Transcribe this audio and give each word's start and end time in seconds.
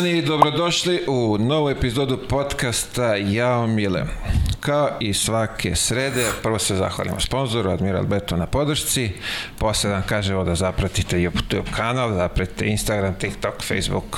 Dan 0.00 0.08
i 0.08 0.22
dobrodošli 0.22 1.04
u 1.08 1.38
novu 1.38 1.70
epizodu 1.70 2.18
podcasta 2.28 3.14
Jao 3.16 3.66
Mile. 3.66 4.04
Kao 4.60 4.88
i 5.00 5.14
svake 5.14 5.74
srede, 5.76 6.26
prvo 6.42 6.58
se 6.58 6.76
zahvalimo 6.76 7.20
sponzoru 7.20 7.70
Admiral 7.70 8.04
Beto 8.04 8.36
na 8.36 8.46
podršci, 8.46 9.12
posle 9.58 9.90
dan 9.90 10.02
kažemo 10.02 10.44
da 10.44 10.54
zapratite 10.54 11.16
YouTube 11.16 11.70
kanal, 11.76 12.14
zapratite 12.14 12.66
Instagram, 12.66 13.14
TikTok, 13.14 13.54
Facebook, 13.62 14.16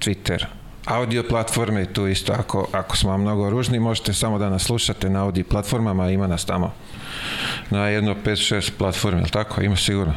Twitter, 0.00 0.44
audio 0.84 1.22
platforme, 1.22 1.92
tu 1.92 2.06
isto 2.06 2.32
ako, 2.32 2.68
ako 2.72 2.96
smo 2.96 3.10
vam 3.10 3.20
mnogo 3.20 3.50
ružni, 3.50 3.78
možete 3.78 4.12
samo 4.12 4.38
da 4.38 4.50
nas 4.50 4.62
slušate 4.62 5.10
na 5.10 5.22
audio 5.22 5.44
platformama, 5.50 6.10
ima 6.10 6.26
nas 6.26 6.44
tamo 6.44 6.74
na 7.70 7.88
jedno 7.88 8.14
5-6 8.24 8.70
platforme, 8.78 9.20
ili 9.20 9.30
tako? 9.30 9.62
Ima 9.62 9.76
sigurno. 9.76 10.14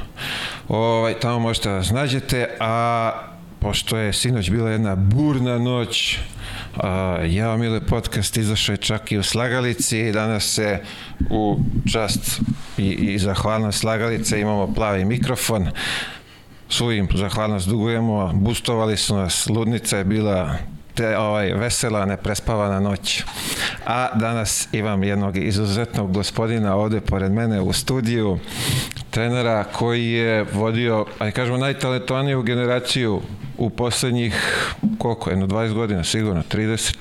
Ovaj, 0.68 1.14
tamo 1.14 1.40
možete 1.40 1.70
da 1.70 1.76
nas 1.76 1.90
nađete, 1.90 2.58
a 2.60 3.31
pošto 3.62 3.98
je 3.98 4.14
sinoć 4.14 4.50
bila 4.50 4.70
jedna 4.70 4.96
burna 4.96 5.60
noć, 5.60 6.20
a, 6.78 7.18
ja 7.26 7.58
Mile 7.58 7.86
podcast 7.86 8.38
izašao 8.38 8.74
je 8.74 8.78
čak 8.78 9.12
i 9.12 9.18
u 9.18 9.24
Slagalici 9.24 10.12
danas 10.12 10.44
se 10.44 10.80
u 11.30 11.60
čast 11.92 12.42
i, 12.78 12.90
i 12.90 13.20
zahvalnost 13.20 13.80
Slagalice 13.80 14.42
imamo 14.42 14.74
plavi 14.74 15.06
mikrofon. 15.06 15.68
Svojim 16.70 17.08
zahvalnost 17.16 17.68
dugujemo, 17.70 18.32
bustovali 18.34 18.98
su 18.98 19.16
nas, 19.16 19.48
ludnica 19.50 19.98
je 19.98 20.04
bila 20.04 20.58
te, 20.94 21.18
ovaj, 21.18 21.54
vesela, 21.54 22.06
neprespavana 22.06 22.80
noć. 22.80 23.24
A 23.86 24.08
danas 24.16 24.68
imam 24.72 25.04
jednog 25.04 25.38
izuzetnog 25.38 26.14
gospodina 26.14 26.76
ovde 26.76 27.02
pored 27.02 27.32
mene 27.32 27.62
u 27.62 27.74
studiju, 27.74 28.40
trenera 29.10 29.64
koji 29.64 30.12
je 30.12 30.46
vodio, 30.54 31.06
aj 31.20 31.32
kažemo, 31.32 31.58
najtalentovaniju 31.58 32.42
generaciju 32.42 33.22
u 33.58 33.70
poslednjih, 33.70 34.36
koliko, 34.98 35.30
jedno 35.30 35.48
20 35.48 35.74
godina, 35.74 36.04
sigurno, 36.04 36.44
30. 36.52 36.96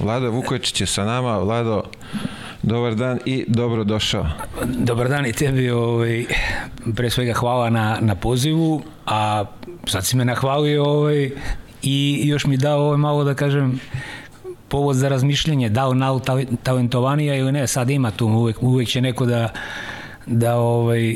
Vlado 0.00 0.30
Vukojičić 0.30 0.80
je 0.80 0.86
sa 0.86 1.04
nama, 1.04 1.38
Vlado, 1.38 1.82
dobar 2.62 2.94
dan 2.94 3.18
i 3.24 3.44
dobro 3.48 3.84
došao. 3.84 4.26
Dobar 4.64 5.08
dan 5.08 5.26
i 5.26 5.32
tebi, 5.32 5.70
ovaj, 5.70 6.24
pre 6.96 7.10
svega 7.10 7.32
hvala 7.32 7.70
na, 7.70 7.98
na 8.00 8.14
pozivu, 8.14 8.82
a 9.06 9.44
sad 9.86 10.06
si 10.06 10.16
me 10.16 10.24
nahvalio 10.24 10.84
ovaj, 10.84 11.30
i 11.82 12.22
još 12.24 12.46
mi 12.46 12.56
dao 12.56 12.80
ovaj 12.80 12.96
malo 12.96 13.24
da 13.24 13.34
kažem 13.34 13.80
povod 14.68 14.96
za 14.96 15.08
razmišljanje, 15.08 15.68
da 15.68 15.86
li 15.86 15.96
nal 15.96 16.20
talentovanija 16.62 17.36
ili 17.36 17.52
ne, 17.52 17.66
sad 17.66 17.90
ima 17.90 18.10
tu, 18.10 18.26
uvek, 18.26 18.62
uvek 18.62 18.88
će 18.88 19.00
neko 19.00 19.26
da, 19.26 19.48
da 20.26 20.56
ovaj, 20.56 21.14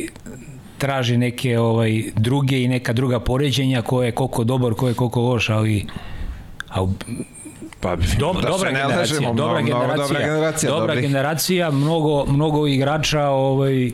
traži 0.79 1.17
neke 1.17 1.59
ovaj 1.59 2.03
druge 2.17 2.63
i 2.63 2.69
neka 2.69 2.93
druga 2.93 3.21
poređenja 3.21 3.83
ko 3.83 4.03
je 4.03 4.13
koliko 4.13 4.45
dobar, 4.45 4.75
ko 4.75 4.89
je 4.89 4.95
koliko 4.95 5.21
loš, 5.21 5.49
ali, 5.49 5.87
ali 6.69 6.89
Pa, 7.83 7.97
Dob, 8.19 8.37
da 8.37 8.49
dobra, 8.49 8.59
se 8.59 8.65
ne 8.65 8.81
generacija, 8.81 9.17
lažemo, 9.17 9.35
dobra, 9.35 9.61
mnogo, 9.61 9.67
generacija, 9.67 9.97
mnogo 9.97 10.09
dobra 10.09 10.21
generacija, 10.21 10.71
dobra 10.71 10.95
generacija, 10.95 11.71
mnogo, 11.71 12.25
mnogo 12.27 12.67
igrača 12.67 13.29
ovaj, 13.29 13.91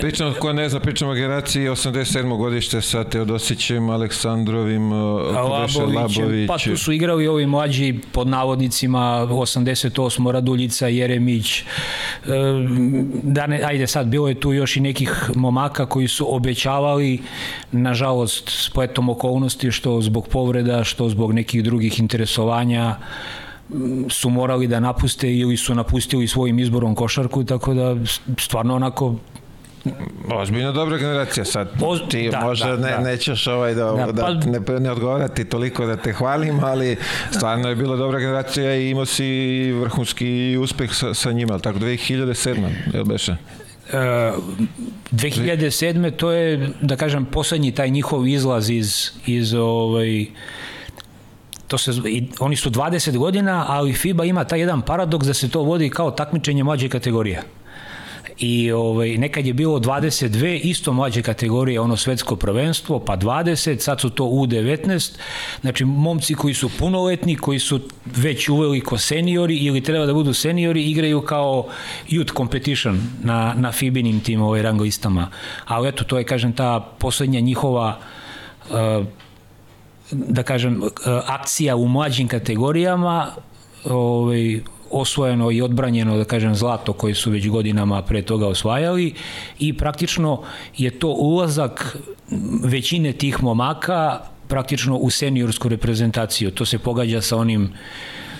Pričamo, 0.00 0.34
ko 0.40 0.52
ne 0.52 0.68
zna, 0.68 0.80
pričamo 0.80 1.10
o 1.10 1.14
generaciji 1.14 1.68
87. 1.68 2.36
godište 2.36 2.80
sa 2.80 3.04
Teodosićem, 3.04 3.90
Aleksandrovim, 3.90 4.92
Labović, 4.92 5.76
Labović. 5.76 6.48
Pa 6.48 6.58
tu 6.58 6.76
su 6.76 6.92
igrali 6.92 7.28
ovi 7.28 7.46
mlađi 7.46 8.00
pod 8.12 8.28
navodnicima 8.28 9.26
88. 9.30 10.30
Raduljica, 10.30 10.88
Jeremić. 10.88 11.60
E, 11.60 11.64
Da 13.22 13.46
ne, 13.46 13.62
ajde 13.64 13.86
sad, 13.86 14.06
bilo 14.06 14.28
je 14.28 14.40
tu 14.40 14.52
još 14.52 14.76
i 14.76 14.80
nekih 14.80 15.30
momaka 15.34 15.86
koji 15.86 16.08
su 16.08 16.34
obećavali, 16.34 17.20
nažalost, 17.72 18.64
spletom 18.64 19.08
okolnosti, 19.08 19.70
što 19.70 20.00
zbog 20.00 20.28
povreda, 20.28 20.84
što 20.84 21.08
zbog 21.08 21.32
nekih 21.32 21.62
drugih 21.62 22.00
interesovanja 22.00 22.96
su 24.10 24.30
morali 24.30 24.66
da 24.66 24.80
napuste 24.80 25.34
ili 25.36 25.56
su 25.56 25.74
napustili 25.74 26.28
svojim 26.28 26.58
izborom 26.58 26.94
košarku, 26.94 27.44
tako 27.44 27.74
da 27.74 27.96
stvarno 28.38 28.74
onako 28.74 29.14
Ozbiljno 30.30 30.72
dobra 30.72 30.98
generacija 30.98 31.44
sad. 31.44 31.70
Oz- 31.80 32.08
Ti 32.08 32.28
da, 32.30 32.40
možda 32.40 32.66
da, 32.68 32.76
ne, 32.78 32.90
da. 32.90 32.98
nećeš 33.00 33.46
ovaj 33.46 33.74
da, 33.74 33.84
Da, 33.84 34.06
da, 34.06 34.12
da 34.12 34.22
pa- 34.64 34.72
ne, 34.72 34.80
ne 34.80 34.90
odgovarati 34.90 35.44
toliko 35.44 35.86
da 35.86 35.96
te 35.96 36.12
hvalim, 36.12 36.64
ali 36.64 36.96
stvarno 37.30 37.68
je 37.68 37.76
bila 37.76 37.96
dobra 37.96 38.18
generacija 38.20 38.76
i 38.76 38.90
imao 38.90 39.06
si 39.06 39.26
vrhunski 39.72 40.28
uspeh 40.60 40.90
sa, 40.92 41.14
sa 41.14 41.32
njima, 41.32 41.58
tako 41.58 41.78
2007. 41.78 42.56
Jel 42.94 43.04
beše? 43.04 43.36
E, 43.92 44.32
2007. 45.12 46.10
to 46.10 46.30
je, 46.30 46.70
da 46.80 46.96
kažem, 46.96 47.24
poslednji 47.24 47.72
taj 47.72 47.90
njihov 47.90 48.26
izlaz 48.26 48.70
iz, 48.70 49.10
iz 49.26 49.54
ovaj, 49.54 50.26
to 51.66 51.78
se, 51.78 51.92
oni 52.40 52.56
su 52.56 52.70
20 52.70 53.16
godina, 53.16 53.64
ali 53.68 53.92
FIBA 53.92 54.24
ima 54.24 54.44
taj 54.44 54.60
jedan 54.60 54.82
paradoks 54.82 55.26
da 55.26 55.34
se 55.34 55.50
to 55.50 55.62
vodi 55.62 55.90
kao 55.90 56.10
takmičenje 56.10 56.64
mlađe 56.64 56.88
kategorije. 56.88 57.42
I 58.38 58.72
ovaj, 58.72 59.16
nekad 59.16 59.46
je 59.46 59.52
bilo 59.52 59.78
22, 59.78 60.60
isto 60.62 60.92
mlađe 60.92 61.22
kategorije, 61.22 61.80
ono 61.80 61.96
svetsko 61.96 62.36
prvenstvo, 62.36 63.00
pa 63.00 63.16
20, 63.16 63.78
sad 63.78 64.00
su 64.00 64.10
to 64.10 64.24
U19, 64.24 65.16
znači 65.60 65.84
momci 65.84 66.34
koji 66.34 66.54
su 66.54 66.70
punoletni, 66.78 67.36
koji 67.36 67.58
su 67.58 67.80
već 68.04 68.48
uveliko 68.48 68.98
seniori 68.98 69.56
ili 69.56 69.80
treba 69.80 70.06
da 70.06 70.14
budu 70.14 70.34
seniori, 70.34 70.90
igraju 70.90 71.20
kao 71.20 71.66
youth 72.08 72.36
competition 72.36 73.00
na, 73.22 73.54
na 73.56 73.72
FIBinim 73.72 74.20
tim 74.20 74.42
ovaj, 74.42 74.62
rang 74.62 74.80
listama. 74.80 75.30
Ali 75.64 75.88
eto, 75.88 76.04
to 76.04 76.18
je, 76.18 76.24
kažem, 76.24 76.52
ta 76.52 76.80
poslednja 76.98 77.40
njihova 77.40 77.98
uh, 78.70 79.06
da 80.10 80.42
kažem, 80.42 80.82
uh, 80.82 80.90
akcija 81.26 81.76
u 81.76 81.88
mlađim 81.88 82.28
kategorijama, 82.28 83.30
ovaj, 83.84 84.60
osvojeno 84.90 85.50
i 85.50 85.62
odbranjeno, 85.62 86.16
da 86.16 86.24
kažem, 86.24 86.54
zlato 86.54 86.92
koje 86.92 87.14
su 87.14 87.30
već 87.30 87.48
godinama 87.48 88.02
pre 88.02 88.22
toga 88.22 88.46
osvajali 88.46 89.14
i 89.58 89.72
praktično 89.72 90.42
je 90.76 90.90
to 90.90 91.08
ulazak 91.08 91.96
većine 92.62 93.12
tih 93.12 93.42
momaka 93.42 94.20
praktično 94.48 94.96
u 94.96 95.10
seniorsku 95.10 95.68
reprezentaciju. 95.68 96.50
To 96.50 96.64
se 96.64 96.78
pogađa 96.78 97.20
sa 97.20 97.36
onim 97.36 97.72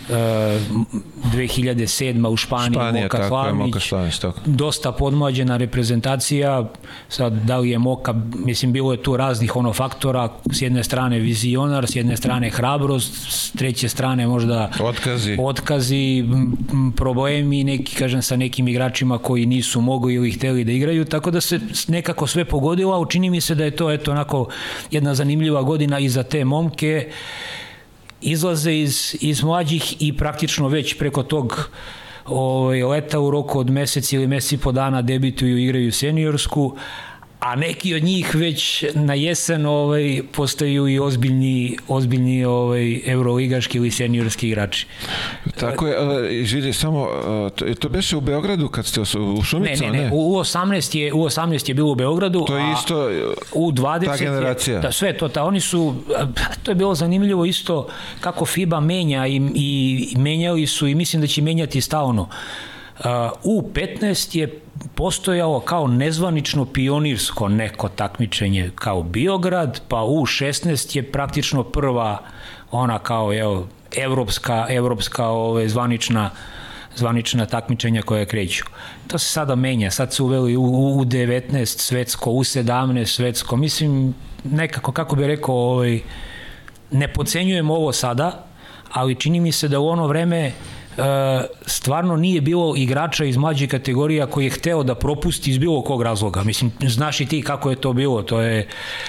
2007. 0.09 2.29
u 2.29 2.37
Španiji, 2.37 2.73
Španija, 2.73 3.03
Moka 3.03 3.17
tako 3.17 3.25
je, 3.25 3.29
Slavnić, 3.29 3.67
Moka 3.67 3.81
Slavnić, 3.81 4.19
tako. 4.19 4.41
dosta 4.47 4.93
podmlađena 4.93 5.57
reprezentacija, 5.57 6.69
sad 7.09 7.33
da 7.33 7.59
li 7.59 7.71
je 7.71 7.79
Moka, 7.79 8.15
mislim 8.35 8.73
bilo 8.73 8.93
je 8.93 9.03
tu 9.03 9.17
raznih 9.17 9.57
ono 9.57 9.73
faktora, 9.73 10.29
s 10.53 10.63
jedne 10.63 10.85
strane 10.85 11.19
vizionar, 11.19 11.87
s 11.87 11.97
jedne 11.97 12.17
strane 12.17 12.51
hrabrost, 12.51 13.13
s 13.31 13.53
treće 13.53 13.89
strane 13.89 14.27
možda 14.27 14.71
Otkazi. 14.81 15.37
otkazi, 15.41 16.25
problemi 16.97 17.65
neki, 17.65 17.97
kažem, 17.97 18.23
sa 18.23 18.37
nekim 18.37 18.69
igračima 18.69 19.19
koji 19.19 19.47
nisu 19.47 19.81
mogli 19.81 20.15
ili 20.15 20.31
hteli 20.31 20.65
da 20.65 20.73
igraju, 20.73 21.05
tako 21.05 21.31
da 21.31 21.41
se 21.41 21.61
nekako 21.89 22.27
sve 22.27 22.45
pogodilo, 22.45 22.95
a 22.95 22.99
učini 22.99 23.31
mi 23.31 23.41
se 23.41 23.55
da 23.55 23.65
je 23.65 23.71
to 23.71 23.93
eto 23.93 24.11
onako 24.11 24.49
jedna 24.91 25.15
zanimljiva 25.15 25.63
godina 25.63 25.99
i 25.99 26.09
za 26.09 26.23
te 26.23 26.45
momke, 26.45 27.09
izlaze 28.21 28.75
iz, 28.75 29.17
iz 29.21 29.43
mlađih 29.43 30.03
i 30.03 30.17
praktično 30.17 30.69
već 30.69 30.99
preko 30.99 31.23
tog 31.23 31.71
ovaj, 32.27 32.83
leta 32.83 33.21
u 33.21 33.31
roku 33.31 33.59
od 33.59 33.71
mesec 33.71 34.13
ili 34.13 34.27
mesec 34.27 34.53
i 34.53 34.59
po 34.59 34.73
dana 34.73 35.03
debituju 35.03 35.59
i 35.59 35.65
igraju 35.65 35.93
seniorsku, 35.93 36.77
a 37.41 37.57
neki 37.57 37.95
od 37.95 38.03
njih 38.03 38.35
već 38.35 38.85
na 38.95 39.15
jesen 39.15 39.67
ovaj 39.67 40.23
postaju 40.33 40.89
i 40.89 40.99
ozbiljni 40.99 41.77
ozbiljni 41.89 42.45
ovaj 42.45 43.01
evroligaški 43.07 43.79
ili 43.79 43.91
seniorski 43.91 44.49
igrači. 44.49 44.87
Tako 45.61 45.87
je, 45.87 46.41
izvidi, 46.41 46.73
samo, 46.73 47.03
uh, 47.03 47.51
to, 47.53 47.75
to 47.75 47.89
beše 47.89 48.17
u 48.17 48.21
Beogradu 48.21 48.69
kad 48.69 48.87
ste 48.87 49.01
u 49.01 49.05
Ne, 49.05 49.45
Šumicu, 49.45 49.85
ne, 49.85 49.91
ne, 49.91 50.11
u 50.13 50.39
18 50.39 50.97
je 50.97 51.13
u 51.13 51.17
18 51.17 51.69
je 51.69 51.75
bilo 51.75 51.93
u 51.93 51.95
Beogradu, 51.95 52.45
To 52.47 52.57
je 52.57 52.73
isto, 52.73 53.11
u 53.53 53.73
20 53.73 54.05
ta 54.05 54.17
generacija. 54.17 54.77
Je, 54.77 54.83
da, 54.83 54.93
sve 54.93 55.17
to, 55.17 55.29
ta, 55.29 55.45
oni 55.45 55.61
su, 55.61 55.95
to 56.63 56.71
je 56.71 56.75
bilo 56.75 56.95
zanimljivo 56.95 57.45
isto 57.45 57.89
kako 58.21 58.47
FIBA 58.47 58.81
menja 58.81 59.27
i, 59.27 59.41
i 59.55 60.15
menjali 60.19 60.67
su 60.67 60.87
i 60.87 60.95
mislim 60.95 61.23
da 61.23 61.29
će 61.29 61.43
menjati 61.43 61.81
stalno. 61.81 62.23
Uh, 62.23 62.29
u 63.45 63.71
15 63.75 64.39
je 64.39 64.61
postojao 64.95 65.61
kao 65.61 65.87
nezvanično 65.87 66.65
pionirsko 66.65 67.49
neko 67.49 67.89
takmičenje 67.89 68.71
kao 68.75 69.03
Biograd, 69.03 69.81
pa 69.89 70.05
u 70.05 70.27
16 70.27 70.97
je 70.97 71.13
praktično 71.13 71.63
prva 71.63 72.19
ona 72.71 72.99
kao 72.99 73.35
evo, 73.35 73.67
evropska, 73.97 74.67
evropska 74.71 75.27
ove, 75.27 75.69
zvanična 75.69 76.31
zvanična 76.97 77.47
takmičenja 77.47 78.03
koja 78.03 78.25
kreću. 78.25 78.65
To 79.07 79.19
se 79.19 79.33
sada 79.33 79.55
menja, 79.55 79.91
sad 79.91 80.13
su 80.13 80.25
uveli 80.25 80.57
u, 80.57 80.63
u, 80.63 80.99
u 80.99 81.05
19 81.05 81.65
svetsko, 81.65 82.31
u 82.31 82.45
17 82.45 83.07
svetsko, 83.07 83.57
mislim 83.57 84.15
nekako, 84.45 84.93
kako 84.93 85.17
bi 85.17 85.27
rekao, 85.27 85.55
ovaj, 85.55 86.01
ne 86.91 87.09
pocenjujem 87.13 87.71
ovo 87.71 87.93
sada, 87.93 88.45
ali 88.93 89.15
čini 89.15 89.41
mi 89.41 89.53
se 89.53 89.69
da 89.69 89.81
u 89.81 89.89
ono 89.89 90.07
vreme 90.07 90.53
stvarno 91.67 92.17
nije 92.17 92.41
bilo 92.41 92.75
igrača 92.77 93.25
iz 93.25 93.37
mlađih 93.37 93.71
kategorija 93.71 94.27
koji 94.27 94.45
je 94.45 94.51
hteo 94.51 94.83
da 94.83 94.95
propusti 94.95 95.51
iz 95.51 95.59
bilo 95.59 95.83
kog 95.83 96.03
razloga. 96.03 96.43
Mislim, 96.43 96.73
znaš 96.87 97.21
i 97.21 97.27
ti 97.27 97.43
kako 97.43 97.71
je 97.71 97.77
to 97.77 97.93
bilo. 97.93 98.23
To 98.23 98.41
je, 98.41 98.69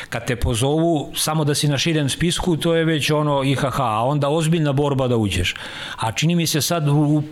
kad 0.10 0.28
te 0.28 0.36
pozovu, 0.36 1.12
samo 1.16 1.46
da 1.46 1.56
si 1.56 1.68
na 1.68 1.78
širem 1.78 2.10
spisku, 2.10 2.58
to 2.58 2.76
je 2.76 2.86
već 2.86 3.12
ono 3.12 3.44
IHH, 3.44 3.80
a 3.80 4.06
onda 4.06 4.30
ozbiljna 4.30 4.74
borba 4.74 5.08
da 5.08 5.18
uđeš. 5.18 5.56
A 5.98 6.12
čini 6.12 6.36
mi 6.36 6.48
se 6.48 6.62
sad 6.62 6.88
u 6.88 7.24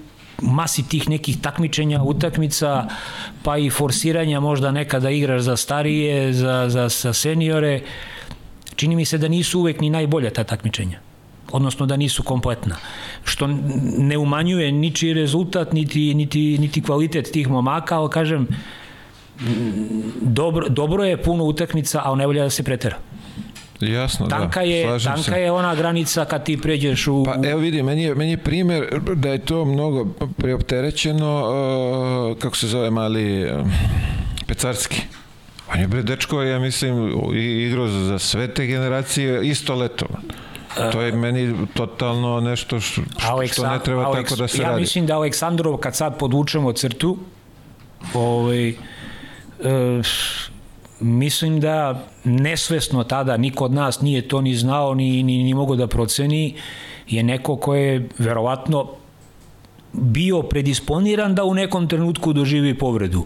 masi 0.41 0.89
tih 0.89 1.09
nekih 1.09 1.41
takmičenja, 1.41 2.03
utakmica, 2.03 2.87
pa 3.43 3.57
i 3.57 3.69
forsiranja 3.69 4.39
možda 4.39 4.71
nekada 4.71 5.09
igraš 5.09 5.41
za 5.41 5.57
starije, 5.57 6.33
za, 6.33 6.65
za, 6.69 6.87
za 6.89 7.13
seniore, 7.13 7.81
čini 8.75 8.95
mi 8.95 9.05
se 9.05 9.17
da 9.17 9.27
nisu 9.27 9.59
uvek 9.59 9.81
ni 9.81 9.89
najbolja 9.89 10.29
ta 10.29 10.43
takmičenja 10.43 11.06
odnosno 11.51 11.85
da 11.85 11.97
nisu 11.97 12.23
kompletna. 12.23 12.75
Što 13.23 13.47
ne 13.97 14.17
umanjuje 14.17 14.71
ničiji 14.71 15.13
rezultat, 15.13 15.73
niti, 15.73 16.13
niti, 16.13 16.57
niti 16.57 16.81
kvalitet 16.81 17.31
tih 17.31 17.49
momaka, 17.49 17.99
ali 17.99 18.09
kažem, 18.09 18.47
dobro, 20.21 20.69
dobro 20.69 21.03
je 21.03 21.23
puno 21.23 21.43
utakmica, 21.43 22.01
ali 22.03 22.17
ne 22.17 22.25
volja 22.25 22.43
da 22.43 22.49
se 22.49 22.63
pretera. 22.63 22.97
Jasno, 23.81 24.27
tanka 24.27 24.59
da. 24.59 24.65
Je, 24.65 24.99
tanka 25.03 25.21
se. 25.21 25.41
je 25.41 25.51
ona 25.51 25.75
granica 25.75 26.25
kad 26.25 26.43
ti 26.45 26.57
pređeš 26.61 27.07
u... 27.07 27.23
Pa 27.23 27.49
evo 27.49 27.59
vidi, 27.59 27.83
meni 27.83 28.03
je, 28.03 28.15
meni 28.15 28.31
je 28.31 28.37
primjer 28.37 29.01
da 29.15 29.29
je 29.29 29.37
to 29.37 29.65
mnogo 29.65 30.05
preopterećeno, 30.37 31.43
uh, 32.31 32.37
kako 32.37 32.55
se 32.57 32.67
zove 32.67 32.89
mali 32.89 33.43
uh, 33.43 33.67
Pecarski. 34.47 35.01
On 35.73 35.79
je 35.79 35.87
bre 35.87 36.03
dečko, 36.03 36.41
ja 36.41 36.59
mislim, 36.59 37.11
igrao 37.35 37.87
za 37.87 38.19
sve 38.19 38.53
te 38.53 38.65
generacije 38.65 39.47
isto 39.47 39.75
leto. 39.75 40.05
To 40.91 41.01
je 41.01 41.11
meni 41.11 41.67
totalno 41.73 42.39
nešto 42.39 42.79
što, 42.79 43.01
što 43.47 43.67
ne 43.67 43.79
treba 43.83 44.03
Aleks, 44.03 44.29
tako 44.29 44.41
da 44.41 44.47
se 44.47 44.57
ja 44.57 44.63
radi. 44.63 44.75
Ja 44.75 44.79
mislim 44.79 45.05
da 45.05 45.15
Aleksandrov, 45.15 45.77
kad 45.77 45.95
sad 45.95 46.17
podvučemo 46.17 46.71
crtu, 46.71 47.17
ovaj, 48.13 48.69
e, 48.69 48.75
mislim 50.99 51.59
da 51.59 52.03
nesvesno 52.23 53.03
tada 53.03 53.37
niko 53.37 53.65
od 53.65 53.73
nas 53.73 54.01
nije 54.01 54.27
to 54.27 54.41
ni 54.41 54.55
znao 54.55 54.93
ni, 54.93 55.23
ni, 55.23 55.43
ni 55.43 55.53
mogo 55.53 55.75
da 55.75 55.87
proceni 55.87 56.55
je 57.07 57.23
neko 57.23 57.55
ko 57.55 57.75
je 57.75 58.09
verovatno 58.17 58.87
bio 59.93 60.41
predisponiran 60.41 61.35
da 61.35 61.43
u 61.43 61.53
nekom 61.53 61.87
trenutku 61.87 62.33
doživi 62.33 62.77
povredu. 62.77 63.25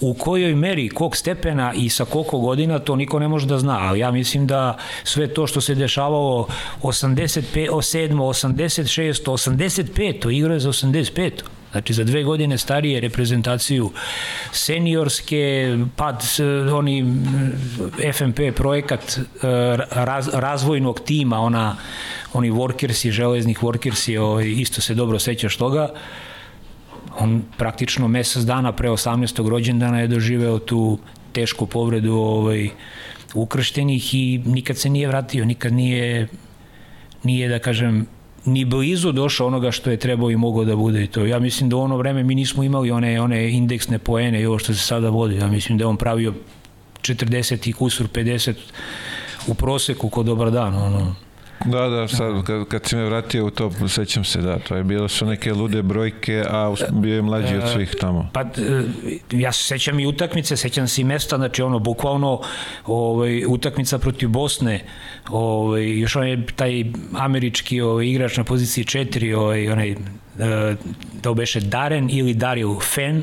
U 0.00 0.14
kojoj 0.14 0.54
meri, 0.54 0.88
kog 0.88 1.16
stepena 1.16 1.72
i 1.74 1.88
sa 1.88 2.04
koliko 2.04 2.38
godina, 2.38 2.78
to 2.78 2.96
niko 2.96 3.18
ne 3.18 3.28
može 3.28 3.46
da 3.46 3.58
zna, 3.58 3.78
ali 3.80 3.98
ja 3.98 4.10
mislim 4.10 4.46
da 4.46 4.76
sve 5.04 5.34
to 5.34 5.46
što 5.46 5.60
se 5.60 5.74
dešavalo 5.74 6.46
85, 6.82 7.68
7, 7.70 8.14
86, 8.14 9.24
85, 9.24 10.30
igra 10.32 10.54
je 10.54 10.60
za 10.60 10.68
85. 10.68 11.59
Znači 11.72 11.94
za 11.94 12.04
dve 12.04 12.22
godine 12.22 12.58
starije 12.58 13.00
reprezentaciju 13.00 13.90
seniorske, 14.52 15.76
pad 15.96 16.24
oni 16.72 17.14
FMP 18.12 18.40
projekat 18.56 19.18
raz, 19.90 20.28
razvojnog 20.32 21.00
tima, 21.00 21.40
ona 21.40 21.76
oni 22.32 22.50
workersi, 22.50 23.10
železnih 23.10 23.62
workersi, 23.62 24.18
ovaj, 24.18 24.48
isto 24.48 24.80
se 24.80 24.94
dobro 24.94 25.18
sećaš 25.18 25.56
toga, 25.56 25.88
on 27.18 27.42
praktično 27.56 28.08
mesec 28.08 28.42
dana 28.42 28.72
pre 28.72 28.90
18. 28.90 29.48
rođendana 29.48 30.00
je 30.00 30.08
doživeo 30.08 30.58
tu 30.58 30.98
tešku 31.32 31.66
povredu 31.66 32.14
ovaj, 32.14 32.68
ukrštenih 33.34 34.14
i 34.14 34.42
nikad 34.46 34.78
se 34.78 34.88
nije 34.88 35.08
vratio, 35.08 35.44
nikad 35.44 35.72
nije, 35.72 36.28
nije 37.22 37.48
da 37.48 37.58
kažem, 37.58 38.06
ni 38.44 38.64
blizu 38.64 39.12
došao 39.12 39.46
onoga 39.46 39.70
što 39.70 39.90
je 39.90 39.96
trebao 39.96 40.30
i 40.30 40.36
mogao 40.36 40.64
da 40.64 40.76
bude 40.76 41.04
i 41.04 41.06
to. 41.06 41.26
Ja 41.26 41.38
mislim 41.38 41.70
da 41.70 41.76
u 41.76 41.80
ono 41.80 41.96
vreme 41.96 42.22
mi 42.22 42.34
nismo 42.34 42.62
imali 42.62 42.90
one, 42.90 43.20
one 43.20 43.50
indeksne 43.50 43.98
poene 43.98 44.40
i 44.40 44.46
ovo 44.46 44.58
što 44.58 44.74
se 44.74 44.80
sada 44.80 45.08
vodi. 45.08 45.36
Ja 45.36 45.46
mislim 45.46 45.78
da 45.78 45.88
on 45.88 45.96
pravio 45.96 46.34
40 47.02 47.68
i 47.68 47.72
kusur 47.72 48.08
50 48.08 48.54
u 49.46 49.54
proseku 49.54 50.08
kod 50.08 50.26
dobar 50.26 50.50
dan. 50.50 50.74
Ono. 50.74 51.14
Da, 51.64 51.88
da, 51.88 52.08
sad 52.08 52.44
kad, 52.44 52.68
kad 52.68 52.86
si 52.86 52.96
me 52.96 53.04
vratio 53.04 53.46
u 53.46 53.50
to, 53.50 53.88
sećam 53.88 54.24
se, 54.24 54.40
da, 54.40 54.58
to 54.58 54.76
je 54.76 54.84
bilo 54.84 55.08
su 55.08 55.26
neke 55.26 55.52
lude 55.52 55.82
brojke, 55.82 56.44
a 56.50 56.74
bio 56.92 57.14
je 57.14 57.22
mlađi 57.22 57.56
od 57.56 57.68
svih 57.72 57.94
tamo. 58.00 58.28
Pa, 58.32 58.40
e, 58.40 58.46
ja 59.30 59.52
se 59.52 59.64
sećam 59.64 60.00
i 60.00 60.06
utakmice, 60.06 60.56
sećam 60.56 60.88
se 60.88 61.00
i 61.00 61.04
mesta, 61.04 61.36
znači 61.36 61.62
ono, 61.62 61.78
bukvalno 61.78 62.40
ovaj, 62.86 63.44
utakmica 63.48 63.98
protiv 63.98 64.28
Bosne, 64.28 64.84
ovaj, 65.28 65.98
još 65.98 66.16
on 66.16 66.26
je 66.26 66.46
taj 66.56 66.84
američki 67.12 67.80
ovaj, 67.80 68.06
igrač 68.06 68.36
na 68.36 68.44
poziciji 68.44 68.84
4, 68.84 69.34
ovaj, 69.34 69.68
onaj, 69.68 69.90
e, 69.90 69.96
da 71.22 71.30
obeše 71.30 71.60
Daren 71.60 72.08
ili 72.10 72.34
Dario 72.34 72.80
Fen, 72.80 73.22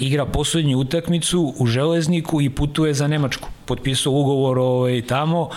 igra 0.00 0.26
poslednju 0.26 0.78
utakmicu 0.78 1.54
u 1.58 1.66
Železniku 1.66 2.40
i 2.40 2.50
putuje 2.50 2.94
za 2.94 3.08
Nemačku. 3.08 3.48
Potpisao 3.64 4.12
ugovor 4.12 4.58
ovaj, 4.58 5.02
tamo 5.02 5.48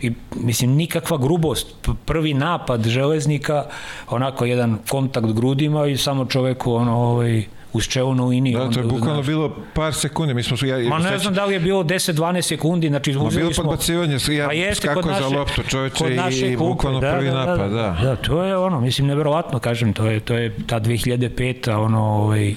i 0.00 0.12
mislim 0.36 0.70
nikakva 0.70 1.18
grubost. 1.18 1.66
Prvi 2.04 2.34
napad 2.34 2.86
Železnika, 2.86 3.64
onako 4.08 4.44
jedan 4.44 4.78
kontakt 4.88 5.32
grudima 5.32 5.86
i 5.86 5.96
samo 5.96 6.24
čoveku 6.24 6.74
ono, 6.74 6.96
ovaj, 6.96 7.44
uz 7.72 7.84
čevnu 7.88 8.32
ini. 8.32 8.52
Da, 8.52 8.70
to 8.70 8.80
je 8.80 8.86
bukvalno 8.86 9.22
bilo 9.22 9.56
par 9.74 9.94
sekundi. 9.94 10.34
Mi 10.34 10.42
smo, 10.42 10.68
ja, 10.68 10.88
Ma 10.88 10.98
ne 10.98 11.18
znam 11.18 11.34
da 11.34 11.44
li 11.44 11.54
je 11.54 11.60
bilo 11.60 11.84
10-12 11.84 12.42
sekundi. 12.42 12.88
Znači, 12.88 13.12
Ma 13.12 13.30
bilo 13.30 13.52
smo... 13.52 13.64
podbacivanje, 13.64 14.18
ja 14.28 14.46
pa 14.46 14.52
jeste, 14.52 14.86
skako 14.86 15.08
naše, 15.08 15.22
za 15.22 15.28
loptu 15.28 15.62
čoveče 15.68 16.04
i, 16.30 16.52
i 16.52 16.56
bukvalno 16.56 17.00
da, 17.00 17.12
prvi 17.12 17.30
da, 17.30 17.34
napad. 17.34 17.70
Da, 17.70 17.76
da, 17.76 17.98
da, 18.02 18.16
to 18.16 18.42
je 18.42 18.56
ono, 18.56 18.80
mislim, 18.80 19.06
neverovatno, 19.06 19.58
kažem, 19.58 19.92
to 19.92 20.06
je, 20.06 20.20
to 20.20 20.34
je 20.34 20.56
ta 20.66 20.80
2005. 20.80 21.74
ono, 21.74 22.02
ovaj, 22.02 22.54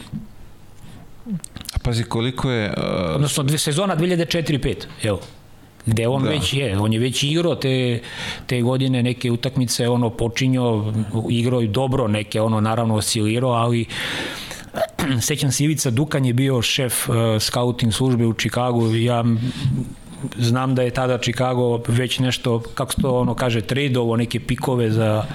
pazi 1.84 2.04
koliko 2.04 2.52
je... 2.52 2.74
Uh... 2.78 3.16
Odnosno 3.16 3.44
dve 3.44 3.58
sezona 3.58 3.98
2004-5, 3.98 4.76
evo 5.04 5.20
gde 5.86 6.08
on 6.08 6.24
da. 6.24 6.30
već 6.30 6.54
je, 6.54 6.78
on 6.80 6.94
je 6.94 7.00
već 7.00 7.24
igrao 7.24 7.56
te, 7.56 8.02
te 8.48 8.62
godine 8.62 9.04
neke 9.04 9.32
utakmice, 9.32 9.90
ono 9.90 10.10
počinjao, 10.10 10.94
igrao 11.30 11.62
i 11.62 11.68
dobro 11.68 12.08
neke, 12.08 12.42
ono 12.42 12.62
naravno 12.62 12.96
oscilirao, 12.96 13.52
ali 13.52 13.86
sećam 15.28 15.52
se 15.52 15.64
Ivica 15.64 15.90
Dukan 15.90 16.26
je 16.26 16.34
bio 16.34 16.62
šef 16.62 17.10
uh, 17.10 17.16
scouting 17.40 17.94
službe 17.94 18.26
u 18.26 18.34
Čikagu, 18.34 18.96
ja 18.96 19.24
znam 20.38 20.76
da 20.76 20.82
je 20.82 20.92
tada 20.92 21.18
Chicago 21.18 21.82
već 21.88 22.20
nešto, 22.20 22.60
kako 22.60 22.94
se 22.94 23.02
to 23.02 23.20
ono 23.20 23.36
kaže, 23.36 23.62
tradeovo 23.62 24.16
neke 24.16 24.40
pikove 24.40 24.92
za... 24.92 25.26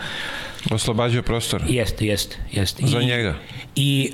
Oslobađao 0.71 1.23
prostor. 1.23 1.63
Jeste, 1.69 2.07
jeste, 2.07 2.37
jeste. 2.53 2.87
Za 2.87 3.01
I, 3.01 3.07
njega. 3.07 3.35
I 3.77 4.13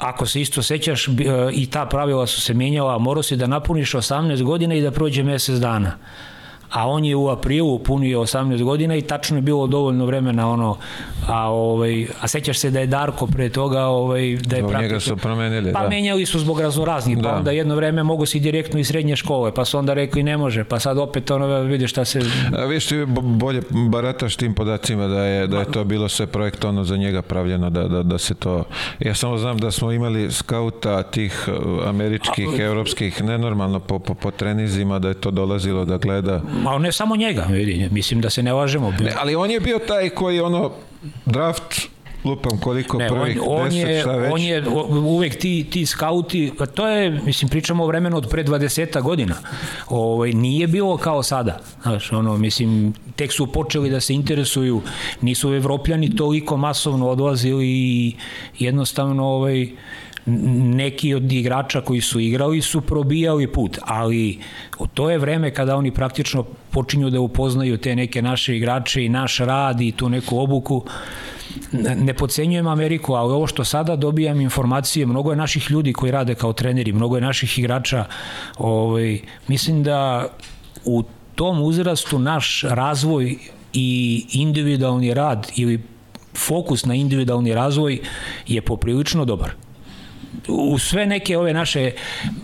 ako 0.00 0.26
se 0.26 0.40
isto 0.40 0.62
sećaš, 0.62 1.08
e, 1.08 1.12
i 1.52 1.66
ta 1.66 1.86
pravila 1.86 2.26
su 2.26 2.40
se 2.40 2.54
menjala, 2.54 2.98
morao 2.98 3.22
si 3.22 3.36
da 3.36 3.46
napuniš 3.46 3.92
18 3.92 4.42
godina 4.42 4.74
i 4.74 4.82
da 4.82 4.90
prođe 4.90 5.22
mesec 5.22 5.56
dana 5.56 5.96
a 6.70 6.88
on 6.88 7.04
je 7.04 7.16
u 7.16 7.28
aprilu 7.28 7.78
punio 7.78 8.20
18 8.20 8.62
godina 8.62 8.96
i 8.96 9.02
tačno 9.02 9.36
je 9.36 9.42
bilo 9.42 9.66
dovoljno 9.66 10.06
vremena 10.06 10.50
ono 10.50 10.76
a 11.28 11.50
ovaj 11.50 12.06
a 12.20 12.28
sećaš 12.28 12.58
se 12.58 12.70
da 12.70 12.80
je 12.80 12.86
Darko 12.86 13.26
pre 13.26 13.48
toga 13.48 13.84
ovaj 13.84 14.36
da 14.36 14.56
je 14.56 14.62
praktično 14.62 14.80
njega 14.80 15.00
su 15.00 15.16
promenili 15.16 15.72
pa 15.72 15.82
da. 15.82 15.88
menjali 15.88 16.26
su 16.26 16.38
zbog 16.38 16.60
raznoraznih 16.60 17.18
pa 17.22 17.22
da. 17.22 17.36
onda 17.36 17.50
jedno 17.50 17.76
vreme 17.76 18.02
mogu 18.02 18.26
si 18.26 18.40
direktno 18.40 18.80
iz 18.80 18.86
srednje 18.86 19.16
škole 19.16 19.54
pa 19.54 19.64
su 19.64 19.78
onda 19.78 19.94
rekli 19.94 20.22
ne 20.22 20.36
može 20.36 20.64
pa 20.64 20.80
sad 20.80 20.98
opet 20.98 21.30
ono 21.30 21.60
vidi 21.60 21.88
šta 21.88 22.04
se 22.04 22.20
a 22.58 22.64
vidiš 22.64 22.86
ti 22.86 23.04
bolje 23.20 23.62
barataš 23.70 24.36
tim 24.36 24.54
podacima 24.54 25.06
da 25.06 25.24
je 25.24 25.46
da 25.46 25.58
je 25.58 25.72
to 25.72 25.84
bilo 25.84 26.08
sve 26.08 26.26
projektovano 26.26 26.84
za 26.84 26.96
njega 26.96 27.22
pravljeno 27.22 27.70
da, 27.70 27.88
da, 27.88 28.02
da 28.02 28.18
se 28.18 28.34
to 28.34 28.64
ja 29.00 29.14
samo 29.14 29.38
znam 29.38 29.58
da 29.58 29.70
smo 29.70 29.92
imali 29.92 30.32
skauta 30.32 31.02
tih 31.02 31.48
uh, 31.48 31.88
američkih 31.88 32.48
a, 32.58 32.62
evropskih 32.62 33.24
nenormalno 33.24 33.80
po, 33.80 33.98
po, 33.98 34.14
po 34.14 34.30
trenizima 34.30 34.98
da 34.98 35.08
je 35.08 35.14
to 35.14 35.30
dolazilo 35.30 35.84
da 35.84 35.96
gleda 35.96 36.40
Ma 36.62 36.78
ne 36.78 36.92
samo 36.92 37.16
njega, 37.16 37.46
vidi, 37.50 37.88
mislim 37.90 38.20
da 38.20 38.30
se 38.30 38.42
ne 38.42 38.52
lažemo. 38.52 38.90
Ne, 39.00 39.12
ali 39.18 39.34
on 39.34 39.50
je 39.50 39.60
bio 39.60 39.78
taj 39.78 40.08
koji 40.08 40.40
ono 40.40 40.72
draft 41.26 41.90
lupam 42.24 42.58
koliko 42.58 42.98
ne, 42.98 43.08
prvih 43.08 43.40
on, 43.46 43.62
on 43.62 43.70
10, 43.70 43.86
je, 43.86 44.00
šta 44.00 44.16
već. 44.16 44.32
On 44.32 44.40
je 44.40 44.68
uvek 44.88 45.38
ti, 45.38 45.66
ti 45.70 45.86
skauti, 45.86 46.52
pa 46.58 46.66
to 46.66 46.88
je, 46.88 47.10
mislim, 47.10 47.48
pričamo 47.48 47.84
o 47.84 47.86
vremenu 47.86 48.16
od 48.16 48.28
pre 48.30 48.44
20 48.44 49.02
godina. 49.02 49.34
Ovaj, 49.88 50.32
nije 50.32 50.66
bilo 50.66 50.96
kao 50.96 51.22
sada. 51.22 51.60
Znaš, 51.82 52.12
ono, 52.12 52.36
mislim, 52.36 52.94
tek 53.16 53.32
su 53.32 53.46
počeli 53.46 53.90
da 53.90 54.00
se 54.00 54.14
interesuju, 54.14 54.82
nisu 55.20 55.54
evropljani 55.54 56.16
toliko 56.16 56.56
masovno 56.56 57.08
odlazili 57.08 57.66
i 57.66 58.14
jednostavno 58.58 59.26
ovaj, 59.26 59.68
neki 60.74 61.14
od 61.14 61.32
igrača 61.32 61.80
koji 61.80 62.00
su 62.00 62.20
igrali 62.20 62.62
su 62.62 62.80
probijali 62.80 63.52
put, 63.52 63.78
ali 63.82 64.38
to 64.94 65.10
je 65.10 65.18
vreme 65.18 65.54
kada 65.54 65.76
oni 65.76 65.90
praktično 65.90 66.44
počinju 66.70 67.10
da 67.10 67.20
upoznaju 67.20 67.78
te 67.78 67.96
neke 67.96 68.22
naše 68.22 68.56
igrače 68.56 69.04
i 69.04 69.08
naš 69.08 69.38
rad 69.38 69.80
i 69.80 69.92
tu 69.92 70.08
neku 70.08 70.38
obuku. 70.38 70.84
Ne 71.96 72.14
podcenjujem 72.14 72.66
Ameriku, 72.66 73.14
ali 73.14 73.32
ovo 73.32 73.46
što 73.46 73.64
sada 73.64 73.96
dobijam 73.96 74.40
informacije, 74.40 75.06
mnogo 75.06 75.30
je 75.30 75.36
naših 75.36 75.70
ljudi 75.70 75.92
koji 75.92 76.12
rade 76.12 76.34
kao 76.34 76.52
treneri, 76.52 76.92
mnogo 76.92 77.16
je 77.16 77.20
naših 77.20 77.58
igrača, 77.58 78.04
ovaj, 78.58 79.20
mislim 79.48 79.82
da 79.82 80.28
u 80.84 81.02
tom 81.34 81.62
uzrastu 81.62 82.18
naš 82.18 82.62
razvoj 82.62 83.36
i 83.72 84.26
individualni 84.32 85.14
rad 85.14 85.52
ili 85.56 85.82
fokus 86.36 86.84
na 86.84 86.94
individualni 86.94 87.54
razvoj 87.54 88.00
je 88.46 88.62
poprilično 88.62 89.24
dobar 89.24 89.50
u 90.48 90.78
sve 90.78 91.06
neke 91.06 91.38
ove 91.38 91.52
naše 91.54 91.90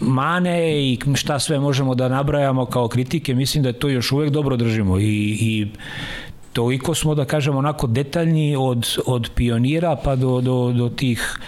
mane 0.01 0.83
i 0.83 0.99
šta 1.15 1.39
sve 1.39 1.61
možemo 1.61 1.95
da 1.95 2.09
nabrajamo 2.09 2.67
kao 2.67 2.89
kritike, 2.89 3.35
mislim 3.35 3.63
da 3.63 3.73
to 3.73 3.89
još 3.89 4.13
uvek 4.13 4.31
dobro 4.31 4.57
držimo 4.57 4.99
i, 4.99 5.37
i 5.41 5.67
toliko 6.57 6.95
smo, 6.95 7.15
da 7.15 7.25
kažemo, 7.25 7.59
onako 7.59 7.87
detaljni 7.87 8.57
od, 8.59 8.97
od 9.07 9.31
pionira 9.35 9.97
pa 10.05 10.17
do, 10.17 10.41
do, 10.41 10.73
do 10.73 10.89
tih 10.89 11.39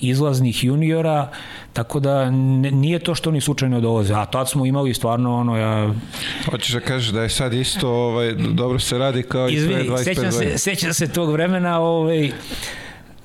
izlaznih 0.00 0.64
juniora, 0.64 1.30
tako 1.72 2.00
da 2.00 2.30
nije 2.30 2.98
to 2.98 3.14
što 3.14 3.30
oni 3.30 3.40
slučajno 3.40 3.80
dolaze, 3.80 4.14
a 4.14 4.26
tad 4.26 4.50
smo 4.50 4.66
imali 4.66 4.94
stvarno 4.94 5.36
ono, 5.36 5.56
ja... 5.56 5.94
Hoćeš 6.50 6.74
da 6.74 6.80
kažeš 6.80 7.08
da 7.08 7.22
je 7.22 7.28
sad 7.28 7.54
isto, 7.54 7.88
ovaj, 7.88 8.34
dobro 8.34 8.78
se 8.78 8.98
radi 8.98 9.22
kao 9.22 9.48
Izvini, 9.48 9.80
i 9.80 9.86
pre 9.86 9.94
25 9.94 10.04
sećam 10.04 10.32
se, 10.32 10.58
sećam 10.58 10.94
se 10.94 11.12
tog 11.12 11.32
vremena, 11.32 11.80
ovaj, 11.80 12.30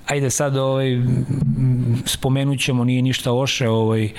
ajde 0.08 0.30
sad 0.30 0.58
ovaj, 0.58 1.02
spomenut 2.06 2.60
ćemo, 2.60 2.84
nije 2.84 3.02
ništa 3.02 3.32
loše, 3.32 3.70
ovaj, 3.70 4.10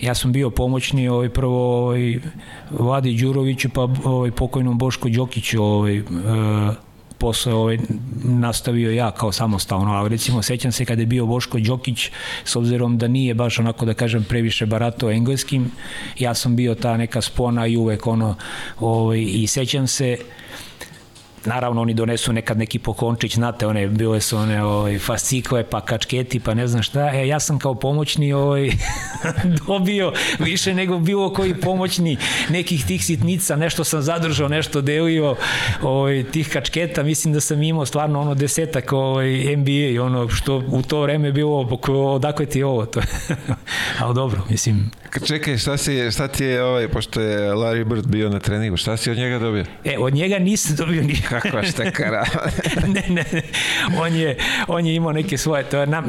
ja 0.00 0.14
sam 0.14 0.32
bio 0.32 0.50
pomoćni 0.50 1.08
ovaj, 1.08 1.28
prvo 1.28 1.86
ovaj, 1.86 2.18
Vladi 2.70 3.16
Đuroviću 3.16 3.68
pa 3.68 3.88
ovaj, 4.04 4.30
pokojnom 4.30 4.78
Boško 4.78 5.08
Đokiću 5.08 5.62
ovaj, 5.62 5.96
e, 5.96 6.02
posle 7.18 7.54
ovaj, 7.54 7.78
nastavio 8.24 8.90
ja 8.90 9.10
kao 9.10 9.32
samostalno, 9.32 9.92
ali 9.92 10.08
recimo 10.08 10.42
sećam 10.42 10.72
se 10.72 10.84
kada 10.84 11.02
je 11.02 11.06
bio 11.06 11.26
Boško 11.26 11.58
Đokić, 11.58 12.10
s 12.44 12.56
obzirom 12.56 12.98
da 12.98 13.08
nije 13.08 13.34
baš 13.34 13.58
onako 13.58 13.84
da 13.84 13.94
kažem 13.94 14.24
previše 14.28 14.66
barato 14.66 15.10
engleskim, 15.10 15.70
ja 16.18 16.34
sam 16.34 16.56
bio 16.56 16.74
ta 16.74 16.96
neka 16.96 17.20
spona 17.20 17.66
i 17.66 17.76
uvek 17.76 18.06
ono, 18.06 18.34
ovaj, 18.80 19.26
i 19.28 19.46
sećam 19.46 19.86
se 19.86 20.16
naravno 21.44 21.82
oni 21.82 21.94
donesu 21.94 22.32
nekad 22.32 22.58
neki 22.58 22.78
pokončić, 22.78 23.34
znate, 23.34 23.66
one 23.66 23.86
bile 23.86 24.20
su 24.20 24.36
one 24.36 24.64
ovaj 24.64 24.98
fascikle, 24.98 25.64
pa 25.64 25.80
kačketi, 25.80 26.40
pa 26.40 26.54
ne 26.54 26.66
znam 26.66 26.82
šta. 26.82 27.10
E 27.14 27.28
ja 27.28 27.40
sam 27.40 27.58
kao 27.58 27.74
pomoćni 27.74 28.32
ovaj 28.32 28.70
dobio 29.66 30.12
više 30.38 30.74
nego 30.74 30.98
bilo 30.98 31.32
koji 31.32 31.54
pomoćni 31.54 32.16
nekih 32.48 32.86
tih 32.86 33.04
sitnica, 33.04 33.56
nešto 33.56 33.84
sam 33.84 34.02
zadržao, 34.02 34.48
nešto 34.48 34.80
delio 34.80 35.36
ovaj 35.82 36.24
tih 36.24 36.48
kačketa, 36.48 37.02
mislim 37.02 37.34
da 37.34 37.40
sam 37.40 37.62
imao 37.62 37.86
stvarno 37.86 38.20
ono 38.20 38.34
desetak 38.34 38.92
ovaj 38.92 39.56
NBA, 39.56 40.04
ono 40.04 40.28
što 40.28 40.62
u 40.68 40.82
to 40.82 41.00
vreme 41.00 41.32
bilo 41.32 41.68
odakle 42.14 42.46
ti 42.46 42.62
ovo 42.62 42.86
to. 42.86 43.00
Ali 44.00 44.14
dobro, 44.14 44.42
mislim. 44.50 44.90
Čekaj, 45.26 45.58
šta 45.58 45.76
si 45.76 46.10
šta 46.10 46.28
ti 46.28 46.44
je 46.44 46.64
ovaj 46.64 46.88
pošto 46.88 47.20
je 47.20 47.52
Larry 47.52 47.84
Bird 47.84 48.06
bio 48.06 48.28
na 48.28 48.38
treningu, 48.38 48.76
šta 48.76 48.96
si 48.96 49.10
od 49.10 49.16
njega 49.16 49.38
dobio? 49.38 49.64
E, 49.84 49.98
od 49.98 50.14
njega 50.14 50.38
nisam 50.38 50.76
dobio 50.76 51.02
ni 51.02 51.16
Kakva 51.30 51.62
štekara. 51.62 52.24
ne, 52.94 53.04
ne, 53.08 53.24
ne. 53.32 53.42
On 53.98 54.14
je, 54.14 54.36
on 54.68 54.86
je 54.86 54.94
imao 54.94 55.12
neke 55.12 55.38
svoje, 55.38 55.64
to 55.64 55.80
je, 55.80 55.86
na, 55.86 56.02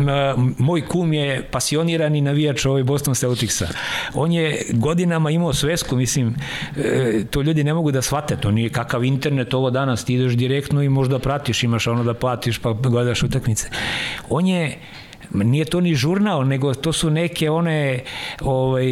moj 0.58 0.86
kum 0.88 1.14
je 1.14 1.44
pasionirani 1.52 2.22
navijač 2.22 2.66
ovaj 2.66 2.84
Boston 2.84 3.16
Celticsa. 3.16 3.68
On 4.14 4.32
je 4.32 4.62
godinama 4.74 5.30
imao 5.32 5.54
svesku, 5.54 5.96
mislim, 5.96 6.36
e, 6.78 7.24
to 7.30 7.42
ljudi 7.42 7.64
ne 7.64 7.74
mogu 7.74 7.92
da 7.92 8.02
shvate, 8.02 8.38
to 8.38 8.52
nije 8.52 8.70
kakav 8.70 9.04
internet 9.04 9.54
ovo 9.54 9.70
danas, 9.70 10.06
ti 10.06 10.14
ideš 10.14 10.34
direktno 10.34 10.82
i 10.82 10.90
možda 10.90 11.20
pratiš, 11.20 11.64
imaš 11.64 11.88
ono 11.88 12.04
da 12.04 12.14
platiš 12.14 12.60
pa 12.60 12.74
gledaš 12.74 13.24
utakmice. 13.24 13.70
On 14.30 14.48
je 14.48 14.78
nije 15.34 15.66
to 15.66 15.82
ni 15.82 15.96
žurnal, 15.96 16.48
nego 16.48 16.74
to 16.74 16.94
su 16.94 17.10
neke 17.10 17.50
one 17.50 18.00
ovaj, 18.42 18.88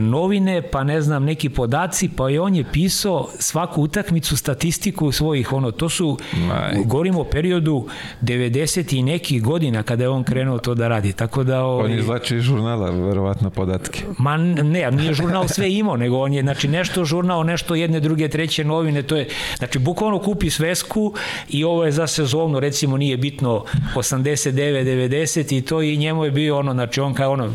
novine, 0.00 0.62
pa 0.62 0.84
ne 0.84 1.02
znam, 1.02 1.24
neki 1.24 1.48
podaci, 1.48 2.10
pa 2.16 2.28
je 2.28 2.40
on 2.40 2.54
je 2.54 2.64
pisao 2.72 3.28
svaku 3.38 3.82
utakmicu, 3.82 4.36
statistiku 4.36 5.12
svojih, 5.12 5.52
ono, 5.52 5.70
to 5.70 5.88
su, 5.88 6.18
Maj. 6.48 6.82
govorimo 6.84 7.20
o 7.20 7.24
periodu 7.24 7.86
90 8.22 8.96
i 8.98 9.02
nekih 9.02 9.42
godina 9.42 9.82
kada 9.82 10.04
je 10.04 10.08
on 10.08 10.24
krenuo 10.24 10.58
to 10.58 10.74
da 10.74 10.88
radi, 10.88 11.12
tako 11.12 11.44
da... 11.44 11.64
Ovaj, 11.64 11.84
on 11.84 11.90
je 11.90 11.98
izlačio 11.98 12.38
iz 12.38 12.42
žurnala, 12.42 12.90
verovatno, 12.90 13.50
podatke. 13.50 14.02
Ma 14.18 14.36
ne, 14.36 14.90
nije 14.90 15.14
žurnal 15.14 15.48
sve 15.48 15.72
imao, 15.72 15.96
nego 15.96 16.18
on 16.18 16.32
je, 16.32 16.42
znači, 16.42 16.68
nešto 16.68 17.04
žurnal, 17.04 17.44
nešto 17.44 17.74
jedne, 17.74 18.00
druge, 18.00 18.28
treće 18.28 18.64
novine, 18.64 19.02
to 19.02 19.16
je, 19.16 19.28
znači, 19.58 19.78
bukvalno 19.78 20.18
kupi 20.18 20.50
svesku 20.50 21.14
i 21.48 21.64
ovo 21.64 21.84
je 21.84 21.92
za 21.92 22.06
sezonu, 22.06 22.60
recimo, 22.60 22.96
nije 22.96 23.16
bitno 23.16 23.64
89, 23.94 24.84
90 24.84 25.56
i 25.56 25.60
to 25.60 25.77
i 25.82 25.96
njemu 25.96 26.24
je 26.24 26.30
bio 26.30 26.58
ono, 26.58 26.72
znači 26.72 27.00
on 27.00 27.14
kao 27.14 27.32
ono, 27.32 27.52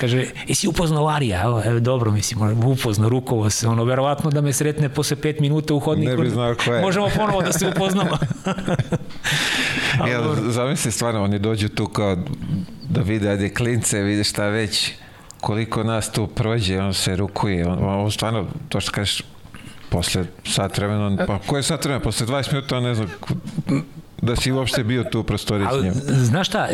kaže, 0.00 0.26
jesi 0.46 0.68
upoznao 0.68 1.08
Arija? 1.08 1.42
Evo, 1.42 1.62
evo, 1.64 1.80
dobro, 1.80 2.10
mislim, 2.10 2.64
upoznao, 2.64 3.08
rukovo 3.08 3.50
se, 3.50 3.68
ono, 3.68 3.84
verovatno 3.84 4.30
da 4.30 4.40
me 4.40 4.52
sretne 4.52 4.88
posle 4.88 5.16
pet 5.16 5.40
minuta 5.40 5.74
u 5.74 5.80
hodniku. 5.80 6.10
Ne 6.10 6.16
bi 6.16 6.30
znao 6.30 6.54
ko 6.64 6.74
je. 6.74 6.82
Možemo 6.82 7.08
ponovo 7.16 7.42
da 7.42 7.52
se 7.52 7.68
upoznamo. 7.68 8.18
ja, 10.10 10.34
zamisli 10.48 10.92
stvarno, 10.92 11.24
oni 11.24 11.38
dođu 11.38 11.68
tu 11.68 11.86
kao 11.86 12.16
da 12.88 13.00
vide, 13.00 13.28
ajde, 13.28 13.48
klince, 13.48 14.00
vide 14.00 14.24
šta 14.24 14.48
već, 14.48 14.92
koliko 15.40 15.82
nas 15.82 16.12
tu 16.12 16.26
prođe, 16.26 16.80
on 16.80 16.94
se 16.94 17.16
rukuje, 17.16 17.66
on, 17.66 17.78
on 18.04 18.10
stvarno, 18.10 18.46
to 18.68 18.80
što 18.80 18.92
kažeš, 18.92 19.22
posle 19.90 20.24
sat 20.44 20.78
vremena, 20.78 21.26
pa 21.26 21.38
koje 21.46 21.62
sat 21.62 21.84
vremena, 21.84 22.02
posle 22.02 22.26
20 22.26 22.52
minuta, 22.52 22.80
ne 22.80 22.94
znam, 22.94 23.08
da 24.22 24.36
si 24.36 24.52
uopšte 24.52 24.84
bio 24.84 25.04
tu 25.04 25.20
u 25.20 25.22
prostoriji 25.22 25.68
s 25.80 25.82
njim. 25.82 25.92
Znaš 26.24 26.48
šta, 26.48 26.68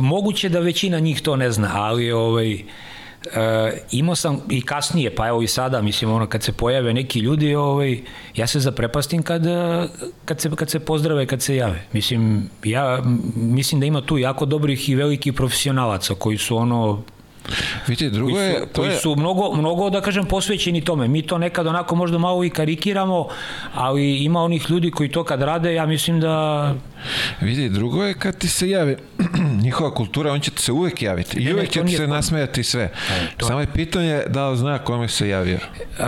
moguće 0.00 0.48
da 0.48 0.60
većina 0.60 0.98
njih 0.98 1.20
to 1.20 1.36
ne 1.36 1.50
zna, 1.50 1.70
ali 1.74 2.12
ovaj, 2.12 2.62
E, 3.26 3.82
imao 3.90 4.14
sam 4.16 4.40
i 4.50 4.62
kasnije, 4.62 5.14
pa 5.14 5.28
evo 5.28 5.42
i 5.42 5.46
sada, 5.46 5.82
mislim, 5.82 6.10
ono, 6.10 6.26
kad 6.26 6.42
se 6.42 6.52
pojave 6.52 6.94
neki 6.94 7.20
ljudi, 7.20 7.54
ovaj, 7.54 8.00
ja 8.36 8.46
se 8.46 8.60
zaprepastim 8.60 9.22
kad, 9.22 9.42
kad, 10.24 10.40
se, 10.40 10.50
kad 10.56 10.70
se 10.70 10.80
pozdrave, 10.80 11.26
kad 11.26 11.42
se 11.42 11.56
jave. 11.56 11.82
Mislim, 11.92 12.50
ja 12.64 13.02
mislim 13.36 13.80
da 13.80 13.86
ima 13.86 14.00
tu 14.00 14.18
jako 14.18 14.46
dobrih 14.46 14.88
i 14.88 14.94
velikih 14.94 15.32
profesionalaca 15.32 16.14
koji 16.14 16.38
su 16.38 16.56
ono 16.56 17.02
Vidite, 17.86 18.10
drugo 18.10 18.40
je... 18.40 18.52
Koji 18.52 18.66
su, 18.66 18.72
koji 18.74 18.96
su 18.96 19.16
mnogo, 19.16 19.52
mnogo, 19.56 19.90
da 19.90 20.00
kažem, 20.00 20.26
posvećeni 20.26 20.84
tome. 20.84 21.08
Mi 21.08 21.22
to 21.22 21.38
nekad 21.38 21.66
onako 21.66 21.96
možda 21.96 22.18
malo 22.18 22.44
i 22.44 22.50
karikiramo, 22.50 23.28
ali 23.74 24.24
ima 24.24 24.42
onih 24.42 24.70
ljudi 24.70 24.90
koji 24.90 25.08
to 25.08 25.24
kad 25.24 25.42
rade, 25.42 25.74
ja 25.74 25.86
mislim 25.86 26.20
da... 26.20 26.74
Vidi, 27.40 27.68
drugo 27.68 28.04
je 28.04 28.14
kad 28.14 28.38
ti 28.38 28.48
se 28.48 28.70
jave 28.70 28.96
njihova 29.64 29.94
kultura, 29.94 30.32
on 30.32 30.40
će 30.40 30.50
ti 30.50 30.62
se 30.62 30.72
uvek 30.72 31.02
javiti. 31.02 31.38
I 31.38 31.44
ne, 31.44 31.54
uvek 31.54 31.70
će 31.70 31.84
ti 31.84 31.96
se 31.96 32.06
nasmejati 32.06 32.62
sve. 32.62 32.82
Ne, 32.82 33.30
to... 33.36 33.46
Samo 33.46 33.60
je 33.60 33.66
pitanje 33.74 34.22
da 34.28 34.48
li 34.48 34.58
zna 34.58 34.78
kome 34.78 35.08
se 35.08 35.28
javio. 35.28 35.58
Uh, 35.98 36.06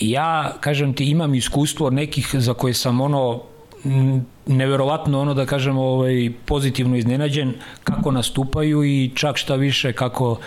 ja, 0.00 0.56
kažem 0.60 0.94
ti, 0.94 1.04
imam 1.04 1.34
iskustvo 1.34 1.90
nekih 1.90 2.28
za 2.32 2.54
koje 2.54 2.74
sam 2.74 3.00
ono 3.00 3.49
neverovatno 4.46 5.20
ono 5.20 5.34
da 5.34 5.46
kažemo 5.46 5.82
ovaj 5.82 6.32
pozitivno 6.44 6.96
iznenađen 6.96 7.54
kako 7.84 8.10
nastupaju 8.10 8.84
i 8.84 9.10
čak 9.14 9.36
šta 9.36 9.54
više 9.54 9.92
kako 9.92 10.38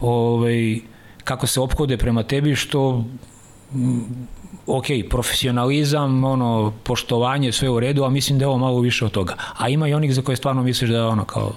ovaj 0.00 0.78
kako 1.24 1.46
se 1.46 1.60
ophode 1.60 1.96
prema 1.96 2.22
tebi 2.22 2.56
što 2.56 3.04
ok, 4.66 4.86
profesionalizam, 5.10 6.24
ono, 6.24 6.72
poštovanje, 6.82 7.52
sve 7.52 7.68
u 7.70 7.80
redu, 7.80 8.04
a 8.04 8.10
mislim 8.10 8.38
da 8.38 8.44
je 8.44 8.48
ovo 8.48 8.58
malo 8.58 8.80
više 8.80 9.04
od 9.04 9.10
toga. 9.10 9.34
A 9.58 9.68
ima 9.68 9.88
i 9.88 9.94
onih 9.94 10.14
za 10.14 10.22
koje 10.22 10.36
stvarno 10.36 10.62
misliš 10.62 10.90
da 10.90 10.96
je 10.96 11.04
ono 11.04 11.24
kao, 11.24 11.52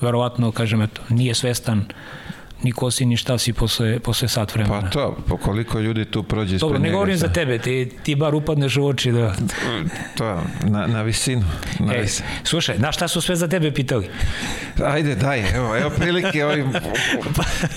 verovatno, 0.00 0.52
kažem, 0.52 0.82
eto, 0.82 1.02
nije 1.08 1.34
svestan 1.34 1.84
ni 2.62 2.72
ko 2.72 2.90
si, 2.90 3.06
ni 3.06 3.16
šta 3.16 3.38
si 3.38 3.52
posle, 3.52 3.98
posle 3.98 4.28
sat 4.28 4.54
vremena. 4.54 4.80
Pa 4.80 4.90
to, 4.90 5.16
po 5.28 5.36
koliko 5.36 5.80
ljudi 5.80 6.04
tu 6.04 6.22
prođe 6.22 6.58
Dobro, 6.58 6.78
ne 6.78 6.90
govorim 6.90 7.16
za 7.16 7.28
tebe, 7.28 7.58
ti, 7.58 7.92
ti 8.02 8.14
bar 8.14 8.34
upadneš 8.34 8.76
u 8.76 8.86
oči 8.86 9.12
da... 9.12 9.34
To, 10.16 10.42
na, 10.62 10.86
na 10.86 11.02
visinu. 11.02 11.44
Na 11.78 11.94
e, 11.94 12.00
visinu. 12.00 12.28
Slušaj, 12.44 12.78
na 12.78 12.92
šta 12.92 13.08
su 13.08 13.20
sve 13.20 13.36
za 13.36 13.48
tebe 13.48 13.74
pitali? 13.74 14.10
Ajde, 14.84 15.14
daj, 15.14 15.56
evo, 15.56 15.76
evo 15.76 15.90
prilike 15.90 16.44
ovim 16.44 16.72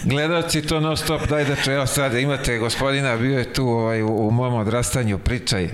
gledalci 0.04 0.62
to 0.62 0.80
non 0.80 0.98
stop, 0.98 1.22
daj 1.30 1.46
da 1.46 1.74
evo 1.74 1.86
sad 1.86 2.14
imate 2.16 2.58
gospodina, 2.58 3.18
bio 3.18 3.40
je 3.40 3.54
tu 3.54 3.68
ovaj, 3.68 4.02
u, 4.02 4.28
u 4.28 4.32
mom 4.32 4.54
odrastanju, 4.54 5.18
pričaj. 5.18 5.70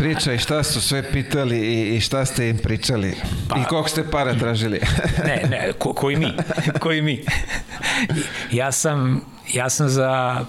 Pričaj 0.00 0.38
šta 0.38 0.62
su 0.62 0.80
sve 0.80 1.12
pitali 1.12 1.58
i, 1.58 1.96
i 1.96 2.00
šta 2.00 2.24
ste 2.24 2.48
im 2.48 2.58
pričali. 2.58 3.14
Pa, 3.48 3.56
I 3.60 3.64
koliko 3.64 3.88
ste 3.88 4.10
para 4.10 4.34
tražili. 4.34 4.80
ne, 5.26 5.42
ne, 5.50 5.72
ko, 5.78 5.92
koji 5.92 6.16
mi. 6.16 6.32
Koji 6.78 7.02
mi. 7.02 7.24
Ja 8.52 8.72
sam, 8.72 9.20
ja 9.52 9.70
sam 9.70 9.88
za 9.88 10.40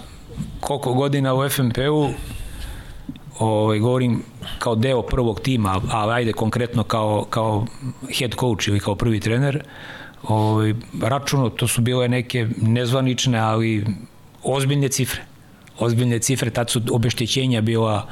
koliko 0.60 0.94
godina 0.94 1.34
u 1.34 1.48
FNP-u 1.48 2.08
ovaj, 3.38 3.78
govorim 3.78 4.22
kao 4.58 4.74
deo 4.74 5.02
prvog 5.02 5.40
tima, 5.40 5.80
a 5.90 6.10
ajde 6.10 6.32
konkretno 6.32 6.84
kao, 6.84 7.26
kao 7.30 7.66
head 8.18 8.34
coach 8.40 8.68
ili 8.68 8.80
kao 8.80 8.94
prvi 8.94 9.20
trener, 9.20 9.64
ovaj, 10.22 10.74
računo, 11.02 11.50
to 11.50 11.68
su 11.68 11.80
bile 11.80 12.08
neke 12.08 12.48
nezvanične, 12.60 13.38
ali 13.38 13.86
ozbiljne 14.42 14.88
cifre. 14.88 15.31
Ozbiljne 15.82 16.18
cifre, 16.18 16.50
tad 16.50 16.70
su 16.70 16.80
obeštećenja 16.90 17.60
bila 17.60 18.06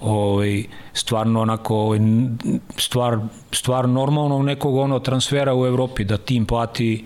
ovaj, 0.00 0.64
stvarno 0.92 1.40
onako 1.40 1.76
ovaj, 1.76 1.98
stvar, 2.78 3.18
stvar 3.52 3.88
normalnog 3.88 4.44
nekog 4.44 4.76
ono 4.76 4.98
transfera 4.98 5.54
u 5.54 5.66
Evropi, 5.66 6.04
da 6.04 6.16
tim 6.16 6.46
plati 6.46 7.04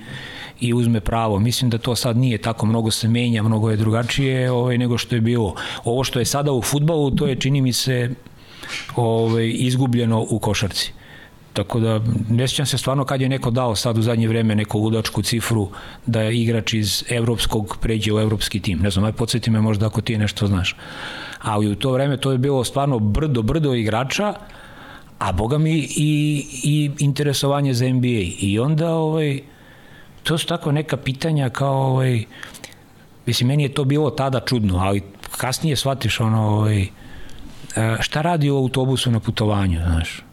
i 0.60 0.74
uzme 0.74 1.00
pravo. 1.00 1.38
Mislim 1.38 1.70
da 1.70 1.78
to 1.78 1.96
sad 1.96 2.16
nije 2.16 2.38
tako, 2.38 2.66
mnogo 2.66 2.90
se 2.90 3.08
menja, 3.08 3.42
mnogo 3.42 3.70
je 3.70 3.76
drugačije 3.76 4.50
ovaj, 4.50 4.78
nego 4.78 4.98
što 4.98 5.14
je 5.14 5.20
bilo. 5.20 5.54
Ovo 5.84 6.04
što 6.04 6.18
je 6.18 6.24
sada 6.24 6.52
u 6.52 6.62
futbalu, 6.62 7.10
to 7.10 7.26
je 7.26 7.36
čini 7.36 7.60
mi 7.60 7.72
se 7.72 8.10
ovaj, 8.96 9.52
izgubljeno 9.54 10.26
u 10.30 10.38
košarci 10.38 10.97
tako 11.58 11.80
da 11.80 12.00
ne 12.30 12.48
sjećam 12.48 12.66
se 12.66 12.78
stvarno 12.78 13.04
kad 13.04 13.20
je 13.20 13.28
neko 13.28 13.50
dao 13.50 13.74
sad 13.76 13.98
u 13.98 14.02
zadnje 14.02 14.28
vreme 14.28 14.54
neku 14.54 14.78
ludačku 14.78 15.22
cifru 15.22 15.68
da 16.06 16.20
je 16.22 16.36
igrač 16.40 16.74
iz 16.74 17.04
evropskog 17.08 17.76
pređe 17.80 18.12
u 18.12 18.20
evropski 18.20 18.60
tim. 18.60 18.78
Ne 18.78 18.90
znam, 18.90 19.04
aj 19.04 19.12
podsjeti 19.12 19.50
me 19.50 19.60
možda 19.60 19.86
ako 19.86 20.00
ti 20.00 20.18
nešto 20.18 20.46
znaš. 20.46 20.76
Ali 21.42 21.70
u 21.70 21.74
to 21.74 21.92
vreme 21.92 22.16
to 22.16 22.32
je 22.32 22.38
bilo 22.38 22.64
stvarno 22.64 22.98
brdo, 22.98 23.42
brdo 23.42 23.74
igrača, 23.74 24.34
a 25.18 25.32
boga 25.32 25.58
mi 25.58 25.74
i, 25.96 26.44
i 26.62 26.90
interesovanje 26.98 27.74
za 27.74 27.88
NBA. 27.88 28.22
I 28.38 28.58
onda 28.58 28.94
ovaj, 28.94 29.40
to 30.22 30.38
su 30.38 30.46
tako 30.46 30.72
neka 30.72 30.96
pitanja 30.96 31.50
kao 31.50 31.82
ovaj, 31.90 32.24
mislim, 33.26 33.48
meni 33.48 33.62
je 33.62 33.74
to 33.74 33.84
bilo 33.84 34.10
tada 34.10 34.40
čudno, 34.40 34.78
ali 34.78 35.02
kasnije 35.36 35.76
shvatiš 35.76 36.20
ono, 36.20 36.42
ovaj, 36.48 36.82
e, 36.82 36.88
šta 38.00 38.22
radi 38.22 38.50
u 38.50 38.56
autobusu 38.56 39.10
na 39.10 39.20
putovanju, 39.20 39.80
znaš, 39.86 40.27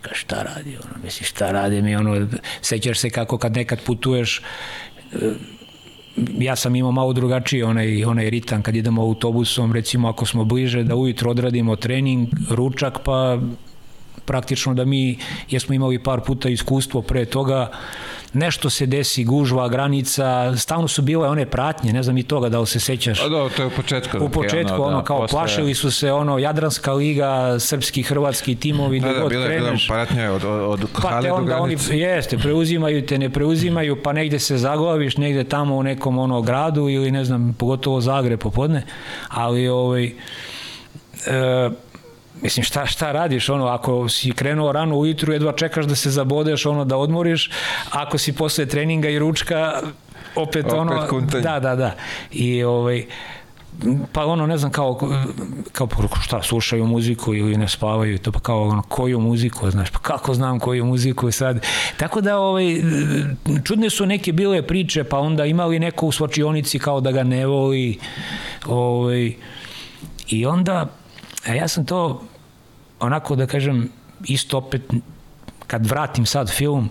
kažeš 0.00 0.22
šta 0.22 0.42
radi, 0.42 0.76
ono, 0.84 1.02
misli 1.04 1.26
šta 1.26 1.52
radi 1.52 1.82
mi, 1.82 1.96
ono, 1.96 2.28
sećaš 2.60 2.98
se 2.98 3.10
kako 3.10 3.38
kad 3.38 3.56
nekad 3.56 3.80
putuješ, 3.84 4.42
e, 5.12 5.16
ja 6.38 6.56
sam 6.56 6.76
imao 6.76 6.92
malo 6.92 7.12
drugačiji 7.12 7.62
onaj, 7.62 8.04
onaj 8.04 8.30
ritam 8.30 8.62
kad 8.62 8.76
idemo 8.76 9.02
autobusom, 9.02 9.72
recimo 9.72 10.08
ako 10.08 10.26
smo 10.26 10.44
bliže 10.44 10.82
da 10.82 10.96
ujutro 10.96 11.30
odradimo 11.30 11.76
trening, 11.76 12.28
ručak, 12.50 12.98
pa 13.04 13.38
praktično 14.28 14.74
da 14.74 14.84
mi, 14.84 15.18
jesmo 15.50 15.74
imali 15.74 15.98
par 15.98 16.20
puta 16.20 16.48
iskustvo 16.48 17.02
pre 17.02 17.24
toga, 17.24 17.70
nešto 18.32 18.70
se 18.70 18.86
desi, 18.86 19.24
gužva, 19.24 19.68
granica, 19.68 20.56
stalno 20.56 20.88
su 20.88 21.02
bile 21.02 21.28
one 21.28 21.46
pratnje, 21.46 21.92
ne 21.92 22.02
znam 22.02 22.18
i 22.18 22.22
toga 22.22 22.48
da 22.48 22.60
li 22.60 22.66
se 22.66 22.80
sećaš. 22.80 23.20
A 23.20 23.28
da, 23.28 23.48
to 23.48 23.62
je 23.62 23.66
u 23.66 23.70
početku. 23.70 24.18
U 24.20 24.28
početku, 24.28 24.74
ono, 24.74 24.84
ono 24.84 24.98
da, 24.98 25.04
kao 25.04 25.18
posle... 25.20 25.38
plašili 25.38 25.74
su 25.74 25.90
se, 25.90 26.12
ono, 26.12 26.38
Jadranska 26.38 26.92
liga, 26.92 27.56
srpski, 27.58 28.02
hrvatski 28.02 28.54
timovi, 28.54 29.00
da, 29.00 29.12
da, 29.12 29.20
god 29.20 29.30
bile, 29.30 29.46
kreneš. 29.46 29.88
Bila 29.88 29.96
pratnje 29.96 30.30
od, 30.30 30.44
od, 30.44 30.60
od 30.60 30.88
pa 31.02 31.20
do 31.22 31.42
granice. 31.44 31.90
Oni, 31.92 32.00
jeste, 32.00 32.38
preuzimaju 32.38 33.06
te, 33.06 33.18
ne 33.18 33.30
preuzimaju, 33.30 34.02
pa 34.02 34.12
negde 34.12 34.38
se 34.38 34.58
zaglaviš, 34.58 35.16
negde 35.16 35.44
tamo 35.44 35.76
u 35.76 35.82
nekom 35.82 36.18
ono 36.18 36.42
gradu 36.42 36.88
ili 36.88 37.10
ne 37.10 37.24
znam, 37.24 37.56
pogotovo 37.58 38.00
Zagreb 38.00 38.40
popodne, 38.40 38.82
ali 39.28 39.68
ovaj, 39.68 40.04
e, 40.04 40.12
mislim 42.42 42.64
šta 42.64 42.86
šta 42.86 43.12
radiš 43.12 43.48
ono 43.48 43.66
ako 43.66 44.08
si 44.08 44.32
krenuo 44.32 44.72
rano 44.72 44.96
ujutru 44.96 45.32
jedva 45.32 45.52
čekaš 45.52 45.86
da 45.86 45.94
se 45.94 46.10
zabodeš 46.10 46.66
ono 46.66 46.84
da 46.84 46.96
odmoriš 46.96 47.50
ako 47.90 48.18
si 48.18 48.32
posle 48.32 48.66
treninga 48.66 49.08
i 49.08 49.18
ručka 49.18 49.72
opet, 50.36 50.64
opet 50.66 50.72
ono 50.72 51.06
kuntanj. 51.08 51.42
da 51.42 51.60
da 51.60 51.76
da 51.76 51.94
i 52.30 52.64
ovaj 52.64 53.06
pa 54.12 54.26
ono 54.26 54.46
ne 54.46 54.58
znam 54.58 54.72
kao 54.72 55.10
kao 55.72 55.88
šta 56.22 56.42
slušaju 56.42 56.86
muziku 56.86 57.34
ili 57.34 57.56
ne 57.56 57.68
spavaju 57.68 58.18
to 58.18 58.32
pa 58.32 58.40
kao 58.40 58.68
ono 58.68 58.82
koju 58.82 59.20
muziku 59.20 59.70
znaš 59.70 59.90
pa 59.90 59.98
kako 59.98 60.34
znam 60.34 60.60
koju 60.60 60.84
muziku 60.84 61.30
sad 61.30 61.66
tako 61.96 62.20
da 62.20 62.38
ovaj 62.38 62.64
čudne 63.64 63.90
su 63.90 64.06
neke 64.06 64.32
bile 64.32 64.62
priče 64.62 65.04
pa 65.04 65.18
onda 65.18 65.44
imali 65.44 65.78
neko 65.78 66.06
u 66.06 66.12
svačionici 66.12 66.78
kao 66.78 67.00
da 67.00 67.12
ga 67.12 67.22
ne 67.22 67.46
voli 67.46 67.98
ovaj 68.66 69.32
i 70.28 70.46
onda 70.46 70.97
A 71.46 71.54
ja 71.54 71.68
sam 71.68 71.86
to 71.86 72.22
onako 73.00 73.36
da 73.36 73.46
kažem 73.46 73.88
isto 74.24 74.58
opet 74.58 74.82
kad 75.66 75.86
vratim 75.86 76.26
sad 76.26 76.50
film 76.50 76.90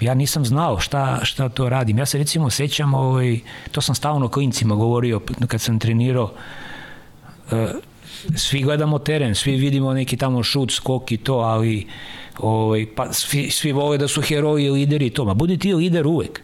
ja 0.00 0.14
nisam 0.14 0.44
znao 0.44 0.80
šta, 0.80 1.20
šta 1.22 1.48
to 1.48 1.68
radim. 1.68 1.98
Ja 1.98 2.06
se 2.06 2.18
recimo 2.18 2.50
sećam, 2.50 2.94
ovaj, 2.94 3.40
to 3.72 3.80
sam 3.80 3.94
stalno 3.94 4.28
klincima 4.28 4.74
govorio 4.74 5.20
kad 5.48 5.60
sam 5.60 5.78
trenirao, 5.78 6.32
uh, 7.52 7.68
svi 8.36 8.62
gledamo 8.62 8.98
teren, 8.98 9.34
svi 9.34 9.56
vidimo 9.56 9.94
neki 9.94 10.16
tamo 10.16 10.42
šut, 10.42 10.72
skok 10.72 11.12
i 11.12 11.16
to, 11.16 11.34
ali 11.34 11.86
ovaj, 12.38 12.86
pa 12.96 13.12
svi, 13.12 13.50
svi 13.50 13.72
vole 13.72 13.98
da 13.98 14.08
su 14.08 14.22
heroji 14.22 14.70
lideri 14.70 15.06
i 15.06 15.10
to, 15.10 15.24
ma 15.24 15.34
budi 15.34 15.58
ti 15.58 15.74
lider 15.74 16.06
uvek. 16.06 16.40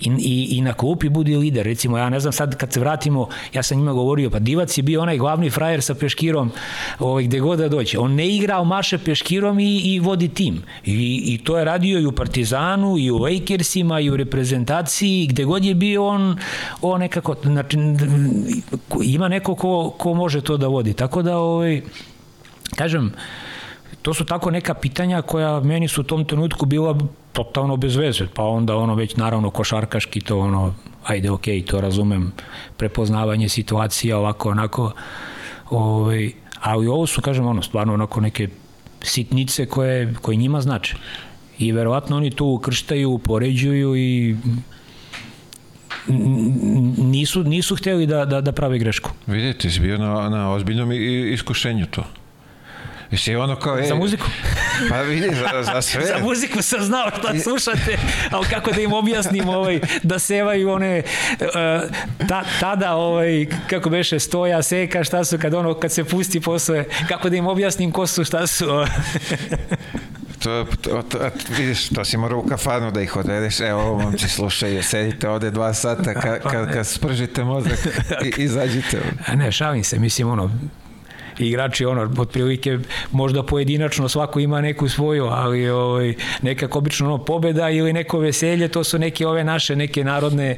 I, 0.00 0.10
i, 0.18 0.56
i 0.56 0.60
na 0.60 0.72
klupi 0.72 1.08
budi 1.08 1.36
lider. 1.36 1.66
Recimo, 1.66 1.98
ja 1.98 2.10
ne 2.10 2.20
znam 2.20 2.32
sad 2.32 2.56
kad 2.56 2.72
se 2.72 2.80
vratimo, 2.80 3.28
ja 3.54 3.62
sam 3.62 3.78
njima 3.78 3.92
govorio, 3.92 4.30
pa 4.30 4.38
Divac 4.38 4.78
je 4.78 4.82
bio 4.82 5.02
onaj 5.02 5.18
glavni 5.18 5.50
frajer 5.50 5.82
sa 5.82 5.94
Peškirom 5.94 6.50
ovaj, 6.98 7.24
gde 7.24 7.40
god 7.40 7.58
da 7.58 7.68
dođe. 7.68 7.98
On 7.98 8.14
ne 8.14 8.28
igra, 8.28 8.64
maše 8.64 8.98
Peškirom 8.98 9.58
i, 9.58 9.80
i 9.84 10.00
vodi 10.00 10.28
tim. 10.28 10.62
I, 10.84 11.22
I 11.26 11.38
to 11.44 11.58
je 11.58 11.64
radio 11.64 12.00
i 12.00 12.06
u 12.06 12.12
Partizanu, 12.12 12.98
i 12.98 13.10
u 13.10 13.18
Lakersima, 13.18 14.00
i 14.00 14.10
u 14.10 14.16
reprezentaciji, 14.16 15.26
gde 15.26 15.44
god 15.44 15.64
je 15.64 15.74
bio 15.74 16.06
on, 16.06 16.38
on 16.82 17.00
nekako, 17.00 17.36
znači, 17.42 17.78
ima 19.02 19.28
neko 19.28 19.54
ko, 19.54 19.94
ko 19.98 20.14
može 20.14 20.40
to 20.40 20.56
da 20.56 20.66
vodi. 20.66 20.94
Tako 20.94 21.22
da, 21.22 21.38
ovaj, 21.38 21.82
kažem, 22.76 23.12
to 24.02 24.14
su 24.14 24.24
tako 24.24 24.50
neka 24.50 24.74
pitanja 24.74 25.22
koja 25.22 25.60
meni 25.60 25.88
su 25.88 26.00
u 26.00 26.04
tom 26.04 26.24
trenutku 26.24 26.66
bila 26.66 26.98
totalno 27.32 27.76
bez 27.76 27.96
veze, 27.96 28.26
pa 28.34 28.42
onda 28.42 28.76
ono 28.76 28.94
već 28.94 29.16
naravno 29.16 29.50
košarkaški 29.50 30.20
to 30.20 30.38
ono, 30.38 30.74
ajde 31.04 31.30
ok, 31.30 31.44
to 31.66 31.80
razumem, 31.80 32.32
prepoznavanje 32.76 33.48
situacija 33.48 34.18
ovako 34.18 34.50
onako, 34.50 34.92
ovaj, 35.70 36.30
ali 36.60 36.86
ovo 36.86 37.06
su, 37.06 37.22
kažem, 37.22 37.46
ono, 37.46 37.62
stvarno 37.62 37.94
onako 37.94 38.20
neke 38.20 38.48
sitnice 39.02 39.66
koje, 39.66 40.14
koje 40.22 40.36
njima 40.36 40.60
znače. 40.60 40.96
I 41.58 41.72
verovatno 41.72 42.16
oni 42.16 42.30
tu 42.30 42.46
ukrštaju, 42.46 43.18
poređuju 43.18 43.96
i 43.96 44.36
nisu, 46.98 47.44
nisu 47.44 47.76
hteli 47.76 48.06
da, 48.06 48.24
da, 48.24 48.40
da 48.40 48.52
prave 48.52 48.78
grešku. 48.78 49.10
Vidite, 49.26 49.70
si 49.70 49.80
bio 49.80 49.98
na, 49.98 50.28
na 50.28 50.52
ozbiljnom 50.52 50.92
iskušenju 51.32 51.86
to. 51.86 52.04
Mislim, 53.12 53.40
ono 53.40 53.56
kao, 53.56 53.78
ej, 53.78 53.86
za 53.86 53.94
muziku? 53.94 54.26
Pa 54.88 55.00
vidi, 55.00 55.28
za, 55.34 55.62
za 55.62 55.82
sve. 55.82 56.06
za 56.06 56.18
muziku 56.18 56.62
sam 56.62 56.84
znao 56.84 57.10
šta 57.18 57.38
slušate, 57.38 57.98
ali 58.30 58.46
kako 58.46 58.72
da 58.72 58.80
im 58.80 58.92
objasnim 58.92 59.48
ovaj, 59.48 59.80
da 60.02 60.18
sevaju 60.18 60.70
one, 60.70 61.02
uh, 61.40 61.46
ta, 62.28 62.44
tada, 62.60 62.94
ovaj, 62.94 63.46
kako 63.70 63.90
beše, 63.90 64.20
stoja, 64.20 64.62
seka, 64.62 65.04
šta 65.04 65.24
su, 65.24 65.38
kad 65.38 65.54
ono, 65.54 65.74
kad 65.74 65.92
se 65.92 66.04
pusti 66.04 66.40
posle, 66.40 66.84
kako 67.08 67.28
da 67.28 67.36
im 67.36 67.46
objasnim 67.46 67.92
ko 67.92 68.06
su, 68.06 68.24
šta 68.24 68.46
su. 68.46 68.66
to, 70.42 70.66
to, 70.80 71.02
to, 71.02 71.18
vidiš, 71.58 71.88
to 71.88 72.04
si 72.04 72.16
morao 72.16 72.38
u 72.38 72.46
kafanu 72.48 72.90
da 72.90 73.00
ih 73.00 73.16
odvedeš, 73.16 73.60
evo 73.60 73.82
ovo 73.82 73.98
momci 73.98 74.28
slušaju, 74.28 74.82
sedite 74.82 75.28
ovde 75.28 75.50
dva 75.50 75.74
sata, 75.74 76.14
kad, 76.14 76.42
kad, 76.42 76.72
kad 76.72 76.86
spržite 76.86 77.44
mozak 77.44 77.78
i 78.24 78.42
izađite. 78.42 79.00
A 79.26 79.34
ne, 79.34 79.52
šalim 79.52 79.84
se, 79.84 79.98
mislim, 79.98 80.28
ono, 80.28 80.50
igrači 81.38 81.84
ono 81.84 82.10
otprilike 82.18 82.78
možda 83.12 83.42
pojedinačno 83.42 84.08
svako 84.08 84.40
ima 84.40 84.60
neku 84.60 84.88
svoju, 84.88 85.24
ali 85.24 85.70
ovaj 85.70 86.14
nekako 86.42 86.78
obično 86.78 87.06
ono 87.06 87.24
pobeda 87.24 87.70
ili 87.70 87.92
neko 87.92 88.18
veselje, 88.18 88.68
to 88.68 88.84
su 88.84 88.98
neke 88.98 89.26
ove 89.26 89.44
naše 89.44 89.76
neke 89.76 90.04
narodne 90.04 90.56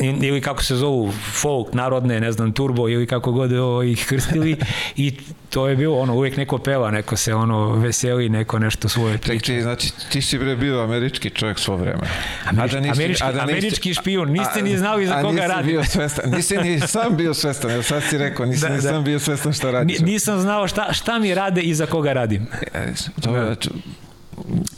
ili 0.00 0.40
kako 0.40 0.64
se 0.64 0.76
zovu 0.76 1.12
folk, 1.32 1.72
narodne, 1.72 2.20
ne 2.20 2.32
znam, 2.32 2.52
turbo 2.52 2.88
ili 2.88 3.06
kako 3.06 3.32
god 3.32 3.52
o, 3.52 3.82
ih 3.82 4.06
krstili 4.08 4.56
i 4.96 5.14
to 5.50 5.68
je 5.68 5.76
bilo 5.76 5.98
ono, 5.98 6.14
uvijek 6.14 6.36
neko 6.36 6.58
peva, 6.58 6.90
neko 6.90 7.16
se 7.16 7.34
ono 7.34 7.70
veseli, 7.70 8.28
neko 8.28 8.58
nešto 8.58 8.88
svoje 8.88 9.18
priče. 9.18 9.54
Ti, 9.54 9.62
znači, 9.62 9.92
ti 10.12 10.22
si 10.22 10.38
bre 10.38 10.56
bio 10.56 10.80
američki 10.80 11.30
čovjek 11.30 11.58
svo 11.58 11.76
vreme. 11.76 12.00
Američki, 12.44 12.76
a 12.76 12.80
da 12.80 12.86
nisi, 12.86 13.02
američki, 13.02 13.24
a 13.24 13.32
da 13.32 13.44
nisi, 13.44 13.52
američki 13.52 13.94
špijun, 13.94 14.30
niste 14.30 14.60
a, 14.60 14.62
ni 14.62 14.76
znali 14.76 15.06
za 15.06 15.22
koga 15.22 15.46
radi. 15.46 15.66
Bio 15.68 15.84
svestan, 15.84 16.30
nisi 16.30 16.56
ni 16.56 16.80
sam 16.80 17.16
bio 17.16 17.34
svestan, 17.34 17.70
evo 17.70 17.82
sad 17.82 18.02
si 18.02 18.18
rekao, 18.18 18.46
nisam 18.46 18.68
da, 18.68 18.76
ni 18.76 18.82
da. 18.82 18.88
sam 18.88 19.04
bio 19.04 19.18
svestan 19.18 19.52
šta 19.52 19.70
radiš. 19.70 19.98
Nisam 19.98 20.40
znao 20.40 20.68
šta, 20.68 20.92
šta 20.92 21.18
mi 21.18 21.34
rade 21.34 21.60
i 21.60 21.74
za 21.74 21.86
koga 21.86 22.12
radim. 22.12 22.46
E, 22.74 22.92
to, 23.20 23.32
da. 23.32 23.56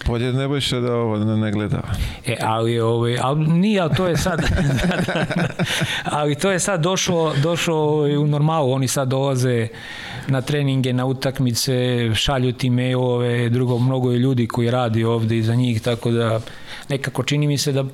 Bolje 0.06 0.32
Nebojša 0.32 0.80
da 0.80 0.94
ovo 0.94 1.18
ne, 1.18 1.36
ne 1.36 1.52
gleda. 1.52 1.82
E, 2.26 2.36
ali, 2.42 2.80
ovaj, 2.80 3.18
ali 3.22 3.46
nije, 3.46 3.80
ali 3.80 3.94
to 3.96 4.06
je 4.06 4.16
sad, 4.16 4.42
ali 6.18 6.34
to 6.34 6.50
je 6.50 6.58
sad 6.58 6.80
došlo, 6.80 7.34
došlo 7.42 7.76
ovaj, 7.76 8.16
u 8.16 8.26
normalu, 8.26 8.72
oni 8.72 8.88
sad 8.88 9.08
dolaze 9.08 9.68
na 10.28 10.40
treninge, 10.40 10.92
na 10.92 11.06
utakmice, 11.06 11.74
šalju 12.14 12.52
ti 12.52 12.70
mailove, 12.70 13.48
drugo, 13.48 13.78
mnogo 13.78 14.12
je 14.12 14.18
ljudi 14.18 14.46
koji 14.46 14.70
radi 14.70 15.04
ovde 15.04 15.38
iza 15.38 15.54
njih, 15.54 15.82
tako 15.82 16.10
da 16.10 16.40
nekako 16.88 17.22
čini 17.22 17.46
mi 17.46 17.58
se 17.58 17.72
da 17.72 17.84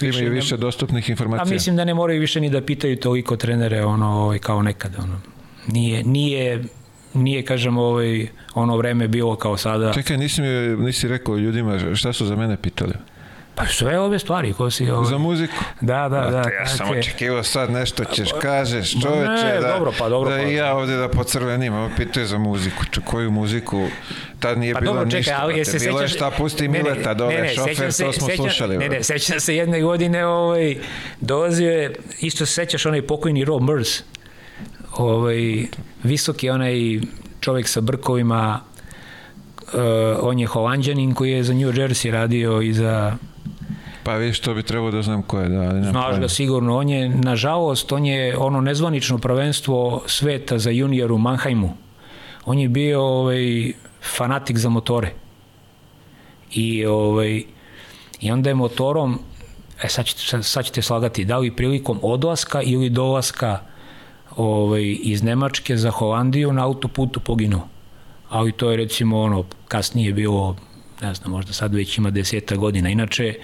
više 0.00 0.18
imaju 0.18 0.32
više 0.32 0.54
ne, 0.54 0.60
dostupnih 0.60 1.10
informacija. 1.10 1.42
A 1.42 1.54
mislim 1.54 1.76
da 1.76 1.84
ne 1.84 1.94
moraju 1.94 2.20
više 2.20 2.40
ni 2.40 2.50
da 2.50 2.60
pitaju 2.60 2.96
toliko 2.96 3.36
trenere 3.36 3.84
ono 3.84 4.10
ovaj, 4.10 4.38
kao 4.38 4.62
nekada. 4.62 4.98
Ono. 5.02 5.20
Nije, 5.66 6.04
nije 6.04 6.64
nije, 7.14 7.44
kažem, 7.44 7.78
ovaj, 7.78 8.28
ono 8.54 8.76
vreme 8.76 9.08
bilo 9.08 9.36
kao 9.36 9.56
sada. 9.56 9.92
Čekaj, 9.92 10.16
nisi, 10.16 10.42
mi, 10.42 10.48
nisi 10.84 11.08
rekao 11.08 11.36
ljudima 11.36 11.94
šta 11.94 12.12
su 12.12 12.26
za 12.26 12.36
mene 12.36 12.56
pitali? 12.56 12.94
Pa 13.54 13.66
sve 13.66 13.98
ove 13.98 14.18
stvari 14.18 14.52
ko 14.52 14.70
si 14.70 14.90
ovaj... 14.90 15.10
Za 15.10 15.18
muziku? 15.18 15.54
Da, 15.80 16.08
da, 16.08 16.20
da. 16.20 16.50
Ja 16.50 16.66
sam 16.66 16.94
je... 16.94 16.98
očekivao 17.00 17.42
sad 17.42 17.70
nešto 17.70 18.04
ćeš 18.04 18.28
kažeš, 18.40 19.00
čoveče, 19.02 19.44
ne, 19.44 19.60
da, 19.60 19.68
dobro, 19.68 19.92
pa, 19.98 20.08
dobro, 20.08 20.30
da 20.30 20.36
pa, 20.36 20.42
ja 20.42 20.74
ovde 20.74 20.96
da 20.96 21.08
pocrvenim, 21.08 21.74
ovo 21.74 21.90
pituje 21.96 22.26
za 22.26 22.38
muziku, 22.38 22.84
Če, 22.90 23.00
koju 23.00 23.30
muziku, 23.30 23.88
tad 24.38 24.58
nije 24.58 24.74
pa, 24.74 24.80
bilo 24.80 24.94
dobro, 24.94 25.10
čekaj, 25.10 25.18
ništa, 25.18 25.38
ali, 25.40 25.64
se 25.64 25.78
bilo 25.78 25.98
sećaš... 25.98 26.12
je 26.12 26.16
šta 26.16 26.30
pusti 26.30 26.68
ne, 26.68 26.82
Mileta 26.82 27.14
dole, 27.14 27.34
ne, 27.34 27.40
ne, 27.40 27.54
šofer, 27.54 27.92
se, 27.92 28.04
to 28.04 28.12
smo 28.12 28.28
sećam, 28.28 28.44
slušali. 28.44 28.78
Ne, 28.78 28.88
ne, 28.88 29.02
sećam 29.02 29.40
se 29.40 29.56
jedne 29.56 29.80
godine, 29.80 30.26
ovaj, 30.26 30.76
dolazio 31.20 31.70
je, 31.70 31.94
isto 32.20 32.46
se 32.46 32.52
sećaš 32.52 32.86
onaj 32.86 33.02
pokojni 33.02 33.44
Rob 33.44 33.62
Murs, 33.62 34.02
ovaj, 34.96 35.66
visoki 36.02 36.50
onaj 36.50 37.00
čovjek 37.40 37.68
sa 37.68 37.80
brkovima, 37.80 38.60
on 40.20 40.38
je 40.38 40.46
holandjanin 40.46 41.14
koji 41.14 41.32
je 41.32 41.44
za 41.44 41.54
New 41.54 41.72
Jersey 41.72 42.10
radio 42.10 42.62
i 42.62 42.72
za 42.72 43.16
Pa 44.04 44.16
vidiš, 44.16 44.40
to 44.40 44.54
bi 44.54 44.62
trebao 44.62 44.90
da 44.90 45.02
znam 45.02 45.22
ko 45.22 45.40
je, 45.40 45.48
da, 45.48 45.60
ali 45.60 45.80
ne 45.80 45.90
Znaš 45.90 46.20
ga 46.20 46.28
sigurno, 46.28 46.76
on 46.76 46.88
je, 46.88 47.08
nažalost, 47.08 47.92
on 47.92 48.06
je 48.06 48.36
ono 48.38 48.60
nezvanično 48.60 49.18
prvenstvo 49.18 50.02
sveta 50.06 50.58
za 50.58 50.70
junior 50.70 51.12
u 51.12 51.18
Mannheimu. 51.18 51.76
On 52.44 52.58
je 52.58 52.68
bio 52.68 53.02
ovaj, 53.02 53.72
fanatik 54.16 54.58
za 54.58 54.68
motore. 54.68 55.12
I, 56.52 56.86
ovaj, 56.86 57.42
I 58.20 58.30
onda 58.30 58.50
je 58.50 58.54
motorom, 58.54 59.18
e 59.82 59.88
sad, 59.88 60.06
ćete, 60.06 60.42
sad 60.42 60.64
ćete 60.64 60.82
slagati, 60.82 61.24
da 61.24 61.38
li 61.38 61.56
prilikom 61.56 61.98
odlaska 62.02 62.62
ili 62.62 62.90
dolaska 62.90 63.58
ovaj, 64.40 64.96
iz 65.02 65.22
Nemačke 65.22 65.76
za 65.76 65.90
Holandiju 65.90 66.52
na 66.52 66.64
autoputu 66.64 67.20
poginuo. 67.20 67.68
Ali 68.28 68.52
to 68.52 68.70
je 68.70 68.76
recimo 68.76 69.20
ono, 69.20 69.44
kasnije 69.68 70.12
bilo, 70.12 70.56
ne 71.02 71.14
znam, 71.14 71.30
možda 71.30 71.52
sad 71.52 71.74
već 71.74 71.98
ima 71.98 72.10
deseta 72.10 72.56
godina. 72.56 72.88
Inače, 72.88 73.34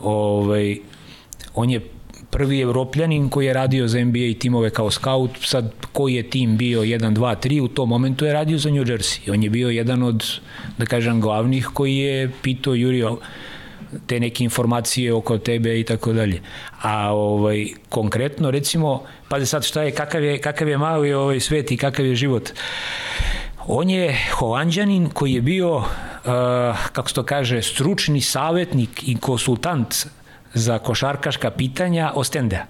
ovaj, 0.00 0.78
on 1.54 1.70
je 1.70 1.80
prvi 2.30 2.60
evropljanin 2.60 3.28
koji 3.28 3.46
je 3.46 3.54
radio 3.54 3.88
za 3.88 4.04
NBA 4.04 4.32
timove 4.38 4.70
kao 4.70 4.90
scout, 4.90 5.30
sad 5.40 5.72
koji 5.92 6.14
je 6.14 6.30
tim 6.30 6.56
bio 6.56 6.82
1, 6.82 7.14
2, 7.14 7.48
3, 7.48 7.60
u 7.60 7.68
tom 7.68 7.88
momentu 7.88 8.24
je 8.24 8.32
radio 8.32 8.58
za 8.58 8.70
New 8.70 8.84
Jersey. 8.84 9.32
On 9.32 9.42
je 9.42 9.50
bio 9.50 9.68
jedan 9.68 10.02
od, 10.02 10.24
da 10.78 10.86
kažem, 10.86 11.20
glavnih 11.20 11.70
koji 11.72 11.96
je 11.96 12.30
pitao 12.42 12.74
Jurio 12.74 13.18
te 14.06 14.20
neke 14.20 14.44
informacije 14.44 15.14
oko 15.14 15.38
tebe 15.38 15.80
i 15.80 15.84
tako 15.84 16.12
dalje. 16.12 16.40
A 16.82 17.12
ovaj 17.12 17.66
konkretno 17.88 18.50
recimo, 18.50 19.02
pa 19.28 19.44
sad 19.44 19.64
šta 19.64 19.82
je 19.82 19.90
kakav 19.90 20.24
je 20.24 20.38
kakav 20.38 20.68
je 20.68 20.78
mali 20.78 21.12
ovaj 21.12 21.40
svet 21.40 21.72
i 21.72 21.76
kakav 21.76 22.06
je 22.06 22.14
život. 22.14 22.50
On 23.66 23.90
je 23.90 24.16
holandjanin 24.32 25.10
koji 25.10 25.32
je 25.32 25.42
bio 25.42 25.76
uh, 25.76 25.84
kako 26.92 27.08
se 27.08 27.14
to 27.14 27.22
kaže 27.22 27.62
stručni 27.62 28.20
savetnik 28.20 29.08
i 29.08 29.16
konsultant 29.16 30.06
za 30.54 30.78
košarkaška 30.78 31.50
pitanja 31.50 32.12
Ostendea. 32.14 32.66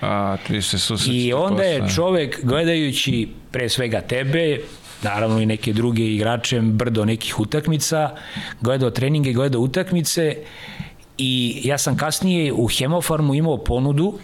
A, 0.00 0.36
ti 0.46 0.62
se 0.62 0.94
I 1.06 1.32
onda 1.32 1.62
je 1.62 1.88
čovek 1.94 2.40
gledajući 2.44 3.28
pre 3.50 3.68
svega 3.68 4.00
tebe, 4.00 4.58
naravno 5.02 5.40
i 5.40 5.46
neke 5.46 5.72
druge 5.72 6.02
igrače, 6.02 6.60
brdo 6.60 7.04
nekih 7.04 7.40
utakmica, 7.40 8.10
gledao 8.60 8.90
treninge, 8.90 9.32
gledao 9.32 9.60
utakmice 9.60 10.36
i 11.18 11.60
ja 11.64 11.78
sam 11.78 11.96
kasnije 11.96 12.52
u 12.52 12.66
Hemofarmu 12.66 13.34
imao 13.34 13.58
ponudu 13.58 14.18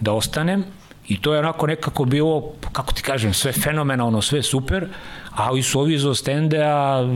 da 0.00 0.12
ostanem 0.12 0.64
i 1.08 1.20
to 1.20 1.32
je 1.32 1.38
onako 1.38 1.66
nekako 1.66 2.04
bilo, 2.04 2.52
kako 2.72 2.92
ti 2.94 3.02
kažem, 3.02 3.34
sve 3.34 3.52
fenomenalno, 3.52 4.22
sve 4.22 4.42
super, 4.42 4.88
ali 5.30 5.62
su 5.62 5.80
ovi 5.80 5.94
iz 5.94 6.04
Ostendea 6.04 7.08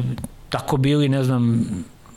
tako 0.48 0.76
bili, 0.76 1.08
ne 1.08 1.24
znam, 1.24 1.66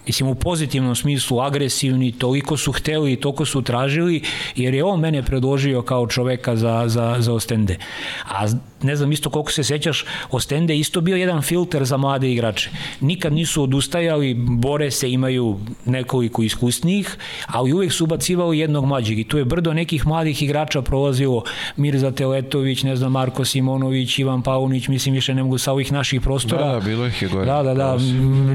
mislim 0.05 0.29
u 0.29 0.35
pozitivnom 0.35 0.95
smislu 0.95 1.39
agresivni, 1.39 2.11
toliko 2.11 2.57
su 2.57 2.71
hteli 2.71 3.13
i 3.13 3.15
toliko 3.15 3.45
su 3.45 3.61
tražili, 3.61 4.21
jer 4.55 4.73
je 4.73 4.83
on 4.83 4.99
mene 4.99 5.23
predložio 5.23 5.81
kao 5.81 6.07
čoveka 6.07 6.55
za, 6.55 6.83
za, 6.87 7.15
za 7.19 7.33
Ostende. 7.33 7.77
A 8.25 8.47
ne 8.83 8.95
znam 8.95 9.11
isto 9.11 9.29
koliko 9.29 9.51
se 9.51 9.63
sećaš, 9.63 10.05
Ostende 10.31 10.77
isto 10.77 11.01
bio 11.01 11.15
jedan 11.15 11.41
filter 11.41 11.85
za 11.85 11.97
mlade 11.97 12.31
igrače. 12.31 12.69
Nikad 13.01 13.33
nisu 13.33 13.63
odustajali, 13.63 14.33
bore 14.37 14.91
se, 14.91 15.11
imaju 15.11 15.59
nekoliko 15.85 16.43
iskusnijih, 16.43 17.17
ali 17.47 17.73
uvek 17.73 17.93
su 17.93 18.03
ubacivali 18.03 18.59
jednog 18.59 18.85
mlađeg 18.85 19.19
i 19.19 19.23
tu 19.23 19.37
je 19.37 19.45
brdo 19.45 19.73
nekih 19.73 20.07
mladih 20.07 20.43
igrača 20.43 20.81
prolazilo, 20.81 21.43
Mirza 21.77 22.11
Teletović, 22.11 22.83
ne 22.83 22.95
znam, 22.95 23.11
Marko 23.11 23.45
Simonović, 23.45 24.19
Ivan 24.19 24.41
Paunić, 24.41 24.87
mislim 24.87 25.15
više 25.15 25.35
ne 25.35 25.43
mogu 25.43 25.57
sa 25.57 25.71
ovih 25.71 25.91
naših 25.91 26.21
prostora. 26.21 26.65
Da, 26.65 26.73
da, 26.73 26.79
bilo 26.79 27.07
ih 27.07 27.21
je 27.21 27.27
gore. 27.27 27.45
Da, 27.45 27.63
da, 27.63 27.73
da, 27.73 27.97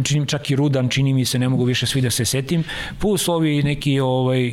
činim, 0.04 0.26
čak 0.26 0.50
i 0.50 0.56
Rudan, 0.56 0.88
čini 0.88 1.12
mi 1.12 1.24
se, 1.24 1.38
ne 1.38 1.48
mogu 1.48 1.64
više 1.64 1.86
svi 1.86 2.00
da 2.00 2.10
se 2.10 2.24
setim, 2.24 2.64
plus 2.98 3.28
ovi 3.28 3.62
neki 3.62 4.00
ovaj, 4.00 4.52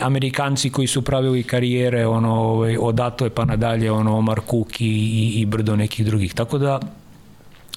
Amerikanci 0.00 0.70
koji 0.70 0.86
su 0.86 1.02
pravili 1.02 1.42
karijere 1.42 2.06
ono, 2.06 2.34
ovaj, 2.34 2.76
od 2.80 3.00
Atoje 3.00 3.30
pa 3.30 3.44
nadalje, 3.44 3.92
ono, 3.92 4.16
Omar 4.18 4.40
Cook 4.50 4.80
i, 4.80 4.84
i, 4.84 5.40
i 5.40 5.46
brdo 5.46 5.76
nekih 5.76 6.06
drugih. 6.06 6.34
Tako 6.34 6.58
da, 6.58 6.80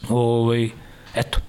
ovaj, 0.10 0.70
eto, 1.16 1.40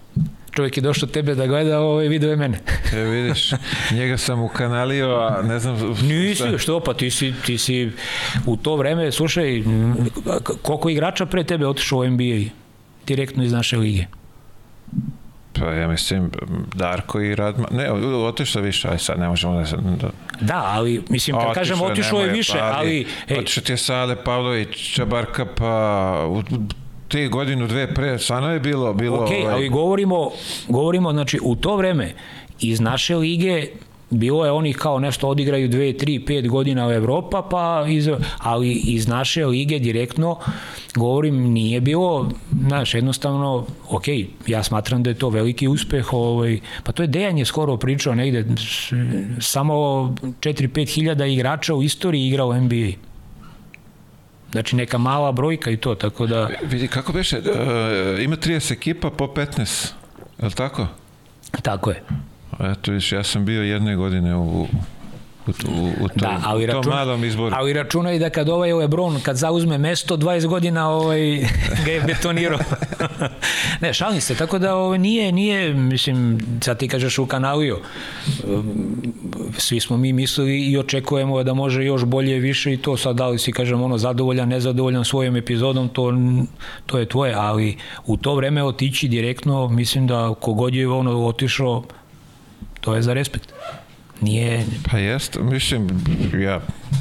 čovjek 0.51 0.77
je 0.77 0.81
došao 0.81 1.09
tebe 1.09 1.35
da 1.35 1.47
gleda 1.47 1.81
ovaj 1.81 2.09
video 2.09 2.31
je 2.31 2.37
mene. 2.37 2.59
e 2.95 3.05
vidiš, 3.05 3.51
njega 3.93 4.17
sam 4.17 4.43
ukanalio, 4.43 5.17
a 5.17 5.43
ne 5.43 5.59
znam... 5.59 5.77
Nisi, 6.03 6.59
što 6.59 6.81
pa 6.81 6.95
ti 6.95 7.11
si, 7.11 7.35
ti 7.47 7.59
si 7.59 7.91
u 8.47 8.57
to 8.57 8.77
vreme, 8.77 9.13
slušaj, 9.13 9.63
koliko 10.63 10.89
igrača 10.89 11.27
pre 11.27 11.45
tebe 11.45 11.67
otišao 11.67 11.99
u 11.99 12.11
NBA 12.11 12.51
direktno 13.07 13.45
iz 13.45 13.53
naše 13.53 13.77
lige? 13.77 14.07
Pa 15.61 15.67
ja 15.67 15.89
mislim 15.89 16.31
Darko 16.75 17.21
i 17.21 17.35
Radma, 17.35 17.69
ne, 17.71 17.93
otišao 18.27 18.63
više, 18.63 18.89
aj 18.89 18.99
sad 18.99 19.19
ne 19.19 19.29
možemo 19.29 19.61
da... 19.61 19.77
Da, 19.81 20.11
da 20.41 20.63
ali 20.67 21.03
mislim 21.09 21.37
kad 21.37 21.55
kažem 21.55 21.83
otišao 21.83 22.21
je 22.21 22.29
više, 22.29 22.59
ali... 22.61 22.75
ali 22.77 23.07
ej. 23.29 23.39
Otišao 23.39 23.65
ti 23.65 23.73
je 23.73 23.77
Sale 23.77 24.25
Pavlović, 24.25 24.95
Čabarka, 24.95 25.47
pa 25.47 26.25
te 27.09 27.29
godinu, 27.29 27.67
dve 27.67 27.95
pre, 27.95 28.19
stvarno 28.19 28.53
je 28.53 28.61
bilo... 28.61 28.95
bilo 28.95 29.17
ok, 29.17 29.31
ovaj... 29.43 29.55
ali 29.55 29.69
govorimo, 29.69 30.31
govorimo, 30.69 31.13
znači 31.13 31.39
u 31.43 31.57
to 31.57 31.77
vreme 31.77 32.13
iz 32.61 32.81
naše 32.81 33.17
lige 33.17 33.67
bilo 34.11 34.45
je 34.45 34.53
onih 34.53 34.77
kao 34.77 34.99
nešto 34.99 35.29
odigraju 35.29 35.69
2, 35.69 36.05
3, 36.05 36.25
5 36.25 36.49
godina 36.49 36.89
u 36.89 36.93
Evropa, 36.93 37.43
pa 37.43 37.85
iz, 37.89 38.09
ali 38.39 38.73
iz 38.73 39.09
naše 39.09 39.47
lige 39.47 39.79
direktno 39.79 40.39
govorim 40.95 41.53
nije 41.53 41.81
bilo, 41.81 42.31
znaš, 42.67 42.95
jednostavno, 42.95 43.67
ok, 43.89 44.05
ja 44.47 44.63
smatram 44.63 45.03
da 45.03 45.11
je 45.11 45.19
to 45.19 45.29
veliki 45.29 45.69
uspeh, 45.69 46.13
ovaj, 46.13 46.61
pa 46.85 46.93
to 46.93 47.03
je 47.03 47.07
Dejan 47.07 47.39
je 47.39 47.45
skoro 47.45 47.77
pričao 47.77 48.15
negde, 48.15 48.45
samo 49.41 49.75
4-5 50.41 50.95
hiljada 50.95 51.27
igrača 51.27 51.75
u 51.75 51.83
istoriji 51.83 52.27
igrao 52.27 52.49
u 52.49 52.55
NBA. 52.55 52.91
Znači 54.53 54.77
neka 54.77 54.99
mala 54.99 55.33
brojka 55.33 55.71
i 55.71 55.77
to, 55.77 55.95
tako 55.95 56.27
da... 56.27 56.51
Vidi, 56.63 56.89
kako 56.89 57.13
beše, 57.13 57.39
uh, 57.39 57.45
ima 58.25 58.37
30 58.37 58.73
ekipa 58.73 59.11
po 59.11 59.27
15, 59.27 59.93
je 60.39 60.47
li 60.47 60.53
tako? 60.53 60.87
Tako 61.63 61.91
je. 61.91 62.03
Eto, 62.61 62.93
viš, 62.93 63.13
ja 63.13 63.25
sam 63.25 63.45
bio 63.45 63.63
jedne 63.63 63.97
godine 63.97 64.37
u, 64.37 64.43
u, 64.43 64.67
u, 65.69 66.05
u, 66.05 66.09
to, 66.09 66.15
da, 66.15 66.41
ali 66.45 66.67
račun, 66.67 66.83
tom 66.83 66.93
malom 66.93 67.25
izboru. 67.25 67.55
Ali 67.59 67.73
računaj 67.73 68.19
da 68.19 68.31
kad 68.31 68.49
ovaj 68.49 68.73
Lebron, 68.73 69.21
kad 69.23 69.37
zauzme 69.37 69.79
mesto, 69.79 70.17
20 70.17 70.47
godina 70.47 70.91
ovaj, 70.91 71.21
ga 71.85 71.91
je 71.91 72.01
betonirao. 72.01 72.59
ne, 73.83 73.95
šalim 73.95 74.21
se, 74.21 74.35
tako 74.35 74.59
da 74.59 74.77
ovaj, 74.77 74.99
nije, 74.99 75.33
nije, 75.33 75.75
mislim, 75.75 76.39
sad 76.61 76.79
ti 76.79 76.89
kažeš 76.89 77.19
u 77.19 77.27
kanaliju, 77.27 77.79
svi 79.59 79.81
smo 79.81 79.97
mi 79.97 80.13
mislili 80.13 80.61
i 80.61 80.79
očekujemo 80.79 81.43
da 81.43 81.55
može 81.55 81.85
još 81.85 82.05
bolje, 82.05 82.39
više 82.39 82.73
i 82.73 82.77
to 82.77 82.97
sad 82.97 83.17
da 83.17 83.29
li 83.29 83.39
si, 83.39 83.53
kažem, 83.53 83.83
ono, 83.83 83.99
zadovoljan, 83.99 84.49
nezadovoljan 84.49 85.05
svojom 85.05 85.37
epizodom, 85.37 85.89
to, 85.89 86.13
to 86.87 86.99
je 86.99 87.07
tvoje, 87.07 87.35
ali 87.35 87.77
u 88.07 88.17
to 88.17 88.35
vreme 88.35 88.65
otići 88.65 89.09
direktno, 89.09 89.69
mislim 89.69 90.07
da 90.07 90.35
kogod 90.41 90.75
je 90.75 90.89
ono 90.89 91.27
otišao, 91.27 91.85
to 92.81 92.95
je 92.95 93.03
za 93.03 93.13
respekt. 93.13 93.53
Nije... 94.21 94.67
Pa 94.91 94.99
jest, 94.99 95.39
mislim, 95.41 95.89
ja, 96.41 96.61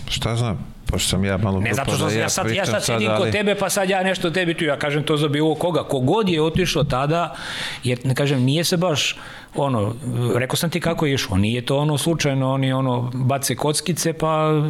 šta 0.10 0.36
znam, 0.36 0.74
pošto 0.86 1.10
sam 1.10 1.26
ja 1.26 1.38
malo... 1.38 1.60
Ne, 1.60 1.74
zato 1.74 1.92
što 1.92 2.06
da 2.08 2.14
ja, 2.14 2.30
sad, 2.30 2.52
ja 2.52 2.66
sad 2.66 2.86
sedim 2.86 3.08
sad, 3.08 3.12
ali... 3.12 3.24
kod 3.24 3.32
tebe, 3.32 3.56
pa 3.56 3.70
sad 3.70 3.90
ja 3.90 4.04
nešto 4.04 4.32
tebi 4.32 4.54
tu, 4.54 4.66
ja 4.66 4.80
kažem 4.80 5.04
to 5.04 5.18
za 5.18 5.28
bilo 5.28 5.56
koga. 5.56 5.84
Kogod 5.84 6.30
je 6.30 6.42
otišao 6.42 6.84
tada, 6.84 7.36
jer, 7.84 8.00
ne 8.04 8.16
kažem, 8.16 8.44
nije 8.44 8.64
se 8.64 8.78
baš, 8.78 9.18
ono, 9.56 9.96
rekao 10.36 10.56
sam 10.56 10.70
ti 10.70 10.80
kako 10.80 11.06
je 11.06 11.14
išlo, 11.14 11.38
nije 11.38 11.66
to 11.66 11.78
ono 11.78 11.98
slučajno, 11.98 12.54
oni 12.54 12.74
ono, 12.74 13.12
bace 13.14 13.56
kockice, 13.56 14.14
pa 14.14 14.64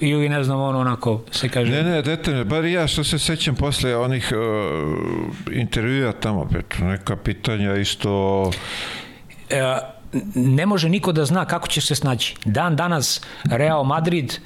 ili 0.00 0.28
ne 0.28 0.44
znam 0.44 0.60
ono 0.60 0.80
onako 0.80 1.20
se 1.30 1.48
kaže 1.48 1.72
ne 1.72 1.82
ne 1.82 2.02
detaljno 2.02 2.44
bar 2.44 2.64
ja 2.64 2.86
što 2.86 3.04
se 3.04 3.18
sećam 3.18 3.54
posle 3.54 3.96
onih 3.96 4.32
uh, 4.32 5.56
intervjua 5.56 6.12
tamo 6.12 6.48
neka 6.80 7.16
pitanja 7.16 7.76
isto 7.76 8.50
e, 9.50 9.78
ne 10.34 10.66
može 10.66 10.88
niko 10.88 11.12
da 11.12 11.24
zna 11.24 11.44
kako 11.44 11.68
će 11.68 11.80
se 11.80 11.94
snaći. 11.94 12.34
Dan 12.44 12.76
danas 12.76 13.20
Real 13.44 13.84
Madrid 13.84 14.38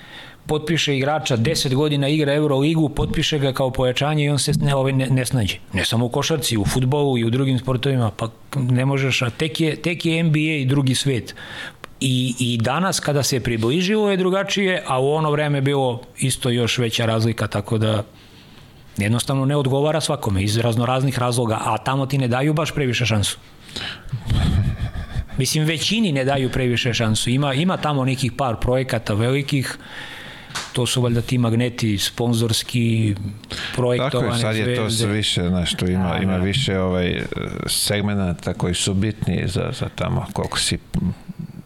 potpiše 0.47 0.97
igrača, 0.97 1.37
10 1.37 1.75
godina 1.75 2.09
igra 2.09 2.35
Euroligu, 2.35 2.89
potpiše 2.89 3.39
ga 3.39 3.53
kao 3.53 3.71
pojačanje 3.71 4.25
i 4.25 4.29
on 4.29 4.39
se 4.39 4.53
ne, 4.61 4.75
ovaj, 4.75 4.93
ne, 4.93 5.07
ne 5.07 5.27
snađe. 5.27 5.59
Ne 5.73 5.85
samo 5.85 6.07
u 6.07 6.09
košarci, 6.09 6.57
u 6.59 6.65
futbolu 6.65 7.19
i 7.19 7.25
u 7.25 7.31
drugim 7.31 7.59
sportovima, 7.59 8.11
pa 8.11 8.29
ne 8.55 8.85
možeš, 8.85 9.23
a 9.23 9.31
tek 9.31 9.61
je, 9.61 9.77
tek 9.77 10.07
je 10.07 10.23
NBA 10.23 10.39
i 10.39 10.65
drugi 10.65 10.95
svet. 10.95 11.35
I, 12.01 12.35
I 12.39 12.59
danas 12.59 13.01
kada 13.01 13.23
se 13.23 13.41
približilo 13.41 14.11
je 14.11 14.17
drugačije, 14.17 14.83
a 14.87 15.01
u 15.01 15.13
ono 15.13 15.31
vreme 15.31 15.61
bilo 15.61 16.01
isto 16.19 16.51
još 16.51 16.79
veća 16.79 17.07
razlika, 17.07 17.47
tako 17.47 17.79
da 17.79 18.03
jednostavno 18.97 19.45
ne 19.45 19.57
odgovara 19.57 20.01
svakome 20.01 20.43
iz 20.43 20.57
raznoraznih 20.57 21.19
razloga, 21.19 21.59
a 21.65 21.79
tamo 21.79 22.07
ti 22.07 22.19
ne 22.19 22.29
daju 22.29 22.55
baš 22.55 22.75
previše 22.75 23.07
šansu. 23.07 23.39
Mislim, 25.41 25.65
većini 25.65 26.13
ne 26.13 26.25
daju 26.25 26.51
previše 26.51 26.95
šansu. 26.95 27.31
Ima, 27.31 27.55
ima 27.55 27.77
tamo 27.77 28.05
nekih 28.05 28.33
par 28.33 28.57
projekata 28.57 29.15
velikih, 29.15 29.79
to 30.73 30.87
su 30.87 31.03
valjda 31.03 31.21
ti 31.23 31.39
magneti 31.39 31.99
sponzorski 31.99 33.15
projektovane 33.75 34.11
Tako 34.23 34.35
je, 34.35 34.41
sad 34.41 34.57
je 34.59 34.77
to 34.77 34.91
sve 34.91 35.07
više, 35.09 35.43
znaš, 35.43 35.75
tu 35.75 35.87
ima, 35.87 36.09
Da, 36.09 36.19
ima 36.19 36.33
da. 36.33 36.45
više 36.45 36.79
ovaj, 36.81 37.23
segmenata 37.67 38.55
koji 38.55 38.75
su 38.75 38.95
bitni 38.95 39.43
za, 39.47 39.71
za 39.73 39.89
tamo 39.89 40.27
koliko 40.33 40.59
si 40.59 40.79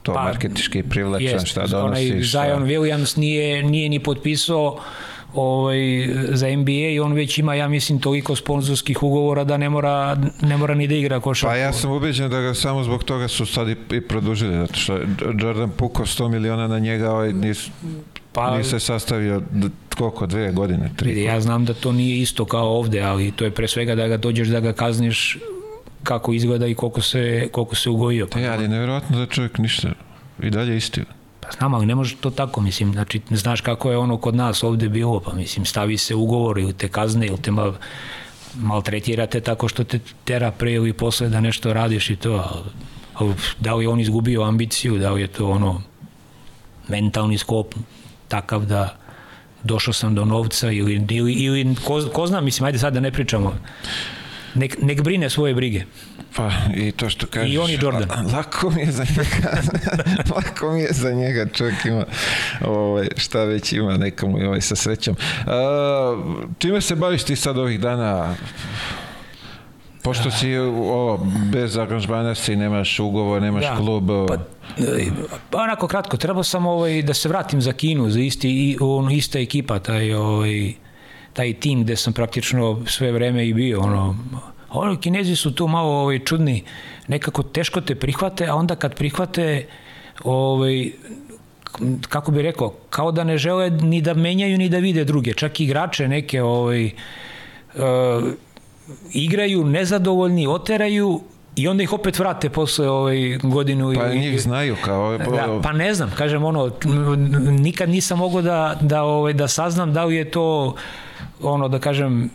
to 0.03 0.13
Pa, 0.15 0.23
marketički 0.23 0.83
privlačan, 0.83 1.27
Jest, 1.27 1.47
šta 1.47 1.61
Onaj 1.63 1.71
donosiš. 1.73 2.29
šta- 2.29 2.45
Zion 2.45 2.65
Williams 2.65 3.19
nije, 3.19 3.63
nije 3.63 3.89
ni 3.89 4.01
potpisao 4.01 4.81
ovaj, 5.35 5.79
za 6.33 6.57
NBA 6.57 6.71
i 6.73 7.01
on 7.01 7.13
već 7.13 7.39
ima, 7.39 7.55
ja 7.55 7.69
mislim, 7.69 7.99
toliko 7.99 8.37
sponzorskih 8.37 9.03
ugovora 9.03 9.45
da 9.45 9.57
ne 9.57 9.71
mora, 9.71 10.17
ne 10.43 10.57
mora 10.57 10.75
ni 10.75 10.87
da 10.89 10.95
igra 10.95 11.21
košarku. 11.21 11.53
Pa 11.53 11.57
ja 11.57 11.73
sam 11.73 11.93
ubeđen 11.93 12.31
da 12.31 12.41
ga 12.41 12.55
samo 12.55 12.85
zbog 12.85 13.05
toga 13.05 13.29
su 13.29 13.47
sad 13.47 13.69
i, 13.69 13.77
i 13.93 14.01
produžili, 14.01 14.55
zato 14.57 14.75
što 14.75 14.99
Jordan 15.41 15.71
pukao 15.71 16.07
100 16.07 16.29
miliona 16.29 16.69
na 16.69 16.79
njega, 16.79 17.13
ovaj, 17.13 17.33
nis, 17.33 17.69
Pa- 18.33 18.51
nije 18.51 18.65
se 18.65 18.81
sastavio 18.81 19.43
koliko, 19.99 20.27
dve 20.27 20.53
godine, 20.53 20.91
tri. 20.97 21.23
Ja 21.23 21.41
znam 21.41 21.65
da 21.65 21.75
to 21.75 21.93
nije 21.93 22.21
isto 22.21 22.45
kao 22.45 22.69
ovde, 22.79 23.01
ali 23.01 23.31
to 23.31 23.45
je 23.45 23.51
pre 23.51 23.69
svega 23.69 23.95
da 23.95 24.09
ga 24.09 24.17
dođeš 24.17 24.49
da 24.49 24.61
ga 24.61 24.73
kazniš 24.73 25.39
kako 26.03 26.33
izgleda 26.33 26.67
i 26.67 26.75
koliko 26.75 27.01
se, 27.01 27.49
koliko 27.53 27.77
se 27.77 27.91
ugojio. 27.91 28.27
Pa, 28.27 28.41
E, 28.41 28.47
ali 28.47 28.69
nevjerojatno 28.69 29.19
da 29.19 29.27
čovjek 29.27 29.59
ništa, 29.59 29.89
i 30.43 30.51
dalje 30.51 30.77
isti. 30.77 31.03
Pa 31.45 31.53
znam, 31.59 31.75
ali 31.75 31.87
ne 31.87 31.95
može 31.95 32.17
to 32.17 32.31
tako, 32.31 32.61
mislim, 32.61 32.93
znači, 32.93 33.21
znaš 33.31 33.61
kako 33.61 33.91
je 33.91 33.99
ono 33.99 34.17
kod 34.17 34.35
nas 34.35 34.63
ovde 34.63 34.89
bilo, 34.89 35.21
pa 35.21 35.33
mislim, 35.33 35.67
stavi 35.67 35.99
se 35.99 36.15
ugovor 36.15 36.59
ili 36.59 36.73
te 36.73 36.89
kazne 36.89 37.27
ili 37.27 37.39
te 37.43 37.51
mal, 37.51 37.73
maltretirate 38.57 39.41
tako 39.41 39.69
što 39.69 39.85
te 39.85 39.99
tera 40.25 40.51
pre 40.51 40.73
ili 40.73 40.93
posle 40.93 41.29
da 41.29 41.41
nešto 41.41 41.73
radiš 41.73 42.11
i 42.11 42.17
to, 42.17 42.33
ali, 42.33 42.71
ali 43.15 43.35
da 43.61 43.75
li 43.75 43.85
je 43.85 43.89
on 43.89 44.01
izgubio 44.01 44.43
ambiciju, 44.43 44.99
da 44.99 45.11
li 45.11 45.21
je 45.21 45.27
to 45.27 45.49
ono 45.49 45.83
mentalni 46.89 47.39
skop 47.39 47.75
takav 48.29 48.67
da 48.67 48.97
došao 49.63 49.95
sam 49.95 50.15
do 50.15 50.25
novca 50.25 50.71
ili, 50.71 51.07
ili, 51.11 51.33
ili 51.33 51.77
ko, 51.85 52.09
ko 52.13 52.27
zna, 52.27 52.41
mislim, 52.41 52.67
ajde 52.67 52.79
sad 52.79 52.95
da 52.95 53.01
ne 53.01 53.11
pričamo, 53.11 53.55
nek, 54.55 54.77
nek 54.83 55.03
brine 55.03 55.31
svoje 55.31 55.55
brige. 55.55 55.85
Pa 56.37 56.51
i 56.75 56.93
to 56.93 57.11
što 57.11 57.27
kažeš. 57.27 57.55
I 57.55 57.59
on 57.59 57.71
i 57.71 57.79
Jordan. 57.83 58.27
Lako 58.35 58.71
mi 58.71 58.81
je 58.81 58.93
za 58.93 59.05
njega. 59.05 59.63
lako 60.37 60.73
mi 60.73 60.81
je 60.81 60.89
za 60.93 61.13
njega. 61.13 61.47
Čovjek 61.49 61.85
ima 61.85 62.05
ovaj, 62.65 63.09
šta 63.17 63.45
već 63.45 63.73
ima 63.73 63.97
neka 63.97 64.27
mu 64.27 64.39
je 64.39 64.49
ovaj 64.49 64.61
sa 64.61 64.77
srećom. 64.77 65.17
A, 65.47 66.17
čime 66.59 66.81
se 66.81 66.95
baviš 66.95 67.23
ti 67.23 67.37
sad 67.37 67.59
ovih 67.59 67.81
dana? 67.81 68.35
Pošto 70.03 70.31
si 70.31 70.57
ovo, 70.57 71.27
bez 71.53 71.77
aranžmana 71.77 72.35
si, 72.35 72.57
nemaš 72.57 72.99
ugovor, 72.99 73.43
nemaš 73.43 73.65
Da, 73.65 73.77
klub. 73.77 74.11
Pa, 74.29 74.35
e, 74.79 75.07
pa 75.51 75.59
onako 75.59 75.89
kratko, 75.89 76.17
trebao 76.17 76.43
sam 76.43 76.67
ovaj, 76.67 77.03
da 77.03 77.15
se 77.15 77.29
vratim 77.29 77.61
za 77.61 77.73
Kinu, 77.73 78.11
za 78.11 78.21
isti, 78.21 78.51
i, 78.51 78.77
on, 78.81 79.11
ista 79.13 79.39
ekipa, 79.39 79.79
taj, 79.79 80.13
ovaj, 80.13 80.73
taj 81.35 81.53
tim 81.53 81.83
gde 81.83 81.97
sam 81.97 82.13
praktično 82.13 82.81
sve 82.87 83.13
vreme 83.13 83.49
i 83.49 83.55
bio. 83.55 83.81
Ono, 83.81 84.17
ono, 84.71 85.01
kinezi 85.01 85.37
su 85.37 85.55
tu 85.55 85.69
malo 85.69 85.93
ovaj, 85.93 86.19
čudni, 86.19 86.63
nekako 87.09 87.43
teško 87.43 87.81
te 87.81 87.95
prihvate, 87.95 88.47
a 88.47 88.55
onda 88.55 88.77
kad 88.77 88.95
prihvate, 88.95 89.67
ovaj, 90.25 90.91
kako 92.09 92.31
bi 92.31 92.43
rekao, 92.43 92.75
kao 92.91 93.13
da 93.13 93.25
ne 93.25 93.39
žele 93.39 93.71
ni 93.71 94.01
da 94.01 94.15
menjaju 94.15 94.59
ni 94.59 94.69
da 94.69 94.79
vide 94.79 95.05
druge, 95.05 95.33
čak 95.35 95.61
i 95.61 95.65
igrače 95.65 96.09
neke 96.09 96.43
ovaj, 96.43 96.85
uh, 97.75 97.83
igraju 99.13 99.65
nezadovoljni, 99.65 100.47
oteraju 100.47 101.21
i 101.57 101.69
onda 101.69 101.83
ih 101.83 101.93
opet 101.93 102.19
vrate 102.19 102.51
posle 102.51 102.89
ovaj 102.89 103.39
godinu 103.43 103.93
Pa 103.95 104.07
ili- 104.07 104.19
njih 104.19 104.41
znaju 104.41 104.77
kao... 104.85 105.19
Da, 105.19 105.61
pa 105.63 105.73
ne 105.73 105.95
znam, 105.95 106.11
kažem 106.19 106.45
ono, 106.45 106.71
nikad 107.61 107.89
nisam 107.89 108.19
mogao 108.19 108.43
da, 108.43 108.79
da, 108.81 109.03
ovaj, 109.03 109.33
da 109.33 109.49
saznam 109.49 109.93
da 109.93 110.05
li 110.05 110.15
je 110.15 110.31
to 110.31 110.75
ono 111.43 111.69
da 111.69 111.79
kažem 111.79 112.31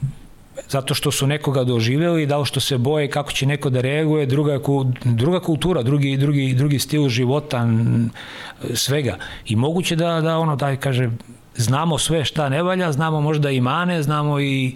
zato 0.69 0.93
što 0.93 1.11
su 1.11 1.27
nekoga 1.27 1.63
doživeli, 1.63 2.25
da 2.25 2.37
li 2.37 2.45
što 2.45 2.59
se 2.59 2.77
boje 2.77 3.09
kako 3.09 3.31
će 3.31 3.45
neko 3.45 3.69
da 3.69 3.81
reaguje, 3.81 4.25
druga, 4.25 4.59
druga 5.03 5.39
kultura, 5.39 5.83
drugi, 5.83 6.17
drugi, 6.17 6.53
drugi 6.53 6.79
stil 6.79 7.09
života, 7.09 7.67
svega. 8.73 9.17
I 9.45 9.55
moguće 9.55 9.95
da, 9.95 10.21
da 10.21 10.37
ono, 10.37 10.55
da 10.55 10.75
kaže, 10.75 11.09
znamo 11.55 11.97
sve 11.97 12.25
šta 12.25 12.49
ne 12.49 12.63
valja, 12.63 12.91
znamo 12.91 13.21
možda 13.21 13.51
i 13.51 13.61
mane, 13.61 14.03
znamo 14.03 14.39
i, 14.39 14.75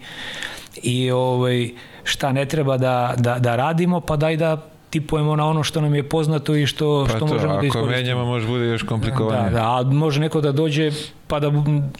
i 0.83 1.11
ovaj, 1.11 1.69
šta 2.03 2.31
ne 2.31 2.45
treba 2.45 2.77
da, 2.77 3.13
da, 3.17 3.39
da 3.39 3.55
radimo, 3.55 4.01
pa 4.01 4.15
daj 4.15 4.37
da 4.37 4.72
tipujemo 4.93 5.35
na 5.35 5.45
ono 5.47 5.63
što 5.63 5.81
nam 5.81 5.95
je 5.95 6.03
poznato 6.09 6.55
i 6.55 6.65
što, 6.65 7.03
Pa 7.07 7.09
što 7.09 7.19
to, 7.19 7.25
možemo 7.25 7.53
da 7.53 7.57
ako 7.57 7.65
iskoristimo. 7.65 7.97
menjamo 7.97 8.25
može 8.25 8.47
bude 8.47 8.65
još 8.65 8.83
komplikovanije. 8.83 9.49
Da, 9.49 9.59
da, 9.59 9.79
a 9.79 9.83
može 9.83 10.19
neko 10.19 10.41
da 10.41 10.51
dođe 10.51 10.91
pa 11.27 11.39
da, 11.39 11.49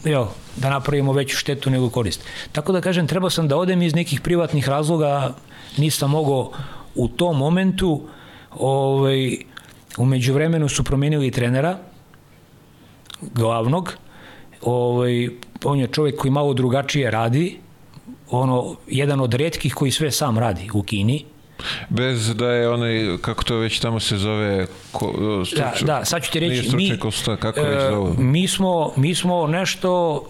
jel, 0.03 0.25
da 0.55 0.69
napravimo 0.69 1.13
veću 1.13 1.37
štetu 1.37 1.69
nego 1.69 1.89
korist. 1.89 2.21
Tako 2.51 2.71
da 2.71 2.81
kažem, 2.81 3.07
trebao 3.07 3.29
sam 3.29 3.47
da 3.47 3.57
odem 3.57 3.81
iz 3.81 3.95
nekih 3.95 4.21
privatnih 4.21 4.69
razloga, 4.69 5.33
nisam 5.77 6.11
mogao 6.11 6.51
u 6.95 7.07
tom 7.07 7.37
momentu, 7.37 8.01
ovaj, 8.59 9.37
umeđu 9.97 10.33
vremenu 10.33 10.69
su 10.69 10.83
promenili 10.83 11.31
trenera, 11.31 11.77
glavnog, 13.21 13.93
ovaj, 14.61 15.29
on 15.65 15.79
je 15.79 15.87
čovjek 15.87 16.19
koji 16.19 16.31
malo 16.31 16.53
drugačije 16.53 17.11
radi, 17.11 17.57
ono, 18.29 18.75
jedan 18.87 19.21
od 19.21 19.33
redkih 19.33 19.73
koji 19.73 19.91
sve 19.91 20.11
sam 20.11 20.37
radi 20.37 20.69
u 20.73 20.83
Kini, 20.83 21.23
Bez 21.89 22.35
da 22.35 22.47
je 22.47 22.69
onaj, 22.69 23.17
kako 23.21 23.43
to 23.43 23.55
već 23.57 23.79
tamo 23.79 23.99
se 23.99 24.17
zove, 24.17 24.67
ko, 24.91 25.11
Da, 25.11 25.45
stručni- 25.45 25.85
da, 25.85 26.05
sad 26.05 26.23
ću 26.23 26.31
ti 26.31 26.39
reći, 26.39 26.51
nije 26.51 26.63
stručni 26.63 26.99
konsultant, 26.99 27.39
kako 27.39 27.61
već 27.61 27.83
e, 27.83 28.21
mi 28.21 28.47
smo, 28.47 28.91
mi 28.95 29.15
smo 29.15 29.47
nešto, 29.47 30.21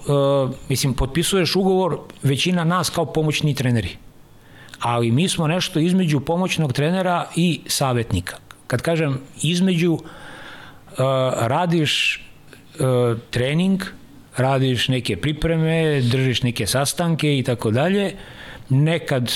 e, 0.49 0.63
mislim, 0.69 0.93
potpisuješ 0.93 1.55
ugovor, 1.55 1.97
većina 2.23 2.63
nas 2.63 2.89
kao 2.89 3.05
pomoćni 3.05 3.55
treneri. 3.55 3.89
Ali 4.79 5.11
mi 5.11 5.29
smo 5.29 5.47
nešto 5.47 5.79
između 5.79 6.19
pomoćnog 6.19 6.73
trenera 6.73 7.27
i 7.35 7.61
savjetnika. 7.67 8.35
Kad 8.67 8.81
kažem 8.81 9.19
između, 9.41 9.97
e, 9.97 10.95
radiš 11.37 12.15
e, 12.15 12.83
trening, 13.29 13.81
radiš 14.37 14.87
neke 14.87 15.17
pripreme, 15.17 16.01
držiš 16.01 16.43
neke 16.43 16.67
sastanke 16.67 17.37
i 17.37 17.43
tako 17.43 17.71
dalje. 17.71 18.15
Nekad 18.69 19.31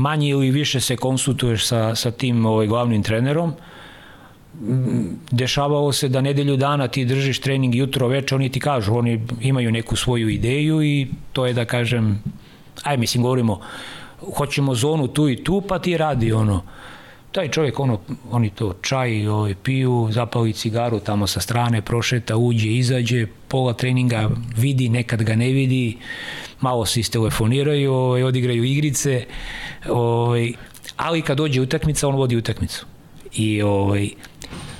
manje 0.00 0.28
ili 0.28 0.50
više 0.50 0.80
se 0.80 0.96
konsultuješ 0.96 1.66
sa, 1.66 1.94
sa 1.94 2.10
tim 2.10 2.46
ovaj, 2.46 2.66
glavnim 2.66 3.02
trenerom, 3.02 3.52
dešavalo 5.30 5.92
se 5.92 6.08
da 6.08 6.20
nedelju 6.20 6.56
dana 6.56 6.88
ti 6.88 7.04
držiš 7.04 7.40
trening 7.40 7.74
jutro 7.74 8.08
veče, 8.08 8.34
oni 8.34 8.48
ti 8.48 8.60
kažu, 8.60 8.94
oni 8.94 9.20
imaju 9.40 9.72
neku 9.72 9.96
svoju 9.96 10.28
ideju 10.28 10.82
i 10.82 11.06
to 11.32 11.46
je 11.46 11.52
da 11.52 11.64
kažem, 11.64 12.22
aj 12.82 12.96
mislim 12.96 13.22
govorimo, 13.22 13.60
hoćemo 14.36 14.74
zonu 14.74 15.08
tu 15.08 15.28
i 15.28 15.44
tu, 15.44 15.60
pa 15.68 15.78
ti 15.78 15.96
radi 15.96 16.32
ono, 16.32 16.62
taj 17.32 17.48
čovjek, 17.48 17.80
ono, 17.80 18.00
oni 18.30 18.50
to 18.50 18.72
čaj 18.82 19.26
ovaj, 19.26 19.54
piju, 19.62 20.08
zapali 20.10 20.52
cigaru 20.52 21.00
tamo 21.00 21.26
sa 21.26 21.40
strane, 21.40 21.82
prošeta, 21.82 22.36
uđe, 22.36 22.68
izađe, 22.68 23.26
pola 23.48 23.72
treninga 23.72 24.30
vidi, 24.56 24.88
nekad 24.88 25.22
ga 25.22 25.34
ne 25.36 25.48
vidi, 25.48 25.96
malo 26.60 26.86
se 26.86 27.00
istelefoniraju, 27.00 27.92
ovaj, 27.92 28.22
odigraju 28.22 28.64
igrice, 28.64 29.24
ovaj, 29.88 30.52
ali 30.96 31.22
kad 31.22 31.36
dođe 31.36 31.60
utakmica, 31.60 32.08
on 32.08 32.16
vodi 32.16 32.36
utakmicu. 32.36 32.86
I, 33.34 33.62
ovaj, 33.62 34.10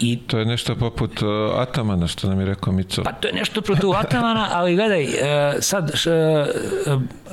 i 0.01 0.19
To 0.27 0.39
je 0.39 0.45
nešto 0.45 0.75
poput 0.75 1.23
uh, 1.23 1.29
Atamana, 1.57 2.07
što 2.07 2.29
nam 2.29 2.41
je 2.41 2.47
rekao 2.47 2.73
Mico. 2.73 3.03
Pa 3.03 3.13
to 3.13 3.29
je 3.29 3.35
nešto 3.35 3.61
protiv 3.61 3.91
Atamana, 3.91 4.49
ali 4.53 4.75
gledaj, 4.75 5.05
e, 5.05 5.09
sad, 5.61 5.91
š, 5.95 6.11
e, 6.11 6.47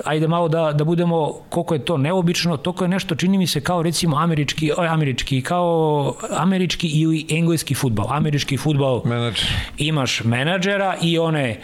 ajde 0.06 0.28
malo 0.28 0.47
da, 0.47 0.71
da 0.73 0.84
budemo, 0.84 1.34
koliko 1.50 1.73
je 1.73 1.86
to 1.86 1.97
neobično, 1.97 2.58
toliko 2.58 2.84
je 2.84 2.88
nešto, 2.88 3.15
čini 3.15 3.38
mi 3.38 3.47
se, 3.47 3.62
kao 3.62 3.84
recimo 3.84 4.17
američki, 4.17 4.71
oj, 4.78 4.88
američki, 4.88 5.41
kao 5.41 6.13
američki 6.38 6.88
ili 6.88 7.26
engleski 7.30 7.76
futbal. 7.76 8.08
Američki 8.10 8.58
futbal 8.58 9.02
Menadžer. 9.06 9.47
imaš 9.78 10.23
menadžera 10.23 10.97
i 11.02 11.19
one 11.19 11.60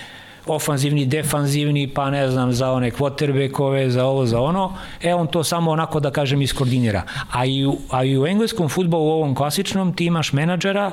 ofanzivni, 0.48 1.06
defanzivni, 1.06 1.88
pa 1.88 2.10
ne 2.10 2.30
znam, 2.30 2.54
za 2.54 2.72
one 2.72 2.92
quarterbackove, 2.92 3.90
za 3.90 4.06
ovo, 4.06 4.26
za 4.26 4.42
ono, 4.42 4.74
e 5.02 5.14
on 5.14 5.28
to 5.28 5.44
samo 5.44 5.72
onako 5.72 6.00
da 6.00 6.12
kažem 6.12 6.42
iskoordinira. 6.42 7.04
A 7.32 7.46
i 7.46 7.66
u, 7.66 7.78
a 7.90 8.04
i 8.04 8.18
u 8.18 8.28
engleskom 8.28 8.70
futbolu, 8.70 9.06
u 9.06 9.12
ovom 9.12 9.36
klasičnom, 9.36 9.94
ti 9.94 10.06
imaš 10.06 10.34
menadžera, 10.34 10.92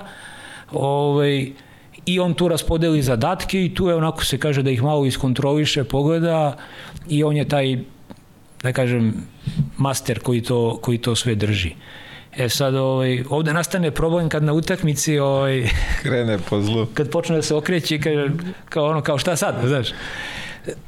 ovaj, 0.72 1.52
i 2.06 2.20
on 2.20 2.34
tu 2.34 2.48
raspodeli 2.48 3.02
zadatke 3.02 3.64
i 3.64 3.74
tu 3.74 3.88
je 3.88 3.94
onako 3.94 4.24
se 4.24 4.38
kaže 4.38 4.62
da 4.62 4.70
ih 4.70 4.82
malo 4.82 5.04
iskontroliše, 5.06 5.84
pogleda 5.84 6.56
i 7.08 7.24
on 7.24 7.36
je 7.36 7.48
taj, 7.48 7.78
da 8.62 8.72
kažem, 8.72 9.14
master 9.78 10.20
koji 10.20 10.42
to, 10.42 10.78
koji 10.82 10.98
to 10.98 11.14
sve 11.14 11.34
drži. 11.34 11.74
E 12.36 12.48
sad, 12.48 12.74
ovaj, 12.74 13.24
ovde 13.30 13.52
nastane 13.52 13.90
problem 13.90 14.28
kad 14.28 14.44
na 14.44 14.52
utakmici 14.52 15.18
ovaj, 15.18 15.68
Krene 16.02 16.38
po 16.50 16.62
zlu. 16.62 16.86
kad 16.94 17.10
počne 17.10 17.36
da 17.36 17.42
se 17.42 17.54
okreće 17.54 17.94
i 17.94 18.00
kaže, 18.00 18.30
kao 18.68 18.86
ono, 18.86 19.00
kao 19.00 19.18
šta 19.18 19.36
sad, 19.36 19.54
znaš. 19.64 19.88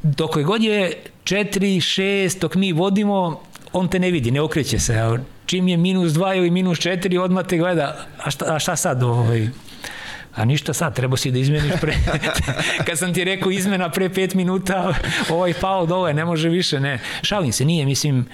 Dok 0.03 0.39
god 0.39 0.63
je 0.63 0.93
4, 1.25 1.59
6, 1.59 2.41
dok 2.41 2.55
mi 2.55 2.73
vodimo, 2.73 3.41
on 3.73 3.89
te 3.89 3.99
ne 3.99 4.11
vidi, 4.11 4.31
ne 4.31 4.41
okreće 4.41 4.79
se. 4.79 4.99
A 4.99 5.19
čim 5.47 5.69
je 5.69 5.77
minus 5.77 6.13
2 6.13 6.37
ili 6.37 6.51
minus 6.51 6.79
4, 6.79 7.19
odmah 7.19 7.47
te 7.47 7.59
gleda, 7.59 8.07
a 8.25 8.31
šta, 8.31 8.55
a 8.55 8.59
šta 8.59 8.77
sad? 8.77 9.03
Ovaj? 9.03 9.49
a 10.35 10.45
ništa 10.45 10.73
sad, 10.73 10.95
treba 10.97 11.17
si 11.17 11.31
da 11.31 11.39
izmeniš 11.39 11.73
pre... 11.81 11.95
Kad 12.87 12.99
sam 12.99 13.15
ti 13.15 13.25
rekao 13.25 13.51
izmena 13.51 13.91
pre 13.91 14.09
pet 14.09 14.35
minuta, 14.35 14.95
ovaj 15.31 15.55
pao 15.61 15.87
dole, 15.87 16.15
ne 16.15 16.25
može 16.25 16.49
više, 16.49 16.81
ne. 16.81 17.01
Šalim 17.23 17.53
se, 17.53 17.65
nije, 17.65 17.87
mislim, 17.87 18.27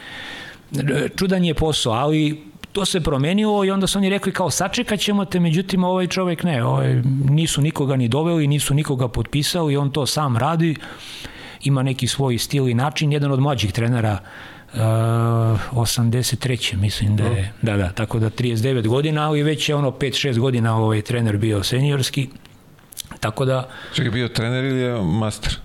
čudan 1.16 1.44
je 1.44 1.54
posao, 1.54 1.92
ali 1.92 2.42
to 2.78 2.84
se 2.84 3.00
promenilo 3.00 3.64
i 3.64 3.70
onda 3.70 3.86
su 3.86 3.98
oni 3.98 4.08
rekli 4.08 4.32
kao 4.32 4.50
sačekat 4.50 5.00
ćemo 5.00 5.24
te, 5.24 5.40
međutim 5.40 5.84
ovaj 5.84 6.06
čovek 6.06 6.42
ne, 6.42 6.64
ovaj, 6.64 7.02
nisu 7.30 7.62
nikoga 7.62 7.96
ni 7.96 8.08
doveli, 8.08 8.46
nisu 8.46 8.74
nikoga 8.74 9.08
potpisali, 9.08 9.76
on 9.76 9.90
to 9.90 10.06
sam 10.06 10.36
radi, 10.36 10.76
ima 11.64 11.82
neki 11.82 12.06
svoj 12.06 12.38
stil 12.38 12.68
i 12.68 12.74
način, 12.74 13.12
jedan 13.12 13.32
od 13.32 13.40
mlađih 13.40 13.72
trenera 13.72 14.18
uh, 14.74 14.78
83. 14.78 16.76
mislim 16.76 17.16
da 17.16 17.24
je, 17.24 17.52
da, 17.62 17.76
da, 17.76 17.88
tako 17.88 18.18
da 18.18 18.30
39 18.30 18.86
godina, 18.86 19.26
ali 19.26 19.42
već 19.42 19.68
je 19.68 19.74
ono 19.74 19.90
5-6 19.90 20.38
godina 20.38 20.76
ovaj 20.76 21.02
trener 21.02 21.36
bio 21.36 21.62
seniorski, 21.62 22.28
tako 23.20 23.44
da... 23.44 23.68
Čekaj, 23.94 24.10
bio 24.10 24.28
trener 24.28 24.64
ili 24.64 24.80
je 24.80 25.02
master? 25.02 25.56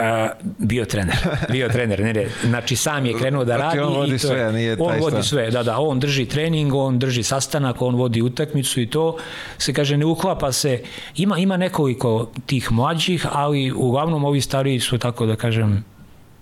A, 0.00 0.28
bio 0.58 0.84
trener, 0.84 1.16
bio 1.50 1.68
trener, 1.68 2.00
ne, 2.00 2.12
ne, 2.12 2.26
znači 2.44 2.76
sam 2.76 3.06
je 3.06 3.18
krenuo 3.18 3.44
da 3.44 3.56
Znači, 3.56 3.76
radi 3.76 3.78
on 3.78 3.94
vodi 3.94 4.14
i 4.14 4.18
to, 4.18 4.26
sve, 4.28 4.52
nije 4.52 4.76
on 4.78 4.88
taj 4.88 5.00
vodi 5.00 5.10
stav. 5.10 5.22
sve, 5.22 5.50
da, 5.50 5.62
da, 5.62 5.78
on 5.78 6.00
drži 6.00 6.26
trening, 6.26 6.74
on 6.74 6.98
drži 6.98 7.22
sastanak, 7.22 7.82
on 7.82 7.94
vodi 7.94 8.22
utakmicu 8.22 8.80
i 8.80 8.86
to 8.86 9.16
se 9.58 9.72
kaže 9.72 9.96
ne 9.96 10.04
uklapa 10.04 10.52
se, 10.52 10.82
ima 11.16 11.38
ima 11.38 11.56
nekoliko 11.56 12.30
tih 12.46 12.72
mlađih, 12.72 13.26
ali 13.32 13.72
uglavnom 13.72 14.24
ovi 14.24 14.40
stariji 14.40 14.80
su 14.80 14.98
tako 14.98 15.26
da 15.26 15.36
kažem 15.36 15.84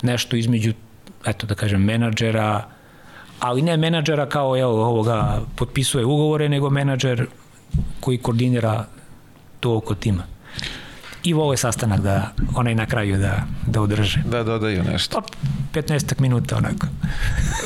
nešto 0.03 0.37
između 0.37 0.73
eto 1.27 1.47
da 1.47 1.55
kažem 1.55 1.83
menadžera, 1.83 2.65
ali 3.41 3.63
ne 3.63 3.77
menadžera 3.77 4.27
kao 4.27 4.59
evo 4.59 4.87
ovoga 4.87 5.41
potpisuje 5.57 6.05
ugovore, 6.05 6.49
nego 6.49 6.71
menadžer 6.71 7.27
koji 8.01 8.19
koordinira 8.19 8.85
to 9.61 9.77
oko 9.77 9.95
tima. 9.95 10.23
I 11.25 11.33
vole 11.33 11.57
sastanak 11.57 12.01
da 12.01 12.33
onaj 12.55 12.75
na 12.75 12.87
kraju 12.87 13.19
da, 13.19 13.43
da 13.67 13.81
održe. 13.81 14.23
Da 14.25 14.45
dodaju 14.45 14.85
nešto. 14.85 15.21
Pa 15.73 15.81
15 15.81 16.21
minuta 16.21 16.57
onako. 16.57 16.87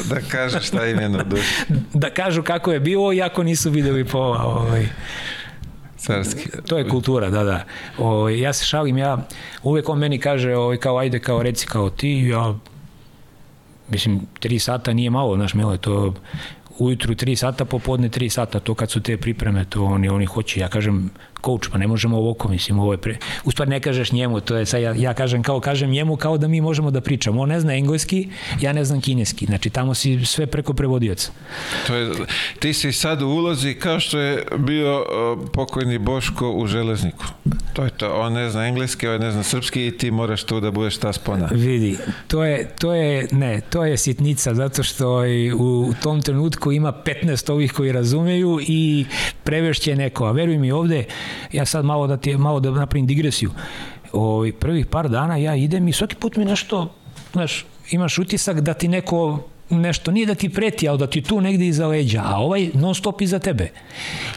Da 0.04 0.20
kaže 0.20 0.60
šta 0.60 0.86
im 0.86 1.00
je 1.00 1.08
na 1.08 1.22
duši. 1.22 1.64
Da 1.94 2.10
kažu 2.10 2.42
kako 2.42 2.72
je 2.72 2.80
bilo, 2.80 3.12
iako 3.12 3.42
nisu 3.42 3.70
videli 3.70 4.04
pola. 4.04 4.42
Ovaj. 4.42 4.88
Carski. 5.96 6.48
To 6.66 6.78
je 6.78 6.88
kultura, 6.88 7.30
da, 7.30 7.44
da. 7.44 7.64
O, 7.98 8.28
ja 8.28 8.52
se 8.52 8.64
šalim, 8.64 8.98
ja 8.98 9.26
uvek 9.62 9.88
on 9.88 9.98
meni 9.98 10.18
kaže, 10.18 10.56
ovaj, 10.56 10.76
kao 10.76 10.98
ajde, 10.98 11.18
kao 11.18 11.42
reci 11.42 11.66
kao 11.66 11.90
ti, 11.90 12.26
ja 12.30 12.54
mislim, 13.88 14.20
tri 14.40 14.58
sata 14.58 14.92
nije 14.92 15.10
malo, 15.10 15.36
znaš, 15.36 15.54
milo, 15.54 15.76
to 15.76 16.14
ujutru 16.78 17.14
3 17.14 17.36
sata, 17.36 17.64
popodne 17.64 18.08
3 18.08 18.28
sata, 18.28 18.60
to 18.60 18.74
kad 18.74 18.90
su 18.90 19.00
te 19.00 19.16
pripreme, 19.16 19.64
to 19.64 19.84
oni, 19.84 20.08
oni 20.08 20.26
hoće. 20.26 20.60
Ja 20.60 20.68
kažem, 20.68 21.10
coach, 21.44 21.68
pa 21.72 21.78
ne 21.78 21.86
možemo 21.86 22.18
ovako, 22.18 22.48
mislim, 22.48 22.78
ovo 22.78 22.92
je 22.92 22.98
pre... 22.98 23.16
U 23.44 23.50
stvari 23.50 23.70
ne 23.70 23.80
kažeš 23.80 24.12
njemu, 24.12 24.40
to 24.40 24.56
je 24.56 24.66
sad, 24.66 24.82
ja, 24.82 24.94
ja 24.96 25.14
kažem 25.14 25.42
kao 25.42 25.60
kažem 25.60 25.90
njemu 25.90 26.16
kao 26.16 26.38
da 26.38 26.48
mi 26.48 26.60
možemo 26.60 26.90
da 26.90 27.00
pričamo. 27.00 27.40
On 27.40 27.48
ne 27.48 27.60
zna 27.60 27.74
engleski, 27.74 28.28
ja 28.60 28.72
ne 28.72 28.84
znam 28.84 29.00
kineski. 29.00 29.46
Znači, 29.46 29.70
tamo 29.70 29.94
si 29.94 30.24
sve 30.24 30.46
preko 30.46 30.72
prevodioca. 30.74 31.30
To 31.86 31.94
je, 31.94 32.12
ti 32.58 32.72
si 32.74 32.92
sad 32.92 33.22
u 33.22 33.28
ulozi 33.28 33.74
kao 33.74 34.00
što 34.00 34.18
je 34.18 34.44
bio 34.58 35.04
pokojni 35.52 35.98
Boško 35.98 36.50
u 36.50 36.66
železniku. 36.66 37.24
To 37.72 37.84
je 37.84 37.90
to. 37.90 38.14
On 38.14 38.32
ne 38.32 38.50
zna 38.50 38.66
engleski, 38.66 39.08
on 39.08 39.20
ne 39.20 39.30
zna 39.30 39.42
srpski 39.42 39.86
i 39.86 39.98
ti 39.98 40.10
moraš 40.10 40.44
tu 40.44 40.60
da 40.60 40.70
budeš 40.70 40.96
ta 40.96 41.12
spona. 41.12 41.48
Vidi, 41.52 41.96
to 42.28 42.44
je, 42.44 42.68
to 42.78 42.94
je, 42.94 43.28
ne, 43.32 43.60
to 43.60 43.84
je 43.84 43.96
sitnica, 43.96 44.54
zato 44.54 44.82
što 44.82 45.26
i 45.26 45.52
u 45.52 45.92
tom 46.02 46.22
trenutku 46.22 46.72
ima 46.72 46.92
15 47.22 47.52
ovih 47.52 47.72
koji 47.72 47.92
razumeju 47.92 48.58
i 48.62 49.06
prevešće 49.44 49.96
neko. 49.96 50.24
A 50.24 50.32
veruj 50.32 50.58
mi 50.58 50.72
ovde, 50.72 51.04
ja 51.52 51.66
sad 51.66 51.84
malo 51.84 52.06
da 52.06 52.16
ti 52.16 52.36
malo 52.36 52.60
da 52.60 52.70
napravim 52.70 53.06
digresiju. 53.06 53.50
Ovaj 54.12 54.52
prvih 54.52 54.86
par 54.86 55.08
dana 55.08 55.36
ja 55.36 55.56
idem 55.56 55.88
i 55.88 55.92
svaki 55.92 56.16
put 56.16 56.36
mi 56.36 56.44
nešto, 56.44 56.94
znaš, 57.32 57.66
imaš 57.90 58.18
utisak 58.18 58.60
da 58.60 58.74
ti 58.74 58.88
neko 58.88 59.38
nešto, 59.80 60.10
nije 60.10 60.26
da 60.26 60.34
ti 60.34 60.48
preti, 60.48 60.88
ali 60.88 60.98
da 60.98 61.06
ti 61.06 61.20
tu 61.22 61.40
negde 61.40 61.66
iza 61.66 61.86
leđa, 61.86 62.22
a 62.24 62.36
ovaj 62.38 62.70
non 62.74 62.94
stop 62.94 63.20
iza 63.20 63.38
tebe. 63.38 63.70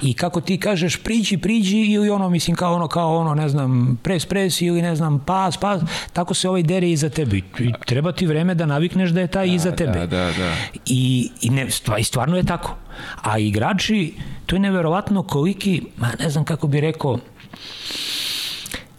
I 0.01 0.13
kako 0.13 0.41
ti 0.41 0.57
kažeš 0.57 0.97
priđi, 0.97 1.37
priđi 1.37 1.77
ili 1.77 2.09
ono, 2.09 2.29
mislim, 2.29 2.55
kao 2.55 2.75
ono, 2.75 2.87
kao 2.87 3.17
ono, 3.17 3.35
ne 3.35 3.49
znam, 3.49 3.99
pres, 4.03 4.25
pres 4.25 4.61
ili 4.61 4.81
ne 4.81 4.95
znam, 4.95 5.19
pas, 5.19 5.57
pas, 5.57 5.81
tako 6.13 6.33
se 6.33 6.49
ovaj 6.49 6.63
dere 6.63 6.89
iza 6.89 7.09
tebe. 7.09 7.37
I 7.37 7.43
treba 7.85 8.11
ti 8.11 8.25
vreme 8.25 8.55
da 8.55 8.65
navikneš 8.65 9.09
da 9.09 9.21
je 9.21 9.27
taj 9.27 9.47
iza 9.55 9.71
tebe. 9.71 9.99
Da, 9.99 10.05
da, 10.05 10.31
da. 10.37 10.53
I, 10.85 11.29
i, 11.41 11.49
ne, 11.49 11.67
i 11.99 12.03
stvarno 12.03 12.37
je 12.37 12.43
tako. 12.43 12.75
A 13.21 13.39
igrači, 13.39 14.13
to 14.45 14.55
je 14.55 14.59
neverovatno 14.59 15.23
koliki, 15.23 15.81
ma 15.97 16.11
ne 16.19 16.29
znam 16.29 16.45
kako 16.45 16.67
bi 16.67 16.81
rekao, 16.81 17.19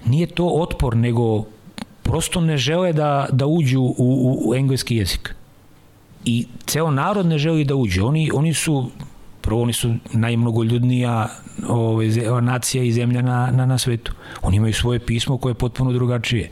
nije 0.05 0.27
to 0.27 0.47
otpor, 0.47 0.97
nego 0.97 1.45
prosto 2.03 2.41
ne 2.41 2.57
žele 2.57 2.93
da, 2.93 3.27
da 3.33 3.47
uđu 3.47 3.81
u, 3.81 3.95
u, 3.99 4.51
u 4.51 4.55
engleski 4.55 4.97
jezik. 4.97 5.36
I 6.27 6.47
ceo 6.67 6.91
narod 6.91 7.27
ne 7.27 7.39
želi 7.39 7.65
da 7.65 7.75
uđe. 7.75 8.03
Oni, 8.03 8.31
oni 8.35 8.55
su 8.55 8.91
prvo 9.47 9.63
oni 9.63 9.73
su 9.73 9.95
najmnogoljudnija 10.13 11.29
ovaj, 11.69 12.11
ze- 12.11 12.41
nacija 12.43 12.83
i 12.85 12.93
zemlja 12.93 13.23
na, 13.23 13.51
na, 13.53 13.67
na 13.67 13.79
svetu. 13.79 14.13
Oni 14.43 14.57
imaju 14.57 14.75
svoje 14.75 14.99
pismo 14.99 15.39
koje 15.39 15.51
je 15.51 15.55
potpuno 15.55 15.93
drugačije. 15.93 16.51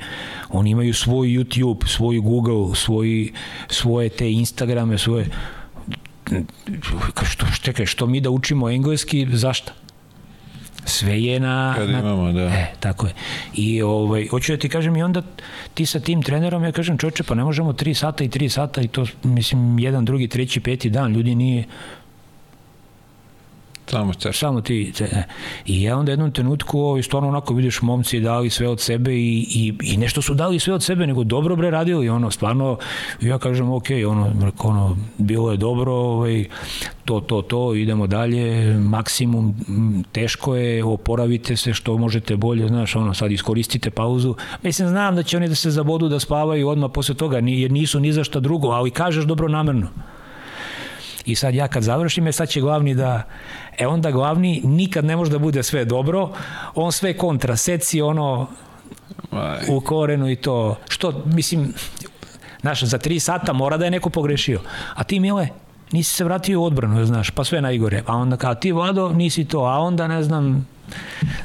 Oni 0.51 0.71
imaju 0.71 0.95
svoj 0.95 1.29
YouTube, 1.29 1.87
svoj 1.87 2.19
Google, 2.19 2.75
svoj, 2.75 3.33
svoje 3.69 4.09
te 4.09 4.33
Instagrame, 4.33 4.99
svoje... 4.99 5.27
Što, 7.23 7.47
čekaj, 7.63 7.87
što 7.87 8.07
mi 8.07 8.21
da 8.21 8.31
učimo 8.31 8.71
engleski, 8.71 9.27
zašta? 9.33 9.73
Sve 10.85 11.23
je 11.23 11.41
na... 11.41 11.75
Kad 11.79 11.91
na, 11.91 11.99
imamo, 11.99 12.33
da. 12.33 12.45
E, 12.45 12.73
tako 12.81 13.07
je. 13.07 13.13
I 13.55 13.83
ovaj, 13.83 14.27
hoću 14.27 14.53
da 14.53 14.59
ti 14.59 14.69
kažem 14.69 14.97
i 14.97 15.03
onda 15.03 15.23
ti 15.75 15.87
sa 15.87 16.01
tim 16.01 16.23
trenerom, 16.23 16.65
ja 16.65 16.73
kažem 16.73 16.99
čoveče, 16.99 17.23
pa 17.23 17.35
ne 17.35 17.45
možemo 17.45 17.73
3 17.73 17.95
sata 17.95 18.25
i 18.25 18.29
3 18.29 18.49
sata 18.49 18.81
i 18.81 18.89
to, 18.89 19.07
mislim, 19.23 19.79
jedan, 19.79 20.05
drugi, 20.05 20.29
treći, 20.29 20.61
peti 20.61 20.91
dan, 20.91 21.13
ljudi 21.13 21.35
nije, 21.35 21.65
Samo 23.87 24.15
ćeš. 24.15 24.39
samo 24.39 24.61
ti. 24.61 24.93
te- 24.99 25.05
e. 25.05 25.23
I 25.67 25.83
ja 25.83 25.97
onda 25.97 26.13
jednom 26.13 26.33
trenutku, 26.33 26.81
ovaj, 26.81 27.03
stvarno 27.03 27.29
onako 27.29 27.55
vidiš 27.55 27.83
momci 27.83 28.21
dali 28.21 28.51
sve 28.51 28.69
od 28.69 28.81
sebe 28.81 29.15
i, 29.15 29.47
i, 29.51 29.75
i 29.83 29.97
nešto 29.97 30.23
su 30.23 30.35
dali 30.35 30.61
sve 30.61 30.75
od 30.75 30.83
sebe, 30.83 31.07
nego 31.07 31.25
dobro 31.25 31.57
bre 31.57 31.71
radili, 31.71 32.09
ono, 32.09 32.31
stvarno, 32.31 32.79
ja 33.21 33.39
kažem, 33.39 33.71
ok, 33.71 33.87
ono, 34.09 34.53
ono, 34.59 34.97
bilo 35.19 35.51
je 35.51 35.57
dobro, 35.57 35.93
ovaj, 35.93 36.45
to, 37.05 37.21
to, 37.21 37.43
to, 37.43 37.75
idemo 37.75 38.07
dalje, 38.07 38.75
maksimum, 38.79 39.55
teško 40.13 40.57
je, 40.57 40.85
oporavite 40.85 41.57
se 41.57 41.75
što 41.75 41.99
možete 41.99 42.37
bolje, 42.37 42.69
znaš, 42.69 42.97
ono, 42.97 43.15
sad 43.15 43.33
iskoristite 43.33 43.91
pauzu. 43.91 44.35
Mislim, 44.63 44.89
znam 44.89 45.17
da 45.17 45.23
će 45.23 45.37
oni 45.37 45.49
da 45.49 45.55
se 45.55 45.71
zabodu 45.71 46.09
da 46.09 46.21
spavaju 46.21 46.69
odmah 46.69 46.91
posle 46.95 47.15
toga, 47.15 47.39
jer 47.39 47.73
nisu 47.73 48.01
ni 48.01 48.13
za 48.13 48.25
šta 48.25 48.41
drugo, 48.41 48.69
ali 48.69 48.91
kažeš 48.91 49.25
dobro 49.25 49.49
namerno. 49.49 49.89
I 51.25 51.35
sad 51.35 51.55
ja 51.55 51.69
kad 51.69 51.83
završim, 51.83 52.27
je 52.27 52.33
sad 52.33 52.49
će 52.49 52.61
glavni 52.61 52.95
da, 52.95 53.23
e 53.79 53.87
onda 53.87 54.11
glavni 54.11 54.61
nikad 54.65 55.05
ne 55.05 55.17
može 55.17 55.31
da 55.31 55.39
bude 55.39 55.63
sve 55.63 55.85
dobro, 55.85 56.31
on 56.75 56.93
sve 56.93 57.17
kontra, 57.17 57.57
seci 57.57 58.03
ono 58.03 58.47
u 59.69 59.81
korenu 59.81 60.31
i 60.31 60.37
to, 60.37 60.77
što, 60.89 61.23
mislim, 61.27 61.75
znaš, 62.61 62.83
za 62.83 62.99
tri 62.99 63.21
sata 63.21 63.53
mora 63.53 63.77
da 63.77 63.85
je 63.85 63.91
neko 63.91 64.11
pogrešio, 64.11 64.61
a 64.95 65.05
ti 65.05 65.21
Mile, 65.21 65.49
nisi 65.93 66.15
se 66.15 66.25
vratio 66.25 66.61
u 66.61 66.65
odbranu, 66.65 67.07
znaš, 67.07 67.31
pa 67.31 67.45
sve 67.45 67.61
najgore, 67.61 68.03
a 68.07 68.17
onda 68.17 68.37
kao 68.37 68.55
ti 68.55 68.73
Vlado, 68.73 69.09
nisi 69.09 69.45
to, 69.45 69.61
a 69.61 69.79
onda 69.79 70.09
ne 70.09 70.23
znam, 70.23 70.69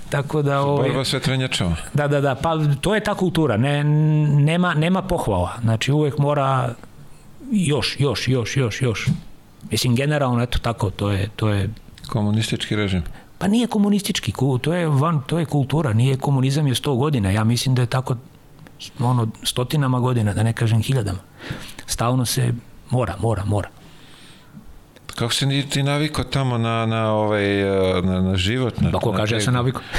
tako 0.10 0.42
da... 0.42 0.62
Ovaj, 0.62 0.90
Borba 0.90 1.06
sve 1.06 1.20
trenjačama. 1.20 1.76
Da, 1.94 2.08
da, 2.08 2.22
da, 2.22 2.36
pa 2.36 2.58
to 2.82 2.96
je 2.96 3.04
ta 3.04 3.16
kultura, 3.16 3.58
ne, 3.58 3.84
nema, 3.84 4.74
nema 4.74 5.02
pohvala, 5.02 5.54
znači 5.62 5.92
uvek 5.92 6.18
mora 6.18 6.74
još, 7.52 7.96
još, 8.00 8.28
još, 8.28 8.58
još, 8.58 8.82
još. 8.82 9.08
Mislim, 9.72 9.96
generalno, 9.96 10.44
eto 10.44 10.60
tako, 10.60 10.90
to 10.90 11.12
je, 11.12 11.30
to 11.36 11.50
je 11.50 11.70
Komunistički 12.08 12.76
režim. 12.76 13.04
Pa 13.38 13.48
nije 13.48 13.68
komunistički, 13.68 14.34
to 14.62 14.74
je 14.74 14.88
van, 14.88 15.22
to 15.28 15.40
je 15.40 15.46
kultura, 15.46 15.94
nije 15.94 16.18
komunizam 16.18 16.68
je 16.68 16.74
100 16.74 16.98
godina, 16.98 17.32
ja 17.32 17.44
mislim 17.44 17.76
da 17.76 17.82
je 17.82 17.86
tako 17.86 18.16
ono 19.00 19.28
stotinama 19.44 20.00
godina, 20.00 20.34
da 20.34 20.44
ne 20.44 20.54
kažem 20.54 20.82
hiljadama. 20.82 21.20
Stalno 21.86 22.26
se 22.26 22.54
mora, 22.90 23.16
mora, 23.20 23.46
mora. 23.46 23.70
Kako 25.16 25.34
se 25.34 25.46
ni- 25.46 25.70
ti 25.70 25.84
navikao 25.84 26.24
tamo 26.24 26.58
na, 26.58 26.86
na, 26.86 27.12
ovaj, 27.12 27.62
eh, 27.62 28.02
na, 28.02 28.22
na 28.22 28.38
život? 28.38 28.82
Na, 28.82 28.92
Pa 28.92 29.00
ko 29.00 29.12
na 29.12 29.18
kaže 29.18 29.36
ja 29.36 29.42
sam 29.42 29.54
navikao. 29.54 29.82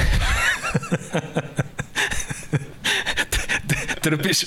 Trpiš. 4.01 4.45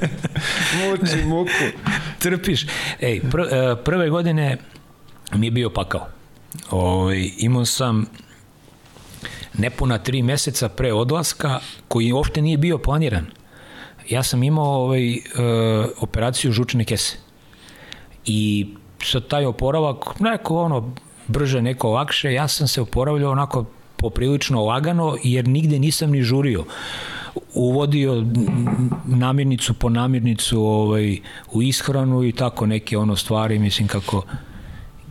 Muči, 0.78 1.24
muku. 1.24 1.66
Trpiš. 2.18 2.66
Ej, 3.00 3.20
pr, 3.30 3.40
e, 3.40 3.76
prve 3.84 4.10
godine 4.10 4.58
mi 5.34 5.46
je 5.46 5.50
bio 5.50 5.70
pakao. 5.70 6.06
Ovaj, 6.70 7.30
imao 7.38 7.64
sam 7.64 8.06
nepuna 9.58 9.98
tri 9.98 10.22
meseca 10.22 10.68
pre 10.68 10.92
odlaska, 10.92 11.58
koji 11.88 12.12
uopšte 12.12 12.42
nije 12.42 12.58
bio 12.58 12.78
planiran. 12.78 13.26
Ja 14.08 14.22
sam 14.22 14.42
imao 14.42 14.84
ovaj, 14.84 15.12
e, 15.12 15.20
operaciju 15.98 16.52
žučne 16.52 16.84
kese. 16.84 17.16
I 18.24 18.68
sad 19.02 19.26
taj 19.28 19.46
oporavak, 19.46 20.20
neko 20.20 20.56
ono, 20.56 20.94
brže, 21.26 21.62
neko 21.62 21.90
lakše, 21.90 22.32
ja 22.32 22.48
sam 22.48 22.68
se 22.68 22.80
oporavljao 22.80 23.32
onako 23.32 23.64
poprilično 23.96 24.64
lagano, 24.64 25.16
jer 25.24 25.48
nigde 25.48 25.78
nisam 25.78 26.10
ni 26.10 26.22
žurio 26.22 26.64
uvodio 27.56 28.26
namirnicu 29.04 29.74
po 29.74 29.88
namirnicu 29.88 30.62
ovaj, 30.62 31.18
u 31.52 31.62
ishranu 31.62 32.24
i 32.24 32.32
tako 32.32 32.66
neke 32.66 32.98
ono 32.98 33.16
stvari, 33.16 33.58
mislim 33.58 33.88
kako 33.88 34.22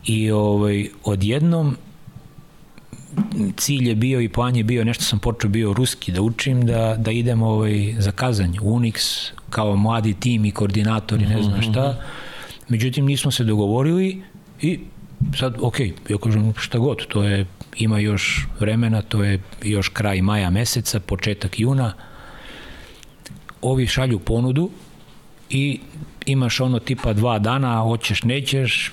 i 0.06 0.30
ovaj, 0.30 0.88
odjednom 1.04 1.76
cilj 3.56 3.88
je 3.88 3.94
bio 3.94 4.20
i 4.20 4.28
plan 4.28 4.56
je 4.56 4.64
bio, 4.64 4.84
nešto 4.84 5.04
sam 5.04 5.18
počeo 5.18 5.50
bio 5.50 5.72
ruski 5.72 6.12
da 6.12 6.22
učim, 6.22 6.66
da, 6.66 6.96
da 6.98 7.10
idem 7.10 7.42
ovaj, 7.42 7.94
za 7.98 8.12
kazanje, 8.12 8.60
Unix, 8.60 9.30
kao 9.50 9.76
mladi 9.76 10.14
tim 10.14 10.44
i 10.44 10.50
koordinatori, 10.50 11.26
ne 11.26 11.42
znam 11.42 11.62
šta. 11.62 12.02
Međutim, 12.68 13.06
nismo 13.06 13.30
se 13.30 13.44
dogovorili 13.44 14.22
i 14.60 14.80
sad, 15.38 15.56
ok, 15.60 15.80
ja 15.80 16.18
kažem 16.22 16.52
šta 16.56 16.78
god, 16.78 17.06
to 17.06 17.22
je, 17.22 17.46
ima 17.76 17.98
još 17.98 18.46
vremena, 18.60 19.02
to 19.02 19.24
je 19.24 19.42
još 19.62 19.88
kraj 19.88 20.22
maja 20.22 20.50
meseca, 20.50 21.00
početak 21.00 21.60
juna, 21.60 21.92
ovi 23.70 23.86
šalju 23.86 24.18
ponudu 24.18 24.70
i 25.50 25.80
imaš 26.26 26.60
ono 26.60 26.78
tipa 26.78 27.12
dva 27.12 27.38
dana, 27.38 27.80
hoćeš, 27.80 28.22
nećeš, 28.22 28.92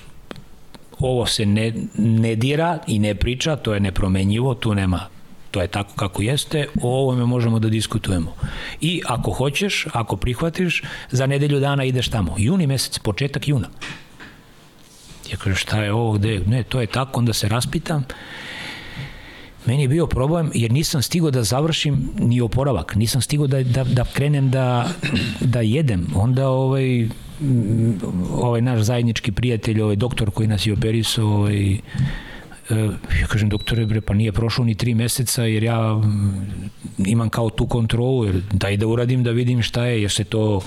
ovo 0.98 1.26
se 1.26 1.46
ne, 1.46 1.72
ne 1.98 2.34
dira 2.34 2.78
i 2.86 2.98
ne 2.98 3.14
priča, 3.14 3.56
to 3.56 3.74
je 3.74 3.80
nepromenjivo, 3.80 4.54
tu 4.54 4.74
nema 4.74 5.14
to 5.54 5.62
je 5.62 5.68
tako 5.68 5.94
kako 5.94 6.22
jeste, 6.22 6.66
o 6.82 7.02
ovome 7.02 7.24
možemo 7.24 7.58
da 7.58 7.68
diskutujemo. 7.68 8.34
I 8.80 9.02
ako 9.06 9.30
hoćeš, 9.30 9.86
ako 9.92 10.16
prihvatiš, 10.16 10.82
za 11.10 11.26
nedelju 11.26 11.60
dana 11.60 11.84
ideš 11.84 12.08
tamo. 12.08 12.34
Juni 12.38 12.66
mesec, 12.66 12.98
početak 12.98 13.48
juna. 13.48 13.68
Ja 15.30 15.36
kažem, 15.36 15.56
šta 15.56 15.82
je 15.82 15.92
ovo, 15.92 16.12
gde? 16.12 16.40
Ne, 16.46 16.62
to 16.62 16.80
je 16.80 16.86
tako, 16.86 17.20
onda 17.20 17.32
se 17.32 17.48
raspitam. 17.48 18.04
Meni 19.66 19.82
je 19.82 19.88
bio 19.88 20.06
problem 20.06 20.50
jer 20.54 20.72
nisam 20.72 21.02
stigao 21.02 21.30
da 21.30 21.42
završim 21.42 22.10
ni 22.18 22.40
oporavak, 22.40 22.94
nisam 22.94 23.20
stigao 23.20 23.46
da, 23.46 23.62
da, 23.62 23.84
da 23.84 24.04
krenem 24.04 24.50
da, 24.50 24.88
da 25.40 25.60
jedem. 25.60 26.06
Onda 26.14 26.48
ovaj, 26.48 27.08
ovaj 28.32 28.60
naš 28.60 28.80
zajednički 28.80 29.32
prijatelj, 29.32 29.80
ovaj 29.80 29.96
doktor 29.96 30.30
koji 30.30 30.48
nas 30.48 30.66
je 30.66 30.72
operisao, 30.72 31.26
ovaj, 31.26 31.78
ja 33.20 33.26
kažem, 33.28 33.48
doktore, 33.48 33.86
bre, 33.86 34.00
pa 34.00 34.14
nije 34.14 34.32
prošlo 34.32 34.64
ni 34.64 34.74
tri 34.74 34.94
meseca 34.94 35.44
jer 35.44 35.62
ja 35.62 36.00
imam 36.98 37.28
kao 37.28 37.50
tu 37.50 37.66
kontrolu, 37.66 38.24
jer 38.24 38.40
daj 38.52 38.76
da 38.76 38.86
uradim 38.86 39.22
da 39.22 39.30
vidim 39.30 39.62
šta 39.62 39.84
je, 39.84 40.02
jer 40.02 40.10
se 40.10 40.24
to, 40.24 40.60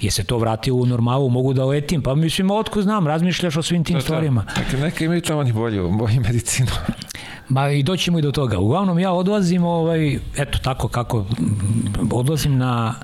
je 0.00 0.10
se 0.10 0.24
to 0.24 0.38
vratilo 0.38 0.78
u 0.78 0.86
normalu, 0.86 1.28
mogu 1.28 1.52
da 1.52 1.64
letim, 1.64 2.02
pa 2.02 2.14
mislim, 2.14 2.50
otko 2.50 2.82
znam, 2.82 3.06
razmišljaš 3.06 3.56
o 3.56 3.62
svim 3.62 3.84
tim 3.84 3.96
to, 3.96 4.00
stvarima. 4.00 4.44
Dakle, 4.56 4.80
neka 4.80 5.04
imaju 5.04 5.20
tamo 5.20 5.42
ni 5.42 5.52
bolju, 5.52 5.90
bolju 5.90 6.20
medicinu. 6.20 6.70
Ma 7.48 7.70
i 7.70 7.82
doćemo 7.82 8.18
i 8.18 8.22
do 8.22 8.32
toga. 8.32 8.58
Uglavnom 8.58 8.98
ja 8.98 9.12
odlazim, 9.12 9.64
ovaj, 9.64 10.18
eto 10.36 10.58
tako 10.58 10.88
kako, 10.88 11.26
odlazim 12.10 12.58
na, 12.58 12.94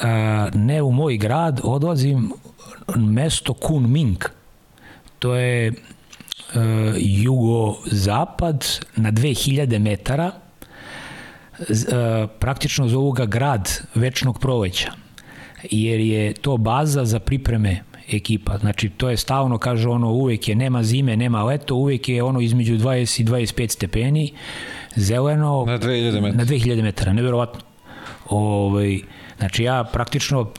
a, 0.00 0.48
ne 0.54 0.82
u 0.82 0.92
moj 0.92 1.16
grad, 1.16 1.60
odlazim 1.64 2.32
mesto 2.96 3.54
Kunming. 3.54 4.24
To 5.18 5.34
je 5.34 5.72
uh, 6.54 6.60
jugozapad 6.96 8.86
na 8.96 9.12
2000 9.12 9.78
metara 9.78 10.30
uh, 11.58 11.66
praktično 12.38 12.88
zovu 12.88 13.12
ga 13.12 13.26
grad 13.26 13.80
večnog 13.94 14.38
proleća 14.38 14.92
jer 15.70 16.00
je 16.00 16.32
to 16.32 16.56
baza 16.56 17.04
za 17.04 17.18
pripreme 17.18 17.82
ekipa. 18.12 18.58
Znači, 18.58 18.88
to 18.88 19.10
je 19.10 19.16
stalno, 19.16 19.58
kaže 19.58 19.88
ono, 19.88 20.10
uvek 20.10 20.48
je, 20.48 20.54
nema 20.54 20.82
zime, 20.82 21.16
nema 21.16 21.44
leto, 21.44 21.74
uvek 21.74 22.08
je 22.08 22.22
ono 22.22 22.40
između 22.40 22.74
20 22.74 23.20
i 23.20 23.24
25 23.24 23.68
stepeni, 23.68 24.32
zeleno... 24.96 25.64
Na 25.66 25.78
2000 25.78 26.20
metara. 26.20 26.36
Na 26.36 26.44
2000 26.44 26.82
metara, 26.82 27.12
neverovatno. 27.12 27.60
Ovaj, 28.28 29.00
znači, 29.38 29.62
ja 29.62 29.84
praktično 29.84 30.50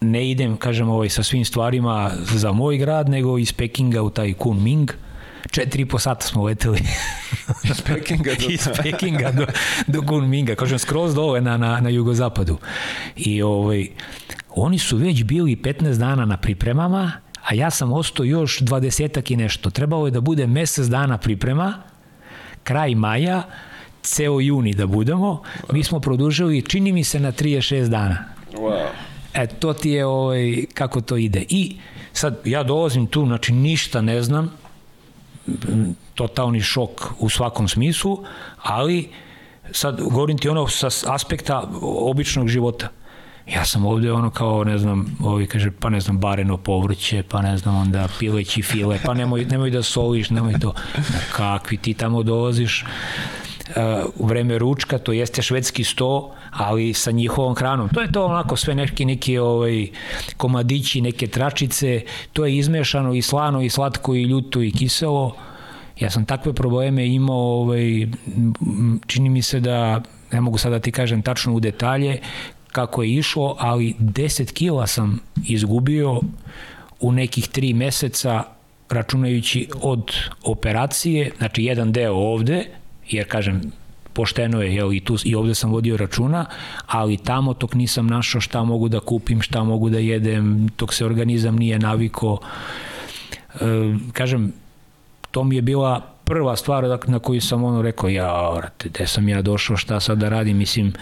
ne 0.00 0.30
idem, 0.30 0.56
kažem, 0.56 0.88
ovaj, 0.88 1.08
sa 1.08 1.22
svim 1.22 1.44
stvarima 1.44 2.10
za 2.34 2.52
moj 2.52 2.76
grad, 2.76 3.08
nego 3.08 3.38
iz 3.38 3.52
Pekinga 3.52 4.02
u 4.02 4.10
taj 4.10 4.32
Kunming. 4.32 4.92
Četiri 5.50 5.82
i 5.82 5.86
po 5.86 5.98
sata 5.98 6.26
smo 6.26 6.44
leteli. 6.44 6.78
iz 7.70 7.80
Pekinga 7.80 8.30
do... 8.40 8.46
iz 8.48 8.68
Pekinga 8.82 9.32
do, 9.32 9.46
do 9.86 10.02
Kunminga. 10.02 10.54
Kažem, 10.54 10.78
skroz 10.78 11.14
dole 11.14 11.40
na, 11.40 11.56
na, 11.56 11.80
na 11.80 11.88
jugozapadu. 11.88 12.58
I 13.16 13.42
ovaj, 13.42 13.88
oni 14.50 14.78
su 14.78 14.96
već 14.96 15.24
bili 15.24 15.56
15 15.56 15.98
dana 15.98 16.24
na 16.24 16.36
pripremama, 16.36 17.12
a 17.44 17.54
ja 17.54 17.70
sam 17.70 17.92
ostao 17.92 18.24
još 18.24 18.60
20 18.60 19.32
i 19.32 19.36
nešto. 19.36 19.70
Trebalo 19.70 20.06
je 20.06 20.10
da 20.10 20.20
bude 20.20 20.46
mesec 20.46 20.86
dana 20.86 21.18
priprema, 21.18 21.74
kraj 22.62 22.94
maja, 22.94 23.42
ceo 24.02 24.40
juni 24.40 24.74
da 24.74 24.86
budemo. 24.86 25.42
Mi 25.72 25.84
smo 25.84 26.00
produžili, 26.00 26.62
čini 26.62 26.92
mi 26.92 27.04
se, 27.04 27.20
na 27.20 27.32
36 27.32 27.88
dana. 27.88 28.24
Wow. 28.52 29.09
E, 29.34 29.46
to 29.46 29.72
ti 29.72 29.90
je 29.90 30.06
ovaj, 30.06 30.64
kako 30.74 31.00
to 31.00 31.16
ide. 31.16 31.44
I 31.48 31.76
sad, 32.12 32.40
ja 32.44 32.62
dolazim 32.62 33.06
tu, 33.06 33.26
znači 33.26 33.52
ništa 33.52 34.00
ne 34.00 34.22
znam, 34.22 34.52
totalni 36.14 36.60
šok 36.60 36.90
u 37.18 37.28
svakom 37.28 37.68
smislu, 37.68 38.24
ali 38.62 39.08
sad 39.72 40.00
govorim 40.00 40.38
ti 40.38 40.48
ono 40.48 40.68
sa 40.68 40.88
aspekta 41.06 41.70
običnog 41.82 42.48
života. 42.48 42.88
Ja 43.46 43.64
sam 43.64 43.86
ovde 43.86 44.12
ono 44.12 44.30
kao, 44.30 44.64
ne 44.64 44.78
znam, 44.78 45.16
ovi 45.24 45.46
kaže, 45.46 45.70
pa 45.70 45.88
ne 45.90 46.00
znam, 46.00 46.18
bareno 46.18 46.56
povrće, 46.56 47.22
pa 47.28 47.42
ne 47.42 47.56
znam, 47.56 47.76
onda 47.76 48.08
pileći 48.18 48.62
file, 48.62 48.98
pa 49.04 49.14
nemoj, 49.14 49.44
nemoj 49.44 49.70
da 49.70 49.82
soliš, 49.82 50.30
nemoj 50.30 50.58
to. 50.60 50.74
Kakvi 51.32 51.76
ti 51.76 51.94
tamo 51.94 52.22
dolaziš, 52.22 52.84
u 54.16 54.26
vreme 54.26 54.58
ručka, 54.58 54.98
to 54.98 55.12
jeste 55.12 55.42
švedski 55.42 55.84
sto, 55.84 56.34
ali 56.50 56.94
sa 56.94 57.10
njihovom 57.10 57.54
hranom. 57.54 57.88
To 57.88 58.00
je 58.00 58.12
to 58.12 58.26
onako 58.26 58.56
sve 58.56 58.74
neki 58.74 59.04
neki 59.04 59.38
ovaj 59.38 59.88
komadići, 60.36 61.00
neke 61.00 61.26
tračice, 61.26 62.02
to 62.32 62.46
je 62.46 62.56
izmešano 62.56 63.14
i 63.14 63.22
slano 63.22 63.62
i 63.62 63.70
slatko 63.70 64.14
i 64.14 64.22
ljuto 64.22 64.62
i 64.62 64.70
kiselo. 64.70 65.36
Ja 66.00 66.10
sam 66.10 66.24
takve 66.24 66.52
probleme 66.52 67.08
imao, 67.08 67.60
ovaj, 67.60 68.06
čini 69.06 69.28
mi 69.28 69.42
se 69.42 69.60
da, 69.60 70.02
ne 70.32 70.40
mogu 70.40 70.58
sada 70.58 70.76
da 70.76 70.82
ti 70.82 70.92
kažem 70.92 71.22
tačno 71.22 71.54
u 71.54 71.60
detalje, 71.60 72.20
kako 72.72 73.02
je 73.02 73.14
išlo, 73.14 73.56
ali 73.58 73.94
10 73.98 74.52
kila 74.52 74.86
sam 74.86 75.20
izgubio 75.46 76.20
u 77.00 77.12
nekih 77.12 77.48
3 77.48 77.74
meseca 77.74 78.42
računajući 78.90 79.68
od 79.82 80.12
operacije, 80.44 81.30
znači 81.38 81.64
jedan 81.64 81.92
deo 81.92 82.14
ovde, 82.14 82.64
jer 83.08 83.28
kažem, 83.28 83.72
pošteno 84.12 84.62
je, 84.62 84.74
jel, 84.74 84.92
i, 84.92 85.00
tu, 85.00 85.16
i 85.24 85.34
ovde 85.34 85.54
sam 85.54 85.70
vodio 85.70 85.96
računa, 85.96 86.46
ali 86.86 87.16
tamo 87.16 87.54
tok 87.54 87.74
nisam 87.74 88.06
našao 88.06 88.40
šta 88.40 88.64
mogu 88.64 88.88
da 88.88 89.00
kupim, 89.00 89.42
šta 89.42 89.64
mogu 89.64 89.90
da 89.90 89.98
jedem, 89.98 90.68
tok 90.76 90.94
se 90.94 91.06
organizam 91.06 91.56
nije 91.56 91.78
naviko. 91.78 92.38
E, 93.54 93.58
kažem, 94.12 94.52
to 95.30 95.44
mi 95.44 95.56
je 95.56 95.62
bila 95.62 96.19
prva 96.30 96.56
stvar 96.56 96.98
na 97.06 97.18
koju 97.18 97.40
sam 97.40 97.64
ono 97.64 97.82
rekao, 97.82 98.08
ja, 98.08 98.50
vrate, 98.50 98.88
gde 98.88 99.06
sam 99.06 99.28
ja 99.28 99.42
došao, 99.42 99.76
šta 99.76 100.00
sad 100.00 100.18
da 100.18 100.28
radim, 100.28 100.56
mislim, 100.56 100.92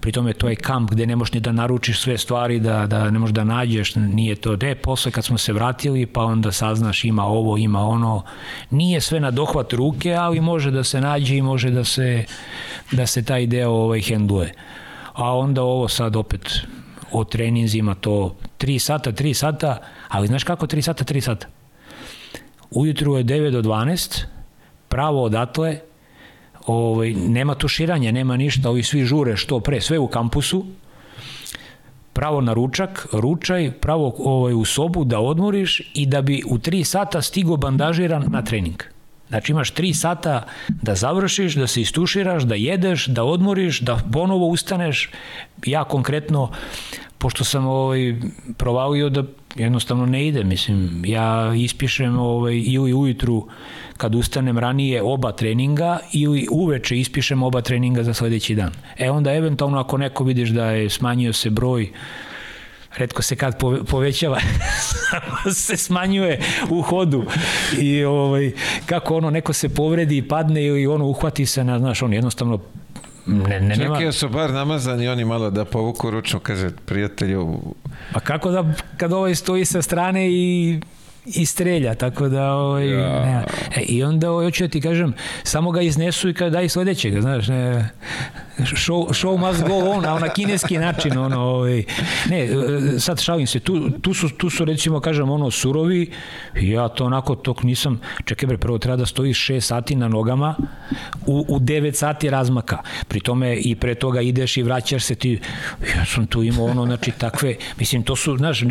pri 0.00 0.12
tome 0.12 0.32
to 0.32 0.48
je 0.48 0.56
kamp 0.56 0.90
gde 0.90 1.06
ne 1.06 1.16
možeš 1.16 1.32
ni 1.32 1.40
da 1.40 1.52
naručiš 1.52 2.00
sve 2.00 2.18
stvari, 2.18 2.60
da, 2.60 2.86
da 2.86 3.10
ne 3.10 3.18
možeš 3.18 3.34
da 3.34 3.44
nađeš, 3.44 3.94
nije 3.94 4.34
to, 4.34 4.56
de, 4.56 4.74
posle 4.74 5.12
kad 5.12 5.24
smo 5.24 5.38
se 5.38 5.52
vratili, 5.52 6.06
pa 6.06 6.24
onda 6.24 6.52
saznaš 6.52 7.04
ima 7.04 7.26
ovo, 7.26 7.56
ima 7.56 7.86
ono, 7.88 8.22
nije 8.70 9.00
sve 9.00 9.20
na 9.20 9.30
dohvat 9.30 9.72
ruke, 9.72 10.14
ali 10.14 10.40
može 10.40 10.70
da 10.70 10.84
se 10.84 11.00
nađe 11.00 11.36
i 11.36 11.42
može 11.42 11.70
da 11.70 11.84
se, 11.84 12.24
da 12.92 13.06
se 13.06 13.24
taj 13.24 13.46
deo 13.46 13.70
ovaj, 13.70 14.00
hendluje. 14.00 14.54
A 15.12 15.36
onda 15.36 15.62
ovo 15.62 15.88
sad 15.88 16.16
opet 16.16 16.60
o 17.12 17.24
treninzima 17.24 17.94
to 17.94 18.36
3 18.58 18.78
sata, 18.78 19.12
3 19.12 19.34
sata, 19.34 19.78
ali 20.08 20.26
znaš 20.26 20.44
kako 20.44 20.66
3 20.66 20.80
sata, 20.80 21.04
3 21.04 21.20
sata? 21.20 21.46
Ujutru 22.70 23.16
je 23.16 23.24
9 23.24 23.50
do 23.50 23.62
12, 23.62 24.33
pravo 24.88 25.24
odatle, 25.24 25.78
ovaj, 26.66 27.12
nema 27.12 27.54
tuširanja, 27.54 28.12
nema 28.12 28.36
ništa, 28.36 28.70
ovi 28.70 28.82
svi 28.82 29.04
žure 29.04 29.36
što 29.36 29.60
pre, 29.60 29.80
sve 29.80 29.98
u 29.98 30.08
kampusu, 30.08 30.64
pravo 32.12 32.40
na 32.40 32.52
ručak, 32.52 33.06
ručaj, 33.12 33.70
pravo 33.80 34.14
ovaj, 34.18 34.54
u 34.54 34.64
sobu 34.64 35.04
da 35.04 35.20
odmoriš 35.20 35.82
i 35.94 36.06
da 36.06 36.22
bi 36.22 36.42
u 36.46 36.58
3 36.58 36.84
sata 36.84 37.22
stigo 37.22 37.56
bandažiran 37.56 38.24
na 38.30 38.42
trening. 38.42 38.82
Znači 39.28 39.52
imaš 39.52 39.74
3 39.74 39.92
sata 39.92 40.46
da 40.68 40.94
završiš, 40.94 41.54
da 41.54 41.66
se 41.66 41.80
istuširaš, 41.80 42.42
da 42.42 42.54
jedeš, 42.54 43.06
da 43.06 43.24
odmoriš, 43.24 43.80
da 43.80 43.98
ponovo 44.12 44.46
ustaneš. 44.46 45.10
Ja 45.66 45.84
konkretno, 45.84 46.50
pošto 47.18 47.44
sam 47.44 47.66
ovaj, 47.66 48.14
provalio 48.56 49.08
da 49.08 49.24
jednostavno 49.56 50.06
ne 50.06 50.26
ide, 50.26 50.44
mislim, 50.44 51.02
ja 51.06 51.54
ispišem 51.54 52.18
ovaj, 52.18 52.62
ili 52.66 52.94
ujutru 52.94 53.48
kad 53.96 54.14
ustanem 54.14 54.58
ranije 54.58 55.02
oba 55.02 55.32
treninga 55.32 55.98
ili 56.12 56.46
uveče 56.50 56.98
ispišem 56.98 57.42
oba 57.42 57.60
treninga 57.60 58.02
za 58.02 58.14
sledeći 58.14 58.54
dan. 58.54 58.72
E 58.98 59.10
onda 59.10 59.34
eventualno 59.34 59.78
ako 59.78 59.98
neko 59.98 60.24
vidiš 60.24 60.48
da 60.48 60.70
je 60.70 60.90
smanjio 60.90 61.32
se 61.32 61.50
broj 61.50 61.90
redko 62.96 63.22
se 63.22 63.36
kad 63.36 63.58
pove, 63.58 63.84
povećava, 63.84 64.38
se 65.66 65.76
smanjuje 65.76 66.40
u 66.70 66.82
hodu 66.82 67.24
i 67.78 68.04
ovaj, 68.04 68.52
kako 68.86 69.16
ono 69.16 69.30
neko 69.30 69.52
se 69.52 69.68
povredi 69.68 70.16
i 70.16 70.28
padne 70.28 70.64
ili 70.64 70.86
ono 70.86 71.06
uhvati 71.06 71.46
se 71.46 71.64
na, 71.64 71.78
znaš, 71.78 72.02
on 72.02 72.12
jednostavno 72.12 72.58
Ne, 73.26 73.60
ne, 73.60 73.76
nema... 73.76 73.96
Čekaj, 73.96 74.12
su 74.12 74.28
bar 74.28 74.50
namazani 74.50 75.08
oni 75.08 75.24
malo 75.24 75.50
da 75.50 75.64
povuku 75.64 76.10
ručno, 76.10 76.38
kaže 76.38 76.70
prijatelju. 76.86 77.58
Pa 78.12 78.20
kako 78.20 78.50
da 78.50 78.72
kad 78.96 79.12
ovaj 79.12 79.34
stoji 79.34 79.64
sa 79.64 79.82
strane 79.82 80.30
i 80.30 80.80
i 81.26 81.46
strelja, 81.46 81.94
tako 81.94 82.28
da 82.28 82.52
ovaj, 82.52 82.90
ja. 82.90 83.24
ne, 83.24 83.44
e, 83.76 83.80
i 83.80 84.04
onda 84.04 84.30
ovaj, 84.30 84.46
hoću 84.46 84.64
da 84.64 84.68
ti 84.68 84.80
kažem, 84.80 85.14
samo 85.42 85.70
ga 85.70 85.80
iznesu 85.80 86.28
i 86.28 86.34
kada 86.34 86.50
daj 86.50 86.68
sledećeg, 86.68 87.20
znaš, 87.20 87.48
ne, 87.48 87.90
show, 88.58 89.08
show 89.08 89.38
must 89.38 89.62
go 89.62 89.74
on, 89.74 90.06
a 90.06 90.18
na 90.18 90.28
kineski 90.28 90.78
način, 90.78 91.18
ono, 91.18 91.40
ovaj, 91.40 91.84
ne, 92.30 92.48
sad 92.98 93.20
šalim 93.20 93.46
se, 93.46 93.60
tu, 93.60 93.90
tu, 93.90 94.14
su, 94.14 94.28
tu 94.28 94.50
su 94.50 94.64
recimo, 94.64 95.00
kažem, 95.00 95.30
ono, 95.30 95.50
surovi, 95.50 96.10
ja 96.60 96.88
to 96.88 97.04
onako 97.04 97.34
tok 97.34 97.62
nisam, 97.62 98.00
čekaj 98.24 98.46
bre, 98.46 98.58
prvo 98.58 98.78
treba 98.78 98.96
da 98.96 99.06
stojiš 99.06 99.46
6 99.48 99.60
sati 99.60 99.96
na 99.96 100.08
nogama, 100.08 100.54
u, 101.26 101.44
u 101.48 101.58
9 101.60 101.92
sati 101.92 102.30
razmaka, 102.30 102.78
pri 103.08 103.20
tome 103.20 103.56
i 103.56 103.74
pre 103.74 103.94
toga 103.94 104.20
ideš 104.20 104.56
i 104.56 104.62
vraćaš 104.62 105.04
se 105.04 105.14
ti, 105.14 105.40
ja 105.96 106.04
sam 106.04 106.26
tu 106.26 106.42
imao 106.42 106.64
ono, 106.64 106.86
znači, 106.86 107.10
takve, 107.10 107.56
mislim, 107.78 108.02
to 108.02 108.16
su, 108.16 108.36
znaš, 108.36 108.62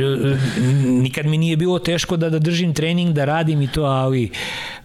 nikad 0.86 1.26
mi 1.26 1.38
nije 1.38 1.58
bilo 1.58 1.80
teško 1.80 2.18
da, 2.18 2.30
da 2.30 2.43
držim 2.44 2.74
trening, 2.74 3.14
da 3.14 3.26
radim 3.26 3.62
i 3.62 3.72
to, 3.72 3.84
ali 3.84 4.32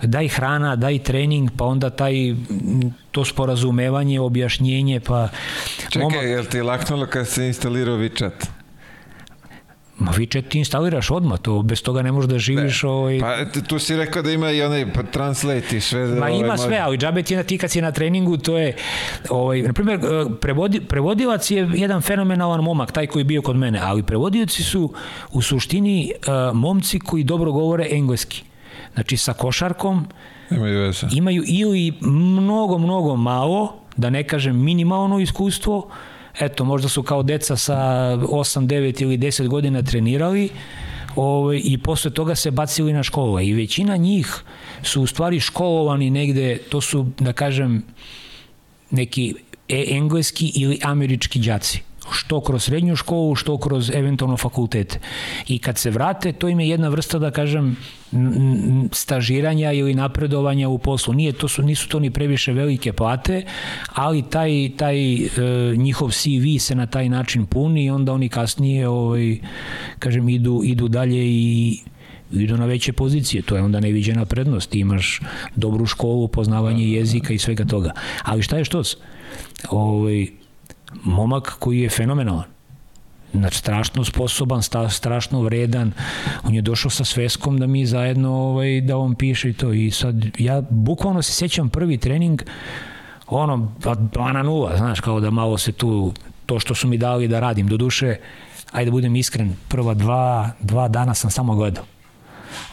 daj 0.02 0.28
hrana, 0.28 0.76
daj 0.76 0.98
trening, 0.98 1.50
pa 1.56 1.64
onda 1.64 1.90
taj 1.90 2.14
to 3.12 3.24
sporazumevanje, 3.24 4.20
objašnjenje, 4.20 5.00
pa... 5.00 5.28
Čekaj, 5.88 6.02
momak... 6.02 6.22
je 6.22 6.40
li 6.40 6.48
ti 6.48 6.62
laknulo 6.62 7.06
kad 7.06 7.28
se 7.28 7.46
instalirao 7.46 7.96
WeChat? 7.96 8.57
Ma 9.98 10.12
WeChat 10.12 10.48
ti 10.48 10.58
instaliraš 10.58 11.10
odmah, 11.10 11.38
to 11.38 11.62
bez 11.62 11.82
toga 11.82 12.02
ne 12.02 12.12
možeš 12.12 12.28
da 12.28 12.38
živiš. 12.38 12.82
Ne. 12.82 12.88
Ovaj... 12.88 13.20
Pa 13.20 13.60
tu 13.62 13.78
si 13.78 13.96
rekao 13.96 14.22
da 14.22 14.30
ima 14.30 14.50
i 14.50 14.62
onaj 14.62 14.92
pa, 14.92 15.02
translate 15.02 15.76
i 15.76 15.80
sve. 15.80 16.06
Ma 16.06 16.26
ovaj, 16.26 16.38
ima 16.38 16.56
sve, 16.56 16.78
ali 16.78 16.98
džabe 16.98 17.22
ti 17.22 17.36
na 17.36 17.42
ti 17.42 17.58
kad 17.58 17.70
si 17.70 17.82
na 17.82 17.92
treningu, 17.92 18.36
to 18.36 18.58
je, 18.58 18.76
ovaj, 19.30 19.62
na 19.62 19.72
primjer, 19.72 20.00
eh, 20.00 20.24
prevodi, 20.40 20.80
prevodilac 20.80 21.50
je 21.50 21.70
jedan 21.74 22.00
fenomenalan 22.00 22.64
momak, 22.64 22.92
taj 22.92 23.06
koji 23.06 23.20
je 23.20 23.24
bio 23.24 23.42
kod 23.42 23.56
mene, 23.56 23.80
ali 23.82 24.02
prevodioci 24.02 24.62
su 24.62 24.92
u 25.32 25.42
suštini 25.42 26.12
uh, 26.12 26.56
momci 26.56 26.98
koji 26.98 27.24
dobro 27.24 27.52
govore 27.52 27.88
engleski. 27.90 28.42
Znači 28.94 29.16
sa 29.16 29.32
košarkom, 29.32 30.06
Imaju 30.50 30.80
veze. 30.80 31.06
Imaju 31.12 31.42
ili 31.46 31.92
mnogo, 32.00 32.78
mnogo 32.78 33.16
malo, 33.16 33.74
da 33.96 34.10
ne 34.10 34.22
kažem 34.24 34.64
minimalno 34.64 35.18
iskustvo, 35.18 35.88
eto, 36.40 36.64
možda 36.64 36.88
su 36.88 37.02
kao 37.02 37.22
deca 37.22 37.56
sa 37.56 37.76
8, 37.76 38.66
9 38.66 39.02
ili 39.02 39.18
10 39.18 39.48
godina 39.48 39.82
trenirali 39.82 40.50
ovaj, 41.16 41.60
i 41.64 41.78
posle 41.78 42.10
toga 42.10 42.34
se 42.34 42.50
bacili 42.50 42.92
na 42.92 43.02
školove. 43.02 43.46
I 43.46 43.52
većina 43.52 43.96
njih 43.96 44.42
su 44.82 45.02
u 45.02 45.06
stvari 45.06 45.40
školovani 45.40 46.10
negde, 46.10 46.58
to 46.58 46.80
su, 46.80 47.06
da 47.18 47.32
kažem, 47.32 47.82
neki 48.90 49.34
e 49.68 49.84
engleski 49.88 50.52
ili 50.54 50.78
američki 50.82 51.38
đaci 51.38 51.87
što 52.12 52.40
kroz 52.40 52.64
srednju 52.64 52.96
školu, 52.96 53.34
što 53.34 53.58
kroz 53.58 53.90
eventualno 53.90 54.36
fakultet. 54.36 55.00
I 55.48 55.58
kad 55.58 55.78
se 55.78 55.90
vrate, 55.90 56.32
to 56.32 56.48
im 56.48 56.60
je 56.60 56.68
jedna 56.68 56.88
vrsta, 56.88 57.18
da 57.18 57.30
kažem, 57.30 57.76
stažiranja 58.92 59.72
ili 59.72 59.94
napredovanja 59.94 60.68
u 60.68 60.78
poslu. 60.78 61.14
Nije 61.14 61.32
to 61.32 61.48
su, 61.48 61.62
nisu 61.62 61.88
to 61.88 62.00
ni 62.00 62.10
previše 62.10 62.52
velike 62.52 62.92
plate, 62.92 63.44
ali 63.94 64.22
taj, 64.22 64.70
taj 64.76 65.14
e, 65.14 65.28
njihov 65.76 66.10
CV 66.10 66.58
se 66.58 66.74
na 66.74 66.86
taj 66.86 67.08
način 67.08 67.46
puni 67.46 67.84
i 67.84 67.90
onda 67.90 68.12
oni 68.12 68.28
kasnije 68.28 68.88
ovaj, 68.88 69.38
kažem, 69.98 70.28
idu, 70.28 70.60
idu 70.64 70.88
dalje 70.88 71.26
i 71.26 71.78
idu 72.32 72.56
na 72.56 72.66
veće 72.66 72.92
pozicije, 72.92 73.42
to 73.42 73.56
je 73.56 73.62
onda 73.62 73.80
neviđena 73.80 74.24
prednost, 74.24 74.70
Ti 74.70 74.78
imaš 74.78 75.20
dobru 75.56 75.86
školu, 75.86 76.28
poznavanje 76.28 76.84
jezika 76.84 77.32
i 77.32 77.38
svega 77.38 77.64
toga. 77.64 77.92
Ali 78.22 78.42
šta 78.42 78.56
je 78.56 78.64
što? 78.64 78.82
Ovaj, 79.70 80.26
momak 81.04 81.56
koji 81.58 81.80
je 81.80 81.88
fenomenalan. 81.88 82.44
Znači, 83.32 83.58
strašno 83.58 84.04
sposoban, 84.04 84.62
sta, 84.62 84.88
strašno 84.88 85.42
vredan. 85.42 85.92
On 86.44 86.54
je 86.54 86.62
došao 86.62 86.90
sa 86.90 87.04
sveskom 87.04 87.58
da 87.58 87.66
mi 87.66 87.86
zajedno, 87.86 88.32
ovaj, 88.32 88.80
da 88.80 88.96
on 88.96 89.14
piše 89.14 89.50
i 89.50 89.52
to. 89.52 89.72
I 89.72 89.90
sad, 89.90 90.14
ja 90.38 90.62
bukvalno 90.70 91.22
se 91.22 91.32
sećam 91.32 91.68
prvi 91.68 91.98
trening, 91.98 92.42
ono, 93.26 93.72
2 93.80 94.32
na 94.32 94.42
0, 94.44 94.76
znaš, 94.76 95.00
kao 95.00 95.20
da 95.20 95.30
malo 95.30 95.58
se 95.58 95.72
tu, 95.72 96.12
to 96.46 96.60
što 96.60 96.74
su 96.74 96.88
mi 96.88 96.98
dali 96.98 97.28
da 97.28 97.40
radim. 97.40 97.66
Do 97.66 97.76
duše, 97.76 98.16
ajde 98.72 98.90
da 98.90 98.92
budem 98.92 99.16
iskren, 99.16 99.56
prva 99.68 99.94
dva, 99.94 100.50
dva 100.60 100.88
dana 100.88 101.14
sam 101.14 101.30
samo 101.30 101.54
gledao 101.54 101.84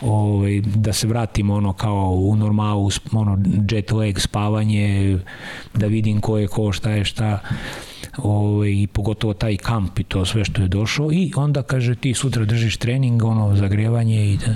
ovaj, 0.02 0.62
da 0.62 0.94
se 0.94 1.08
vratim 1.08 1.50
ono 1.50 1.74
kao 1.74 2.10
u 2.12 2.36
normalu, 2.36 2.90
ono 3.12 3.38
jet 3.72 3.92
lag, 3.92 4.20
spavanje, 4.20 5.18
da 5.74 5.88
vidim 5.88 6.22
ko 6.22 6.38
je 6.38 6.48
ko, 6.48 6.72
šta 6.72 6.90
je 6.90 7.06
šta 7.06 7.40
ovaj, 8.18 8.72
i 8.72 8.88
pogotovo 8.88 9.34
taj 9.34 9.58
kamp 9.58 10.00
i 10.00 10.04
to 10.04 10.26
sve 10.26 10.46
što 10.46 10.62
je 10.62 10.68
došao 10.68 11.12
i 11.12 11.32
onda 11.36 11.64
kaže 11.64 11.96
ti 11.96 12.14
sutra 12.14 12.46
držiš 12.46 12.78
trening, 12.78 13.24
ono, 13.24 13.56
zagrevanje 13.56 14.26
i 14.26 14.38
da, 14.38 14.56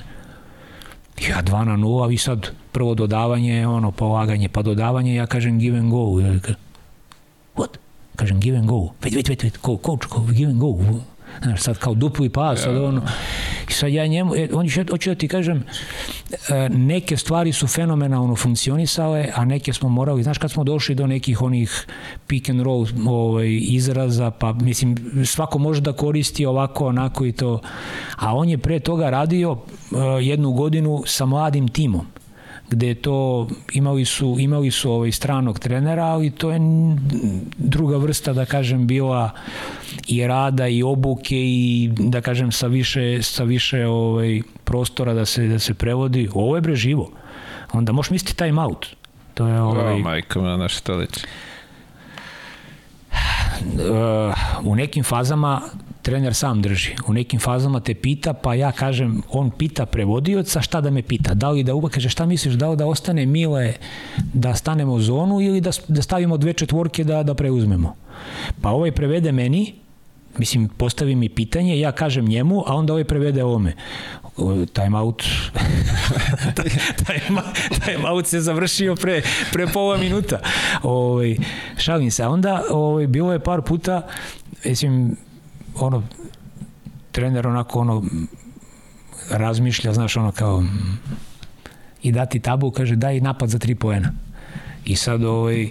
ja 1.28 1.41
2 1.43 1.64
na 1.64 1.78
0, 1.78 2.03
a 2.03 2.07
vi 2.07 2.18
sad 2.18 2.51
prvo 2.72 2.95
dodavanje, 2.95 3.68
ono, 3.68 3.91
polaganje, 3.91 4.49
pa 4.49 4.62
dodavanje, 4.62 5.16
ja 5.16 5.26
kažem 5.26 5.60
give 5.60 5.78
and 5.78 5.91
go. 5.91 6.20
Ja, 6.20 6.55
what? 7.55 7.78
Kažem 8.16 8.39
give 8.39 8.57
and 8.57 8.68
go. 8.68 8.93
Wait, 9.03 9.16
wait, 9.16 9.30
wait, 9.30 9.43
wait, 9.43 9.57
coach, 9.62 10.07
give 10.36 10.49
and 10.51 10.60
go 10.60 10.76
Znaš, 11.43 11.62
sad 11.62 11.78
kao 11.78 11.93
dupli 11.93 12.30
pas, 12.30 12.60
sad 12.60 12.78
ono, 12.78 13.01
i 13.70 13.72
sad 13.72 13.93
ja 13.93 14.07
njemu, 14.07 14.36
e, 14.36 14.49
on 14.53 14.70
će, 14.70 14.86
hoću 14.91 15.09
da 15.09 15.15
ti 15.15 15.28
kažem, 15.28 15.63
e, 16.49 16.70
neke 16.70 17.17
stvari 17.17 17.53
su 17.53 17.67
fenomenalno 17.67 18.36
funkcionisale, 18.36 19.30
a 19.36 19.45
neke 19.45 19.74
smo 19.74 19.89
morali, 19.89 20.24
znaš, 20.24 20.38
kad 20.38 20.51
smo 20.51 20.63
došli 20.63 20.95
do 20.95 21.07
nekih 21.07 21.41
onih 21.41 21.88
pick 22.28 22.49
and 22.49 22.61
roll 22.61 22.88
ovaj, 23.07 23.59
izraza, 23.61 24.32
pa 24.32 24.53
mislim, 24.53 24.97
svako 25.26 25.59
može 25.59 25.82
da 25.82 25.93
koristi 25.93 26.45
ovako, 26.45 26.88
onako 26.88 27.26
i 27.26 27.32
to, 27.32 27.61
a 28.15 28.36
on 28.36 28.49
je 28.49 28.57
pre 28.57 28.80
toga 28.80 29.09
radio 29.09 29.51
uh, 29.51 29.59
jednu 30.22 30.51
godinu 30.51 31.03
sa 31.05 31.26
mladim 31.26 31.67
timom 31.67 32.18
gde 32.70 32.95
to 32.95 33.47
imali 33.74 34.05
su 34.05 34.36
imali 34.39 34.72
su 34.72 34.91
ovaj 34.91 35.11
stranog 35.11 35.59
trenera, 35.59 36.05
ali 36.05 36.32
to 36.32 36.51
je 36.51 36.59
druga 37.57 37.97
vrsta 37.97 38.34
da 38.34 38.45
kažem 38.45 38.88
bila 38.88 39.32
i 40.07 40.28
rada 40.28 40.67
i 40.67 40.84
obuke 40.84 41.36
i 41.36 41.91
da 41.97 42.22
kažem 42.22 42.51
sa 42.51 42.67
više 42.67 43.24
sa 43.24 43.43
više 43.43 43.86
ovaj 43.86 44.41
prostora 44.63 45.13
da 45.13 45.26
se 45.26 45.47
da 45.47 45.59
se 45.59 45.74
prevodi. 45.74 46.30
Ovo 46.34 46.55
je 46.55 46.61
bre 46.61 46.76
živo. 46.76 47.11
Onda 47.74 47.91
možeš 47.91 48.09
misliti 48.09 48.36
time 48.36 48.61
out. 48.61 48.86
To 49.34 49.47
je 49.47 49.61
ovaj 49.61 49.93
oh, 49.93 49.99
majka 49.99 50.41
na 50.41 50.57
naše 50.57 50.78
stolice. 50.78 51.22
Uh, 53.59 54.65
u 54.65 54.76
nekim 54.76 55.03
fazama 55.03 55.61
trener 56.10 56.34
sam 56.34 56.62
drži. 56.62 56.95
U 57.07 57.14
nekim 57.14 57.39
fazama 57.39 57.80
te 57.80 57.93
pita, 57.93 58.34
pa 58.34 58.53
ja 58.53 58.72
kažem, 58.72 59.22
on 59.30 59.51
pita 59.51 59.86
prevodioca 59.86 60.62
šta 60.62 60.82
da 60.82 60.89
me 60.89 61.01
pita. 61.01 61.34
Da 61.34 61.49
li 61.49 61.64
da 61.64 61.76
uba, 61.76 61.89
kaže 61.89 62.10
šta 62.10 62.26
misliš, 62.26 62.53
da 62.53 62.70
li 62.70 62.78
da 62.78 62.88
ostane 62.88 63.26
Mile 63.26 63.74
da 64.34 64.55
stanemo 64.55 64.93
u 64.93 65.01
zonu 65.01 65.41
ili 65.41 65.62
da, 65.62 65.72
da 65.88 66.01
stavimo 66.01 66.38
dve 66.38 66.53
četvorke 66.53 67.03
da, 67.03 67.24
da 67.24 67.34
preuzmemo. 67.34 67.93
Pa 68.62 68.70
ovaj 68.70 68.91
prevede 68.91 69.32
meni, 69.32 69.74
mislim, 70.38 70.68
postavi 70.68 71.16
mi 71.16 71.30
pitanje, 71.30 71.80
ja 71.80 71.91
kažem 71.91 72.26
njemu, 72.26 72.64
a 72.68 72.76
onda 72.76 72.93
ovaj 72.93 73.03
prevede 73.03 73.43
ovome. 73.43 73.76
Time 74.74 74.97
out 74.97 75.24
time, 77.05 77.41
time 77.86 78.10
out 78.10 78.28
se 78.28 78.41
završio 78.41 78.95
pre, 78.95 79.22
pre 79.53 79.68
pola 79.68 79.97
minuta. 79.97 80.39
Ovaj, 80.84 81.38
šalim 81.78 82.12
se. 82.12 82.24
A 82.24 82.30
onda 82.30 82.64
ovaj, 82.70 83.07
bilo 83.07 83.34
je 83.34 83.39
par 83.39 83.62
puta, 83.62 84.07
mislim, 84.66 85.18
ono, 85.86 86.03
trener 87.11 87.47
onako 87.47 87.80
ono, 87.80 88.03
razmišlja, 89.30 89.93
znaš, 89.93 90.17
ono 90.17 90.32
kao 90.32 90.63
i 92.03 92.11
dati 92.11 92.39
tabu, 92.39 92.71
kaže 92.71 92.95
daj 92.95 93.19
napad 93.19 93.49
za 93.49 93.59
tri 93.59 93.75
poena. 93.75 94.11
I 94.86 94.95
sad 94.95 95.23
ovaj, 95.23 95.69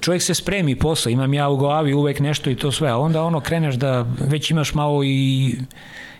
čovjek 0.00 0.22
se 0.22 0.34
spremi 0.34 0.76
posle, 0.78 1.12
imam 1.12 1.34
ja 1.34 1.48
u 1.48 1.56
glavi 1.56 1.94
uvek 1.94 2.20
nešto 2.20 2.50
i 2.50 2.56
to 2.56 2.72
sve, 2.72 2.88
a 2.88 2.98
onda 2.98 3.22
ono 3.22 3.40
kreneš 3.40 3.74
da 3.74 4.06
već 4.20 4.50
imaš 4.50 4.74
malo 4.74 5.04
i 5.04 5.54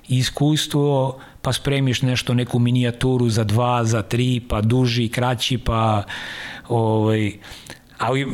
iskustvo, 0.09 1.19
pa 1.43 1.53
spremiš 1.53 2.03
nešto, 2.03 2.35
neku 2.35 2.59
minijaturu 2.59 3.29
za 3.29 3.45
dva, 3.45 3.85
za 3.85 4.03
tri, 4.03 4.41
pa 4.49 4.61
duži, 4.61 5.09
kraći, 5.09 5.59
pa 5.59 6.03
ovaj, 6.69 7.33
Ali, 8.05 8.27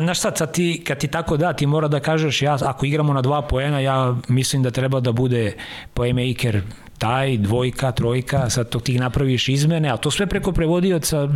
znaš 0.00 0.18
sad, 0.18 0.38
sad 0.38 0.52
ti, 0.52 0.82
kad 0.86 0.98
ti 0.98 1.08
tako 1.08 1.36
da, 1.36 1.52
ti 1.52 1.66
mora 1.66 1.88
da 1.88 2.00
kažeš, 2.00 2.42
ja, 2.42 2.58
ako 2.62 2.86
igramo 2.86 3.12
na 3.12 3.22
dva 3.22 3.42
poena, 3.42 3.80
ja 3.80 4.16
mislim 4.28 4.62
da 4.62 4.70
treba 4.70 5.00
da 5.00 5.12
bude 5.12 5.52
playmaker 5.94 6.60
taj, 6.98 7.36
dvojka, 7.36 7.92
trojka, 7.92 8.50
sad 8.50 8.68
to 8.68 8.80
ti 8.80 8.98
napraviš 8.98 9.48
izmene, 9.48 9.88
a 9.90 9.96
to 9.96 10.10
sve 10.10 10.26
preko 10.26 10.52
prevodioca. 10.52 11.28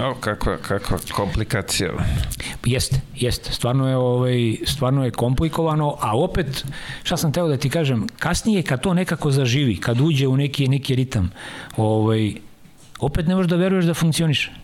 O, 0.00 0.14
kakva, 0.20 0.56
kakva 0.56 0.98
komplikacija. 1.12 1.90
Jeste, 2.64 3.00
jeste. 3.16 3.52
Stvarno 3.52 3.88
je, 3.88 3.96
ovaj, 3.96 4.56
stvarno 4.64 5.04
je 5.04 5.10
komplikovano, 5.10 5.96
a 6.00 6.18
opet, 6.18 6.64
šta 7.02 7.16
sam 7.16 7.32
teo 7.32 7.48
da 7.48 7.56
ti 7.56 7.70
kažem, 7.70 8.06
kasnije 8.18 8.62
kad 8.62 8.80
to 8.80 8.94
nekako 8.94 9.30
zaživi, 9.30 9.76
kad 9.80 10.00
uđe 10.00 10.28
u 10.28 10.36
neki, 10.36 10.68
neki 10.68 10.94
ritam, 10.94 11.30
ovaj, 11.76 12.34
opet 13.00 13.26
ne 13.26 13.34
možeš 13.34 13.50
da 13.50 13.56
veruješ 13.56 13.84
da 13.84 13.94
funkcioniše. 13.94 14.63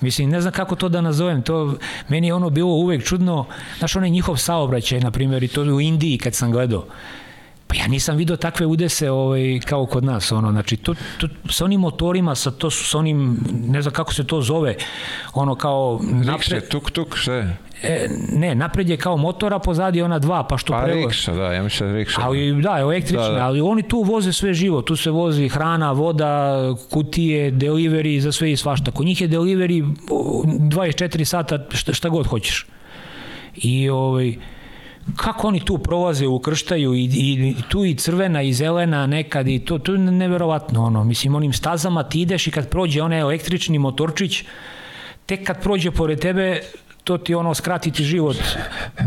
Mislim, 0.00 0.30
ne 0.30 0.40
znam 0.40 0.52
kako 0.52 0.76
to 0.76 0.88
da 0.88 1.00
nazovem, 1.00 1.42
to, 1.42 1.76
meni 2.08 2.26
je 2.26 2.34
ono 2.34 2.50
bilo 2.50 2.70
uvek 2.70 3.04
čudno, 3.04 3.46
znaš, 3.78 3.96
onaj 3.96 4.10
njihov 4.10 4.36
saobraćaj, 4.36 5.00
na 5.00 5.10
primjer, 5.10 5.42
i 5.42 5.48
to 5.48 5.62
u 5.62 5.80
Indiji 5.80 6.18
kad 6.18 6.34
sam 6.34 6.52
gledao, 6.52 6.86
Pa 7.66 7.74
ja 7.76 7.86
nisam 7.88 8.16
video 8.16 8.36
takve 8.36 8.66
udese 8.66 9.10
ovaj, 9.10 9.60
kao 9.64 9.86
kod 9.86 10.04
nas, 10.04 10.32
ono, 10.32 10.50
znači, 10.50 10.76
to, 10.76 10.94
to, 11.18 11.28
sa 11.50 11.64
onim 11.64 11.80
motorima, 11.80 12.34
sa, 12.34 12.50
to, 12.50 12.70
sa 12.70 12.98
onim, 12.98 13.38
ne 13.68 13.82
znam 13.82 13.94
kako 13.94 14.14
se 14.14 14.26
to 14.26 14.40
zove, 14.42 14.76
ono 15.34 15.54
kao... 15.54 16.00
Rikše, 16.34 16.60
tuk, 16.60 16.90
tuk, 16.90 17.18
sve. 17.18 17.56
E, 17.84 18.08
ne, 18.32 18.54
napred 18.54 18.88
je 18.88 18.96
kao 18.96 19.16
motora, 19.16 19.58
pozadi 19.58 20.02
ona 20.02 20.18
dva, 20.18 20.46
pa 20.46 20.58
što 20.58 20.72
Pa 20.72 20.82
prevo... 20.82 21.06
rikša, 21.06 21.34
da, 21.34 21.52
ja 21.52 21.62
mislim 21.62 21.88
da 21.88 21.96
rikša. 21.96 22.20
Ali 22.22 22.62
da, 22.62 22.78
električne, 22.78 23.28
Da, 23.28 23.34
da. 23.34 23.44
ali 23.46 23.60
oni 23.60 23.82
tu 23.82 24.02
voze 24.02 24.32
sve 24.32 24.54
živo, 24.54 24.82
tu 24.82 24.96
se 24.96 25.10
vozi 25.10 25.48
hrana, 25.48 25.92
voda, 25.92 26.54
kutije, 26.90 27.52
delivery, 27.52 28.18
za 28.18 28.32
sve 28.32 28.52
i 28.52 28.56
svašta. 28.56 28.90
Kod 28.90 29.06
njih 29.06 29.20
je 29.20 29.28
delivery 29.28 29.94
o, 30.10 30.42
24 30.44 31.24
sata, 31.24 31.58
šta, 31.72 31.92
šta 31.92 32.08
god 32.08 32.26
hoćeš. 32.26 32.66
I 33.56 33.88
ovaj, 33.90 34.34
kako 35.16 35.48
oni 35.48 35.60
tu 35.64 35.78
prolaze, 35.78 36.26
ukrštaju 36.26 36.94
i, 36.94 37.04
i 37.04 37.54
tu 37.68 37.84
i 37.84 37.94
crvena 37.94 38.42
i 38.42 38.52
zelena 38.52 39.06
nekad 39.06 39.48
i 39.48 39.58
to, 39.58 39.78
to 39.78 39.92
je 39.92 39.98
neverovatno 39.98 40.84
ono, 40.84 41.04
mislim 41.04 41.34
onim 41.34 41.52
stazama 41.52 42.02
ti 42.02 42.20
ideš 42.20 42.46
i 42.46 42.50
kad 42.50 42.68
prođe 42.68 43.02
onaj 43.02 43.20
električni 43.20 43.78
motorčić 43.78 44.44
tek 45.26 45.46
kad 45.46 45.62
prođe 45.62 45.90
pored 45.90 46.20
tebe 46.20 46.60
to 47.04 47.18
ti 47.18 47.34
ono 47.34 47.54
skrati 47.54 47.90
ti 47.90 48.04
život 48.04 48.36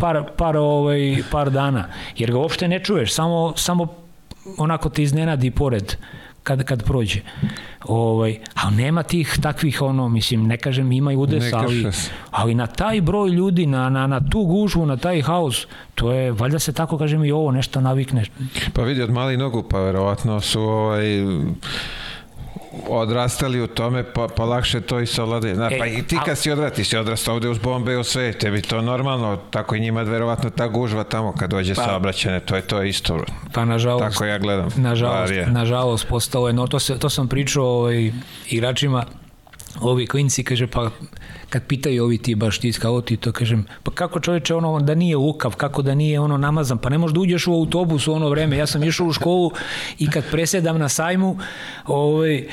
par, 0.01 0.23
par, 0.37 0.57
ovaj, 0.57 1.23
par 1.31 1.49
dana 1.49 1.87
jer 2.17 2.31
ga 2.31 2.37
uopšte 2.37 2.67
ne 2.67 2.83
čuješ 2.83 3.13
samo, 3.13 3.53
samo 3.55 3.87
onako 4.57 4.89
te 4.89 5.03
iznenadi 5.03 5.51
pored 5.51 5.95
kad, 6.43 6.63
kad 6.63 6.83
prođe. 6.83 7.19
Ovaj, 7.85 8.39
ali 8.53 8.75
nema 8.75 9.03
tih 9.03 9.37
takvih 9.41 9.81
ono, 9.81 10.09
mislim, 10.09 10.47
ne 10.47 10.57
kažem 10.57 10.91
ima 10.91 11.11
i 11.11 11.15
udes, 11.15 11.43
Ne 11.43 11.51
ali, 11.53 11.91
se. 11.91 12.11
ali 12.31 12.55
na 12.55 12.67
taj 12.67 13.01
broj 13.01 13.29
ljudi, 13.29 13.65
na, 13.65 13.89
na, 13.89 14.07
na 14.07 14.21
tu 14.29 14.43
gužvu, 14.43 14.85
na 14.85 14.97
taj 14.97 15.21
haos, 15.21 15.67
to 15.95 16.11
je, 16.11 16.31
valjda 16.31 16.59
se 16.59 16.73
tako 16.73 16.97
kažem 16.97 17.25
i 17.25 17.31
ovo 17.31 17.51
nešto 17.51 17.81
navikne. 17.81 18.23
Pa 18.73 18.81
vidi 18.81 19.01
od 19.01 19.09
malih 19.11 19.37
nogu, 19.37 19.63
pa 19.63 19.79
verovatno 19.79 20.41
su 20.41 20.61
ovaj, 20.61 21.05
odrastali 22.87 23.61
u 23.61 23.67
tome, 23.67 24.03
pa, 24.05 24.27
pa 24.27 24.45
lakše 24.45 24.81
to 24.81 24.99
i 24.99 25.05
savladaju. 25.07 25.55
Zna, 25.55 25.67
E, 25.67 25.77
pa 25.79 25.85
i 25.85 26.03
ti 26.03 26.17
a- 26.17 26.23
kad 26.23 26.37
si 26.37 26.51
odrasti, 26.51 26.75
ti 26.75 26.83
si 26.83 26.97
odrastao 26.97 27.35
ovde 27.35 27.49
uz 27.49 27.57
bombe 27.59 27.93
i 27.93 27.97
u 27.97 28.03
sve, 28.03 28.33
tebi 28.33 28.61
to 28.61 28.81
normalno, 28.81 29.37
tako 29.49 29.75
i 29.75 29.79
njima 29.79 30.01
verovatno 30.01 30.49
ta 30.49 30.67
gužva 30.67 31.03
tamo 31.03 31.33
kad 31.33 31.49
dođe 31.49 31.75
pa, 31.75 31.83
saobraćene, 31.83 32.39
to 32.39 32.55
je 32.55 32.61
to 32.61 32.83
isto. 32.83 33.19
Pa 33.53 33.65
nažalost, 33.65 34.03
Tako 34.05 34.25
ja 34.25 34.37
gledam. 34.37 34.69
nažalost, 34.75 35.33
nažalost 35.47 36.07
postalo 36.07 36.47
je, 36.47 36.53
no 36.53 36.67
to, 36.67 36.79
se, 36.79 36.99
to 36.99 37.09
sam 37.09 37.27
pričao 37.27 37.65
ovaj, 37.65 38.11
igračima, 38.47 39.05
ovi 39.81 40.07
klinci, 40.07 40.43
kaže, 40.43 40.67
pa 40.67 40.89
kad 41.49 41.63
pitaju 41.67 42.03
ovi 42.03 42.17
ti 42.17 42.35
baš 42.35 42.59
ti 42.59 42.71
skauti, 42.71 43.17
to 43.17 43.31
kažem, 43.31 43.65
pa 43.83 43.91
kako 43.91 44.19
čoveče 44.19 44.55
ono 44.55 44.79
da 44.79 44.95
nije 44.95 45.17
lukav, 45.17 45.55
kako 45.55 45.81
da 45.81 45.95
nije 45.95 46.19
ono 46.19 46.37
namazan, 46.37 46.77
pa 46.77 46.89
ne 46.89 46.97
možeš 46.97 47.13
da 47.13 47.19
uđeš 47.19 47.47
u 47.47 47.53
autobus 47.53 48.07
u 48.07 48.13
ono 48.13 48.29
vreme, 48.29 48.57
ja 48.57 48.67
sam 48.67 48.83
išao 48.83 49.07
u 49.07 49.13
školu 49.13 49.51
i 49.99 50.09
kad 50.09 50.23
presedam 50.31 50.79
na 50.79 50.89
sajmu, 50.89 51.37
ovaj, 51.85 52.47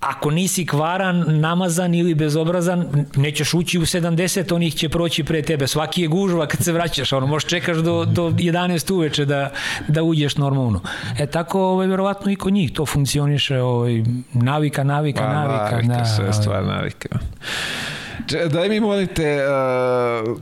ako 0.00 0.30
nisi 0.30 0.66
kvaran, 0.66 1.24
namazan 1.30 1.94
ili 1.94 2.14
bezobrazan, 2.14 2.86
nećeš 3.16 3.54
ući 3.54 3.78
u 3.78 3.82
70, 3.82 4.54
onih 4.54 4.74
će 4.74 4.88
proći 4.88 5.24
pre 5.24 5.42
tebe. 5.42 5.66
Svaki 5.66 6.02
je 6.02 6.08
gužva 6.08 6.46
kad 6.46 6.64
se 6.64 6.72
vraćaš, 6.72 7.12
ono, 7.12 7.26
možeš 7.26 7.48
čekaš 7.48 7.76
do, 7.76 8.04
do 8.04 8.30
11 8.30 8.92
uveče 8.92 9.24
da, 9.24 9.50
da 9.88 10.02
uđeš 10.02 10.36
normalno. 10.36 10.80
E 11.18 11.26
tako, 11.26 11.60
ovaj, 11.62 11.86
verovatno 11.86 12.32
i 12.32 12.36
kod 12.36 12.52
njih 12.52 12.72
to 12.72 12.86
funkcioniše, 12.86 13.58
ovaj, 13.58 14.02
navika, 14.32 14.84
navika, 14.84 15.20
Pa, 15.20 15.32
navika. 15.32 15.70
navike, 15.70 15.88
da, 15.88 16.04
sve 16.06 16.24
ovaj. 16.24 16.32
stvar 16.32 16.64
navike. 16.64 17.08
Če- 18.26 18.48
Daj 18.48 18.68
mi 18.68 18.80
molim 18.80 19.06
te, 19.06 19.38
uh, 19.38 20.38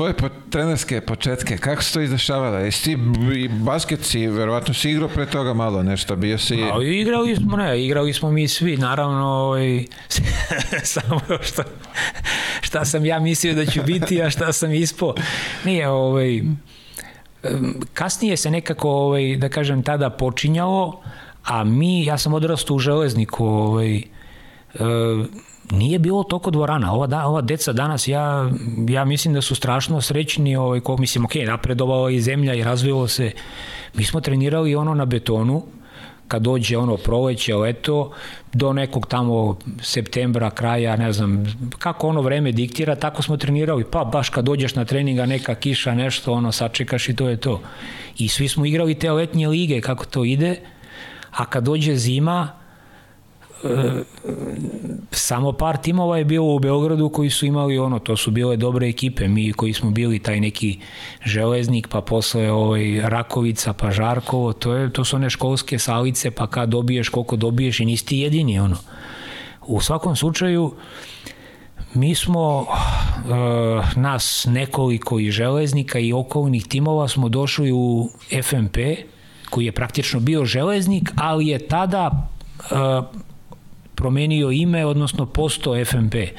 tvoje 0.00 0.12
po, 0.12 0.28
trenerske 0.50 1.00
početke, 1.00 1.56
kako 1.56 1.82
se 1.82 1.92
to 1.92 2.00
izdešavalo? 2.00 2.58
Jesi 2.58 2.84
ti 2.84 2.98
i 3.34 3.48
basket 3.48 4.04
si, 4.04 4.26
verovatno 4.26 4.74
si 4.74 4.90
igrao 4.90 5.08
pre 5.08 5.26
toga 5.26 5.54
malo 5.54 5.82
nešto, 5.82 6.16
bio 6.16 6.38
si... 6.38 6.54
A 6.54 6.82
igrali 6.82 7.36
smo, 7.36 7.56
ne, 7.56 7.84
igrali 7.84 8.12
smo 8.12 8.30
mi 8.30 8.48
svi, 8.48 8.76
naravno, 8.76 9.26
ovaj, 9.26 9.84
samo 10.94 11.20
šta, 11.40 11.64
šta 12.60 12.84
sam 12.84 13.04
ja 13.04 13.18
mislio 13.18 13.54
da 13.54 13.66
ću 13.66 13.82
biti, 13.86 14.22
a 14.22 14.30
šta 14.30 14.52
sam 14.52 14.72
ispo. 14.74 15.14
Nije, 15.64 15.88
ovaj, 15.88 16.42
kasnije 17.94 18.36
se 18.36 18.50
nekako, 18.50 18.90
ovaj, 18.90 19.36
da 19.36 19.48
kažem, 19.48 19.82
tada 19.82 20.10
počinjalo, 20.10 21.00
a 21.44 21.64
mi, 21.64 22.04
ja 22.04 22.18
sam 22.18 22.34
odrastao 22.34 22.76
u 22.76 22.78
železniku, 22.78 23.46
ovaj, 23.46 23.96
e, 23.96 24.02
nije 25.70 25.98
bilo 25.98 26.22
toliko 26.22 26.50
dvorana. 26.50 26.92
Ova, 26.92 27.06
da, 27.06 27.26
ova 27.26 27.40
deca 27.40 27.72
danas, 27.72 28.08
ja, 28.08 28.50
ja 28.88 29.04
mislim 29.04 29.34
da 29.34 29.40
su 29.40 29.54
strašno 29.54 30.00
srećni, 30.00 30.56
ovaj, 30.56 30.80
ko, 30.80 30.96
mislim, 30.96 31.24
ok, 31.24 31.34
napredovala 31.46 32.10
i 32.10 32.20
zemlja 32.20 32.54
i 32.54 32.64
razvilo 32.64 33.08
se. 33.08 33.32
Mi 33.94 34.04
smo 34.04 34.20
trenirali 34.20 34.74
ono 34.74 34.94
na 34.94 35.04
betonu, 35.04 35.62
kad 36.28 36.42
dođe 36.42 36.76
ono 36.78 36.96
proleće, 36.96 37.54
leto, 37.54 38.12
do 38.52 38.72
nekog 38.72 39.06
tamo 39.06 39.58
septembra, 39.82 40.50
kraja, 40.50 40.96
ne 40.96 41.12
znam, 41.12 41.44
kako 41.78 42.08
ono 42.08 42.22
vreme 42.22 42.52
diktira, 42.52 42.94
tako 42.94 43.22
smo 43.22 43.36
trenirali. 43.36 43.84
Pa 43.84 44.04
baš 44.04 44.28
kad 44.28 44.44
dođeš 44.44 44.74
na 44.74 44.84
treninga, 44.84 45.26
neka 45.26 45.54
kiša, 45.54 45.94
nešto, 45.94 46.32
ono, 46.32 46.52
sačekaš 46.52 47.08
i 47.08 47.16
to 47.16 47.28
je 47.28 47.36
to. 47.36 47.60
I 48.18 48.28
svi 48.28 48.48
smo 48.48 48.66
igrali 48.66 48.94
te 48.94 49.12
letnje 49.12 49.48
lige, 49.48 49.80
kako 49.80 50.04
to 50.04 50.24
ide, 50.24 50.60
a 51.30 51.46
kad 51.46 51.64
dođe 51.64 51.96
zima, 51.96 52.59
samo 55.10 55.52
par 55.52 55.76
timova 55.76 56.18
je 56.18 56.24
bilo 56.24 56.54
u 56.54 56.58
Beogradu 56.58 57.08
koji 57.08 57.30
su 57.30 57.46
imali 57.46 57.78
ono, 57.78 57.98
to 57.98 58.16
su 58.16 58.30
bile 58.30 58.56
dobre 58.56 58.88
ekipe, 58.88 59.28
mi 59.28 59.52
koji 59.52 59.72
smo 59.72 59.90
bili 59.90 60.18
taj 60.18 60.40
neki 60.40 60.78
železnik, 61.24 61.88
pa 61.88 62.00
posle 62.00 62.50
ovaj, 62.50 63.00
Rakovica, 63.04 63.72
pa 63.72 63.90
Žarkovo, 63.90 64.52
to, 64.52 64.74
je, 64.74 64.92
to 64.92 65.04
su 65.04 65.16
one 65.16 65.30
školske 65.30 65.78
salice, 65.78 66.30
pa 66.30 66.46
kad 66.46 66.68
dobiješ, 66.68 67.08
koliko 67.08 67.36
dobiješ 67.36 67.80
i 67.80 67.84
nisi 67.84 68.06
ti 68.06 68.18
jedini, 68.18 68.60
ono. 68.60 68.76
U 69.66 69.80
svakom 69.80 70.16
slučaju, 70.16 70.74
mi 71.94 72.14
smo, 72.14 72.60
uh, 72.60 73.96
nas 73.96 74.46
nekoliko 74.48 75.18
i 75.18 75.30
železnika 75.30 75.98
i 75.98 76.12
okolnih 76.12 76.66
timova 76.66 77.08
smo 77.08 77.28
došli 77.28 77.72
u 77.72 78.10
FMP, 78.42 78.76
koji 79.50 79.64
je 79.64 79.72
praktično 79.72 80.20
bio 80.20 80.44
železnik, 80.44 81.12
ali 81.16 81.46
je 81.46 81.68
tada 81.68 82.28
uh, 82.58 83.20
promenio 84.00 84.50
ime, 84.50 84.86
odnosno 84.86 85.26
postao 85.26 85.84
FMP. 85.84 86.14
E, 86.14 86.32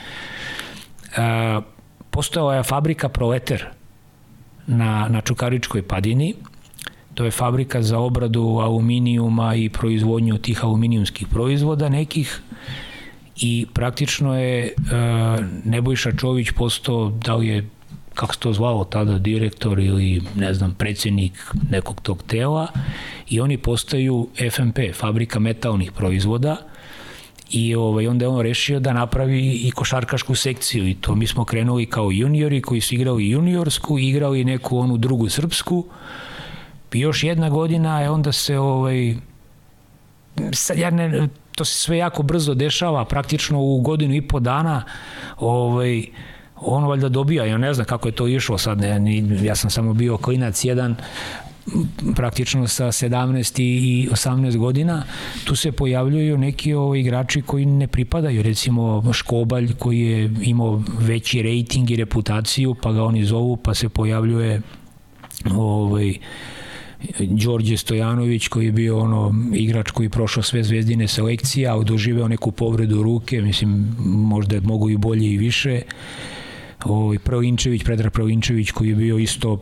postojala 2.10 2.56
je 2.56 2.64
fabrika 2.64 3.10
Proleter 3.10 3.66
na, 4.68 5.08
na 5.10 5.22
Čukaričkoj 5.22 5.84
padini. 5.86 6.34
To 7.14 7.26
je 7.26 7.32
fabrika 7.32 7.82
za 7.82 8.00
obradu 8.00 8.60
aluminijuma 8.62 9.56
i 9.56 9.70
proizvodnju 9.70 10.38
tih 10.38 10.64
aluminijumskih 10.64 11.28
proizvoda 11.28 11.90
nekih 11.90 12.42
i 13.38 13.66
praktično 13.74 14.40
je 14.40 14.66
e, 14.66 14.74
Nebojša 15.66 16.12
Čović 16.18 16.52
postao, 16.52 17.10
da 17.10 17.36
li 17.36 17.48
je 17.48 17.70
kako 18.14 18.34
se 18.34 18.40
to 18.40 18.54
zvalo 18.54 18.84
tada, 18.84 19.18
direktor 19.18 19.80
ili 19.80 20.22
ne 20.36 20.54
znam, 20.54 20.76
predsednik 20.78 21.54
nekog 21.70 22.02
tog 22.02 22.24
tela 22.24 22.68
i 23.30 23.40
oni 23.40 23.58
postaju 23.58 24.28
FMP, 24.52 24.80
fabrika 24.94 25.40
metalnih 25.40 25.92
proizvoda 25.92 26.58
i 27.52 27.76
ovaj, 27.76 28.08
onda 28.08 28.26
je 28.26 28.30
on 28.30 28.42
rešio 28.42 28.80
da 28.80 28.94
napravi 28.94 29.52
i 29.52 29.72
košarkašku 29.72 30.36
sekciju. 30.36 30.88
I 30.88 30.94
to 30.94 31.16
mi 31.16 31.28
smo 31.28 31.46
krenuli 31.46 31.86
kao 31.86 32.12
juniori 32.12 32.62
koji 32.62 32.82
su 32.82 32.96
igrali 32.96 33.30
juniorsku, 33.30 34.00
igrali 34.00 34.44
neku 34.46 34.78
onu 34.78 34.98
drugu 34.98 35.30
srpsku. 35.30 35.86
I 36.94 37.00
još 37.00 37.24
jedna 37.24 37.50
godina 37.50 38.02
je 38.02 38.10
onda 38.10 38.32
se 38.32 38.60
ovaj, 38.60 39.16
sad 40.54 40.78
ja 40.78 40.90
ne, 40.90 41.28
to 41.56 41.66
se 41.66 41.76
sve 41.76 41.98
jako 41.98 42.24
brzo 42.24 42.54
dešava, 42.54 43.06
praktično 43.06 43.62
u 43.62 43.82
godinu 43.82 44.16
i 44.16 44.22
po 44.22 44.40
dana 44.40 44.84
ovaj, 45.40 46.06
on 46.56 46.84
valjda 46.84 47.10
dobija, 47.10 47.46
ja 47.46 47.58
ne 47.58 47.74
znam 47.74 47.86
kako 47.86 48.08
je 48.08 48.12
to 48.12 48.28
išlo 48.28 48.58
sad, 48.58 48.80
ne, 48.80 49.24
ja 49.44 49.56
sam 49.56 49.70
samo 49.70 49.94
bio 49.94 50.18
klinac 50.18 50.66
jedan, 50.66 50.96
praktično 52.16 52.68
sa 52.68 52.86
17 52.86 53.62
i 53.62 54.10
18 54.12 54.58
godina, 54.58 55.04
tu 55.46 55.56
se 55.56 55.72
pojavljuju 55.72 56.38
neki 56.38 56.74
ovaj, 56.74 57.00
igrači 57.00 57.42
koji 57.42 57.66
ne 57.66 57.88
pripadaju, 57.88 58.44
recimo 58.44 59.14
Škobalj 59.14 59.74
koji 59.80 60.00
je 60.00 60.32
imao 60.42 60.84
veći 61.00 61.42
rejting 61.42 61.92
i 61.92 61.96
reputaciju, 61.96 62.76
pa 62.82 62.92
ga 62.92 63.04
oni 63.04 63.26
zovu, 63.26 63.58
pa 63.58 63.74
se 63.74 63.90
pojavljuje 63.90 64.62
ovaj, 65.56 66.14
Đorđe 67.20 67.78
Stojanović 67.78 68.48
koji 68.48 68.66
je 68.66 68.72
bio 68.72 69.00
ono 69.00 69.36
igrač 69.54 69.92
koji 69.92 70.06
je 70.06 70.10
prošao 70.10 70.44
sve 70.44 70.64
zvezdine 70.64 71.08
selekcije, 71.08 71.70
a 71.70 71.84
doživeo 71.84 72.28
neku 72.28 72.52
povredu 72.52 73.04
ruke, 73.04 73.42
mislim 73.42 73.96
možda 74.06 74.60
mogu 74.62 74.90
i 74.90 74.98
bolje 74.98 75.34
i 75.34 75.38
više 75.38 75.82
ovaj, 76.86 77.20
Provinčević, 77.20 77.84
Predrag 77.84 78.14
Provinčević 78.14 78.72
koji 78.72 78.90
je 78.90 78.96
bio 78.96 79.18
isto 79.18 79.60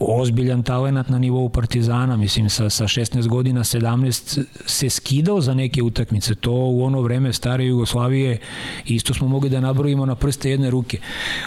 ozbiljan 0.00 0.62
talenat 0.62 1.08
na 1.08 1.18
nivou 1.18 1.48
Partizana, 1.48 2.16
mislim 2.16 2.50
sa, 2.50 2.70
sa 2.70 2.84
16 2.84 3.28
godina, 3.28 3.60
17 3.60 4.44
se 4.66 4.90
skidao 4.90 5.40
za 5.40 5.54
neke 5.54 5.82
utakmice, 5.82 6.34
to 6.34 6.52
u 6.52 6.84
ono 6.84 7.00
vreme 7.00 7.32
stare 7.32 7.64
Jugoslavije 7.64 8.38
isto 8.86 9.14
smo 9.14 9.28
mogli 9.28 9.50
da 9.50 9.60
nabrojimo 9.60 10.06
na 10.06 10.14
prste 10.14 10.50
jedne 10.50 10.70
ruke. 10.70 10.98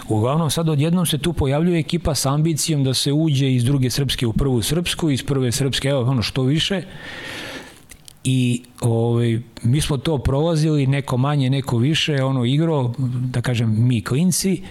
Uglavnom 0.08 0.50
sad 0.50 0.68
odjednom 0.68 1.06
se 1.06 1.18
tu 1.18 1.32
pojavljuje 1.32 1.78
ekipa 1.78 2.14
sa 2.14 2.34
ambicijom 2.34 2.84
da 2.84 2.94
se 2.94 3.12
uđe 3.12 3.54
iz 3.54 3.64
druge 3.64 3.90
srpske 3.90 4.26
u 4.26 4.32
prvu 4.32 4.62
srpsku, 4.62 5.10
iz 5.10 5.22
prve 5.22 5.52
srpske, 5.52 5.88
evo 5.88 6.02
ono 6.02 6.22
što 6.22 6.42
više, 6.42 6.82
i 8.24 8.62
ovaj, 8.80 9.40
mi 9.62 9.80
smo 9.80 9.96
to 9.96 10.18
prolazili, 10.18 10.86
neko 10.86 11.16
manje, 11.16 11.50
neko 11.50 11.78
više, 11.78 12.22
ono 12.22 12.44
igro, 12.44 12.92
da 13.32 13.40
kažem 13.40 13.88
mi 13.88 14.02
klinci, 14.02 14.62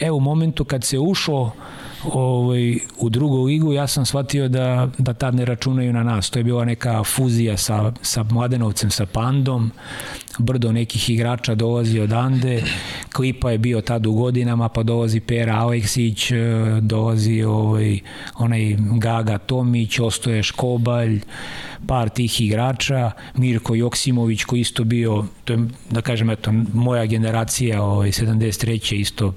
E, 0.00 0.10
u 0.10 0.20
momentu 0.20 0.64
kad 0.64 0.84
se 0.84 0.98
ušlo 0.98 1.52
ovaj, 2.12 2.78
u 2.98 3.08
drugu 3.08 3.44
ligu, 3.44 3.72
ja 3.72 3.86
sam 3.86 4.06
shvatio 4.06 4.48
da, 4.48 4.88
da 4.98 5.12
tad 5.14 5.34
ne 5.34 5.44
računaju 5.44 5.92
na 5.92 6.02
nas. 6.02 6.30
To 6.30 6.38
je 6.38 6.44
bila 6.44 6.64
neka 6.64 7.04
fuzija 7.04 7.56
sa, 7.56 7.92
sa 8.02 8.22
Mladenovcem, 8.22 8.90
sa 8.90 9.06
Pandom, 9.06 9.70
brdo 10.38 10.72
nekih 10.72 11.10
igrača 11.10 11.54
dolazi 11.54 12.00
odande, 12.00 12.62
Klipa 13.12 13.50
je 13.50 13.58
bio 13.58 13.80
tad 13.80 14.06
u 14.06 14.12
godinama, 14.12 14.68
pa 14.68 14.82
dolazi 14.82 15.20
Pera 15.20 15.54
Aleksić, 15.54 16.30
e, 16.30 16.36
dolazi 16.80 17.42
ovaj, 17.42 17.98
onaj 18.38 18.76
Gaga 18.78 19.38
Tomić, 19.38 19.98
Ostoje 19.98 20.42
Škobalj, 20.42 21.20
par 21.86 22.08
tih 22.08 22.40
igrača, 22.40 23.10
Mirko 23.34 23.74
Joksimović 23.74 24.44
koji 24.44 24.60
isto 24.60 24.84
bio, 24.84 25.24
to 25.44 25.52
je, 25.52 25.58
da 25.90 26.00
kažem, 26.00 26.30
eto, 26.30 26.52
moja 26.72 27.06
generacija, 27.06 27.82
ovaj, 27.82 28.08
73. 28.08 28.94
isto 28.94 29.34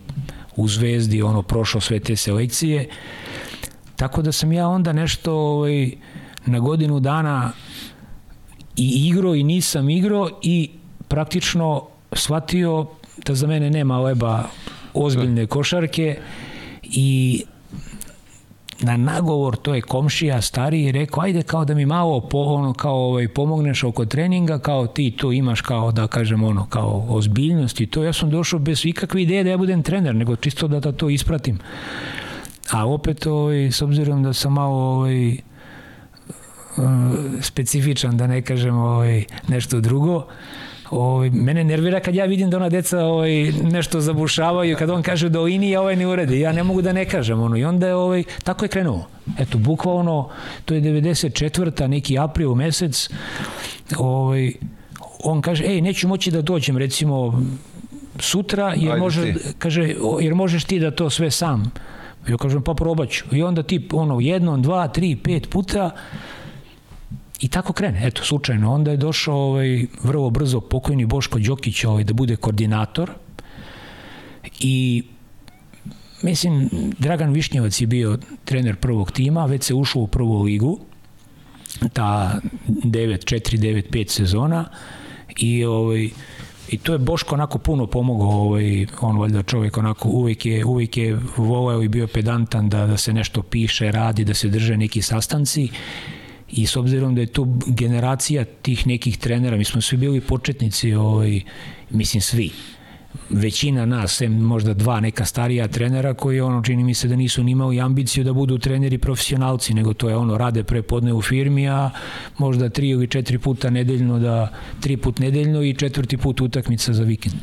u 0.58 0.68
Zvezdi, 0.68 1.22
ono, 1.22 1.42
prošao 1.42 1.82
sve 1.82 2.00
te 2.00 2.16
selekcije. 2.16 2.90
Tako 3.96 4.22
da 4.22 4.32
sam 4.32 4.52
ja 4.52 4.68
onda 4.68 4.94
nešto 4.94 5.34
ovaj, 5.34 5.92
na 6.46 6.60
godinu 6.60 7.00
dana 7.00 7.52
i 8.76 9.08
igro 9.08 9.36
i 9.36 9.44
nisam 9.44 9.90
igro 9.90 10.30
i 10.42 10.70
praktično 11.08 11.88
shvatio 12.14 12.86
da 13.26 13.36
za 13.36 13.48
mene 13.48 13.70
nema 13.70 14.00
leba 14.00 14.44
ozbiljne 14.94 15.48
košarke 15.48 16.20
i 16.84 17.44
na 18.82 18.98
nagovor 18.98 19.56
to 19.56 19.76
je 19.76 19.82
komšija 19.82 20.42
stariji 20.42 20.92
rekao 20.92 21.24
ajde 21.24 21.44
kao 21.44 21.66
da 21.66 21.74
mi 21.74 21.86
malo 21.86 22.22
po, 22.22 22.38
ono 22.38 22.74
kao 22.74 22.96
ovaj 22.96 23.28
pomogneš 23.28 23.84
oko 23.84 24.06
treninga 24.06 24.60
kao 24.60 24.88
ti 24.88 25.12
to 25.12 25.32
imaš 25.32 25.62
kao 25.62 25.92
da 25.92 26.08
kažem 26.08 26.44
ono 26.44 26.66
kao 26.66 27.06
ozbiljnost 27.10 27.82
i 27.82 27.88
to. 27.88 28.04
Ja 28.04 28.14
sam 28.14 28.30
došao 28.30 28.60
bez 28.60 28.86
ikakve 28.86 29.22
ideje 29.22 29.44
da 29.44 29.50
ja 29.50 29.58
budem 29.58 29.84
trener 29.84 30.16
nego 30.16 30.36
čisto 30.36 30.68
da, 30.68 30.80
da 30.80 30.92
to 30.92 31.10
ispratim. 31.10 31.60
A 32.72 32.88
opet 32.88 33.26
ovaj 33.26 33.72
s 33.72 33.82
obzirom 33.82 34.24
da 34.24 34.34
sam 34.34 34.54
malo 34.54 34.78
ovaj 34.78 35.32
eh, 35.32 35.40
specifičan 37.42 38.18
da 38.18 38.28
ne 38.28 38.42
kažem 38.42 38.78
ovaj 38.78 39.24
nešto 39.48 39.82
drugo 39.82 40.28
Ovaj, 40.92 41.30
mene 41.30 41.64
nervira 41.64 42.00
kad 42.00 42.16
ja 42.16 42.26
vidim 42.26 42.50
da 42.50 42.58
ona 42.58 42.70
deca 42.70 43.00
ovaj, 43.00 43.52
nešto 43.52 44.02
zabušavaju, 44.02 44.78
kad 44.78 44.90
on 44.90 45.04
kaže 45.04 45.30
do 45.30 45.42
linije, 45.42 45.80
ovaj 45.80 45.96
ne 45.96 46.08
uredi. 46.08 46.40
Ja 46.40 46.52
ne 46.52 46.64
mogu 46.64 46.82
da 46.82 46.94
ne 46.94 47.06
kažem. 47.06 47.42
Ono. 47.42 47.58
I 47.58 47.66
onda 47.66 47.88
je, 47.88 47.96
ovaj, 47.96 48.24
tako 48.44 48.66
je 48.66 48.70
krenuo. 48.70 49.08
Eto, 49.40 49.58
bukvalno, 49.58 50.30
to 50.66 50.74
je 50.74 50.82
94. 50.82 51.88
neki 51.88 52.20
april 52.20 52.56
mesec, 52.56 53.10
ovaj, 53.98 54.54
on 55.24 55.42
kaže, 55.42 55.66
ej, 55.66 55.82
neću 55.82 56.08
moći 56.08 56.32
da 56.32 56.42
dođem, 56.42 56.78
recimo, 56.78 57.44
sutra, 58.20 58.74
jer, 58.78 59.00
može, 59.00 59.34
kaže, 59.58 59.96
jer 60.22 60.36
možeš 60.36 60.64
ti 60.64 60.80
da 60.80 60.92
to 60.92 61.10
sve 61.10 61.32
sam. 61.32 61.72
Ja 62.28 62.38
kažem, 62.38 62.62
pa 62.62 62.74
probaću. 62.74 63.26
I 63.32 63.44
onda 63.44 63.64
ti, 63.64 63.88
ono, 63.92 64.20
jednom, 64.20 64.62
dva, 64.62 64.88
tri, 64.88 65.16
pet 65.16 65.50
puta, 65.50 65.92
I 67.40 67.48
tako 67.48 67.74
krene, 67.74 68.08
eto, 68.08 68.24
slučajno. 68.24 68.74
Onda 68.74 68.92
je 68.92 68.98
došao 68.98 69.36
ovaj, 69.36 69.86
vrlo 70.04 70.30
brzo 70.30 70.60
pokojni 70.60 71.06
Boško 71.06 71.40
Đokić 71.40 71.84
ovaj, 71.84 72.04
da 72.04 72.14
bude 72.14 72.36
koordinator. 72.36 73.12
I 74.60 75.04
mislim, 76.22 76.70
Dragan 77.00 77.34
Višnjevac 77.34 77.82
je 77.82 77.88
bio 77.88 78.18
trener 78.46 78.76
prvog 78.76 79.12
tima, 79.12 79.46
već 79.46 79.64
se 79.64 79.74
ušao 79.74 80.02
u 80.02 80.08
prvu 80.08 80.42
ligu, 80.42 80.80
ta 81.94 82.40
9-4-9-5 82.68 84.10
sezona. 84.10 84.66
I 85.38 85.66
ovaj, 85.66 86.10
I 86.70 86.78
to 86.78 86.94
je 86.94 87.00
Boško 87.00 87.36
onako 87.36 87.58
puno 87.58 87.88
pomogao, 87.88 88.30
ovaj, 88.30 88.86
on 89.02 89.18
valjda 89.18 89.44
čovjek 89.44 89.78
onako 89.78 90.10
uvijek 90.10 90.46
je, 90.46 90.66
uvijek 90.66 90.98
je 90.98 91.20
voleo 91.38 91.84
i 91.84 91.88
bio 91.88 92.08
pedantan 92.08 92.70
da, 92.70 92.88
da 92.88 92.98
se 92.98 93.14
nešto 93.14 93.42
piše, 93.42 93.92
radi, 93.92 94.26
da 94.26 94.34
se 94.34 94.48
drže 94.48 94.78
neki 94.78 95.02
sastanci 95.02 95.70
i 96.52 96.68
s 96.68 96.76
obzirom 96.76 97.16
da 97.16 97.22
je 97.22 97.28
to 97.28 97.48
generacija 97.68 98.46
tih 98.62 98.88
nekih 98.88 99.18
trenera, 99.18 99.58
mi 99.58 99.64
smo 99.64 99.82
svi 99.82 99.98
bili 99.98 100.22
početnici, 100.22 100.94
ovaj, 100.94 101.42
mislim 101.90 102.22
svi, 102.22 102.52
većina 103.30 103.86
nas, 103.86 104.16
sem 104.16 104.34
možda 104.34 104.74
dva 104.74 105.00
neka 105.00 105.26
starija 105.26 105.68
trenera 105.68 106.14
koji 106.14 106.42
ono 106.42 106.64
čini 106.64 106.84
mi 106.84 106.94
se 106.94 107.08
da 107.08 107.16
nisu 107.16 107.44
ni 107.44 107.52
imali 107.52 107.82
ambiciju 107.82 108.24
da 108.24 108.34
budu 108.34 108.58
treneri 108.58 108.98
profesionalci, 108.98 109.74
nego 109.74 109.94
to 109.94 110.10
je 110.10 110.16
ono 110.16 110.38
rade 110.38 110.64
pre 110.64 110.82
podne 110.82 111.14
u 111.14 111.22
firmi, 111.22 111.70
a 111.70 111.90
možda 112.38 112.70
tri 112.70 112.90
ili 112.90 113.08
četiri 113.08 113.40
puta 113.40 113.70
nedeljno 113.70 114.20
da 114.20 114.54
tri 114.80 114.98
put 114.98 115.20
nedeljno 115.20 115.64
i 115.64 115.74
četvrti 115.74 116.18
put 116.18 116.42
utakmica 116.42 116.94
za 116.94 117.04
vikend. 117.04 117.36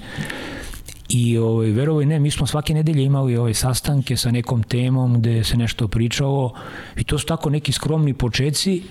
I 1.09 1.39
ovaj, 1.39 1.71
verovoj 1.71 2.07
ne, 2.07 2.19
mi 2.19 2.31
smo 2.31 2.47
svake 2.47 2.75
nedelje 2.75 3.05
imali 3.05 3.37
ove 3.37 3.55
sastanke 3.55 4.17
sa 4.17 4.31
nekom 4.31 4.63
temom 4.63 5.15
gde 5.15 5.45
se 5.45 5.57
nešto 5.57 5.89
pričalo 5.89 6.55
i 6.97 7.05
to 7.05 7.19
su 7.19 7.27
tako 7.27 7.51
neki 7.51 7.73
skromni 7.73 8.15
počeci 8.15 8.83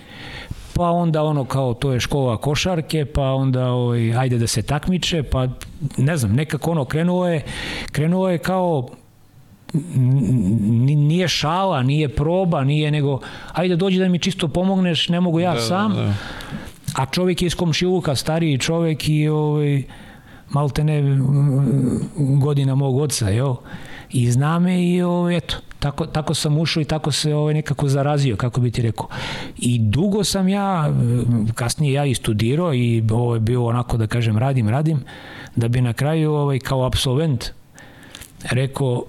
pa 0.74 0.92
onda 0.92 1.24
ono 1.24 1.46
kao 1.46 1.74
to 1.74 1.92
je 1.92 2.00
škola 2.00 2.38
košarke, 2.38 3.06
pa 3.06 3.22
onda 3.22 3.72
ovaj, 3.72 4.18
ajde 4.18 4.38
da 4.38 4.48
se 4.48 4.62
takmiče, 4.62 5.24
pa 5.24 5.48
ne 5.98 6.18
znam, 6.18 6.34
nekako 6.36 6.72
ono 6.72 6.86
krenuo 6.86 7.28
je, 7.28 7.42
krenuo 7.92 8.30
je 8.30 8.38
kao 8.38 8.90
nije 10.84 11.28
šala, 11.28 11.84
nije 11.84 12.10
proba, 12.10 12.64
nije 12.64 12.92
nego 12.92 13.20
ajde 13.54 13.76
dođi 13.76 14.00
da 14.00 14.08
mi 14.08 14.20
čisto 14.20 14.48
pomogneš, 14.48 15.10
ne 15.10 15.22
mogu 15.22 15.40
ja 15.40 15.54
da, 15.54 15.60
sam. 15.60 15.94
Da, 15.94 16.02
da. 16.02 16.14
A 16.96 17.06
čovjek 17.06 17.42
je 17.42 17.46
iz 17.46 17.56
komšiluka, 17.56 18.16
stariji 18.16 18.58
čovjek 18.58 19.10
i 19.10 19.28
ovaj, 19.28 19.84
malte 20.54 20.84
ne 20.84 21.02
godina 22.40 22.76
mog 22.76 22.98
oca, 22.98 23.30
jo. 23.30 23.62
I 24.12 24.32
zna 24.32 24.60
me 24.60 24.84
i 24.86 25.04
o, 25.04 25.30
eto, 25.30 25.56
tako, 25.80 26.06
tako 26.06 26.34
sam 26.34 26.58
ušao 26.58 26.82
i 26.82 26.86
tako 26.86 27.12
se 27.12 27.36
ovaj, 27.36 27.54
nekako 27.54 27.88
zarazio, 27.88 28.36
kako 28.36 28.62
bi 28.62 28.72
ti 28.72 28.82
rekao. 28.82 29.08
I 29.58 29.80
dugo 29.80 30.24
sam 30.24 30.48
ja, 30.48 30.94
kasnije 31.56 31.94
ja 31.94 32.06
i 32.06 32.16
studirao 32.16 32.74
i 32.74 33.04
ovo 33.12 33.34
je 33.34 33.40
bio 33.40 33.66
onako 33.66 33.98
da 33.98 34.08
kažem 34.08 34.38
radim, 34.38 34.70
radim, 34.70 35.04
da 35.56 35.68
bi 35.68 35.82
na 35.82 35.94
kraju 35.94 36.32
ovaj, 36.32 36.60
kao 36.60 36.86
absolvent 36.86 37.46
rekao 38.44 39.04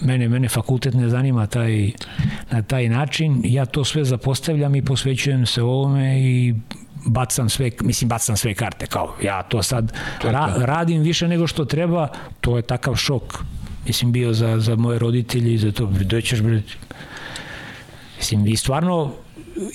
mene, 0.00 0.28
mene 0.28 0.48
fakultet 0.48 0.94
ne 0.94 1.08
zanima 1.08 1.46
taj, 1.46 1.90
na 2.50 2.62
taj 2.62 2.88
način, 2.88 3.40
ja 3.44 3.66
to 3.66 3.84
sve 3.84 4.04
zapostavljam 4.04 4.74
i 4.74 4.84
posvećujem 4.84 5.46
se 5.46 5.62
ovome 5.62 6.20
i 6.20 6.54
bacam 7.04 7.48
sve, 7.48 7.70
mislim 7.80 8.08
bacam 8.08 8.36
sve 8.36 8.54
karte, 8.54 8.86
kao 8.86 9.14
ja 9.22 9.42
to 9.42 9.62
sad 9.62 9.92
ra, 10.22 10.54
radim 10.58 11.02
više 11.02 11.28
nego 11.28 11.46
što 11.46 11.64
treba, 11.64 12.08
to 12.40 12.56
je 12.56 12.62
takav 12.62 12.96
šok, 12.96 13.38
mislim 13.86 14.12
bio 14.12 14.32
za, 14.32 14.60
za 14.60 14.76
moje 14.76 14.98
roditelje 14.98 15.54
i 15.54 15.58
za 15.58 15.72
to, 15.72 15.86
doćeš 15.86 16.40
bre, 16.40 16.62
mislim 18.16 18.42
vi 18.42 18.56
stvarno 18.56 19.12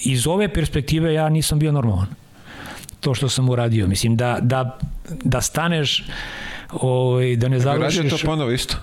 iz 0.04 0.28
ove 0.28 0.54
perspektive 0.54 1.14
ja 1.14 1.30
nisam 1.30 1.60
bio 1.60 1.72
normalan. 1.72 2.08
To 3.00 3.14
što 3.14 3.30
sam 3.30 3.50
uradio, 3.50 3.88
mislim 3.88 4.16
da, 4.16 4.38
da, 4.42 4.78
da 5.10 5.42
staneš 5.42 6.04
ovaj, 6.72 7.36
da 7.36 7.48
ne 7.48 7.60
završiš... 7.60 7.98
Radio 7.98 8.18
to 8.18 8.26
ponovo 8.26 8.52
isto, 8.52 8.78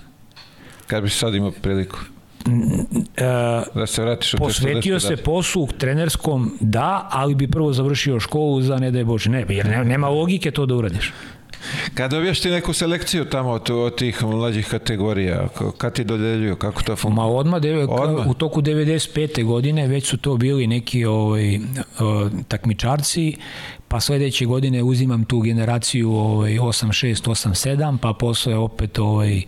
kad 0.87 1.03
bi 1.03 1.09
sad 1.09 1.35
imao 1.35 1.51
priliku. 1.51 1.99
Uh, 2.45 3.75
da 3.75 3.87
se 3.87 4.01
vratiš 4.01 4.33
u 4.33 4.37
posvetio 4.37 4.99
se 4.99 5.17
poslu 5.17 5.67
trenerskom 5.77 6.57
da, 6.59 7.09
ali 7.11 7.35
bi 7.35 7.47
prvo 7.47 7.73
završio 7.73 8.19
školu 8.19 8.61
za 8.61 8.77
ne 8.77 8.91
daj 8.91 9.03
Bože. 9.03 9.29
Ne, 9.29 9.45
jer 9.49 9.85
nema 9.85 10.09
logike 10.09 10.51
to 10.51 10.65
da 10.65 10.75
uradiš. 10.75 11.13
Kad 11.93 12.11
dobiješ 12.11 12.39
ti 12.39 12.49
neku 12.49 12.73
selekciju 12.73 13.25
tamo 13.25 13.51
od, 13.51 13.69
od 13.69 13.95
tih 13.95 14.23
mlađih 14.23 14.67
kategorija, 14.67 15.47
kad 15.77 15.93
ti 15.93 16.03
dodeljuju, 16.03 16.55
kako 16.55 16.83
to 16.83 16.95
funkcionuje? 16.95 17.15
Ma 17.15 17.37
odmah, 17.37 17.61
deve, 17.61 17.83
odmah, 17.83 18.27
u 18.27 18.33
toku 18.33 18.61
95. 18.61 19.43
godine 19.45 19.87
već 19.87 20.07
su 20.07 20.17
to 20.17 20.37
bili 20.37 20.67
neki 20.67 21.05
ovaj, 21.05 21.59
takmičarci, 22.47 23.37
pa 23.93 23.99
sledeće 23.99 24.45
godine 24.45 24.83
uzimam 24.83 25.25
tu 25.25 25.39
generaciju 25.39 26.13
ovaj, 26.13 26.51
8-6, 26.51 27.29
8-7, 27.29 27.97
pa 27.97 28.13
posle 28.13 28.55
opet 28.55 28.99
ovaj, 28.99 29.41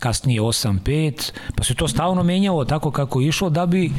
kasnije 0.00 0.40
8-5, 0.40 1.32
pa 1.56 1.64
se 1.64 1.74
to 1.74 1.88
stalno 1.88 2.22
menjalo 2.22 2.64
tako 2.64 2.90
kako 2.90 3.20
išlo 3.20 3.50
da 3.50 3.66
bi 3.66 3.90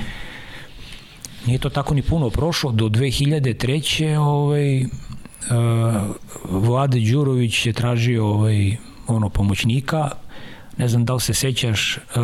nije 1.46 1.60
to 1.60 1.70
tako 1.70 1.94
ni 1.94 2.02
puno 2.02 2.30
prošlo, 2.30 2.72
do 2.72 2.86
2003. 2.86 4.18
ovaj, 4.18 4.82
uh, 4.82 4.88
Vlade 6.50 7.00
Đurović 7.00 7.66
je 7.66 7.74
tražio 7.74 8.28
ovaj, 8.28 8.78
ono, 9.08 9.30
pomoćnika, 9.30 10.10
ne 10.78 10.88
znam 10.88 11.06
da 11.06 11.14
li 11.14 11.22
se 11.22 11.34
sećaš, 11.34 11.98
uh, 11.98 12.22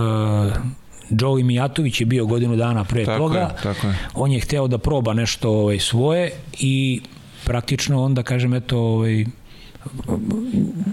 Joey 1.09 1.43
Mijatović 1.43 2.01
je 2.01 2.05
bio 2.05 2.25
godinu 2.25 2.55
dana 2.55 2.83
pre 2.83 3.05
Tako 3.05 3.17
toga, 3.17 3.39
je, 3.39 3.63
tako 3.63 3.87
je. 3.87 3.95
on 4.13 4.31
je 4.31 4.39
hteo 4.39 4.67
da 4.67 4.77
proba 4.77 5.13
nešto 5.13 5.49
ovaj, 5.49 5.79
svoje 5.79 6.31
i 6.59 7.01
praktično 7.45 8.03
onda, 8.03 8.23
kažem, 8.23 8.53
eto, 8.53 8.79
ovaj, 8.79 9.25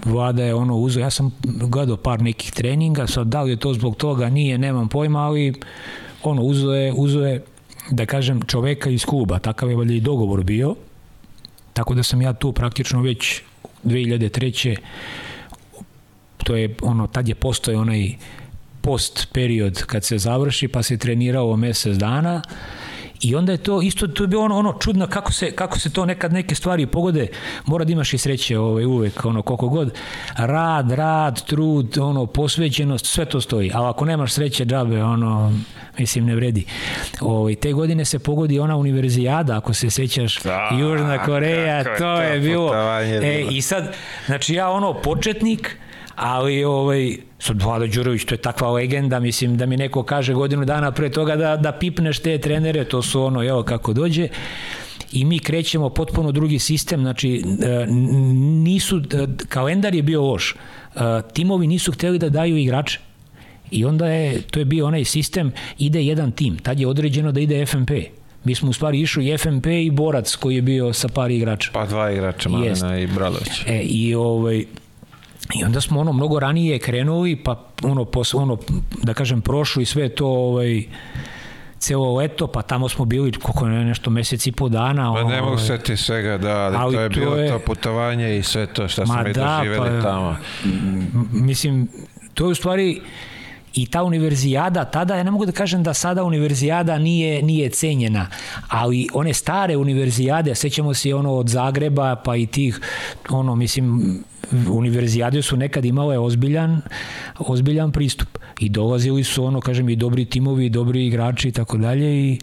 Vlada 0.05 0.43
je 0.43 0.55
ono 0.55 0.75
uzeo, 0.77 1.01
ja 1.01 1.09
sam 1.09 1.31
gledao 1.43 1.97
par 1.97 2.21
nekih 2.21 2.51
treninga, 2.51 3.07
sad 3.07 3.27
da 3.27 3.41
li 3.41 3.51
je 3.51 3.57
to 3.57 3.73
zbog 3.73 3.95
toga, 3.95 4.29
nije, 4.29 4.57
nemam 4.57 4.87
pojma, 4.87 5.19
ali 5.19 5.53
ono, 6.23 6.41
uzeo 6.41 6.71
je, 6.71 6.93
uzeo 6.93 7.25
je 7.25 7.43
da 7.89 8.05
kažem, 8.05 8.41
čoveka 8.41 8.89
iz 8.89 9.05
kluba, 9.05 9.39
takav 9.39 9.69
je 9.69 9.75
valjda 9.75 9.93
i 9.93 9.99
dogovor 9.99 10.43
bio, 10.43 10.75
tako 11.73 11.93
da 11.93 12.03
sam 12.03 12.21
ja 12.21 12.33
tu 12.33 12.51
praktično 12.51 13.01
već 13.01 13.41
2003. 13.83 14.77
to 16.43 16.55
je 16.55 16.75
ono, 16.81 17.07
tad 17.07 17.27
je 17.27 17.35
postoje 17.35 17.77
onaj 17.77 18.15
post 18.81 19.27
period 19.33 19.83
kad 19.83 20.03
se 20.03 20.17
završi, 20.17 20.67
pa 20.67 20.83
se 20.83 20.97
trenirao 20.97 21.55
mesec 21.57 21.97
dana, 21.97 22.41
I 23.21 23.35
onda 23.35 23.51
je 23.51 23.57
to 23.57 23.81
isto 23.81 24.07
to 24.07 24.23
je 24.23 24.27
bilo 24.27 24.43
ono 24.43 24.57
ono 24.57 24.73
čudno 24.79 25.07
kako 25.07 25.33
se 25.33 25.51
kako 25.51 25.79
se 25.79 25.89
to 25.89 26.05
nekad 26.05 26.33
neke 26.33 26.55
stvari 26.55 26.85
pogode, 26.85 27.27
mora 27.65 27.85
da 27.85 27.91
imaš 27.91 28.13
i 28.13 28.17
sreće 28.17 28.59
ovaj 28.59 28.85
uvek 28.85 29.25
ono 29.25 29.41
koliko 29.41 29.69
god 29.69 29.93
rad, 30.37 30.91
rad, 30.91 31.45
trud, 31.45 31.97
ono 31.97 32.25
posvećenost, 32.25 33.05
sve 33.05 33.25
to 33.25 33.41
stoji. 33.41 33.71
A 33.73 33.89
ako 33.89 34.05
nemaš 34.05 34.33
sreće 34.33 34.65
džabe, 34.65 35.03
ono 35.03 35.53
mislim 35.97 36.25
ne 36.25 36.35
vredi. 36.35 36.65
Ovaj 37.21 37.55
te 37.55 37.73
godine 37.73 38.05
se 38.05 38.19
pogodi 38.19 38.59
ona 38.59 38.75
univerzijada, 38.75 39.57
ako 39.57 39.73
se 39.73 39.89
sećaš, 39.89 40.43
Da, 40.43 40.69
Južna 40.79 41.25
Koreja, 41.25 41.83
kako 41.83 41.91
je 41.93 41.97
to 41.97 42.03
to 42.03 42.21
je 42.21 42.39
bilo. 42.39 42.73
E, 43.23 43.45
i 43.49 43.61
sad 43.61 43.93
znači 44.25 44.53
ja 44.53 44.69
ono 44.69 44.93
početnik 44.93 45.77
ali 46.15 46.63
ovaj 46.63 47.17
sad 47.39 47.61
Vlada 47.61 47.87
Đurović 47.87 48.25
to 48.25 48.35
je 48.35 48.41
takva 48.41 48.71
legenda 48.71 49.19
mislim 49.19 49.57
da 49.57 49.65
mi 49.65 49.77
neko 49.77 50.03
kaže 50.03 50.33
godinu 50.33 50.65
dana 50.65 50.91
pre 50.91 51.09
toga 51.11 51.35
da 51.35 51.57
da 51.57 51.71
pipneš 51.71 52.19
te 52.19 52.37
trenere 52.37 52.83
to 52.83 53.01
su 53.01 53.23
ono 53.23 53.43
evo 53.43 53.63
kako 53.63 53.93
dođe 53.93 54.27
i 55.11 55.25
mi 55.25 55.39
krećemo 55.39 55.89
potpuno 55.89 56.31
drugi 56.31 56.59
sistem, 56.59 57.01
znači 57.01 57.43
e, 57.63 57.85
nisu, 58.63 58.97
e, 58.97 59.27
kalendar 59.49 59.95
je 59.95 60.01
bio 60.03 60.21
loš, 60.21 60.55
E, 60.95 61.21
timovi 61.33 61.67
nisu 61.67 61.91
hteli 61.91 62.19
da 62.19 62.29
daju 62.29 62.57
igrače. 62.57 62.99
I 63.71 63.85
onda 63.85 64.07
je, 64.07 64.41
to 64.41 64.59
je 64.59 64.65
bio 64.65 64.87
onaj 64.87 65.05
sistem, 65.05 65.51
ide 65.77 66.03
jedan 66.03 66.31
tim, 66.31 66.57
tad 66.57 66.79
je 66.79 66.87
određeno 66.87 67.31
da 67.31 67.39
ide 67.39 67.65
FMP. 67.65 67.91
Mi 68.43 68.55
smo 68.55 68.69
u 68.69 68.73
stvari 68.73 69.01
išli 69.01 69.29
i 69.29 69.37
FMP 69.37 69.65
i 69.65 69.91
Borac 69.91 70.35
koji 70.35 70.55
je 70.55 70.61
bio 70.61 70.93
sa 70.93 71.07
par 71.07 71.31
igrača. 71.31 71.71
Pa 71.73 71.85
dva 71.85 72.11
igrača, 72.11 72.49
Jest. 72.49 72.81
Malena 72.81 72.99
i 72.99 73.07
Bralović. 73.07 73.61
E, 73.67 73.81
i 73.81 74.15
ovaj, 74.15 74.65
I 75.53 75.63
onda 75.63 75.81
smo 75.81 75.99
ono 75.99 76.13
mnogo 76.13 76.39
ranije 76.39 76.79
krenuli, 76.79 77.35
pa 77.35 77.51
ono, 77.83 78.05
pos, 78.05 78.33
ono 78.33 78.57
da 78.93 79.13
kažem, 79.13 79.41
prošlo 79.41 79.81
i 79.81 79.85
sve 79.85 80.09
to 80.09 80.27
ovaj, 80.27 80.83
celo 81.79 82.15
leto, 82.15 82.47
pa 82.47 82.61
tamo 82.61 82.89
smo 82.89 83.05
bili 83.05 83.31
koliko 83.33 83.67
ne, 83.67 83.85
nešto 83.85 84.09
mesec 84.09 84.47
i 84.47 84.51
po 84.51 84.69
dana. 84.69 85.13
Pa 85.13 85.23
ne 85.23 85.41
mogu 85.41 85.47
ovaj, 85.47 85.65
se 85.65 85.77
ti 85.77 85.97
svega, 85.97 86.37
da, 86.37 86.49
ali, 86.51 86.75
Ali 86.77 86.95
to 86.95 87.01
je 87.01 87.09
to 87.09 87.19
bilo 87.19 87.35
je- 87.35 87.49
to 87.49 87.59
putovanje 87.59 88.37
i 88.37 88.43
sve 88.43 88.67
to 88.67 88.87
što 88.87 89.05
smo 89.05 89.15
mi 89.17 89.33
da, 89.33 89.57
doživjeli 89.57 89.89
pa- 89.91 90.01
tamo. 90.01 90.35
Mislim, 91.33 91.87
to 92.33 92.45
je 92.45 92.51
u 92.51 92.55
stvari 92.55 93.01
i 93.73 93.85
ta 93.85 94.03
univerzijada, 94.03 94.85
tada 94.85 95.15
ja 95.15 95.23
ne 95.23 95.31
mogu 95.31 95.45
da 95.45 95.51
kažem 95.51 95.83
da 95.83 95.93
sada 95.93 96.23
univerzijada 96.23 96.97
nije, 96.97 97.43
nije 97.43 97.69
cenjena, 97.69 98.27
ali 98.67 99.07
one 99.13 99.33
stare 99.33 99.77
univerzijade, 99.77 100.55
sećamo 100.55 100.93
se 100.93 101.15
ono 101.15 101.33
od 101.33 101.47
Zagreba 101.47 102.15
pa 102.15 102.35
i 102.35 102.45
tih, 102.45 102.79
ono, 103.29 103.55
mislim, 103.55 104.17
univerzijade 104.69 105.41
su 105.41 105.57
nekad 105.57 105.85
imale 105.85 106.19
ozbiljan, 106.19 106.81
ozbiljan 107.39 107.91
pristup 107.91 108.37
i 108.59 108.69
dolazili 108.69 109.23
su 109.23 109.45
ono, 109.45 109.61
kažem, 109.61 109.89
i 109.89 109.95
dobri 109.95 110.25
timovi, 110.25 110.65
i 110.65 110.69
dobri 110.69 111.07
igrači 111.07 111.47
i 111.47 111.51
tako 111.51 111.77
dalje 111.77 112.31
i 112.31 112.39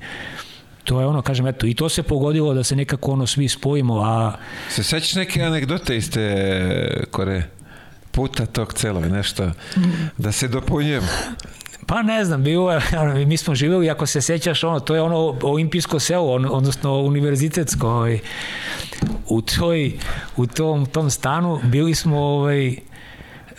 to 0.85 1.01
je 1.01 1.07
ono, 1.07 1.23
kažem, 1.23 1.47
eto, 1.47 1.67
i 1.67 1.75
to 1.75 1.89
se 1.89 2.03
pogodilo 2.03 2.55
da 2.55 2.65
se 2.65 2.77
nekako 2.77 3.13
ono 3.13 3.27
svi 3.27 3.49
spojimo, 3.49 4.01
a 4.01 4.33
Se 4.71 4.83
sećaš 4.83 5.15
neke 5.15 5.43
anegdote 5.43 5.97
iz 5.97 6.11
te 6.11 7.05
Kore? 7.11 7.43
Puta 8.11 8.47
tog 8.47 8.73
celog, 8.73 9.05
nešto. 9.05 9.51
Da 10.17 10.33
se 10.33 10.49
dopunjujem. 10.49 11.03
Pa 11.89 12.03
ne 12.03 12.25
znam, 12.25 12.43
bilo 12.43 12.73
je, 12.73 12.81
mi 13.27 13.37
smo 13.37 13.55
živeli, 13.55 13.91
ako 13.91 14.07
se 14.07 14.21
sećaš, 14.21 14.65
ono, 14.65 14.81
to 14.81 14.95
je 14.95 15.03
ono 15.03 15.37
olimpijsko 15.43 15.99
selo, 15.99 16.35
on, 16.35 16.47
odnosno 16.51 16.95
univerzitetsko. 16.95 17.89
Ovaj, 17.89 18.19
u, 19.29 19.43
toj, 19.43 19.93
u 20.37 20.47
tom, 20.47 20.87
tom 20.87 21.11
stanu 21.11 21.61
bili 21.65 21.95
smo 21.95 22.19
ovaj, 22.19 22.77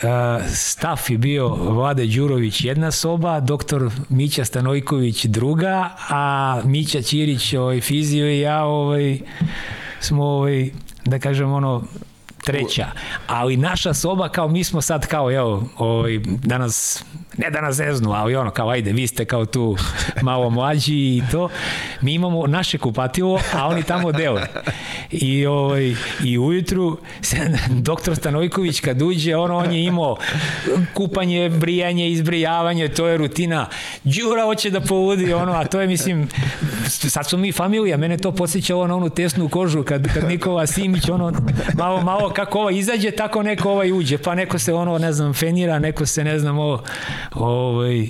Uh, 0.03 0.45
staf 0.47 1.09
je 1.09 1.17
bio 1.17 1.47
Vlade 1.47 2.05
Đurović 2.05 2.63
jedna 2.63 2.91
soba, 2.91 3.39
doktor 3.39 3.91
Mića 4.09 4.45
Stanojković 4.45 5.25
druga, 5.25 5.89
a 6.09 6.61
Mića 6.65 7.01
Ćirić 7.01 7.53
ovaj, 7.53 7.81
fizio 7.81 8.31
i 8.31 8.39
ja 8.39 8.63
ovaj, 8.63 9.19
smo 9.99 10.23
ovaj, 10.25 10.69
da 11.05 11.19
kažem 11.19 11.51
ono 11.51 11.83
treća. 12.43 12.87
Ali 13.27 13.57
naša 13.57 13.93
soba 13.93 14.29
kao 14.29 14.47
mi 14.47 14.63
smo 14.63 14.81
sad 14.81 15.07
kao 15.07 15.31
evo, 15.31 15.63
ovaj 15.77 16.19
danas 16.25 17.03
ne 17.37 17.49
da 17.49 17.61
nas 17.61 17.75
zeznu, 17.75 18.11
ali 18.11 18.35
ono 18.35 18.51
kao 18.51 18.69
ajde, 18.69 18.91
vi 18.91 19.07
ste 19.07 19.25
kao 19.25 19.45
tu 19.45 19.77
malo 20.21 20.49
mlađi 20.49 20.93
i 20.93 21.23
to. 21.31 21.49
Mi 22.01 22.13
imamo 22.13 22.47
naše 22.47 22.77
kupatilo, 22.77 23.39
a 23.53 23.67
oni 23.67 23.83
tamo 23.83 24.11
dele. 24.11 24.47
I 25.11 25.45
ovaj 25.45 25.95
i 26.23 26.39
ujutru 26.39 26.97
se, 27.21 27.37
doktor 27.89 28.15
Stanojković 28.15 28.79
kad 28.79 29.01
uđe, 29.01 29.35
ono 29.35 29.57
on 29.57 29.71
je 29.71 29.83
imao 29.83 30.17
kupanje, 30.93 31.49
brijanje, 31.49 32.09
izbrijavanje, 32.09 32.87
to 32.87 33.07
je 33.07 33.17
rutina. 33.17 33.67
Đura 34.03 34.43
hoće 34.43 34.69
da 34.69 34.81
povodi 34.81 35.33
ono, 35.33 35.51
a 35.51 35.65
to 35.65 35.81
je 35.81 35.87
mislim 35.87 36.27
sad 36.87 37.29
smo 37.29 37.39
mi 37.39 37.51
familija, 37.51 37.97
mene 37.97 38.17
to 38.17 38.31
podsjećalo 38.31 38.87
na 38.87 38.95
onu 38.95 39.09
tesnu 39.09 39.49
kožu 39.49 39.83
kad, 39.83 40.13
kad 40.13 40.27
Nikola 40.27 40.67
Simić 40.67 41.09
ono 41.09 41.33
malo 41.73 42.01
malo 42.01 42.29
kako 42.39 42.59
ovaj 42.59 42.77
izađe, 42.77 43.11
tako 43.11 43.43
neko 43.43 43.71
ovaj 43.71 43.91
uđe, 43.91 44.17
pa 44.17 44.35
neko 44.35 44.59
se 44.59 44.73
ono 44.73 44.97
ne 44.97 45.13
znam 45.13 45.33
fenira, 45.33 45.79
neko 45.79 46.05
se 46.05 46.23
ne 46.23 46.39
znam 46.39 46.59
ovo 46.59 46.83
ovaj 47.35 48.09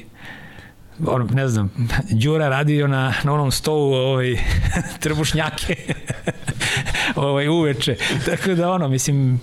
ono, 1.08 1.26
ne 1.34 1.48
znam, 1.48 1.72
Đura 2.10 2.50
radio 2.50 2.88
na, 2.88 3.14
na 3.24 3.34
onom 3.34 3.52
stolu 3.52 3.94
ovaj, 3.94 4.36
trbušnjake 5.04 5.76
ovaj, 7.16 7.48
uveče. 7.48 7.96
Tako 8.26 8.54
da 8.54 8.72
ono, 8.72 8.88
mislim, 8.88 9.40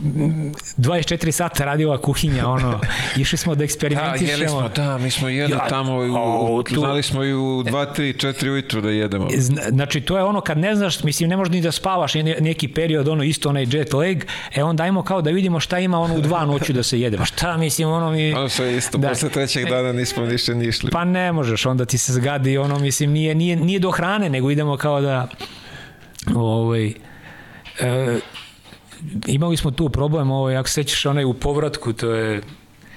24 0.00 1.30
sata 1.30 1.64
radila 1.64 1.98
kuhinja, 1.98 2.48
ono, 2.48 2.80
išli 3.16 3.38
smo 3.38 3.54
da 3.54 3.58
Da, 3.58 3.64
eksperimentišemo. 3.64 4.30
jeli 4.30 4.48
smo, 4.48 4.68
da, 4.68 4.98
mi 4.98 5.10
smo 5.10 5.28
jeli 5.28 5.52
Ja, 5.52 5.68
tamo, 5.68 6.04
i 6.04 6.10
u, 6.10 6.14
o, 6.16 6.62
tu- 6.64 6.74
znali 6.74 7.02
smo 7.02 7.24
i 7.24 7.34
u 7.34 7.38
2, 7.38 7.86
3, 7.92 8.26
4 8.26 8.48
ujutru 8.48 8.80
da 8.80 8.90
jedemo. 8.90 9.28
Zna- 9.30 9.62
Znači, 9.70 10.00
to 10.00 10.16
je 10.16 10.24
ono 10.24 10.40
kad 10.40 10.58
ne 10.58 10.74
znaš, 10.76 11.02
mislim, 11.02 11.28
ne 11.28 11.36
možeš 11.36 11.52
ni 11.52 11.60
da 11.60 11.72
spavaš 11.72 12.14
ne- 12.14 12.36
neki 12.40 12.68
period, 12.68 13.08
ono 13.08 13.22
isto 13.24 13.48
onaj 13.48 13.66
jet 13.68 13.92
lag, 13.92 14.16
e 14.54 14.62
onda 14.62 14.82
ajmo 14.82 15.02
kao 15.02 15.22
da 15.22 15.30
vidimo 15.30 15.60
šta 15.60 15.78
ima 15.78 16.00
ono 16.00 16.14
u 16.14 16.20
dva 16.20 16.44
noću 16.44 16.72
da 16.72 16.82
se 16.82 17.00
jede. 17.00 17.16
Pa 17.16 17.24
šta, 17.24 17.56
mislim, 17.56 17.88
ono 17.88 18.10
mi... 18.10 18.34
Ono 18.34 18.48
sve 18.48 18.76
isto, 18.76 18.98
Da. 18.98 19.08
posle 19.08 19.28
trećeg 19.28 19.64
dana 19.66 19.92
nismo 19.92 20.26
ništa 20.26 20.54
ni 20.54 20.66
išli. 20.66 20.90
Pa 20.90 21.04
ne 21.04 21.32
možeš, 21.32 21.66
onda 21.66 21.84
ti 21.84 21.98
se 21.98 22.12
zgadi, 22.12 22.58
ono, 22.58 22.78
mislim, 22.78 23.10
nije, 23.10 23.34
nije, 23.34 23.56
nije 23.56 23.78
do 23.78 23.90
hrane, 23.90 24.30
nego 24.30 24.50
idemo 24.50 24.76
kao 24.76 25.00
da, 25.00 25.28
ovaj, 26.34 26.86
e, 26.86 28.18
imali 29.26 29.56
smo 29.56 29.70
tu 29.70 29.88
problem, 29.88 30.30
ovaj, 30.30 30.56
ako 30.56 30.68
se 30.68 30.74
sećaš 30.74 31.06
onaj 31.06 31.24
u 31.24 31.34
povratku, 31.34 31.92
to 31.92 32.10
je, 32.10 32.40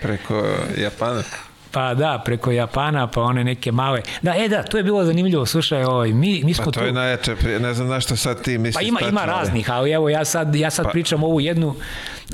Preko 0.02 0.44
Japana. 0.78 1.24
pa 1.72 1.94
da, 1.94 2.22
preko 2.26 2.52
Japana, 2.52 3.08
pa 3.08 3.22
one 3.22 3.44
neke 3.44 3.72
male, 3.72 4.02
da, 4.22 4.34
e 4.38 4.48
da, 4.48 4.64
to 4.64 4.78
je 4.78 4.84
bilo 4.84 5.06
zanimljivo, 5.06 5.46
slušaj, 5.46 5.84
ovaj, 5.84 6.14
mi, 6.14 6.44
mi 6.44 6.54
smo 6.54 6.66
Pa 6.66 6.72
to 6.72 6.80
tu... 6.80 6.86
je 6.86 6.92
najjače, 6.92 7.36
ne 7.60 7.74
znam 7.74 7.88
na 7.88 8.00
što 8.00 8.16
sad 8.16 8.42
ti 8.42 8.58
misliš. 8.58 8.76
Pa 8.76 8.82
ima 8.82 9.00
ima 9.10 9.20
tačno, 9.20 9.34
raznih, 9.34 9.72
ali 9.72 9.92
evo 9.92 10.10
ja 10.10 10.26
sad 10.26 10.56
ja 10.56 10.70
sad 10.70 10.86
Pa- 10.86 10.92
pričam 10.92 11.24
ovu 11.24 11.42
jednu 11.42 11.76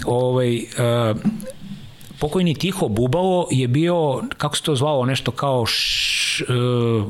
ovaj 0.06 0.56
uh, 0.58 1.18
pokojni 2.20 2.56
Tiho 2.56 2.88
Bubalo 2.88 3.48
je 3.52 3.68
bio 3.68 4.22
kako 4.38 4.56
se 4.56 4.64
to 4.64 4.76
zvalo 4.76 5.06
nešto 5.06 5.32
kao 5.32 5.66
š, 5.66 6.46
uh, 6.50 7.08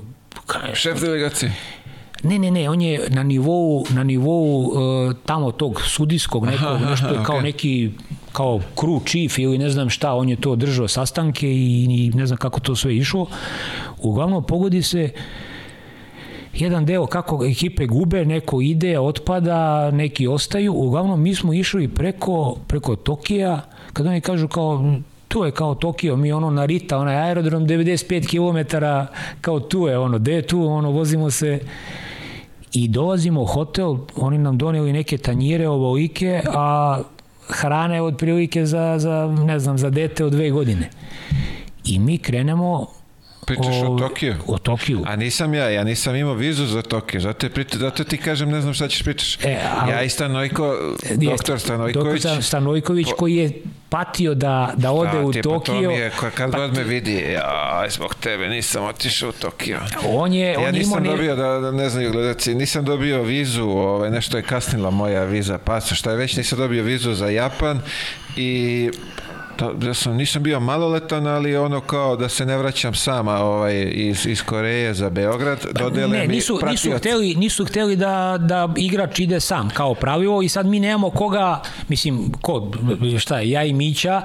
Šef 0.73 1.01
delegacije. 1.01 1.55
Ne, 2.23 2.39
ne, 2.39 2.51
ne, 2.51 2.69
on 2.69 2.81
je 2.81 3.07
na 3.09 3.23
nivou, 3.23 3.85
na 3.89 4.03
nivou 4.03 4.67
uh, 4.67 5.13
tamo 5.25 5.51
tog 5.51 5.81
sudijskog 5.81 6.45
nekog, 6.45 6.67
Aha, 6.67 6.89
nešto 6.89 7.07
je 7.07 7.23
kao 7.25 7.35
okej. 7.35 7.43
neki 7.43 7.91
kao 8.31 8.59
crew 8.75 9.05
chief 9.05 9.39
ili 9.39 9.57
ne 9.57 9.69
znam 9.69 9.89
šta, 9.89 10.13
on 10.13 10.29
je 10.29 10.35
to 10.35 10.55
držao 10.55 10.87
sastanke 10.87 11.47
i, 11.47 11.85
i 11.89 12.11
ne 12.15 12.25
znam 12.25 12.37
kako 12.37 12.59
to 12.59 12.75
sve 12.75 12.95
išlo. 12.95 13.27
Uglavnom 14.01 14.43
pogodi 14.43 14.83
se 14.83 15.09
jedan 16.53 16.85
deo 16.85 17.05
kako 17.05 17.45
ekipe 17.45 17.85
gube, 17.85 18.25
neko 18.25 18.61
ide, 18.61 18.99
otpada, 18.99 19.91
neki 19.91 20.27
ostaju. 20.27 20.73
Uglavnom 20.73 21.21
mi 21.21 21.35
smo 21.35 21.53
išli 21.53 21.87
preko, 21.87 22.55
preko 22.67 22.95
Tokija, 22.95 23.61
kad 23.93 24.07
oni 24.07 24.21
kažu 24.21 24.47
kao 24.47 24.95
tu 25.27 25.43
je 25.45 25.51
kao 25.51 25.75
Tokio, 25.75 26.15
mi 26.15 26.31
ono 26.31 26.49
Narita, 26.49 26.97
onaj 26.97 27.15
aerodrom 27.15 27.67
95 27.67 28.27
km, 28.27 28.75
kao 29.41 29.59
tu 29.59 29.87
je 29.87 29.97
ono, 29.97 30.19
gde 30.19 30.33
je 30.33 30.47
tu, 30.47 30.67
ono, 30.67 30.91
vozimo 30.91 31.31
se 31.31 31.59
i 32.73 32.87
dolazimo 32.87 33.41
u 33.41 33.45
hotel, 33.45 33.97
oni 34.15 34.37
nam 34.37 34.57
doneli 34.57 34.93
neke 34.93 35.17
tanjire, 35.17 35.67
ovolike, 35.67 36.41
a 36.47 36.99
hrane 37.49 38.01
od 38.01 38.17
prilike 38.17 38.65
za, 38.65 38.95
za, 38.99 39.35
ne 39.45 39.59
znam, 39.59 39.77
za 39.77 39.89
dete 39.89 40.25
od 40.25 40.31
dve 40.31 40.49
godine. 40.51 40.89
I 41.85 41.99
mi 41.99 42.17
krenemo 42.17 42.87
Pričaš 43.49 43.75
o, 43.83 43.91
o 43.91 43.99
Tokiju? 43.99 44.35
O 44.47 44.57
Tokiju. 44.57 45.03
A 45.05 45.15
nisam 45.15 45.53
ja, 45.53 45.69
ja 45.69 45.83
nisam 45.83 46.15
imao 46.15 46.33
vizu 46.33 46.65
za 46.65 46.81
Tokiju, 46.81 47.21
zato, 47.21 47.45
je 47.45 47.49
priča, 47.49 47.77
zato 47.77 48.03
ti 48.03 48.17
kažem, 48.17 48.49
ne 48.49 48.61
znam 48.61 48.73
šta 48.73 48.87
ćeš 48.87 49.03
pričaš. 49.03 49.37
E, 49.43 49.57
a, 49.79 49.89
ja 49.89 50.03
i 50.03 50.09
Stanojko, 50.09 50.75
doktor 51.15 51.59
Stanojković. 51.59 52.23
Doktor 52.23 52.43
Stanojković 52.43 53.07
po, 53.09 53.15
koji 53.15 53.35
je 53.35 53.51
patio 53.89 54.33
da, 54.33 54.73
da 54.77 54.91
ode 54.91 55.11
da, 55.11 55.25
u 55.25 55.33
Tokio. 55.33 55.59
Pa 55.59 55.65
to 55.65 55.73
mi 55.73 55.93
je, 55.93 56.11
kad 56.35 56.51
pa, 56.51 56.57
god 56.57 56.77
me 56.77 56.83
vidi, 56.83 57.15
ja, 57.15 57.85
zbog 57.89 58.15
tebe 58.15 58.47
nisam 58.47 58.83
otišao 58.83 59.29
u 59.29 59.31
Tokio. 59.31 59.79
On 60.07 60.33
je, 60.33 60.51
ja 60.51 60.59
on 60.59 60.73
nisam 60.73 61.05
imao 61.05 61.15
dobio, 61.15 61.35
da, 61.35 61.59
da 61.59 61.71
ne 61.71 61.89
znaju 61.89 62.11
gledaci, 62.11 62.55
nisam 62.55 62.85
dobio 62.85 63.21
vizu, 63.21 63.63
ovaj, 63.63 64.11
nešto 64.11 64.37
je 64.37 64.43
kasnila 64.43 64.89
moja 64.89 65.23
viza, 65.23 65.57
paso, 65.57 65.95
šta 65.95 66.11
je 66.11 66.17
već, 66.17 66.37
nisam 66.37 66.57
dobio 66.57 66.83
vizu 66.83 67.13
za 67.13 67.29
Japan 67.29 67.81
i 68.35 68.89
da, 69.59 69.73
da 69.73 69.93
sam, 69.93 70.15
nisam 70.15 70.43
bio 70.43 70.59
maloletan, 70.59 71.27
ali 71.27 71.57
ono 71.57 71.81
kao 71.81 72.15
da 72.15 72.29
se 72.29 72.45
ne 72.45 72.57
vraćam 72.57 72.93
sama 72.93 73.37
ovaj, 73.39 73.89
iz, 73.91 74.25
iz 74.25 74.43
Koreje 74.43 74.93
za 74.93 75.09
Beograd, 75.09 75.65
dodele 75.79 76.17
ne, 76.17 76.27
nisu, 76.27 76.59
mi 76.63 76.71
nisu 76.71 76.91
hteli, 76.97 77.35
nisu 77.35 77.65
hteli 77.65 77.95
da, 77.95 78.37
da 78.39 78.73
igrač 78.77 79.19
ide 79.19 79.39
sam 79.39 79.69
kao 79.69 79.95
pravilo 79.95 80.41
i 80.41 80.49
sad 80.49 80.65
mi 80.65 80.79
nemamo 80.79 81.09
koga, 81.09 81.61
mislim, 81.87 82.31
ko, 82.41 82.71
šta 83.19 83.39
je, 83.39 83.49
ja 83.49 83.63
i 83.63 83.73
Mića, 83.73 84.21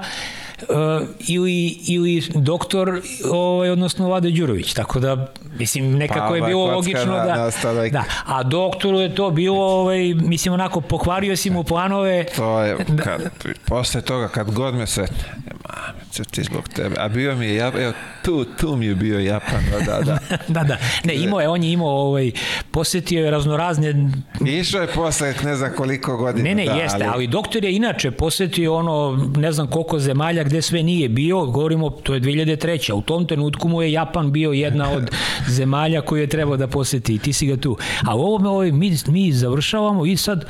ili, 1.27 1.77
ili 1.87 2.23
doktor, 2.35 3.01
ovaj, 3.31 3.69
odnosno 3.69 4.07
Vlade 4.07 4.31
Đurović. 4.31 4.73
Tako 4.73 4.99
da, 4.99 5.33
mislim, 5.59 5.91
nekako 5.91 6.29
pa, 6.29 6.35
je 6.35 6.41
bilo 6.41 6.65
logično 6.65 7.13
da, 7.13 7.51
da, 7.63 7.89
da. 7.89 8.03
A 8.25 8.43
doktoru 8.43 8.99
je 8.99 9.15
to 9.15 9.31
bilo, 9.31 9.65
ovaj, 9.65 10.13
mislim, 10.13 10.53
onako, 10.53 10.81
pokvario 10.81 11.35
si 11.35 11.49
mu 11.49 11.63
planove. 11.63 12.25
To 12.35 12.61
je, 12.61 12.77
da, 12.87 13.03
kad, 13.03 13.21
posle 13.65 14.01
toga, 14.01 14.27
kad 14.27 14.51
god 14.51 14.75
me 14.75 14.87
sretne, 14.87 15.23
mamice, 15.45 16.23
ti 16.23 16.43
zbog 16.43 16.67
tebe. 16.67 16.95
A 16.99 17.07
bio 17.07 17.35
mi 17.35 17.45
je, 17.45 17.55
ja, 17.55 17.71
evo, 17.79 17.93
tu, 18.25 18.45
tu 18.45 18.75
mi 18.75 18.85
je 18.85 18.95
bio 18.95 19.19
Japan, 19.19 19.63
da, 19.71 19.85
da. 19.85 20.01
Da, 20.01 20.37
da, 20.59 20.63
da. 20.63 20.77
Ne, 21.03 21.15
imao 21.15 21.41
je, 21.41 21.49
on 21.49 21.63
je 21.63 21.71
imao, 21.71 21.89
ovaj, 21.89 22.31
posetio 22.71 23.25
je 23.25 23.31
raznorazne... 23.31 24.11
Išao 24.45 24.81
je 24.81 24.87
posle 24.87 25.33
ne 25.43 25.55
znam 25.55 25.71
koliko 25.77 26.17
godina. 26.17 26.43
Ne, 26.43 26.55
ne, 26.55 26.65
da, 26.65 26.71
jeste, 26.71 27.03
ali... 27.03 27.13
ali 27.13 27.27
doktor 27.27 27.63
je 27.63 27.75
inače 27.75 28.11
posetio 28.11 28.75
ono, 28.75 29.29
ne 29.37 29.51
znam 29.51 29.67
koliko 29.67 29.99
zemalja 29.99 30.43
gde 30.43 30.61
sve 30.61 30.83
nije 30.83 31.09
bio, 31.09 31.45
govorimo, 31.45 31.89
to 31.89 32.13
je 32.13 32.21
2003. 32.21 32.93
U 32.93 33.01
tom 33.01 33.27
trenutku 33.27 33.67
mu 33.67 33.81
je 33.81 33.91
Japan 33.91 34.31
bio 34.31 34.51
jedna 34.51 34.91
od 34.91 35.11
zemalja 35.57 36.01
koju 36.01 36.21
je 36.21 36.27
trebao 36.27 36.57
da 36.57 36.67
poseti 36.67 37.15
i 37.15 37.19
ti 37.19 37.33
si 37.33 37.47
ga 37.47 37.57
tu. 37.57 37.77
A 38.07 38.15
u 38.15 38.19
ovome 38.19 38.49
ovaj, 38.49 38.71
mi, 38.71 38.97
mi 39.07 39.31
završavamo 39.31 40.05
i 40.05 40.17
sad 40.17 40.45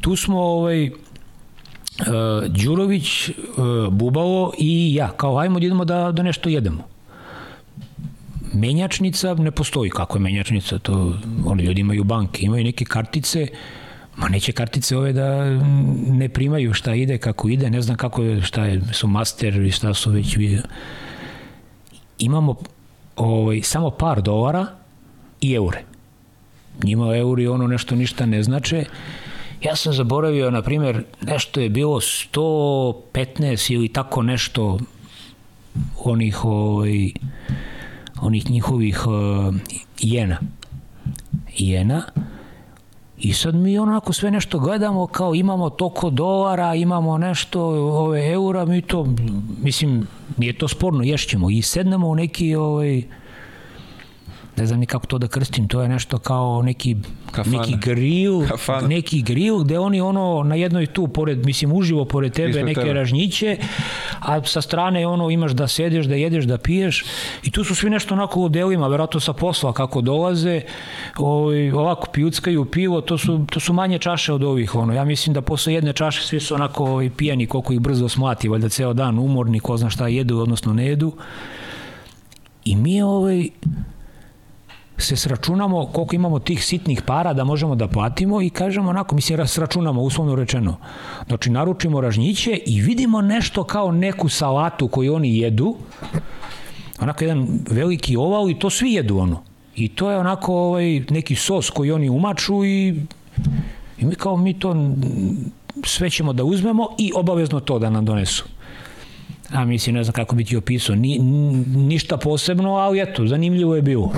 tu 0.00 0.16
smo 0.16 0.40
ovaj, 0.40 0.90
Uh, 2.00 2.48
Đurović, 2.48 3.28
uh, 3.28 3.34
Bubalo 3.90 4.52
i 4.58 4.94
ja, 4.94 5.10
kao 5.16 5.38
ajmo 5.38 5.60
da 5.60 5.66
idemo 5.66 5.84
da, 5.84 6.12
da 6.12 6.22
nešto 6.22 6.48
jedemo. 6.48 6.91
Menjačnica 8.52 9.34
ne 9.34 9.50
postoji. 9.50 9.90
Kako 9.90 10.18
je 10.18 10.22
menjačnica? 10.22 10.78
To, 10.78 11.14
oni 11.46 11.62
ljudi 11.62 11.80
imaju 11.80 12.04
banke, 12.04 12.42
imaju 12.42 12.64
neke 12.64 12.84
kartice, 12.84 13.46
ma 14.16 14.28
neće 14.28 14.52
kartice 14.52 14.96
ove 14.96 15.12
da 15.12 15.44
ne 16.06 16.28
primaju 16.28 16.74
šta 16.74 16.94
ide, 16.94 17.18
kako 17.18 17.48
ide, 17.48 17.70
ne 17.70 17.82
znam 17.82 17.96
kako 17.96 18.22
je, 18.22 18.42
šta 18.42 18.64
je, 18.64 18.80
su 18.92 19.08
master 19.08 19.60
i 19.62 19.70
šta 19.70 19.94
su 19.94 20.10
već 20.10 20.36
video. 20.36 20.62
Imamo 22.18 22.56
ovaj, 23.16 23.60
samo 23.62 23.90
par 23.90 24.22
dolara 24.22 24.66
i 25.40 25.54
eure. 25.54 25.82
Njima 26.82 27.16
euri 27.16 27.46
ono 27.46 27.66
nešto 27.66 27.94
ništa 27.94 28.26
ne 28.26 28.42
znače. 28.42 28.84
Ja 29.62 29.76
sam 29.76 29.92
zaboravio, 29.92 30.50
na 30.50 30.62
primjer, 30.62 31.04
nešto 31.20 31.60
je 31.60 31.68
bilo 31.68 32.00
115 32.00 33.72
ili 33.72 33.88
tako 33.88 34.22
nešto 34.22 34.78
onih 36.04 36.44
ovaj, 36.44 37.10
onih 38.22 38.50
njihovih 38.50 39.06
uh, 39.06 39.54
jena. 40.00 40.38
Jena. 41.58 42.02
I 43.18 43.32
sad 43.32 43.54
mi 43.54 43.78
onako 43.78 44.12
sve 44.12 44.30
nešto 44.30 44.58
gledamo, 44.58 45.06
kao 45.06 45.34
imamo 45.34 45.70
toko 45.70 46.10
dolara, 46.10 46.74
imamo 46.74 47.18
nešto 47.18 47.62
ove 47.98 48.32
eura, 48.32 48.64
mi 48.64 48.82
to, 48.82 49.06
mislim, 49.62 50.06
nije 50.36 50.58
to 50.58 50.68
sporno, 50.68 51.02
ješćemo. 51.02 51.50
I 51.50 51.62
sednemo 51.62 52.08
u 52.08 52.14
neki 52.14 52.54
ovaj, 52.54 53.02
ne 54.56 54.66
znam 54.66 54.80
ni 54.80 54.86
kako 54.86 55.06
to 55.06 55.18
da 55.18 55.28
krstim, 55.28 55.68
to 55.68 55.82
je 55.82 55.88
nešto 55.88 56.18
kao 56.18 56.62
neki, 56.62 56.96
Kafana. 57.30 57.58
neki 57.58 57.76
grill, 57.76 58.48
Kafana. 58.48 58.88
neki 58.88 59.22
grill 59.22 59.58
gde 59.64 59.78
oni 59.78 60.00
ono 60.00 60.42
na 60.42 60.54
jednoj 60.54 60.86
tu, 60.86 61.08
pored, 61.08 61.46
mislim 61.46 61.72
uživo 61.72 62.04
pored 62.04 62.32
tebe 62.32 62.48
Ispred 62.48 62.66
neke 62.66 62.80
tebe. 62.80 62.92
ražnjiće, 62.92 63.56
a 64.20 64.44
sa 64.44 64.62
strane 64.62 65.06
ono 65.06 65.30
imaš 65.30 65.52
da 65.52 65.68
sedeš, 65.68 66.06
da 66.06 66.14
jedeš, 66.14 66.44
da 66.44 66.58
piješ 66.58 67.04
i 67.42 67.50
tu 67.50 67.64
su 67.64 67.74
svi 67.74 67.90
nešto 67.90 68.14
onako 68.14 68.40
u 68.40 68.48
delima, 68.48 68.88
verovatno 68.88 69.20
sa 69.20 69.32
posla 69.32 69.72
kako 69.72 70.00
dolaze, 70.00 70.60
ovaj, 71.16 71.70
ovako 71.70 72.10
pijuckaju 72.12 72.64
pivo, 72.64 73.00
to 73.00 73.18
su, 73.18 73.46
to 73.50 73.60
su 73.60 73.72
manje 73.72 73.98
čaše 73.98 74.32
od 74.32 74.42
ovih, 74.42 74.74
ono, 74.74 74.92
ja 74.92 75.04
mislim 75.04 75.34
da 75.34 75.40
posle 75.40 75.74
jedne 75.74 75.92
čaše 75.92 76.22
svi 76.22 76.40
su 76.40 76.54
onako 76.54 76.84
ovaj, 76.84 77.10
pijani 77.10 77.46
koliko 77.46 77.72
ih 77.72 77.80
brzo 77.80 78.08
smlati, 78.08 78.48
valjda 78.48 78.68
ceo 78.68 78.92
dan 78.92 79.18
umorni, 79.18 79.60
ko 79.60 79.76
zna 79.76 79.90
šta 79.90 80.08
jedu, 80.08 80.38
odnosno 80.38 80.72
ne 80.72 80.86
jedu. 80.86 81.12
I 82.64 82.76
mi 82.76 83.02
ovaj, 83.02 83.48
se 84.98 85.16
sračunamo 85.16 85.86
koliko 85.86 86.14
imamo 86.14 86.38
tih 86.38 86.64
sitnih 86.64 87.02
para 87.02 87.32
da 87.32 87.44
možemo 87.44 87.74
da 87.74 87.88
platimo 87.88 88.42
i 88.42 88.50
kažemo 88.50 88.90
onako, 88.90 89.14
mi 89.14 89.20
se 89.20 89.46
sračunamo 89.46 90.02
uslovno 90.02 90.34
rečeno. 90.34 90.76
Znači, 91.26 91.50
naručimo 91.50 92.00
ražnjiće 92.00 92.60
i 92.66 92.80
vidimo 92.80 93.20
nešto 93.20 93.64
kao 93.64 93.92
neku 93.92 94.28
salatu 94.28 94.88
koju 94.88 95.14
oni 95.14 95.38
jedu, 95.38 95.76
onako 97.00 97.24
jedan 97.24 97.48
veliki 97.70 98.16
oval 98.16 98.50
i 98.50 98.58
to 98.58 98.70
svi 98.70 98.92
jedu 98.92 99.18
ono. 99.18 99.42
I 99.76 99.88
to 99.88 100.10
je 100.10 100.18
onako 100.18 100.54
ovaj, 100.54 101.00
neki 101.10 101.34
sos 101.34 101.70
koji 101.70 101.90
oni 101.90 102.10
umaču 102.10 102.64
i, 102.64 102.88
i 103.98 104.04
mi 104.04 104.14
kao 104.14 104.36
mi 104.36 104.58
to 104.58 104.76
sve 105.84 106.10
ćemo 106.10 106.32
da 106.32 106.44
uzmemo 106.44 106.88
i 106.98 107.12
obavezno 107.14 107.60
to 107.60 107.78
da 107.78 107.90
nam 107.90 108.04
donesu 108.04 108.44
a 109.52 109.64
mislim, 109.64 109.94
ne 109.94 110.04
znam 110.04 110.12
kako 110.12 110.36
bi 110.36 110.44
ti 110.44 110.56
opisao, 110.56 110.96
ni, 110.96 111.18
ništa 111.76 112.16
posebno, 112.16 112.74
ali 112.74 113.00
eto, 113.00 113.26
zanimljivo 113.26 113.76
je 113.76 113.82
bilo. 113.82 114.12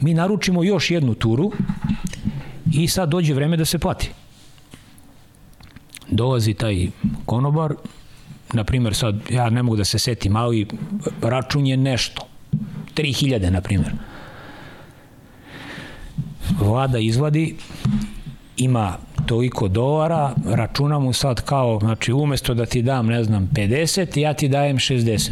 Mi 0.00 0.14
naručimo 0.14 0.64
još 0.64 0.90
jednu 0.90 1.14
turu 1.14 1.52
i 2.72 2.88
sad 2.88 3.08
dođe 3.08 3.34
vreme 3.34 3.56
da 3.56 3.64
se 3.64 3.78
plati. 3.78 4.10
Dolazi 6.08 6.54
taj 6.54 6.88
konobar, 7.26 7.74
na 8.52 8.64
primjer 8.64 8.94
sad, 8.94 9.20
ja 9.30 9.50
ne 9.50 9.62
mogu 9.62 9.76
da 9.76 9.84
se 9.84 9.98
setim, 9.98 10.36
ali 10.36 10.66
račun 11.22 11.66
je 11.66 11.76
nešto, 11.76 12.26
3000 12.94 13.50
na 13.50 13.60
primjer. 13.60 13.92
Vlada 16.58 16.98
izvadi, 16.98 17.56
ima 18.56 18.96
toliko 19.26 19.68
dolara, 19.68 20.34
računam 20.44 21.02
mu 21.02 21.12
sad 21.12 21.40
kao, 21.40 21.78
znači 21.80 22.12
umesto 22.12 22.54
da 22.54 22.66
ti 22.66 22.82
dam, 22.82 23.06
ne 23.06 23.24
znam, 23.24 23.50
50, 23.52 24.18
ja 24.18 24.34
ti 24.34 24.48
dajem 24.48 24.76
60. 24.76 25.30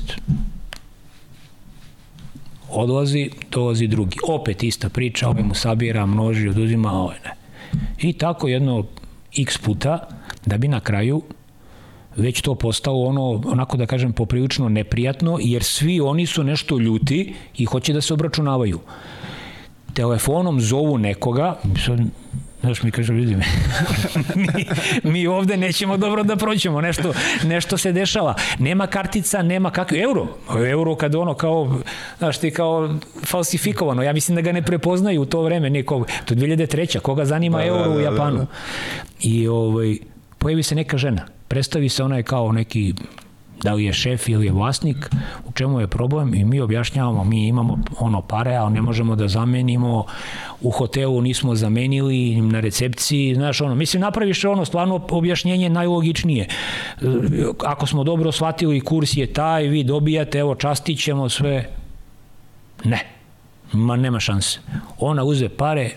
Odlazi, 2.71 3.31
dolazi 3.51 3.87
drugi. 3.87 4.17
Opet 4.29 4.63
ista 4.63 4.89
priča, 4.89 5.29
ovaj 5.29 5.43
mu 5.43 5.55
sabira, 5.55 6.07
množi, 6.07 6.49
oduzima, 6.49 6.93
ovaj 6.93 7.17
ne. 7.25 7.35
I 7.99 8.13
tako 8.13 8.49
jedno 8.49 8.85
x 9.39 9.59
puta, 9.59 10.09
da 10.47 10.59
bi 10.59 10.69
na 10.69 10.81
kraju 10.81 11.23
već 12.17 12.41
to 12.41 12.55
postalo 12.55 13.05
ono, 13.05 13.43
onako 13.47 13.77
da 13.77 13.87
kažem, 13.87 14.13
poprilično 14.13 14.69
neprijatno, 14.69 15.39
jer 15.41 15.63
svi 15.63 16.01
oni 16.01 16.27
su 16.27 16.45
nešto 16.45 16.79
ljuti 16.79 17.35
i 17.57 17.65
hoće 17.65 17.93
da 17.93 18.01
se 18.01 18.15
obračunavaju. 18.15 18.81
Telefonom 19.95 20.61
zovu 20.61 20.99
nekoga, 20.99 21.57
Znaš, 22.65 22.83
mi 22.83 22.91
kaže, 22.91 23.13
vidi 23.13 23.37
mi, 23.37 23.45
mi, 24.35 24.67
mi 25.13 25.27
ovde 25.27 25.57
nećemo 25.57 25.97
dobro 25.97 26.23
da 26.23 26.37
proćemo, 26.37 26.81
nešto, 26.81 27.13
nešto 27.45 27.79
se 27.79 27.93
dešava. 27.93 28.35
Nema 28.59 28.87
kartica, 28.87 29.43
nema 29.43 29.71
kakve, 29.71 30.01
euro, 30.01 30.27
euro 30.69 30.97
kad 30.97 31.15
ono 31.15 31.35
kao, 31.35 31.81
znaš 32.19 32.39
ti 32.39 32.51
kao 32.51 32.95
falsifikovano, 33.25 34.03
ja 34.03 34.13
mislim 34.13 34.35
da 34.35 34.41
ga 34.41 34.53
ne 34.53 34.63
prepoznaju 34.63 35.23
u 35.23 35.27
to 35.27 35.43
vreme 35.43 35.71
nekog, 35.71 36.07
to 36.25 36.35
je 36.35 36.39
2003. 36.39 36.99
Koga 36.99 37.25
zanima 37.25 37.59
da, 37.59 37.65
euro 37.65 37.83
da, 37.83 37.89
da, 37.89 37.97
u 37.97 38.01
Japanu? 38.01 38.39
Da, 38.39 38.45
da. 38.45 38.49
I 39.21 39.49
ovaj, 39.49 39.97
pojavi 40.39 40.63
se 40.63 40.75
neka 40.75 40.99
žena, 40.99 41.27
predstavi 41.49 41.89
se 41.89 42.03
ona 42.03 42.17
je 42.17 42.23
kao 42.23 42.53
neki 42.53 42.95
da 43.65 43.73
li 43.75 43.85
je 43.85 43.93
šef 43.93 44.29
ili 44.29 44.47
je 44.47 44.53
vlasnik, 44.53 45.11
u 45.49 45.53
čemu 45.53 45.81
je 45.81 45.87
problem 45.87 46.35
i 46.35 46.45
mi 46.45 46.61
objašnjavamo, 46.61 47.25
mi 47.25 47.47
imamo 47.49 47.79
ono 47.99 48.21
pare, 48.21 48.55
ali 48.55 48.75
ne 48.75 48.83
možemo 48.83 49.17
da 49.17 49.29
zamenimo, 49.29 50.05
u 50.61 50.71
hotelu 50.71 51.21
nismo 51.21 51.55
zamenili, 51.55 52.41
na 52.41 52.61
recepciji, 52.61 53.35
znaš 53.35 53.61
ono, 53.61 53.75
mislim 53.75 54.01
napraviš 54.01 54.45
ono 54.45 54.65
stvarno 54.65 55.07
objašnjenje 55.11 55.69
najlogičnije. 55.69 56.49
Ako 57.65 57.87
smo 57.87 58.05
dobro 58.05 58.33
shvatili, 58.33 58.81
kurs 58.81 59.17
je 59.17 59.27
taj, 59.27 59.69
vi 59.69 59.85
dobijate, 59.85 60.39
evo 60.39 60.55
častit 60.55 61.01
ćemo 61.01 61.29
sve. 61.29 61.71
Ne, 62.85 63.01
ma 63.73 63.97
nema 63.97 64.21
šanse. 64.21 64.59
Ona 64.99 65.25
uze 65.25 65.49
pare, 65.49 65.91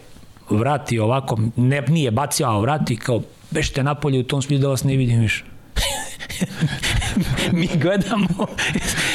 vrati 0.49 0.99
ovako, 0.99 1.37
ne, 1.55 1.81
nije 1.81 2.11
bacio, 2.11 2.59
vrati 2.61 2.95
kao 2.95 3.21
bešte 3.51 3.83
napolje 3.83 4.19
u 4.19 4.23
tom 4.23 4.41
smislu 4.41 4.61
da 4.61 4.67
vas 4.67 4.83
ne 4.83 4.95
vidim 4.95 5.19
više. 5.19 5.43
mi 7.51 7.69
gledamo, 7.75 8.27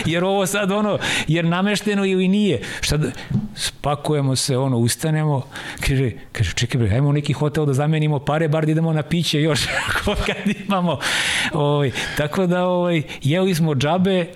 jer 0.06 0.24
ovo 0.24 0.46
sad 0.46 0.70
ono, 0.70 0.98
jer 1.28 1.44
namešteno 1.44 2.04
ili 2.04 2.28
nije. 2.28 2.60
Šta 2.80 2.96
da, 2.96 3.10
spakujemo 3.54 4.36
se, 4.36 4.58
ono, 4.58 4.78
ustanemo, 4.78 5.42
kaže, 5.80 6.10
kaže 6.32 6.52
čekaj 6.54 6.80
bre, 6.80 6.94
ajmo 6.94 7.12
neki 7.12 7.32
hotel 7.32 7.66
da 7.66 7.72
zamenimo 7.72 8.18
pare, 8.18 8.48
bar 8.48 8.66
da 8.66 8.72
idemo 8.72 8.92
na 8.92 9.02
piće 9.02 9.42
još, 9.42 9.66
kad 10.26 10.36
imamo. 10.66 10.98
Ovaj, 11.52 11.90
tako 12.16 12.46
da, 12.46 12.64
ovaj, 12.64 13.02
jeli 13.22 13.54
smo 13.54 13.74
džabe, 13.74 14.26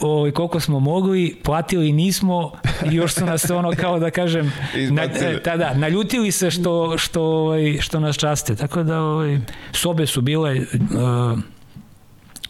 ovaj, 0.00 0.30
koliko 0.30 0.60
smo 0.60 0.80
mogli, 0.80 1.36
platili 1.44 1.92
nismo 1.92 2.52
i 2.90 2.94
još 2.94 3.14
su 3.14 3.26
nas 3.26 3.50
ono, 3.50 3.72
kao 3.80 3.98
da 3.98 4.10
kažem, 4.10 4.52
na, 4.90 5.02
tada, 5.44 5.74
naljutili 5.74 6.32
se 6.32 6.50
što, 6.50 6.98
što, 6.98 7.22
ovaj, 7.22 7.78
što 7.80 8.00
nas 8.00 8.16
časte. 8.16 8.56
Tako 8.56 8.82
da, 8.82 9.00
ovaj, 9.00 9.38
sobe 9.72 10.06
su 10.06 10.20
bile, 10.20 10.60
uh, 10.60 11.38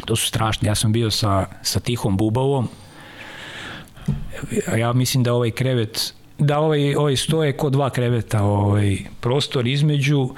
to 0.05 0.17
su 0.17 0.27
strašne. 0.27 0.69
Ja 0.69 0.75
sam 0.75 0.93
bio 0.93 1.11
sa, 1.11 1.47
sa 1.63 1.81
Tihom 1.81 2.17
Bubavom, 2.17 2.69
ja 4.77 4.93
mislim 4.93 5.23
da 5.23 5.33
ovaj 5.33 5.51
krevet 5.51 6.15
da 6.39 6.59
ovaj, 6.59 6.95
ovaj 6.95 7.17
stoje 7.17 7.53
kod 7.53 7.73
dva 7.73 7.91
kreveta 7.91 8.43
ovaj 8.43 8.99
prostor 9.21 9.67
između 9.67 10.29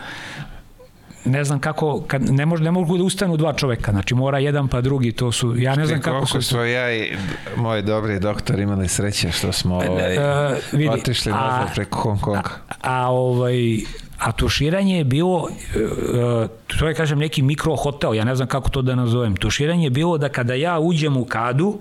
ne 1.25 1.45
znam 1.45 1.59
kako, 1.59 2.01
kad 2.07 2.23
ne, 2.31 2.47
može, 2.47 2.65
ne 2.65 2.71
mogu 2.71 2.99
da 2.99 3.05
ustanu 3.05 3.37
dva 3.37 3.53
čoveka, 3.53 3.93
znači 3.93 4.15
mora 4.15 4.39
jedan 4.39 4.69
pa 4.69 4.81
drugi, 4.81 5.13
to 5.13 5.33
su, 5.33 5.55
ja 5.59 5.75
ne 5.75 5.87
znam 5.87 6.01
kako 6.01 6.27
su... 6.27 6.43
smo 6.43 6.61
ja 6.61 6.97
i 6.97 7.13
moj 7.57 7.83
dobri 7.83 8.21
doktor 8.21 8.61
imali 8.61 8.89
sreće 8.89 9.33
što 9.33 9.53
smo 9.53 9.75
ovaj, 9.75 10.17
uh, 10.17 10.57
vidi, 10.73 10.89
otišli 10.89 11.33
nazad 11.33 11.75
preko 11.75 11.99
Hong 11.99 12.21
Konga. 12.21 12.51
A, 12.69 12.75
a, 12.81 13.09
ovaj, 13.09 13.79
a 14.21 14.33
tuširanje 14.33 14.99
je 14.99 15.05
bilo, 15.05 15.49
e, 15.49 16.49
to 16.79 16.89
je 16.89 16.95
kažem 16.95 17.19
neki 17.19 17.43
mikro 17.43 17.77
hotel, 17.77 18.15
ja 18.15 18.25
ne 18.25 18.37
znam 18.37 18.49
kako 18.49 18.71
to 18.71 18.83
da 18.83 18.95
nazovem, 18.95 19.37
tuširanje 19.37 19.87
je 19.87 19.91
bilo 19.91 20.19
da 20.19 20.29
kada 20.29 20.55
ja 20.55 20.79
uđem 20.79 21.17
u 21.17 21.25
kadu, 21.25 21.79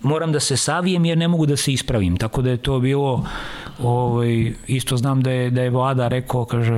moram 0.00 0.32
da 0.32 0.40
se 0.40 0.56
savijem 0.56 1.04
jer 1.04 1.18
ne 1.18 1.28
mogu 1.28 1.46
da 1.46 1.56
se 1.56 1.72
ispravim, 1.72 2.16
tako 2.16 2.42
da 2.42 2.50
je 2.50 2.56
to 2.56 2.80
bilo 2.80 3.26
ovaj, 3.78 4.52
isto 4.66 4.96
znam 4.96 5.22
da 5.22 5.30
je, 5.30 5.50
da 5.50 5.62
je 5.62 5.70
vlada 5.70 6.08
rekao, 6.08 6.44
kaže, 6.44 6.74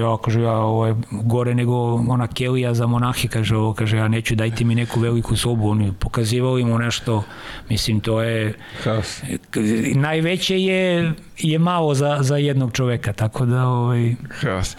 ja, 0.00 0.16
kaže, 0.24 0.40
ja, 0.40 0.56
ovaj, 0.56 0.94
gore 1.10 1.54
nego 1.54 1.94
ona 1.94 2.26
kelija 2.26 2.74
za 2.74 2.86
monahi, 2.86 3.28
kaže, 3.28 3.56
ovo, 3.56 3.74
kaže, 3.74 3.96
ja 3.96 4.08
neću, 4.08 4.34
dajte 4.34 4.64
mi 4.64 4.74
neku 4.74 5.00
veliku 5.00 5.36
sobu, 5.36 5.70
oni 5.70 5.92
pokazivali 5.98 6.64
mu 6.64 6.78
nešto, 6.78 7.22
mislim, 7.68 8.00
to 8.00 8.22
je, 8.22 8.54
Haos. 8.84 9.22
najveće 9.94 10.60
je, 10.60 11.12
je 11.38 11.58
malo 11.58 11.94
za, 11.94 12.18
za 12.20 12.36
jednog 12.36 12.72
čoveka, 12.72 13.12
tako 13.12 13.46
da, 13.46 13.66
ovaj... 13.66 14.14
Haos. 14.40 14.76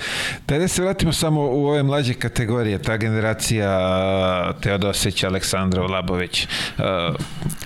Da 0.47 0.58
ne 0.58 0.68
se 0.68 0.82
vratimo 0.82 1.14
samo 1.14 1.41
u 1.41 1.68
ove 1.68 1.84
mlađe 1.84 2.14
kategorije, 2.14 2.82
ta 2.82 2.97
generacija 2.97 4.53
Teodosić, 4.62 5.24
Aleksandrov, 5.24 5.91
Labović, 5.91 6.47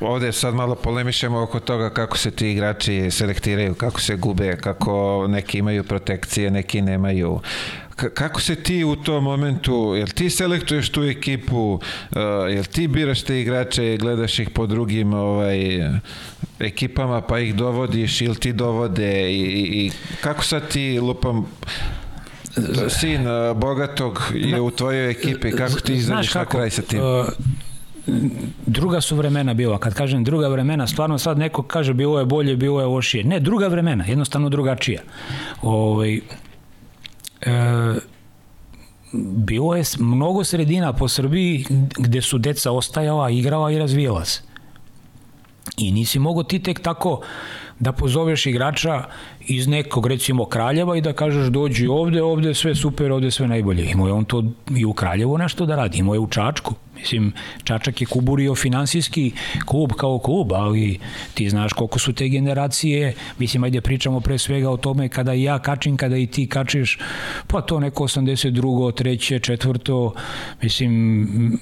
ovde 0.02 0.32
sad 0.32 0.56
malo 0.56 0.76
polemišemo 0.76 1.42
oko 1.42 1.60
toga 1.60 1.90
kako 1.90 2.18
se 2.18 2.32
ti 2.32 2.52
igrači 2.52 3.12
selektiraju, 3.12 3.76
kako 3.80 4.02
se 4.02 4.16
gube, 4.16 4.58
kako 4.58 5.26
neki 5.30 5.58
imaju 5.58 5.84
protekcije, 5.84 6.52
neki 6.52 6.82
nemaju 6.82 7.40
kako 8.14 8.42
se 8.42 8.56
ti 8.56 8.84
u 8.84 8.96
tom 8.96 9.24
momentu, 9.24 9.94
jel 9.98 10.08
ti 10.08 10.30
selektuješ 10.30 10.90
tu 10.90 11.04
ekipu, 11.04 11.74
uh, 11.74 11.80
jel 12.50 12.64
ti 12.64 12.88
biraš 12.88 13.22
te 13.22 13.42
igrače, 13.42 13.98
gledaš 13.98 14.40
ih 14.40 14.50
po 14.50 14.68
drugim 14.68 15.14
ovaj, 15.14 15.60
ekipama 16.60 17.22
pa 17.22 17.40
ih 17.40 17.56
dovodiš 17.56 18.22
ili 18.22 18.36
ti 18.36 18.54
dovode 18.54 19.32
i, 19.32 19.42
i 19.86 19.92
kako 20.22 20.44
sad 20.44 20.68
ti 20.68 21.00
lupam 21.00 21.46
sin 23.00 23.28
uh, 23.28 23.58
bogatog 23.58 24.32
je 24.36 24.62
u 24.62 24.72
tvojoj 24.72 25.12
ekipi, 25.12 25.52
kako 25.52 25.80
ti 25.80 25.94
izađeš 25.94 26.34
na 26.36 26.46
kraj 26.46 26.70
sa 26.70 26.82
tim? 26.82 27.00
Druga 28.66 29.02
su 29.02 29.16
vremena 29.16 29.54
bila. 29.54 29.78
Kad 29.78 29.94
kažem 29.94 30.24
druga 30.24 30.48
vremena, 30.48 30.88
stvarno 30.88 31.18
sad 31.18 31.38
neko 31.38 31.64
kaže 31.64 31.94
bilo 31.94 32.20
je 32.20 32.26
bolje, 32.26 32.56
bilo 32.56 32.80
je 32.80 32.86
lošije. 32.86 33.24
Ne, 33.24 33.40
druga 33.40 33.68
vremena, 33.68 34.06
jednostavno 34.06 34.50
drugačija. 34.50 35.02
Ovaj, 35.62 36.16
e, 36.16 36.22
bilo 39.14 39.76
je 39.76 39.84
mnogo 40.00 40.44
sredina 40.44 40.94
po 40.94 41.08
Srbiji 41.08 41.66
gde 41.98 42.22
su 42.22 42.38
deca 42.38 42.72
ostajala, 42.72 43.30
igrala 43.30 43.72
i 43.72 43.80
razvijala 43.80 44.26
se. 44.26 44.42
I 45.78 45.92
nisi 45.92 46.20
mogo 46.20 46.44
ti 46.44 46.60
tek 46.60 46.80
tako 46.80 47.22
da 47.80 47.92
pozoveš 47.92 48.46
igrača 48.46 49.04
iz 49.40 49.68
nekog 49.68 50.08
recimo 50.08 50.46
Kraljeva 50.46 50.98
i 50.98 51.02
da 51.02 51.14
kažeš 51.14 51.48
dođi 51.48 51.88
ovde, 51.88 52.24
ovde 52.24 52.54
sve 52.54 52.76
super, 52.76 53.12
ovde 53.12 53.32
sve 53.32 53.48
najbolje. 53.48 53.92
Imao 53.92 54.08
je 54.08 54.14
on 54.14 54.26
to 54.26 54.44
i 54.76 54.86
u 54.86 54.94
Kraljevu 54.94 55.38
nešto 55.38 55.66
da 55.66 55.76
radi, 55.76 55.98
imao 55.98 56.14
je 56.14 56.20
u 56.20 56.28
Čačku, 56.28 56.76
Mislim, 57.00 57.34
Čačak 57.64 58.02
je 58.02 58.08
kuburio 58.08 58.56
finansijski 58.56 59.32
klub 59.66 59.92
kao 59.98 60.20
klub, 60.20 60.54
ali 60.54 61.00
ti 61.34 61.50
znaš 61.50 61.74
koliko 61.74 62.00
su 62.00 62.14
te 62.14 62.30
generacije, 62.30 63.14
mislim, 63.38 63.64
ajde 63.64 63.82
pričamo 63.82 64.20
pre 64.20 64.38
svega 64.38 64.70
o 64.70 64.78
tome 64.78 65.10
kada 65.10 65.34
ja 65.34 65.60
kačim, 65.60 65.98
kada 65.98 66.18
i 66.18 66.28
ti 66.28 66.48
kačiš, 66.48 66.98
pa 67.48 67.62
to 67.62 67.80
neko 67.80 68.04
82. 68.04 68.94
treće, 68.96 69.40
četvrto, 69.40 70.14
mislim, 70.62 71.60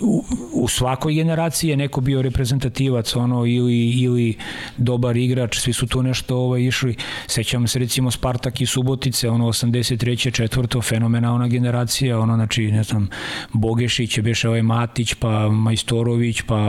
u, 0.00 0.24
u 0.52 0.68
svakoj 0.68 1.14
generaciji 1.14 1.70
je 1.70 1.76
neko 1.76 2.00
bio 2.00 2.22
reprezentativac, 2.22 3.16
ono, 3.16 3.46
ili, 3.46 3.90
ili 3.90 4.36
dobar 4.76 5.16
igrač, 5.16 5.58
svi 5.58 5.72
su 5.72 5.86
tu 5.86 6.02
nešto 6.02 6.36
ovaj, 6.36 6.62
išli. 6.62 6.94
Sećam 7.26 7.68
se 7.68 7.78
recimo 7.78 8.10
Spartak 8.10 8.60
i 8.60 8.66
Subotice, 8.66 9.30
ono, 9.30 9.46
83. 9.46 10.32
četvrto, 10.32 10.82
fenomenalna 10.82 11.48
generacija, 11.48 12.20
ono, 12.20 12.34
znači, 12.34 12.72
ne 12.72 12.82
znam, 12.82 13.08
Bogešić 13.52 14.16
je 14.16 14.22
beše 14.22 14.48
ovaj 14.54 14.62
Matić, 14.62 15.14
pa 15.14 15.48
Majstorović, 15.48 16.42
pa 16.42 16.68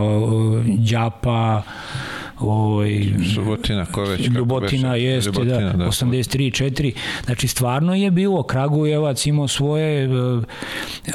Đapa, 0.65 1.61
ovaj 2.39 3.05
Subotina 3.35 3.85
ko 3.85 4.03
već 4.03 4.29
Ljubotina 4.29 4.95
jeste 4.95 5.29
Ljubotina, 5.29 5.71
da, 5.71 5.77
da 5.77 5.85
83 5.85 6.63
4 6.63 6.93
znači 7.25 7.47
stvarno 7.47 7.95
je 7.95 8.11
bilo 8.11 8.43
Kragujevac 8.43 9.25
imao 9.25 9.47
svoje 9.47 10.03
e, 10.03 10.09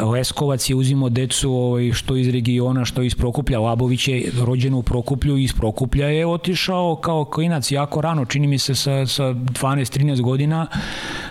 Leskovac 0.03 0.71
je 0.71 0.77
uzimo 0.77 1.09
decu 1.09 1.53
ovaj 1.53 1.93
što 1.93 2.16
iz 2.16 2.29
regiona 2.29 2.85
što 2.85 3.03
iz 3.03 3.14
Prokuplja. 3.14 3.61
Labović 3.61 4.09
je 4.09 4.31
rođen 4.41 4.75
u 4.75 4.83
Prokuplju 4.83 5.37
i 5.37 5.45
iz 5.45 5.53
Prokuplja 5.53 6.07
je 6.07 6.27
otišao 6.27 6.97
kao 6.97 7.25
klinac 7.25 7.73
jako 7.73 8.01
rano 8.01 8.25
čini 8.25 8.47
mi 8.47 8.59
se 8.59 8.75
sa 8.75 9.07
sa 9.07 9.25
12 9.25 9.99
13 9.99 10.21
godina 10.21 10.66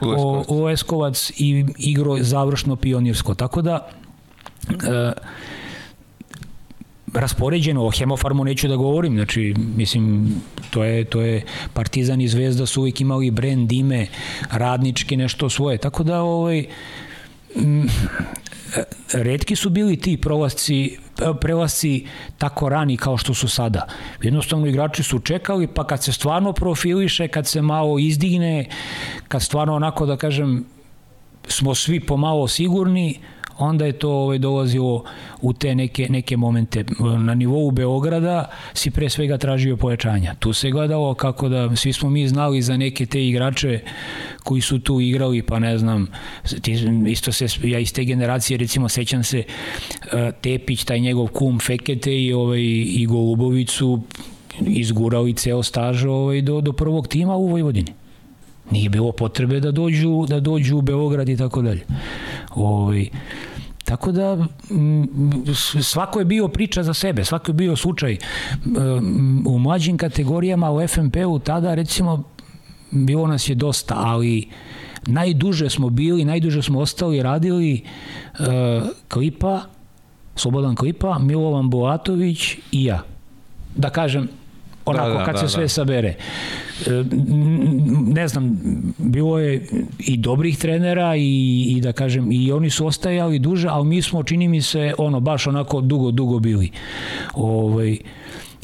u 0.01 0.05
Leskovac, 0.05 0.45
o, 0.49 0.63
Leskovac 0.63 1.31
i 1.37 1.65
igro 1.77 2.17
završno 2.19 2.75
pionirsko. 2.75 3.35
Tako 3.35 3.61
da 3.61 3.89
raspoređeno, 7.13 7.85
o 7.85 7.91
Hemofarmu 7.91 8.43
neću 8.43 8.67
da 8.67 8.75
govorim, 8.75 9.15
znači, 9.15 9.55
mislim, 9.75 10.35
to 10.69 10.83
je, 10.83 11.03
to 11.05 11.21
je 11.21 11.43
Partizan 11.73 12.21
i 12.21 12.27
Zvezda 12.27 12.65
su 12.65 12.81
uvijek 12.81 13.01
imali 13.01 13.31
brend, 13.31 13.71
ime, 13.71 14.07
radnički 14.51 15.17
nešto 15.17 15.49
svoje, 15.49 15.77
tako 15.77 16.03
da, 16.03 16.21
ovaj, 16.21 16.65
m, 17.55 17.87
redki 19.13 19.55
su 19.55 19.69
bili 19.69 19.97
ti 19.97 20.17
prolasci 20.17 20.97
prelasci 21.41 22.05
tako 22.37 22.69
rani 22.69 22.97
kao 22.97 23.17
što 23.17 23.33
su 23.33 23.47
sada. 23.47 23.87
Jednostavno 24.21 24.67
igrači 24.67 25.03
su 25.03 25.19
čekali, 25.19 25.67
pa 25.67 25.87
kad 25.87 26.03
se 26.03 26.13
stvarno 26.13 26.53
profiliše, 26.53 27.27
kad 27.27 27.47
se 27.47 27.61
malo 27.61 27.99
izdigne, 27.99 28.65
kad 29.27 29.41
stvarno 29.41 29.75
onako 29.75 30.05
da 30.05 30.17
kažem 30.17 30.65
smo 31.47 31.75
svi 31.75 31.99
pomalo 31.99 32.47
sigurni, 32.47 33.19
onda 33.59 33.85
je 33.85 33.93
to 33.93 34.11
ovaj, 34.11 34.37
dolazilo 34.37 35.03
u 35.41 35.53
te 35.53 35.75
neke, 35.75 36.07
neke 36.09 36.37
momente. 36.37 36.83
Na 36.99 37.33
nivou 37.33 37.71
Beograda 37.71 38.49
si 38.73 38.91
pre 38.91 39.09
svega 39.09 39.37
tražio 39.37 39.77
pojačanja. 39.77 40.35
Tu 40.39 40.53
se 40.53 40.71
gledalo 40.71 41.13
kako 41.13 41.49
da, 41.49 41.75
svi 41.75 41.93
smo 41.93 42.09
mi 42.09 42.27
znali 42.27 42.61
za 42.61 42.77
neke 42.77 43.05
te 43.05 43.27
igrače 43.27 43.79
koji 44.43 44.61
su 44.61 44.79
tu 44.79 44.99
igrali, 44.99 45.41
pa 45.41 45.59
ne 45.59 45.77
znam, 45.77 46.07
isto 47.07 47.31
se, 47.31 47.47
ja 47.63 47.79
iz 47.79 47.93
te 47.93 48.03
generacije 48.03 48.57
recimo 48.57 48.89
sećam 48.89 49.23
se 49.23 49.43
eh, 50.13 50.31
Tepić, 50.41 50.83
taj 50.83 50.99
njegov 50.99 51.27
kum 51.27 51.59
Fekete 51.59 52.21
i, 52.21 52.33
ovaj, 52.33 52.61
i 52.85 53.05
Golubović 53.05 53.69
su 53.69 54.01
izgurali 54.61 55.33
ceo 55.33 55.63
staž 55.63 56.05
ovaj, 56.05 56.41
do, 56.41 56.61
do 56.61 56.73
prvog 56.73 57.07
tima 57.07 57.35
u 57.35 57.47
Vojvodini. 57.47 57.93
Nije 58.71 58.89
bilo 58.89 59.11
potrebe 59.11 59.59
da 59.59 59.71
dođu, 59.71 60.25
da 60.27 60.39
dođu 60.39 60.77
u 60.77 60.81
Beograd 60.81 61.29
i 61.29 61.37
tako 61.37 61.61
dalje. 61.61 61.85
Ovaj, 62.55 63.09
Tako 63.83 64.11
da 64.11 64.37
m, 64.71 65.07
svako 65.83 66.19
je 66.19 66.25
bio 66.25 66.47
priča 66.47 66.83
za 66.83 66.93
sebe, 66.93 67.25
svako 67.25 67.49
je 67.49 67.53
bio 67.53 67.75
slučaj. 67.75 68.17
M, 68.65 69.43
U 69.47 69.59
mlađim 69.59 69.97
kategorijama 69.97 70.71
u 70.71 70.87
FNP-u 70.87 71.39
tada 71.39 71.73
recimo 71.73 72.23
bilo 72.91 73.27
nas 73.27 73.49
je 73.49 73.55
dosta, 73.55 73.95
ali 73.97 74.49
najduže 75.07 75.69
smo 75.69 75.89
bili, 75.89 76.25
najduže 76.25 76.61
smo 76.61 76.79
ostali, 76.79 77.23
radili 77.23 77.83
e, 78.39 78.81
klipa, 79.07 79.61
Slobodan 80.35 80.75
Klipa, 80.75 81.19
Milovan 81.19 81.69
Bulatović 81.69 82.57
i 82.71 82.83
ja. 82.83 83.03
Da 83.75 83.89
kažem, 83.89 84.29
onako 84.85 85.09
Da, 85.09 85.17
da, 85.17 85.25
kad 85.25 85.33
da, 85.33 85.39
se 85.39 85.45
da. 85.45 85.49
sve 85.49 85.67
sabere. 85.67 86.15
Ne 88.07 88.27
znam, 88.27 88.59
bilo 88.97 89.39
je 89.39 89.67
i 89.99 90.17
dobrih 90.17 90.57
trenera 90.57 91.15
i, 91.15 91.65
i 91.77 91.81
da 91.81 91.91
kažem, 91.91 92.31
i 92.31 92.51
oni 92.51 92.69
su 92.69 92.85
ostajali 92.85 93.39
duže, 93.39 93.67
ali 93.67 93.87
mi 93.87 94.01
smo, 94.01 94.23
čini 94.23 94.47
mi 94.47 94.61
se, 94.61 94.93
ono, 94.97 95.19
baš 95.19 95.47
onako 95.47 95.81
dugo, 95.81 96.11
dugo 96.11 96.39
bili. 96.39 96.71
Ovaj, 97.33 97.97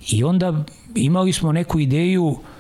I 0.09 0.23
onda 0.23 0.63
imali 0.95 1.33
smo 1.33 1.51
neku 1.51 1.79
ideju 1.79 2.35
e, 2.35 2.54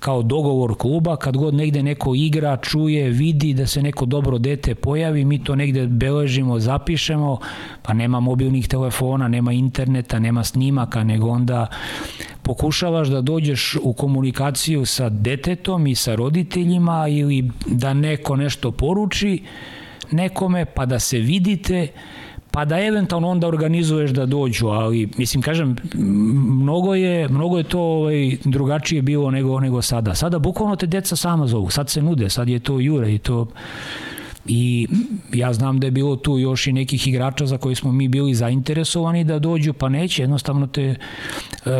kao 0.00 0.22
dogovor 0.22 0.74
kluba, 0.78 1.16
kad 1.16 1.36
god 1.36 1.54
negde 1.54 1.82
neko 1.82 2.14
igra, 2.14 2.56
čuje, 2.56 3.10
vidi 3.10 3.54
da 3.54 3.66
se 3.66 3.82
neko 3.82 4.06
dobro 4.06 4.38
dete 4.38 4.74
pojavi, 4.74 5.24
mi 5.24 5.44
to 5.44 5.54
negde 5.54 5.86
beležimo, 5.86 6.58
zapišemo, 6.58 7.38
pa 7.82 7.92
nema 7.92 8.20
mobilnih 8.20 8.68
telefona, 8.68 9.28
nema 9.28 9.52
interneta, 9.52 10.18
nema 10.18 10.44
snimaka, 10.44 11.04
nego 11.04 11.28
onda 11.28 11.66
pokušavaš 12.42 13.08
da 13.08 13.20
dođeš 13.20 13.76
u 13.82 13.92
komunikaciju 13.92 14.86
sa 14.86 15.08
detetom 15.08 15.86
i 15.86 15.94
sa 15.94 16.14
roditeljima 16.14 17.08
ili 17.08 17.50
da 17.66 17.94
neko 17.94 18.36
nešto 18.36 18.70
poruči 18.70 19.42
nekome, 20.10 20.64
pa 20.64 20.86
da 20.86 20.98
se 20.98 21.18
vidite, 21.18 21.88
pa 22.50 22.64
da 22.64 22.80
eventualno 22.80 23.28
onda 23.28 23.46
organizuješ 23.48 24.10
da 24.10 24.26
dođu, 24.26 24.66
ali 24.66 25.08
mislim 25.16 25.42
kažem 25.42 25.76
mnogo 26.60 26.94
je 26.94 27.28
mnogo 27.28 27.58
je 27.58 27.64
to 27.64 27.80
ovaj 27.80 28.36
drugačije 28.44 29.02
bilo 29.02 29.30
nego 29.30 29.60
nego 29.60 29.82
sada. 29.82 30.14
Sada 30.14 30.38
bukvalno 30.38 30.76
te 30.76 30.86
deca 30.86 31.16
sama 31.16 31.46
zovu, 31.46 31.70
sad 31.70 31.90
se 31.90 32.02
nude, 32.02 32.30
sad 32.30 32.48
je 32.48 32.58
to 32.58 32.80
jure 32.80 33.14
i 33.14 33.18
to 33.18 33.46
I 34.48 34.86
ja 35.32 35.52
znam 35.52 35.80
da 35.80 35.86
je 35.86 35.90
bilo 35.90 36.16
tu 36.16 36.38
još 36.38 36.66
i 36.66 36.72
nekih 36.72 37.08
igrača 37.08 37.46
za 37.46 37.58
koji 37.58 37.74
smo 37.74 37.92
mi 37.92 38.08
bili 38.08 38.34
zainteresovani 38.34 39.24
da 39.24 39.38
dođu, 39.38 39.72
pa 39.72 39.88
neće, 39.88 40.22
jednostavno 40.22 40.66
te... 40.66 40.94
Uh, 41.66 41.72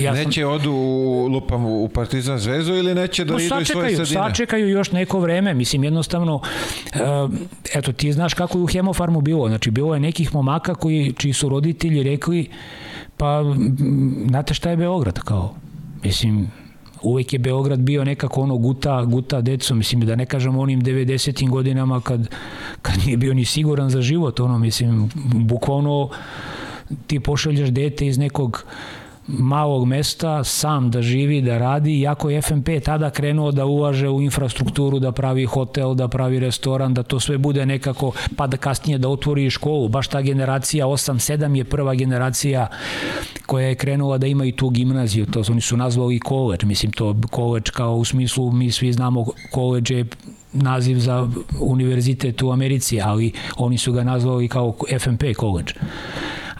ja 0.00 0.14
sam- 0.14 0.24
Neće 0.24 0.46
odu 0.46 0.72
u, 0.72 1.26
lupam 1.26 1.64
u 1.64 1.88
Partizan 1.88 2.38
zvezu 2.38 2.74
ili 2.74 2.94
neće 2.94 3.24
da 3.24 3.34
Pa 3.34 3.42
idu 3.42 3.60
iz 3.60 3.66
svoje 3.68 3.96
sredine? 3.96 4.06
sačekaju 4.06 4.68
još 4.68 4.92
neko 4.92 5.20
vreme, 5.20 5.54
mislim 5.54 5.84
jednostavno 5.84 6.34
uh, 6.34 6.40
eto 7.74 7.92
ti 7.92 8.12
znaš 8.12 8.34
kako 8.34 8.58
je 8.58 8.64
u 8.64 8.66
Hemofarmu 8.66 9.20
bilo, 9.20 9.48
znači 9.48 9.70
bilo 9.70 9.94
je 9.94 10.00
nekih 10.00 10.34
momaka 10.34 10.74
koji, 10.74 11.12
čiji 11.16 11.32
su 11.32 11.48
roditelji 11.48 12.02
rekli 12.02 12.48
pa 13.16 13.42
znate 14.28 14.54
šta 14.54 14.70
je 14.70 14.76
Beograd 14.76 15.18
kao, 15.18 15.54
mislim 16.04 16.50
uvek 17.02 17.32
je 17.32 17.38
Beograd 17.38 17.80
bio 17.80 18.04
nekako 18.04 18.40
ono 18.40 18.56
guta, 18.56 19.04
guta 19.04 19.40
deco, 19.40 19.74
mislim 19.74 20.00
da 20.00 20.16
ne 20.16 20.26
kažem 20.26 20.58
onim 20.58 20.82
90. 20.82 21.48
godinama 21.48 22.00
kad, 22.00 22.28
kad 22.82 22.94
nije 23.06 23.16
bio 23.16 23.34
ni 23.34 23.44
siguran 23.44 23.90
za 23.90 24.02
život, 24.02 24.40
ono 24.40 24.58
mislim 24.58 25.10
bukvalno 25.34 26.08
ti 27.06 27.20
pošalješ 27.20 27.68
dete 27.68 28.06
iz 28.06 28.18
nekog 28.18 28.64
malog 29.38 29.86
mesta 29.86 30.44
sam 30.44 30.90
da 30.90 31.02
živi, 31.02 31.42
da 31.42 31.58
radi, 31.58 32.00
iako 32.00 32.30
je 32.30 32.42
FNP 32.42 32.68
tada 32.84 33.10
krenuo 33.10 33.52
da 33.52 33.64
ulaže 33.64 34.08
u 34.08 34.20
infrastrukturu, 34.20 34.98
da 34.98 35.12
pravi 35.12 35.44
hotel, 35.44 35.94
da 35.94 36.08
pravi 36.08 36.40
restoran, 36.40 36.94
da 36.94 37.02
to 37.02 37.20
sve 37.20 37.38
bude 37.38 37.66
nekako, 37.66 38.12
pa 38.36 38.46
da 38.46 38.56
kasnije 38.56 38.98
da 38.98 39.08
otvori 39.08 39.50
školu. 39.50 39.88
Baš 39.88 40.08
ta 40.08 40.20
generacija 40.22 40.86
8-7 40.86 41.56
je 41.56 41.64
prva 41.64 41.94
generacija 41.94 42.66
koja 43.46 43.66
je 43.66 43.74
krenula 43.74 44.18
da 44.18 44.26
ima 44.26 44.44
i 44.44 44.52
tu 44.52 44.68
gimnaziju, 44.68 45.26
to 45.26 45.42
oni 45.50 45.60
su 45.60 45.76
nazvali 45.76 46.20
college, 46.28 46.66
mislim 46.66 46.92
to 46.92 47.16
college 47.34 47.70
kao 47.74 47.94
u 47.96 48.04
smislu, 48.04 48.52
mi 48.52 48.70
svi 48.70 48.92
znamo 48.92 49.26
college 49.54 49.94
je 49.94 50.04
naziv 50.52 50.98
za 50.98 51.28
univerzitet 51.60 52.42
u 52.42 52.50
Americi, 52.50 53.00
ali 53.00 53.32
oni 53.56 53.78
su 53.78 53.92
ga 53.92 54.04
nazvali 54.04 54.48
kao 54.48 54.74
FNP 54.98 55.22
college 55.40 55.72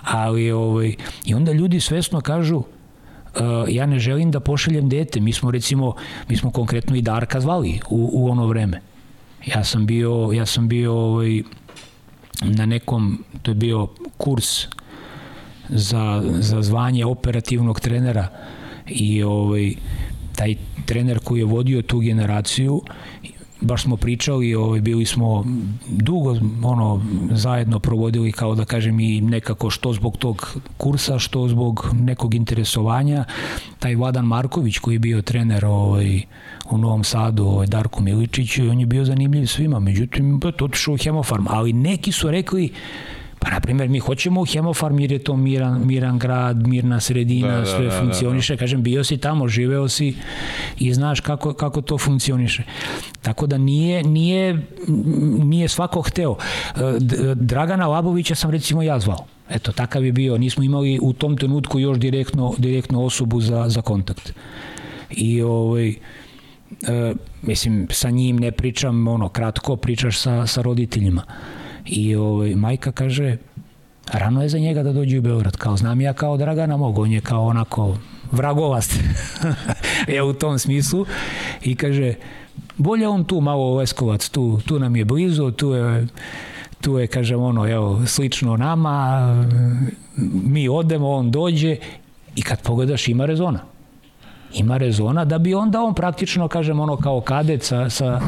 ali 0.02 0.50
ovaj, 0.50 0.94
i 1.24 1.34
onda 1.34 1.52
ljudi 1.52 1.80
svesno 1.80 2.20
kažu 2.20 2.56
uh, 2.56 2.64
ja 3.68 3.86
ne 3.86 3.98
želim 3.98 4.30
da 4.30 4.40
pošaljem 4.40 4.88
dete, 4.88 5.20
mi 5.20 5.32
smo 5.32 5.50
recimo, 5.50 5.94
mi 6.28 6.36
smo 6.36 6.50
konkretno 6.50 6.96
i 6.96 7.02
Darka 7.02 7.40
zvali 7.40 7.80
u, 7.90 8.10
u 8.12 8.30
ono 8.30 8.46
vreme. 8.46 8.80
Ja 9.46 9.64
sam 9.64 9.86
bio, 9.86 10.30
ja 10.34 10.46
sam 10.46 10.68
bio 10.68 10.92
ovaj, 10.92 11.42
na 12.42 12.66
nekom, 12.66 13.24
to 13.42 13.50
je 13.50 13.54
bio 13.54 13.88
kurs 14.16 14.66
za, 15.68 16.22
za 16.24 16.62
zvanje 16.62 17.04
operativnog 17.04 17.80
trenera 17.80 18.28
i 18.86 19.22
ovaj, 19.22 19.74
taj 20.36 20.56
trener 20.84 21.18
koji 21.18 21.38
je 21.38 21.44
vodio 21.44 21.82
tu 21.82 21.98
generaciju 21.98 22.82
baš 23.60 23.82
smo 23.82 23.96
pričali, 23.96 24.54
ovaj, 24.54 24.80
bili 24.80 25.06
smo 25.06 25.44
dugo 25.88 26.36
ono, 26.62 27.02
zajedno 27.30 27.78
provodili 27.78 28.32
kao 28.32 28.54
da 28.54 28.64
kažem 28.64 29.00
i 29.00 29.20
nekako 29.20 29.70
što 29.70 29.92
zbog 29.92 30.16
tog 30.16 30.58
kursa, 30.76 31.18
što 31.18 31.48
zbog 31.48 31.94
nekog 32.00 32.34
interesovanja. 32.34 33.24
Taj 33.78 33.94
Vladan 33.94 34.24
Marković 34.24 34.78
koji 34.78 34.94
je 34.94 34.98
bio 34.98 35.22
trener 35.22 35.64
ovaj, 35.64 36.20
u 36.70 36.78
Novom 36.78 37.04
Sadu, 37.04 37.44
ovaj, 37.44 37.66
Darko 37.66 38.02
Miličić, 38.02 38.58
on 38.58 38.80
je 38.80 38.86
bio 38.86 39.04
zanimljiv 39.04 39.46
svima, 39.46 39.78
međutim, 39.78 40.40
to 40.56 40.64
otišao 40.64 40.94
u 40.94 40.98
Hemofarm, 40.98 41.44
ali 41.48 41.72
neki 41.72 42.12
su 42.12 42.30
rekli 42.30 42.72
Pa, 43.40 43.50
na 43.50 43.60
primjer, 43.60 43.88
mi 43.88 43.98
hoćemo 43.98 44.40
u 44.40 44.44
Hemofarm 44.44 45.00
jer 45.00 45.12
je 45.12 45.18
to 45.18 45.36
miran, 45.36 45.86
miran 45.86 46.18
grad, 46.18 46.66
mirna 46.66 47.00
sredina, 47.00 47.48
Da, 47.48 47.60
da, 47.60 47.66
sve 47.66 47.84
da, 47.84 47.90
da, 47.90 48.00
funkcioniše. 48.00 48.56
Kažem, 48.56 48.82
bio 48.82 49.04
si 49.04 49.16
tamo, 49.18 49.48
živeo 49.48 49.88
si 49.88 50.14
i 50.78 50.94
znaš 50.94 51.20
kako, 51.20 51.52
kako 51.52 51.82
to 51.82 51.98
funkcioniše. 51.98 52.62
Tako 53.22 53.46
da 53.46 53.58
nije, 53.58 54.02
nije, 54.02 54.66
nije 55.44 55.68
svako 55.68 56.02
hteo. 56.02 56.36
E, 56.36 56.80
Dragana 57.34 57.86
Labovića 57.86 58.34
sam 58.34 58.50
recimo 58.50 58.82
ja 58.82 59.00
zvao. 59.00 59.26
Eto, 59.50 59.72
takav 59.72 60.04
je 60.04 60.12
bio. 60.12 60.38
Nismo 60.38 60.64
imali 60.64 60.98
u 61.02 61.12
tom 61.12 61.36
trenutku 61.36 61.78
još 61.78 61.98
direktno, 61.98 62.54
direktno 62.58 63.04
osobu 63.04 63.40
za, 63.40 63.68
za 63.68 63.82
kontakt. 63.82 64.32
I 65.10 65.42
ovaj, 65.42 65.88
e, 65.88 65.94
mislim, 67.42 67.86
sa 67.90 68.10
njim 68.10 68.36
ne 68.36 68.52
pričam 68.52 69.08
ono 69.08 69.28
kratko, 69.28 69.76
pričaš 69.76 70.18
sa, 70.18 70.46
sa 70.46 70.62
roditeljima. 70.62 71.22
I 71.90 72.16
ovaj, 72.16 72.54
majka 72.54 72.92
kaže, 72.92 73.36
rano 74.12 74.42
je 74.42 74.48
za 74.48 74.58
njega 74.58 74.82
da 74.82 74.92
dođe 74.92 75.18
u 75.18 75.22
Beograd. 75.22 75.56
Kao 75.56 75.76
znam 75.76 76.00
ja 76.00 76.12
kao 76.12 76.36
Dragana 76.36 76.76
mogu, 76.76 77.02
on 77.02 77.12
je 77.12 77.20
kao 77.20 77.46
onako 77.46 77.96
vragovast. 78.32 79.00
je 80.08 80.22
u 80.30 80.32
tom 80.32 80.58
smislu. 80.58 81.06
I 81.62 81.74
kaže, 81.74 82.14
bolje 82.76 83.08
on 83.08 83.24
tu 83.24 83.40
malo 83.40 83.74
Leskovac, 83.74 84.28
tu, 84.28 84.60
tu 84.66 84.78
nam 84.78 84.96
je 84.96 85.04
blizu, 85.04 85.50
tu 85.50 85.72
je 85.72 86.06
tu 86.80 86.98
je, 86.98 87.06
kažem, 87.06 87.42
ono, 87.42 87.68
evo, 87.68 88.06
slično 88.06 88.56
nama, 88.56 89.46
mi 90.44 90.68
odemo, 90.68 91.10
on 91.10 91.30
dođe 91.30 91.76
i 92.36 92.42
kad 92.42 92.62
pogledaš 92.62 93.08
ima 93.08 93.26
rezona 93.26 93.69
ima 94.54 94.76
rezona 94.76 95.24
da 95.24 95.38
bi 95.38 95.54
onda 95.54 95.82
on 95.82 95.94
praktično 95.94 96.48
kažem 96.48 96.80
ono 96.80 96.96
kao 96.96 97.20
kadet 97.20 97.62
sa, 97.62 97.90
sa, 97.90 98.20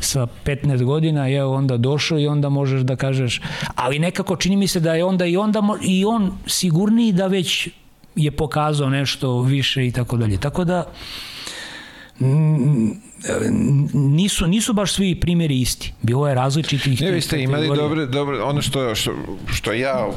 sa 0.00 0.26
15 0.44 0.84
godina 0.84 1.26
je 1.26 1.44
onda 1.44 1.76
došao 1.76 2.18
i 2.18 2.26
onda 2.26 2.48
možeš 2.48 2.80
da 2.80 2.96
kažeš 2.96 3.40
ali 3.74 3.98
nekako 3.98 4.36
čini 4.36 4.56
mi 4.56 4.66
se 4.66 4.80
da 4.80 4.94
je 4.94 5.04
onda 5.04 5.26
i 5.26 5.36
onda 5.36 5.62
i 5.82 6.04
on 6.04 6.32
sigurniji 6.46 7.12
da 7.12 7.26
već 7.26 7.68
je 8.16 8.30
pokazao 8.30 8.90
nešto 8.90 9.40
više 9.40 9.86
i 9.86 9.92
tako 9.92 10.16
dalje 10.16 10.36
tako 10.36 10.64
da 10.64 10.84
nisu, 13.92 14.46
nisu 14.46 14.72
baš 14.72 14.92
svi 14.92 15.20
primjeri 15.20 15.60
isti. 15.60 15.92
Bilo 16.02 16.28
je 16.28 16.34
različitih 16.34 17.02
Ne, 17.02 17.10
vi 17.10 17.20
ste 17.20 17.42
imali 17.42 17.68
dobre, 17.76 18.06
dobre, 18.06 18.42
ono 18.42 18.62
što, 18.62 18.94
što, 18.94 19.12
što 19.52 19.72
ja 19.72 20.10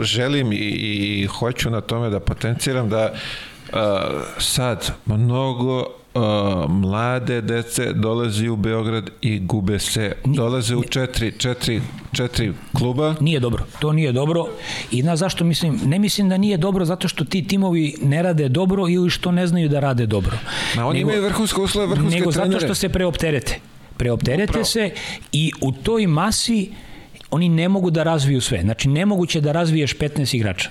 želim 0.00 0.52
i, 0.52 0.56
i 0.56 1.26
hoću 1.26 1.70
na 1.70 1.80
tome 1.80 2.10
da 2.10 2.20
potenciram 2.20 2.88
da 2.88 3.12
uh, 3.12 3.18
sad 4.38 4.90
mnogo 5.06 5.78
uh, 6.14 6.22
mlade 6.70 7.40
dece 7.40 7.92
dolazi 7.92 8.48
u 8.48 8.56
Beograd 8.56 9.10
i 9.20 9.38
gube 9.38 9.78
se. 9.78 10.12
Dolaze 10.24 10.76
u 10.76 10.82
četiri, 10.82 11.32
četiri, 11.32 11.80
četiri 12.12 12.52
kluba. 12.72 13.14
Nije 13.20 13.40
dobro. 13.40 13.64
To 13.78 13.92
nije 13.92 14.12
dobro. 14.12 14.46
I 14.90 15.02
na 15.02 15.16
zašto 15.16 15.44
mislim, 15.44 15.80
ne 15.84 15.98
mislim 15.98 16.28
da 16.28 16.36
nije 16.36 16.56
dobro 16.56 16.84
zato 16.84 17.08
što 17.08 17.24
ti 17.24 17.46
timovi 17.46 17.94
ne 18.02 18.22
rade 18.22 18.48
dobro 18.48 18.88
ili 18.88 19.10
što 19.10 19.30
ne 19.30 19.46
znaju 19.46 19.68
da 19.68 19.80
rade 19.80 20.06
dobro. 20.06 20.36
Ma 20.76 20.86
oni 20.86 20.98
Nego- 20.98 21.10
imaju 21.10 21.24
vrhunske 21.24 21.60
uslove, 21.60 21.86
vrhunske 21.86 22.18
nego 22.18 22.32
trenere. 22.32 22.52
zato 22.52 22.66
što 22.66 22.74
se 22.74 22.88
preopterete. 22.88 23.58
Preopterete 23.96 24.50
Upravo. 24.50 24.64
se 24.64 24.90
i 25.32 25.52
u 25.60 25.72
toj 25.72 26.06
masi 26.06 26.70
oni 27.30 27.48
ne 27.48 27.68
mogu 27.68 27.90
da 27.90 28.02
razviju 28.02 28.40
sve. 28.40 28.60
Znači, 28.62 28.88
nemoguće 28.88 29.40
da 29.40 29.52
razviješ 29.52 29.96
15 29.96 30.36
igrača. 30.36 30.68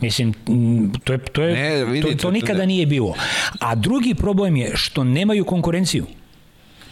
Mislim, 0.00 0.34
m, 0.48 0.92
to, 1.04 1.12
je, 1.12 1.18
to, 1.18 1.42
je, 1.42 1.54
Ne, 1.54 1.84
vidite, 1.84 2.08
to, 2.08 2.16
to 2.16 2.22
to 2.22 2.30
nikada 2.30 2.58
da- 2.58 2.66
nije 2.66 2.86
bilo. 2.86 3.14
A 3.60 3.74
drugi 3.74 4.14
problem 4.14 4.56
je 4.56 4.70
što 4.74 5.04
nemaju 5.04 5.44
konkurenciju. 5.44 6.06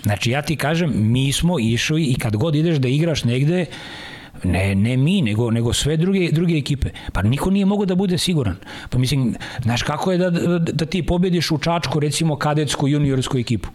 Znači 0.03 0.31
ja 0.31 0.43
ti 0.43 0.57
kažem, 0.57 0.93
mi 1.13 1.33
smo 1.33 1.59
išli 1.59 2.05
i 2.05 2.15
kad 2.15 2.37
god 2.37 2.55
ideš 2.55 2.77
da 2.77 2.89
igraš 2.89 3.25
negde, 3.25 3.67
Ne, 4.45 4.75
ne 4.75 4.97
mi, 4.97 5.23
nego, 5.23 5.51
nego 5.51 5.73
sve 5.73 5.97
druge, 5.97 6.31
druge 6.33 6.57
ekipe. 6.59 6.89
Pa 7.13 7.23
niko 7.23 7.51
nije 7.51 7.67
mogao 7.67 7.87
da 7.87 7.95
bude 7.95 8.19
siguran. 8.19 8.57
Pa 8.91 8.99
mislim, 8.99 9.35
znaš 9.63 9.83
kako 9.83 10.13
je 10.13 10.19
da, 10.19 10.31
da, 10.31 10.59
da 10.59 10.87
ti 10.87 11.03
pobediš 11.03 11.51
u 11.51 11.59
Čačku, 11.59 12.01
recimo, 12.01 12.37
kadetsku 12.37 12.89
juniorsku 12.89 13.39
ekipu? 13.39 13.69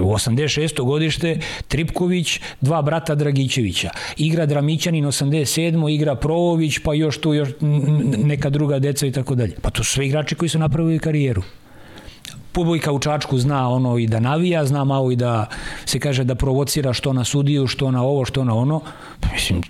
U 0.00 0.12
86. 0.12 0.84
godište 0.84 1.38
Tripković, 1.68 2.40
dva 2.60 2.82
brata 2.82 3.14
Dragićevića. 3.14 3.90
Igra 4.16 4.46
Dramićanin 4.46 5.04
87. 5.04 5.94
igra 5.94 6.14
Provović, 6.14 6.78
pa 6.78 6.94
još 6.94 7.18
tu 7.18 7.34
još 7.34 7.48
neka 8.24 8.50
druga 8.50 8.78
deca 8.78 9.06
i 9.06 9.12
tako 9.12 9.34
dalje. 9.34 9.56
Pa 9.62 9.70
to 9.70 9.84
su 9.84 9.92
sve 9.92 10.06
igrači 10.06 10.34
koji 10.34 10.48
su 10.48 10.58
napravili 10.58 10.98
karijeru 10.98 11.42
publika 12.54 12.92
u 12.92 12.98
Čačku 12.98 13.38
zna 13.38 13.68
ono 13.68 13.98
i 13.98 14.06
da 14.06 14.20
navija, 14.20 14.64
zna 14.64 14.84
malo 14.84 15.10
i 15.10 15.16
da 15.16 15.46
se 15.84 15.98
kaže 15.98 16.24
da 16.24 16.34
provocira 16.34 16.92
što 16.92 17.12
na 17.12 17.24
sudiju, 17.24 17.66
što 17.66 17.90
na 17.90 18.02
ovo, 18.02 18.24
što 18.24 18.44
na 18.44 18.54
ono. 18.54 18.80
Pa 19.20 19.28
mislim, 19.32 19.62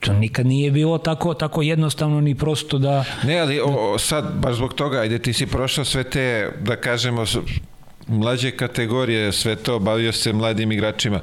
to 0.00 0.12
nikad 0.12 0.46
nije 0.46 0.70
bilo 0.70 0.98
tako 0.98 1.34
tako 1.34 1.62
jednostavno 1.62 2.20
ni 2.20 2.34
prosto 2.34 2.78
da 2.78 3.04
Ne, 3.24 3.38
ali 3.38 3.60
o, 3.64 3.98
sad 3.98 4.24
baš 4.42 4.56
zbog 4.56 4.74
toga 4.74 4.98
ajde 4.98 5.18
ti 5.18 5.32
si 5.32 5.46
prošao 5.46 5.84
sve 5.84 6.04
te 6.04 6.50
da 6.60 6.76
kažemo 6.76 7.26
mlađe 8.08 8.50
kategorije, 8.50 9.32
sve 9.32 9.56
to 9.56 9.78
bavio 9.78 10.12
se 10.12 10.32
mladim 10.32 10.72
igračima. 10.72 11.20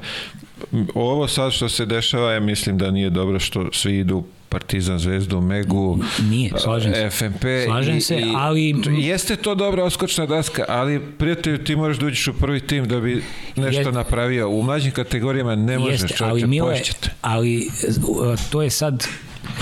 Ovo 0.94 1.28
sad 1.28 1.52
što 1.52 1.68
se 1.68 1.86
dešava, 1.86 2.32
ja 2.32 2.40
mislim 2.40 2.78
da 2.78 2.90
nije 2.90 3.10
dobro 3.10 3.38
što 3.38 3.72
svi 3.72 3.98
idu 3.98 4.24
Partizan, 4.50 4.98
Zvezdu, 4.98 5.40
Megu, 5.40 5.98
Nije, 6.30 6.52
slažem 6.58 6.94
se. 6.94 7.10
FNP. 7.10 7.44
Slažem 7.66 7.96
i, 7.96 8.00
se, 8.00 8.16
i, 8.16 8.32
ali... 8.36 8.74
Jeste 8.98 9.36
to 9.36 9.54
dobra 9.54 9.84
oskočna 9.84 10.26
daska, 10.26 10.64
ali 10.68 11.00
prijatelju 11.18 11.64
ti 11.64 11.76
moraš 11.76 11.96
da 11.96 12.06
uđeš 12.06 12.28
u 12.28 12.32
prvi 12.32 12.60
tim 12.60 12.88
da 12.88 13.00
bi 13.00 13.22
nešto 13.56 13.80
Jeste. 13.80 13.92
napravio. 13.92 14.48
U 14.48 14.62
mlađim 14.62 14.92
kategorijama 14.92 15.54
ne 15.56 15.78
možeš, 15.78 16.02
Jeste, 16.02 16.24
ali, 16.24 16.46
Mile, 16.46 16.66
poješćete. 16.66 17.10
ali 17.22 17.68
uh, 18.08 18.40
to 18.50 18.62
je 18.62 18.70
sad 18.70 19.06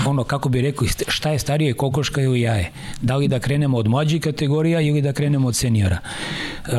ono 0.05 0.23
kako 0.23 0.49
bi 0.49 0.61
rekao 0.61 0.87
šta 1.07 1.29
je 1.29 1.39
starije 1.39 1.73
kokoška 1.73 2.21
ili 2.21 2.41
jaje? 2.41 2.71
Da 3.01 3.15
li 3.15 3.27
da 3.27 3.39
krenemo 3.39 3.77
od 3.77 3.87
mlađih 3.87 4.21
kategorija 4.21 4.81
ili 4.81 5.01
da 5.01 5.13
krenemo 5.13 5.47
od 5.47 5.55
seniora? 5.55 5.97
Uh, 6.67 6.73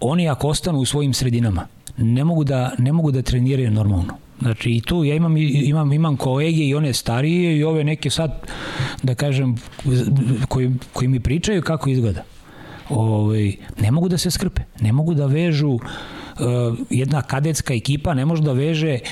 oni 0.00 0.28
ako 0.28 0.48
ostanu 0.48 0.78
u 0.78 0.84
svojim 0.84 1.14
sredinama 1.14 1.66
ne 1.96 2.24
mogu 2.24 2.44
da 2.44 2.72
ne 2.78 2.92
mogu 2.92 3.10
da 3.10 3.22
treniraju 3.22 3.70
normalno. 3.70 4.14
Znači 4.40 4.70
i 4.70 4.80
tu 4.80 5.04
ja 5.04 5.14
imam, 5.14 5.36
imam, 5.36 5.92
imam 5.92 6.16
kolege 6.16 6.62
i 6.64 6.74
one 6.74 6.92
starije 6.92 7.56
i 7.56 7.64
ove 7.64 7.84
neke 7.84 8.10
sad, 8.10 8.46
da 9.02 9.14
kažem, 9.14 9.56
koji, 10.48 10.70
koji 10.92 11.08
mi 11.08 11.20
pričaju 11.20 11.62
kako 11.62 11.90
izgleda. 11.90 12.22
Ove, 12.88 13.52
ne 13.80 13.90
mogu 13.90 14.08
da 14.08 14.18
se 14.18 14.30
skrpe, 14.30 14.62
ne 14.80 14.92
mogu 14.92 15.14
da 15.14 15.26
vežu 15.26 15.68
uh, 15.68 15.80
jedna 16.90 17.22
kadetska 17.22 17.74
ekipa 17.74 18.14
ne 18.14 18.24
može 18.24 18.42
da 18.42 18.52
veže 18.52 18.98
uh, 19.02 19.08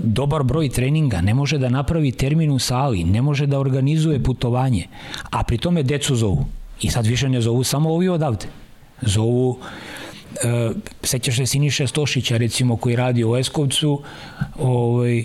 dobar 0.00 0.42
broj 0.42 0.68
treninga, 0.68 1.20
ne 1.20 1.34
može 1.34 1.58
da 1.58 1.68
napravi 1.68 2.12
termin 2.12 2.50
u 2.52 2.58
sali, 2.58 3.04
ne 3.04 3.22
može 3.22 3.46
da 3.46 3.58
organizuje 3.58 4.22
putovanje, 4.22 4.86
a 5.30 5.42
pri 5.44 5.58
tome 5.58 5.82
decu 5.82 6.16
zovu. 6.16 6.44
I 6.80 6.90
sad 6.90 7.06
više 7.06 7.28
ne 7.28 7.40
zovu 7.40 7.64
samo 7.64 7.90
ovi 7.90 8.08
odavde. 8.08 8.46
Zovu 9.02 9.50
uh, 9.50 9.58
sećaš 11.02 11.36
se 11.36 11.46
Siniše 11.46 11.86
Stošića 11.86 12.36
recimo 12.36 12.76
koji 12.76 12.96
radi 12.96 13.24
u 13.24 13.36
Eskovcu 13.36 14.02
ovaj, 14.58 15.24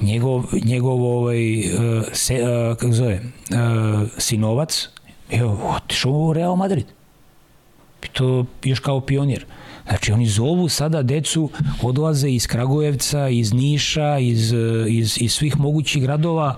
njegov, 0.00 0.44
njegov 0.64 1.04
ovaj, 1.04 1.58
uh, 1.58 2.04
se, 2.12 2.34
uh, 2.34 2.76
kako 2.76 2.92
zove, 2.92 3.20
uh, 3.20 4.08
sinovac 4.18 4.88
evo, 5.30 5.76
otišao 5.76 6.12
u 6.12 6.32
Real 6.32 6.56
Madrid 6.56 6.86
to 8.12 8.46
još 8.64 8.80
kao 8.80 9.00
pionir 9.00 9.44
Znači 9.88 10.12
oni 10.12 10.26
zovu 10.26 10.68
sada 10.68 11.02
decu, 11.02 11.50
odlaze 11.82 12.30
iz 12.30 12.46
Kragujevca, 12.46 13.28
iz 13.28 13.52
Niša, 13.52 14.18
iz, 14.18 14.52
iz, 14.88 15.18
iz 15.20 15.32
svih 15.32 15.58
mogućih 15.58 16.02
gradova, 16.02 16.56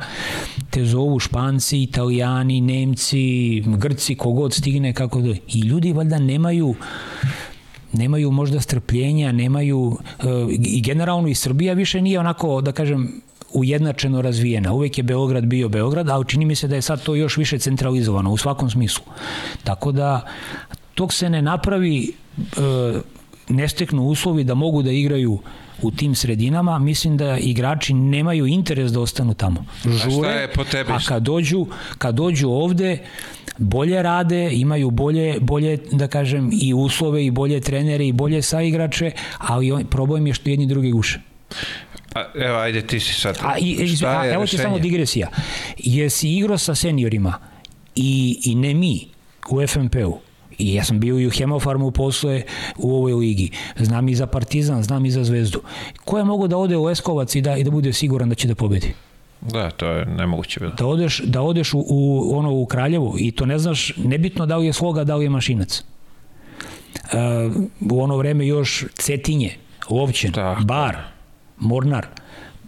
te 0.71 0.85
zovu 0.85 1.19
Španci, 1.19 1.83
Italijani, 1.83 2.61
Nemci, 2.61 3.61
Grci, 3.67 4.15
kogod 4.15 4.55
stigne, 4.55 4.93
kako 4.93 5.21
da... 5.21 5.35
I 5.49 5.61
ljudi 5.61 5.93
valjda 5.93 6.19
nemaju 6.19 6.75
nemaju 7.93 8.31
možda 8.31 8.61
strpljenja, 8.61 9.33
nemaju 9.33 9.99
i 10.59 10.81
generalno 10.81 11.29
i 11.29 11.35
Srbija 11.35 11.75
više 11.75 12.01
nije 12.01 12.21
onako 12.21 12.61
da 12.61 12.73
kažem 12.73 13.23
ujednačeno 13.53 14.23
razvijena. 14.23 14.73
Uvek 14.73 14.99
je 14.99 15.05
Beograd 15.05 15.45
bio 15.45 15.69
Beograd, 15.69 16.09
ali 16.09 16.29
čini 16.29 16.45
mi 16.45 16.55
se 16.55 16.69
da 16.69 16.75
je 16.75 16.83
sad 16.83 17.03
to 17.03 17.15
još 17.15 17.37
više 17.37 17.59
centralizovano 17.59 18.33
u 18.33 18.37
svakom 18.37 18.71
smislu. 18.71 19.05
Tako 19.65 19.93
da 19.93 20.27
tog 20.95 21.13
se 21.13 21.31
ne 21.31 21.43
napravi 21.43 22.13
ne 23.49 23.69
steknu 23.69 24.03
uslovi 24.03 24.45
da 24.45 24.55
mogu 24.55 24.83
da 24.83 24.91
igraju 24.91 25.39
u 25.83 25.91
tim 25.91 26.15
sredinama, 26.15 26.79
mislim 26.79 27.17
da 27.17 27.39
igrači 27.39 27.95
nemaju 27.95 28.47
interes 28.47 28.93
da 28.93 29.01
ostanu 29.01 29.35
tamo. 29.35 29.65
Žure, 29.85 30.29
a, 30.29 30.33
je 30.33 30.53
po 30.53 30.65
tebi? 30.65 30.93
a 30.93 30.99
kad 31.09 31.23
dođu, 31.23 31.67
kad 31.99 32.15
dođu 32.15 32.49
ovde, 32.49 32.99
bolje 33.59 34.03
rade, 34.03 34.51
imaju 34.53 34.91
bolje, 34.91 35.41
bolje, 35.41 35.79
da 35.93 36.09
kažem, 36.09 36.51
i 36.53 36.75
uslove, 36.75 37.27
i 37.27 37.31
bolje 37.31 37.61
trenere, 37.61 38.07
i 38.07 38.13
bolje 38.13 38.43
saigrače, 38.43 39.11
ali 39.39 39.85
problem 39.85 40.27
je 40.27 40.35
što 40.35 40.51
jedni 40.51 40.67
drugi 40.67 40.91
guše. 40.91 41.21
A, 42.15 42.25
evo, 42.35 42.59
ajde, 42.59 42.83
ti 42.87 43.01
si 43.01 43.15
sad. 43.15 43.39
A, 43.43 43.59
i, 43.59 43.97
a, 44.07 44.31
evo 44.33 44.47
ti 44.47 44.59
samo 44.59 44.79
digresija. 44.79 45.29
Jesi 45.79 46.29
igrao 46.29 46.59
sa 46.59 46.75
seniorima 46.75 47.35
i, 47.97 48.41
i 48.45 48.55
ne 48.55 48.75
mi 48.75 49.09
u 49.51 49.67
FNP-u, 49.67 50.19
I 50.59 50.75
ja 50.75 50.85
sam 50.85 51.01
bio 51.01 51.19
i 51.19 51.27
u 51.27 51.31
Hemofarmu 51.31 51.91
posle 51.91 52.43
u 52.77 52.95
ovoj 52.95 53.13
ligi. 53.13 53.51
Znam 53.77 54.09
i 54.09 54.15
za 54.15 54.27
Partizan, 54.27 54.83
znam 54.83 55.07
i 55.07 55.11
za 55.11 55.25
Zvezdu. 55.25 55.61
Ko 56.05 56.19
je 56.19 56.25
mogo 56.25 56.47
da 56.47 56.57
ode 56.57 56.77
u 56.77 56.85
Leskovac 56.85 57.35
i 57.35 57.41
da, 57.41 57.57
i 57.57 57.65
da 57.65 57.71
bude 57.71 57.93
siguran 57.93 58.29
da 58.29 58.35
će 58.35 58.49
da 58.49 58.55
pobedi? 58.55 58.95
Da, 59.41 59.71
to 59.71 59.87
je 59.87 60.07
nemoguće 60.07 60.61
bilo. 60.61 60.73
Da 60.73 60.87
odeš, 60.87 61.21
da 61.25 61.43
odeš 61.43 61.75
u, 61.75 61.85
u, 61.89 62.33
ono, 62.39 62.53
u 62.53 62.67
Kraljevu 62.67 63.15
i 63.19 63.31
to 63.31 63.47
ne 63.47 63.59
znaš, 63.59 63.93
nebitno 63.97 64.47
da 64.47 64.57
li 64.57 64.67
je 64.67 64.73
sloga, 64.73 65.05
da 65.05 65.17
li 65.17 65.25
je 65.25 65.31
mašinac. 65.31 65.85
Uh, 66.95 67.91
u 67.91 68.03
ono 68.03 68.17
vreme 68.17 68.47
još 68.47 68.85
Cetinje, 68.95 69.57
Lovćen, 69.91 70.33
Tako. 70.33 70.65
Bar, 70.65 70.97
Mornar, 71.59 72.07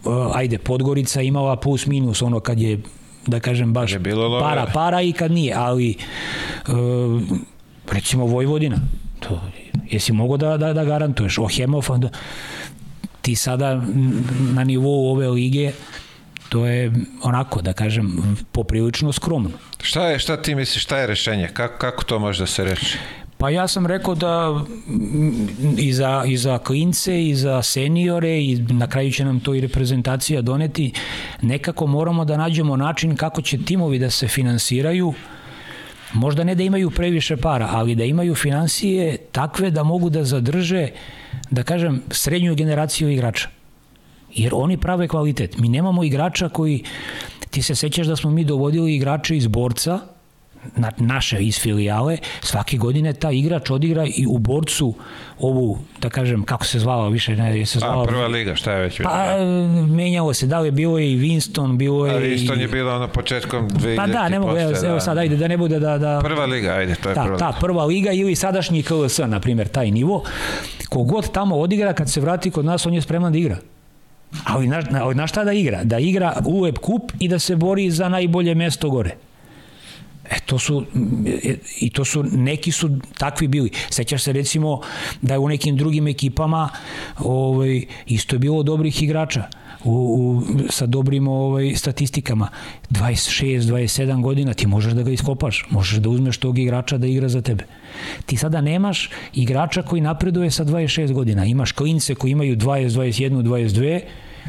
uh, 0.05 0.13
ajde, 0.35 0.57
Podgorica 0.57 1.21
imala 1.21 1.55
plus 1.55 1.85
minus 1.85 2.21
ono 2.21 2.39
kad 2.39 2.59
je 2.59 2.79
da 3.27 3.39
kažem 3.39 3.73
baš 3.73 3.91
je 3.91 3.99
bilo 3.99 4.39
para, 4.39 4.65
para 4.73 5.01
i 5.01 5.11
kad 5.11 5.31
nije, 5.31 5.53
ali 5.57 5.95
uh, 6.67 6.73
recimo 7.91 8.25
Vojvodina, 8.25 8.77
to, 9.19 9.41
jesi 9.89 10.13
mogo 10.13 10.37
da, 10.37 10.57
da, 10.57 10.73
da 10.73 10.85
garantuješ, 10.85 11.37
Ohemov, 11.37 11.87
da, 11.97 12.09
ti 13.21 13.35
sada 13.35 13.81
na 14.53 14.63
nivou 14.63 15.11
ove 15.11 15.29
lige, 15.29 15.71
to 16.49 16.65
je 16.65 16.91
onako, 17.23 17.61
da 17.61 17.73
kažem, 17.73 18.35
poprilično 18.51 19.11
skromno. 19.11 19.49
Šta 19.81 20.07
je, 20.07 20.19
šta 20.19 20.41
ti 20.41 20.55
misliš, 20.55 20.83
šta 20.83 20.97
je 20.97 21.07
rešenje? 21.07 21.49
Kako, 21.53 21.77
kako 21.77 22.03
to 22.03 22.19
može 22.19 22.43
da 22.43 22.47
se 22.47 22.63
reši? 22.63 22.97
Pa 23.37 23.49
ja 23.49 23.67
sam 23.67 23.85
rekao 23.87 24.15
da 24.15 24.61
i 25.77 25.93
za, 25.93 26.23
i 26.27 26.37
za 26.37 26.57
klince, 26.57 27.27
i 27.27 27.35
za 27.35 27.61
seniore, 27.61 28.41
i 28.41 28.55
na 28.69 28.87
kraju 28.87 29.11
će 29.11 29.25
nam 29.25 29.39
to 29.39 29.53
i 29.53 29.61
reprezentacija 29.61 30.41
doneti, 30.41 30.93
nekako 31.41 31.87
moramo 31.87 32.25
da 32.25 32.37
nađemo 32.37 32.77
način 32.77 33.15
kako 33.15 33.41
će 33.41 33.57
timovi 33.65 33.99
da 33.99 34.09
se 34.09 34.27
finansiraju, 34.27 35.13
možda 36.13 36.43
ne 36.43 36.55
da 36.55 36.63
imaju 36.63 36.91
previše 36.91 37.37
para, 37.37 37.69
ali 37.71 37.95
da 37.95 38.03
imaju 38.03 38.35
financije 38.35 39.17
takve 39.17 39.71
da 39.71 39.83
mogu 39.83 40.09
da 40.09 40.23
zadrže, 40.23 40.87
da 41.49 41.63
kažem, 41.63 42.01
srednju 42.11 42.55
generaciju 42.55 43.09
igrača. 43.09 43.49
Jer 44.33 44.51
oni 44.55 44.77
prave 44.77 45.07
kvalitet. 45.07 45.57
Mi 45.57 45.69
nemamo 45.69 46.03
igrača 46.03 46.49
koji, 46.49 46.83
ti 47.49 47.61
se 47.61 47.75
sećaš 47.75 48.07
da 48.07 48.15
smo 48.15 48.31
mi 48.31 48.43
dovodili 48.43 48.95
igrače 48.95 49.37
iz 49.37 49.47
borca, 49.47 49.99
na, 50.75 50.91
naše 50.97 51.39
iz 51.39 51.59
filijale, 51.59 52.17
svake 52.41 52.77
godine 52.77 53.13
ta 53.13 53.31
igrač 53.31 53.69
odigra 53.69 54.05
i 54.05 54.25
u 54.27 54.37
borcu 54.37 54.93
ovu, 55.39 55.79
da 56.01 56.09
kažem, 56.09 56.43
kako 56.43 56.65
se 56.65 56.79
zvala 56.79 57.09
više, 57.09 57.35
ne, 57.35 57.59
je 57.59 57.65
se 57.65 57.79
zvala... 57.79 58.03
A, 58.03 58.05
prva 58.05 58.27
liga, 58.27 58.55
šta 58.55 58.71
je 58.71 58.81
već? 58.81 59.01
Pa, 59.03 59.37
menjalo 59.87 60.33
se, 60.33 60.47
da 60.47 60.59
li 60.59 60.67
je 60.67 60.71
bilo 60.71 60.99
i 60.99 61.17
Winston, 61.17 61.77
bilo 61.77 62.05
je... 62.05 62.15
A 62.15 62.19
Winston 62.19 62.59
je 62.59 62.67
bilo 62.67 62.95
ono 62.95 63.07
početkom 63.07 63.69
2000 63.69 63.95
Pa 63.95 64.07
da, 64.07 64.29
ne 64.29 64.39
mogu, 64.39 64.57
evo, 64.57 64.73
evo 64.85 64.99
sad, 64.99 65.17
ajde, 65.17 65.35
da 65.35 65.47
ne 65.47 65.57
bude 65.57 65.79
da... 65.79 65.97
da 65.97 66.19
prva 66.23 66.45
liga, 66.45 66.69
ajde, 66.69 66.95
to 66.95 67.09
je 67.09 67.15
da, 67.15 67.23
prva 67.23 67.37
ta, 67.37 67.57
prva 67.59 67.85
liga 67.85 68.11
ili 68.11 68.35
sadašnji 68.35 68.83
KLS, 68.83 69.17
na 69.17 69.39
primjer, 69.39 69.67
taj 69.67 69.91
nivo, 69.91 70.23
kogod 70.89 71.31
tamo 71.31 71.59
odigra, 71.59 71.93
kad 71.93 72.09
se 72.09 72.21
vrati 72.21 72.51
kod 72.51 72.65
nas, 72.65 72.85
on 72.85 72.93
je 72.93 73.01
spreman 73.01 73.31
da 73.31 73.37
igra. 73.37 73.57
Ali 74.45 74.67
na, 74.67 74.81
na, 74.89 75.13
na 75.13 75.27
šta 75.27 75.43
da 75.43 75.53
igra? 75.53 75.83
Da 75.83 75.99
igra 75.99 76.41
UEP 76.45 76.77
kup 76.77 77.11
i 77.19 77.27
da 77.27 77.39
se 77.39 77.55
bori 77.55 77.91
za 77.91 78.09
najbolje 78.09 78.55
mesto 78.55 78.89
gore. 78.89 79.15
E, 80.31 80.39
to 80.45 80.59
su, 80.59 80.85
i 81.79 81.89
to 81.89 82.05
su, 82.05 82.23
neki 82.23 82.71
su 82.71 82.89
takvi 83.17 83.47
bili. 83.47 83.69
Sećaš 83.89 84.23
se 84.23 84.33
recimo 84.33 84.81
da 85.21 85.33
je 85.33 85.39
u 85.39 85.49
nekim 85.49 85.77
drugim 85.77 86.07
ekipama 86.07 86.69
ovaj, 87.19 87.85
isto 88.07 88.35
je 88.35 88.39
bilo 88.39 88.63
dobrih 88.63 89.03
igrača. 89.03 89.43
u, 89.83 89.91
u, 89.91 90.43
sa 90.69 90.85
dobrim 90.85 91.27
ovaj, 91.27 91.73
statistikama. 91.75 92.47
26, 92.89 93.59
27 93.59 94.21
godina 94.21 94.53
ti 94.53 94.67
možeš 94.67 94.93
da 94.93 95.03
ga 95.03 95.11
iskopaš, 95.11 95.65
možeš 95.69 95.97
da 95.97 96.09
uzmeš 96.09 96.37
tog 96.37 96.59
igrača 96.59 96.97
da 96.97 97.07
igra 97.07 97.29
za 97.29 97.41
tebe. 97.41 97.65
Ti 98.25 98.37
sada 98.37 98.61
nemaš 98.61 99.09
igrača 99.33 99.81
koji 99.81 100.01
napreduje 100.01 100.51
sa 100.51 100.65
26 100.65 101.13
godina. 101.13 101.45
Imaš 101.45 101.71
klince 101.71 102.15
koji 102.15 102.31
imaju 102.31 102.55
20, 102.55 102.89
21, 102.89 103.43
22, 103.43 103.99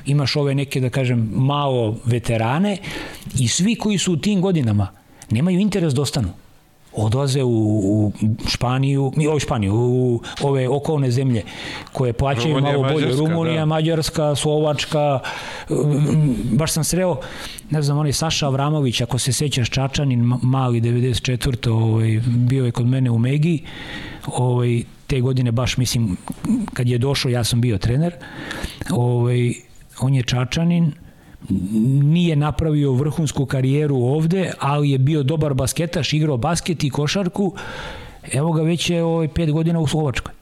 imaš 0.06 0.36
ove 0.36 0.54
neke, 0.54 0.80
da 0.80 0.90
kažem, 0.90 1.30
malo 1.34 1.98
veterane 2.04 2.76
i 3.38 3.48
svi 3.48 3.74
koji 3.74 3.98
su 3.98 4.12
u 4.12 4.16
tim 4.16 4.40
godinama 4.40 5.01
nemaju 5.32 5.60
interes 5.60 5.94
da 5.94 6.02
ostanu 6.02 6.28
odlaze 6.92 7.42
u, 7.42 7.48
u 7.84 8.12
Španiju, 8.48 9.12
mi 9.16 9.28
o 9.28 9.38
Španiju, 9.38 9.74
u 9.74 10.20
ove 10.42 10.68
okolne 10.68 11.10
zemlje 11.10 11.42
koje 11.92 12.12
plaćaju 12.12 12.54
Rumunija, 12.54 12.72
malo 12.72 12.82
bolje. 12.82 13.06
Mađarska, 13.06 13.20
Rumunija, 13.20 13.60
da. 13.60 13.64
Mađarska, 13.66 14.34
Slovačka. 14.34 15.20
Baš 16.52 16.72
sam 16.72 16.84
sreo, 16.84 17.16
ne 17.70 17.82
znam, 17.82 17.98
onaj 17.98 18.12
Saša 18.12 18.46
Avramović, 18.46 19.00
ako 19.00 19.18
se 19.18 19.32
sećaš 19.32 19.70
Čačanin, 19.70 20.32
mali 20.42 20.80
94. 20.80 21.70
Ovaj, 21.70 22.20
bio 22.26 22.64
je 22.64 22.70
kod 22.70 22.86
mene 22.86 23.10
u 23.10 23.18
Megi. 23.18 23.62
Ovaj, 24.26 24.82
te 25.06 25.20
godine 25.20 25.52
baš 25.52 25.76
mislim 25.76 26.16
kad 26.72 26.88
je 26.88 26.98
došao 26.98 27.30
ja 27.30 27.44
sam 27.44 27.60
bio 27.60 27.78
trener 27.78 28.14
ovaj 28.90 29.52
on 30.00 30.14
je 30.14 30.22
Čačanin 30.22 30.92
nije 32.02 32.36
napravio 32.36 32.92
vrhunsku 32.92 33.46
karijeru 33.46 33.96
ovde, 33.96 34.52
ali 34.58 34.90
je 34.90 34.98
bio 34.98 35.22
dobar 35.22 35.54
basketaš, 35.54 36.12
igrao 36.12 36.36
basket 36.36 36.84
i 36.84 36.90
košarku. 36.90 37.54
Evo 38.32 38.52
ga 38.52 38.62
već 38.62 38.90
je 38.90 39.04
ovaj, 39.04 39.28
pet 39.28 39.50
godina 39.50 39.80
u 39.80 39.86
Slovačkoj. 39.86 40.32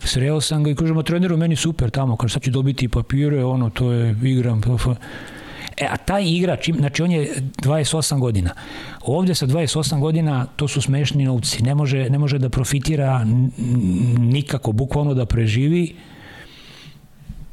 Sreo 0.00 0.40
sam 0.40 0.64
ga 0.64 0.70
i 0.70 0.74
kažemo, 0.74 1.02
treneru, 1.02 1.36
meni 1.36 1.56
super 1.56 1.90
tamo, 1.90 2.16
kaže, 2.16 2.32
sad 2.32 2.42
ću 2.42 2.50
dobiti 2.50 2.88
papire, 2.88 3.44
ono, 3.44 3.70
to 3.70 3.92
je, 3.92 4.16
igram, 4.22 4.60
E, 5.80 5.86
a 5.90 5.96
taj 5.96 6.24
igrač, 6.26 6.70
znači 6.70 7.02
on 7.02 7.10
je 7.10 7.42
28 7.62 8.20
godina. 8.20 8.50
Ovde 9.00 9.34
sa 9.34 9.46
28 9.46 10.00
godina 10.00 10.46
to 10.56 10.68
su 10.68 10.82
smešni 10.82 11.24
novci. 11.24 11.62
Ne 11.62 11.74
može, 11.74 12.10
ne 12.10 12.18
može 12.18 12.38
da 12.38 12.48
profitira 12.48 13.24
nikako, 14.18 14.72
bukvalno 14.72 15.14
da 15.14 15.26
preživi. 15.26 15.94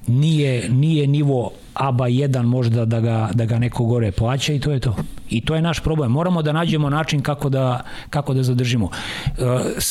Nije, 0.08 0.70
nije 0.70 1.08
nivo 1.08 1.52
ABA 1.76 2.06
1 2.08 2.44
možda 2.44 2.86
da 2.86 3.00
ga, 3.00 3.30
da 3.34 3.46
ga 3.46 3.60
neko 3.60 3.86
gore 3.86 4.12
plaća 4.12 4.54
i 4.54 4.60
to 4.60 4.72
je 4.72 4.80
to. 4.80 4.96
I 5.30 5.42
to 5.42 5.56
je 5.56 5.62
naš 5.62 5.80
problem. 5.80 6.12
Moramo 6.12 6.42
da 6.42 6.52
nađemo 6.52 6.90
način 6.90 7.22
kako 7.22 7.50
da, 7.50 7.84
kako 8.10 8.34
da 8.34 8.44
zadržimo. 8.44 8.90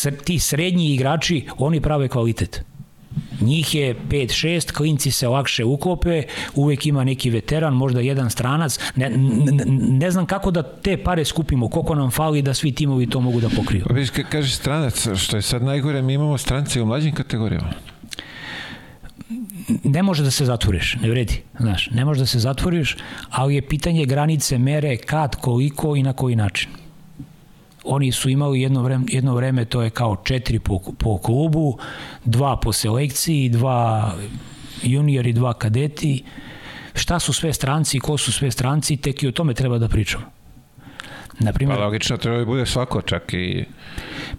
E, 0.06 0.10
ti 0.24 0.38
srednji 0.38 0.94
igrači, 0.94 1.46
oni 1.58 1.80
prave 1.80 2.08
kvalitet. 2.08 2.64
Njih 3.40 3.74
je 3.74 3.94
5-6, 4.10 4.72
klinci 4.72 5.10
se 5.10 5.28
lakše 5.28 5.64
uklope, 5.64 6.22
uvek 6.54 6.86
ima 6.86 7.04
neki 7.04 7.30
veteran, 7.30 7.74
možda 7.74 8.00
jedan 8.00 8.30
stranac. 8.30 8.78
Ne, 8.96 9.10
ne, 9.10 9.64
ne 9.88 10.10
znam 10.10 10.26
kako 10.26 10.50
da 10.50 10.62
te 10.62 10.96
pare 10.96 11.24
skupimo, 11.24 11.68
koliko 11.68 11.94
nam 11.94 12.10
fali 12.10 12.42
da 12.42 12.54
svi 12.54 12.72
timovi 12.72 13.06
to 13.06 13.20
mogu 13.20 13.40
da 13.40 13.48
pokriju. 13.56 13.84
Pa 13.88 13.94
viš, 13.94 14.10
kaže 14.30 14.54
stranac, 14.54 15.08
što 15.16 15.36
je 15.36 15.42
sad 15.42 15.62
najgore, 15.62 16.02
mi 16.02 16.14
imamo 16.14 16.38
strance 16.38 16.82
u 16.82 16.86
mlađim 16.86 17.14
kategorijama 17.14 17.93
ne 19.84 20.02
može 20.02 20.22
da 20.22 20.30
se 20.30 20.44
zatvoriš, 20.44 20.96
ne 21.02 21.10
vredi, 21.10 21.42
znaš, 21.60 21.90
ne 21.90 22.04
može 22.04 22.20
da 22.20 22.26
se 22.26 22.38
zatvoriš, 22.38 22.96
ali 23.30 23.54
je 23.54 23.68
pitanje 23.68 24.06
granice 24.06 24.58
mere 24.58 24.96
kad, 24.96 25.36
koliko 25.36 25.96
i 25.96 26.02
na 26.02 26.12
koji 26.12 26.36
način. 26.36 26.70
Oni 27.84 28.12
su 28.12 28.28
imali 28.28 28.60
jedno 28.60 28.82
vreme, 28.82 29.04
jedno 29.08 29.34
vreme 29.34 29.64
to 29.64 29.82
je 29.82 29.90
kao 29.90 30.16
četiri 30.24 30.58
po, 30.58 30.80
po 30.98 31.18
klubu, 31.18 31.78
dva 32.24 32.56
po 32.56 32.72
selekciji, 32.72 33.48
dva 33.48 34.14
juniori, 34.82 35.32
dva 35.32 35.54
kadeti. 35.54 36.24
Šta 36.94 37.18
su 37.18 37.32
sve 37.32 37.52
stranci, 37.52 37.98
ko 37.98 38.18
su 38.18 38.32
sve 38.32 38.50
stranci, 38.50 38.96
tek 38.96 39.22
i 39.22 39.28
o 39.28 39.32
tome 39.32 39.54
treba 39.54 39.78
da 39.78 39.88
pričamo. 39.88 40.24
Naprimer, 41.38 41.76
pa 41.76 41.84
logično 41.84 42.16
treba 42.16 42.38
da 42.38 42.44
bude 42.44 42.66
svako, 42.66 43.02
čak 43.02 43.34
i... 43.34 43.64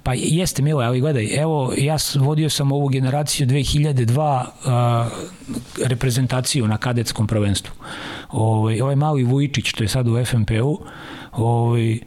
Pa 0.03 0.13
jeste, 0.13 0.61
Milo, 0.61 0.81
ali 0.81 0.99
gledaj, 0.99 1.27
evo, 1.41 1.73
ja 1.77 1.97
vodio 2.15 2.49
sam 2.49 2.71
ovu 2.71 2.87
generaciju 2.87 3.47
2002 3.47 4.45
a, 4.65 5.09
reprezentaciju 5.85 6.67
na 6.67 6.77
kadetskom 6.77 7.27
prvenstvu. 7.27 7.73
Ovaj, 8.31 8.81
ovaj 8.81 8.95
mali 8.95 9.23
Vujičić, 9.23 9.67
što 9.67 9.83
je 9.83 9.87
sad 9.87 10.07
u 10.07 10.25
FNP-u, 10.25 10.85
ovaj, 11.31 11.99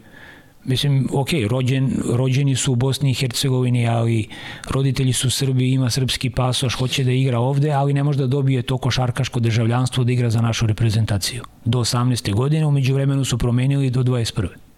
Mislim, 0.63 1.07
ok, 1.13 1.29
rođen, 1.49 1.91
rođeni 2.13 2.55
su 2.55 2.71
u 2.71 2.75
Bosni 2.75 3.11
i 3.11 3.13
Hercegovini, 3.13 3.87
ali 3.87 4.27
roditelji 4.69 5.13
su 5.13 5.29
Srbi, 5.29 5.71
ima 5.71 5.89
srpski 5.89 6.29
pasoš, 6.29 6.75
hoće 6.75 7.03
da 7.03 7.11
igra 7.11 7.39
ovde, 7.39 7.71
ali 7.71 7.93
ne 7.93 8.03
može 8.03 8.19
da 8.19 8.27
dobije 8.27 8.61
to 8.61 8.77
košarkaško 8.77 9.39
državljanstvo 9.39 10.03
da 10.03 10.11
igra 10.11 10.29
za 10.29 10.41
našu 10.41 10.67
reprezentaciju. 10.67 11.43
Do 11.65 11.79
18. 11.79 12.33
godine, 12.33 12.65
umeđu 12.65 12.93
vremenu 12.93 13.25
su 13.25 13.37
promenili 13.37 13.89
do 13.89 14.03
21. 14.03 14.68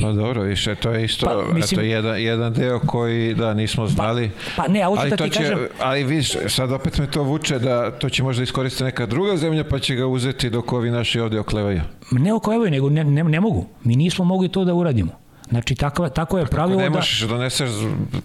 Pa 0.00 0.12
dobro, 0.12 0.42
više, 0.42 0.74
to 0.74 0.90
je 0.90 1.04
isto 1.04 1.26
pa, 1.26 1.54
mislim, 1.54 1.80
eto, 1.80 1.86
jedan, 1.86 2.22
jedan 2.22 2.52
deo 2.52 2.80
koji, 2.80 3.34
da, 3.34 3.54
nismo 3.54 3.84
pa- 3.84 3.90
znali. 3.90 4.30
Pa, 4.56 4.62
pa 4.62 4.68
ne, 4.68 4.82
a 4.82 4.88
ali 4.88 5.10
da 5.10 5.16
ti 5.16 5.30
će, 5.30 5.38
kažem... 5.38 5.58
Ali 5.80 6.04
vidiš, 6.04 6.32
sad 6.48 6.72
opet 6.72 6.98
me 6.98 7.10
to 7.10 7.22
vuče 7.22 7.58
da 7.58 7.90
to 7.90 8.08
će 8.08 8.22
možda 8.22 8.42
iskoristiti 8.42 8.84
neka 8.84 9.06
druga 9.06 9.36
zemlja, 9.36 9.64
pa 9.64 9.78
će 9.78 9.94
ga 9.94 10.06
uzeti 10.06 10.50
dok 10.50 10.72
ovi 10.72 10.90
naši 10.90 11.20
ovde 11.20 11.40
oklevaju. 11.40 11.80
Ne 12.10 12.34
oklevaju, 12.34 12.70
nego 12.70 12.90
ne, 12.90 13.04
ne, 13.04 13.24
ne 13.24 13.40
mogu. 13.40 13.66
Mi 13.84 13.96
nismo 13.96 14.24
mogli 14.24 14.48
to 14.48 14.64
da 14.64 14.74
uradimo. 14.74 15.26
Znači, 15.50 15.74
tako, 15.74 16.08
tako 16.08 16.38
je 16.38 16.44
pa 16.44 16.50
pravilo 16.50 16.80
ne 16.80 16.90
možeš 16.90 17.20
da... 17.20 17.26
doneseš, 17.26 17.70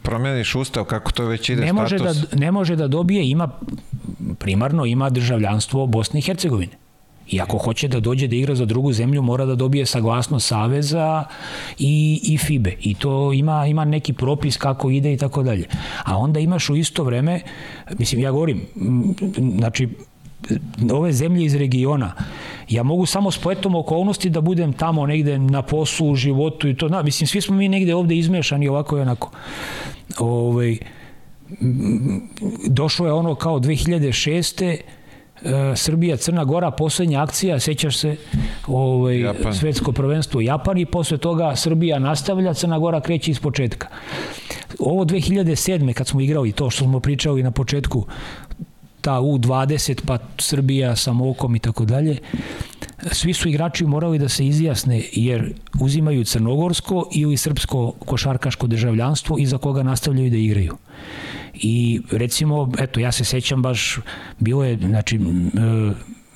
promeniš 0.01 0.55
ustav, 0.55 0.83
kako 0.83 1.11
to 1.11 1.25
već 1.25 1.49
ide 1.49 1.65
ne 1.65 1.73
može 1.73 1.99
status? 1.99 2.17
Da, 2.17 2.39
ne 2.39 2.51
može 2.51 2.75
da 2.75 2.87
dobije, 2.87 3.29
ima, 3.29 3.49
primarno 4.39 4.85
ima 4.85 5.09
državljanstvo 5.09 5.85
Bosne 5.85 6.19
i 6.19 6.21
Hercegovine. 6.21 6.80
I 7.31 7.41
ako 7.41 7.57
hoće 7.57 7.87
da 7.87 7.99
dođe 7.99 8.27
da 8.27 8.35
igra 8.35 8.55
za 8.55 8.65
drugu 8.65 8.93
zemlju, 8.93 9.21
mora 9.21 9.45
da 9.45 9.55
dobije 9.55 9.85
saglasnost 9.85 10.47
Saveza 10.47 11.23
i, 11.79 12.21
i 12.23 12.37
FIBE. 12.37 12.75
I 12.81 12.95
to 12.95 13.33
ima, 13.33 13.65
ima 13.67 13.85
neki 13.85 14.13
propis 14.13 14.57
kako 14.57 14.89
ide 14.89 15.13
i 15.13 15.17
tako 15.17 15.43
dalje. 15.43 15.67
A 16.05 16.17
onda 16.17 16.39
imaš 16.39 16.69
u 16.69 16.75
isto 16.75 17.03
vreme, 17.03 17.41
mislim, 17.99 18.21
ja 18.21 18.31
govorim, 18.31 18.61
znači, 19.57 19.87
ove 20.91 21.13
zemlje 21.13 21.45
iz 21.45 21.55
regiona, 21.55 22.13
ja 22.69 22.83
mogu 22.83 23.05
samo 23.05 23.31
s 23.31 23.37
poetom 23.37 23.75
okolnosti 23.75 24.29
da 24.29 24.41
budem 24.41 24.73
tamo 24.73 25.05
negde 25.05 25.39
na 25.39 25.61
poslu, 25.61 26.11
u 26.11 26.15
životu 26.15 26.69
i 26.69 26.75
to, 26.75 26.89
na, 26.89 27.03
mislim, 27.03 27.27
svi 27.27 27.41
smo 27.41 27.55
mi 27.55 27.69
negde 27.69 27.95
ovde 27.95 28.15
izmešani 28.15 28.67
ovako 28.67 28.97
i 28.97 29.01
onako. 29.01 29.31
Ovaj, 30.19 30.77
došlo 32.67 33.05
je 33.05 33.13
ono 33.13 33.35
kao 33.35 33.59
2006 33.59 34.63
E, 34.63 34.77
Srbija, 35.75 36.17
Crna 36.17 36.43
Gora, 36.43 36.71
poslednja 36.71 37.23
akcija, 37.23 37.59
sećaš 37.59 37.97
se, 37.97 38.15
ovaj, 38.67 39.19
Japan. 39.19 39.53
svetsko 39.53 39.91
prvenstvo 39.91 40.37
u 40.37 40.41
Japan 40.41 40.77
i 40.77 40.85
posle 40.85 41.17
toga 41.17 41.55
Srbija 41.55 41.99
nastavlja, 41.99 42.53
Crna 42.53 42.79
Gora 42.79 43.01
kreće 43.01 43.31
iz 43.31 43.39
početka. 43.39 43.87
Ovo 44.79 45.05
2007. 45.05 45.93
kad 45.93 46.07
smo 46.07 46.21
igrali 46.21 46.51
to 46.51 46.69
što 46.69 46.83
smo 46.83 46.99
pričali 46.99 47.43
na 47.43 47.51
početku, 47.51 48.05
ta 49.01 49.19
U20, 49.19 50.01
pa 50.05 50.17
Srbija 50.37 50.95
sa 50.95 51.13
Mokom 51.13 51.55
i 51.55 51.59
tako 51.59 51.85
dalje, 51.85 52.17
svi 53.11 53.33
su 53.33 53.49
igrači 53.49 53.85
morali 53.85 54.19
da 54.19 54.29
se 54.29 54.47
izjasne 54.47 55.03
jer 55.13 55.53
uzimaju 55.79 56.23
crnogorsko 56.23 57.09
ili 57.13 57.37
srpsko 57.37 57.93
košarkaško 58.05 58.67
državljanstvo 58.67 59.37
i 59.39 59.45
za 59.45 59.57
koga 59.57 59.83
nastavljaju 59.83 60.29
da 60.29 60.37
igraju. 60.37 60.77
I 61.53 62.01
recimo, 62.11 62.71
eto, 62.79 62.99
ja 62.99 63.11
se 63.11 63.23
sećam 63.23 63.61
baš, 63.61 63.99
bilo 64.39 64.63
je, 64.65 64.77
znači, 64.77 65.19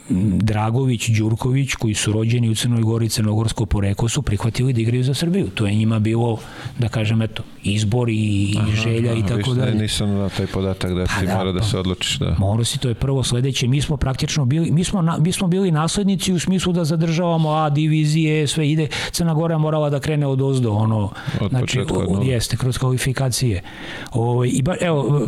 Dragović, 0.10 1.10
Đurković, 1.10 1.76
koji 1.76 1.94
su 1.94 2.12
rođeni 2.12 2.50
u 2.50 2.56
Crnoj 2.56 2.82
Gori, 2.82 3.10
crnogorsko 3.10 3.66
poreko, 3.66 4.10
su 4.10 4.22
prihvatili 4.22 4.74
da 4.74 4.82
igraju 4.82 5.04
za 5.04 5.14
Srbiju. 5.14 5.48
To 5.50 5.68
je 5.68 5.76
njima 5.76 6.00
bilo, 6.00 6.38
da 6.80 6.88
kažem, 6.88 7.22
eto, 7.22 7.44
izbor 7.64 8.10
i, 8.10 8.56
aha, 8.58 8.72
želja 8.72 9.12
aha, 9.12 9.20
i 9.20 9.24
tako 9.28 9.54
dalje. 9.54 9.76
Nisam 9.76 10.10
na 10.10 10.30
taj 10.30 10.48
podatak 10.48 10.94
da 10.94 11.06
pa 11.06 11.20
ti 11.20 11.26
da, 11.26 11.38
mora 11.38 11.52
da 11.52 11.60
pa, 11.60 11.66
se 11.66 11.80
odlučiš. 11.80 12.20
Da. 12.20 12.36
Mora 12.40 12.64
si, 12.64 12.80
to 12.80 12.88
je 12.88 12.94
prvo 12.94 13.24
sledeće. 13.24 13.68
Mi 13.68 13.82
smo 13.82 13.98
praktično 13.98 14.46
bili, 14.46 14.72
mi 14.72 14.84
smo, 14.84 15.02
na, 15.02 15.18
mi 15.18 15.32
smo 15.32 15.48
bili 15.48 15.72
naslednici 15.72 16.34
u 16.34 16.40
smislu 16.40 16.74
da 16.74 16.86
zadržavamo 16.86 17.50
A 17.50 17.70
divizije, 17.70 18.48
sve 18.48 18.72
ide. 18.72 18.88
Crna 19.12 19.34
Gora 19.34 19.58
morala 19.58 19.90
da 19.90 20.00
krene 20.00 20.28
od 20.28 20.42
ozdo, 20.42 20.72
ono, 20.72 21.12
od 21.42 21.50
znači, 21.50 21.62
početka, 21.62 21.94
od, 21.94 22.26
jeste, 22.26 22.58
kroz 22.58 22.78
kvalifikacije. 22.78 23.62
O, 24.12 24.32
ovaj, 24.32 24.50
i 24.54 24.62
ba, 24.62 24.76
evo, 24.82 25.28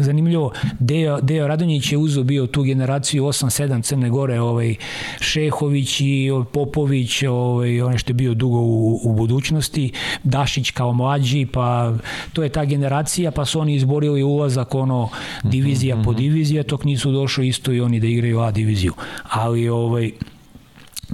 zanimljivo, 0.00 0.52
Dejo, 0.78 1.20
Dejo 1.20 1.46
Radonjić 1.48 1.92
je 1.92 1.98
uzo 1.98 2.22
bio 2.22 2.46
tu 2.46 2.62
generaciju 2.62 3.24
8 3.24 3.50
7 3.68 3.82
Crne 3.82 4.10
Gore, 4.10 4.40
ovaj, 4.40 4.74
Šehović 5.20 6.00
i 6.00 6.30
Popović, 6.52 7.22
ovaj, 7.22 7.82
on 7.82 7.98
što 7.98 8.10
je 8.10 8.14
bio 8.14 8.34
dugo 8.34 8.58
u, 8.58 9.00
u 9.04 9.12
budućnosti, 9.12 9.92
Dašić 10.24 10.70
kao 10.70 10.92
mlađi, 10.92 11.46
pa 11.46 11.94
to 12.32 12.42
je 12.42 12.48
ta 12.48 12.64
generacija, 12.64 13.30
pa 13.30 13.44
su 13.44 13.60
oni 13.60 13.74
izborili 13.74 14.22
ulazak 14.22 14.74
ono 14.74 15.08
divizija 15.42 15.96
mm 15.96 16.00
-hmm. 16.00 16.04
po 16.04 16.12
mhm. 16.12 16.20
divizija, 16.20 16.62
tok 16.62 16.84
nisu 16.84 17.12
došli 17.12 17.48
isto 17.48 17.72
i 17.72 17.80
oni 17.80 18.00
da 18.00 18.06
igraju 18.06 18.40
A 18.40 18.50
diviziju. 18.50 18.92
Ali 19.22 19.68
ovaj, 19.68 20.10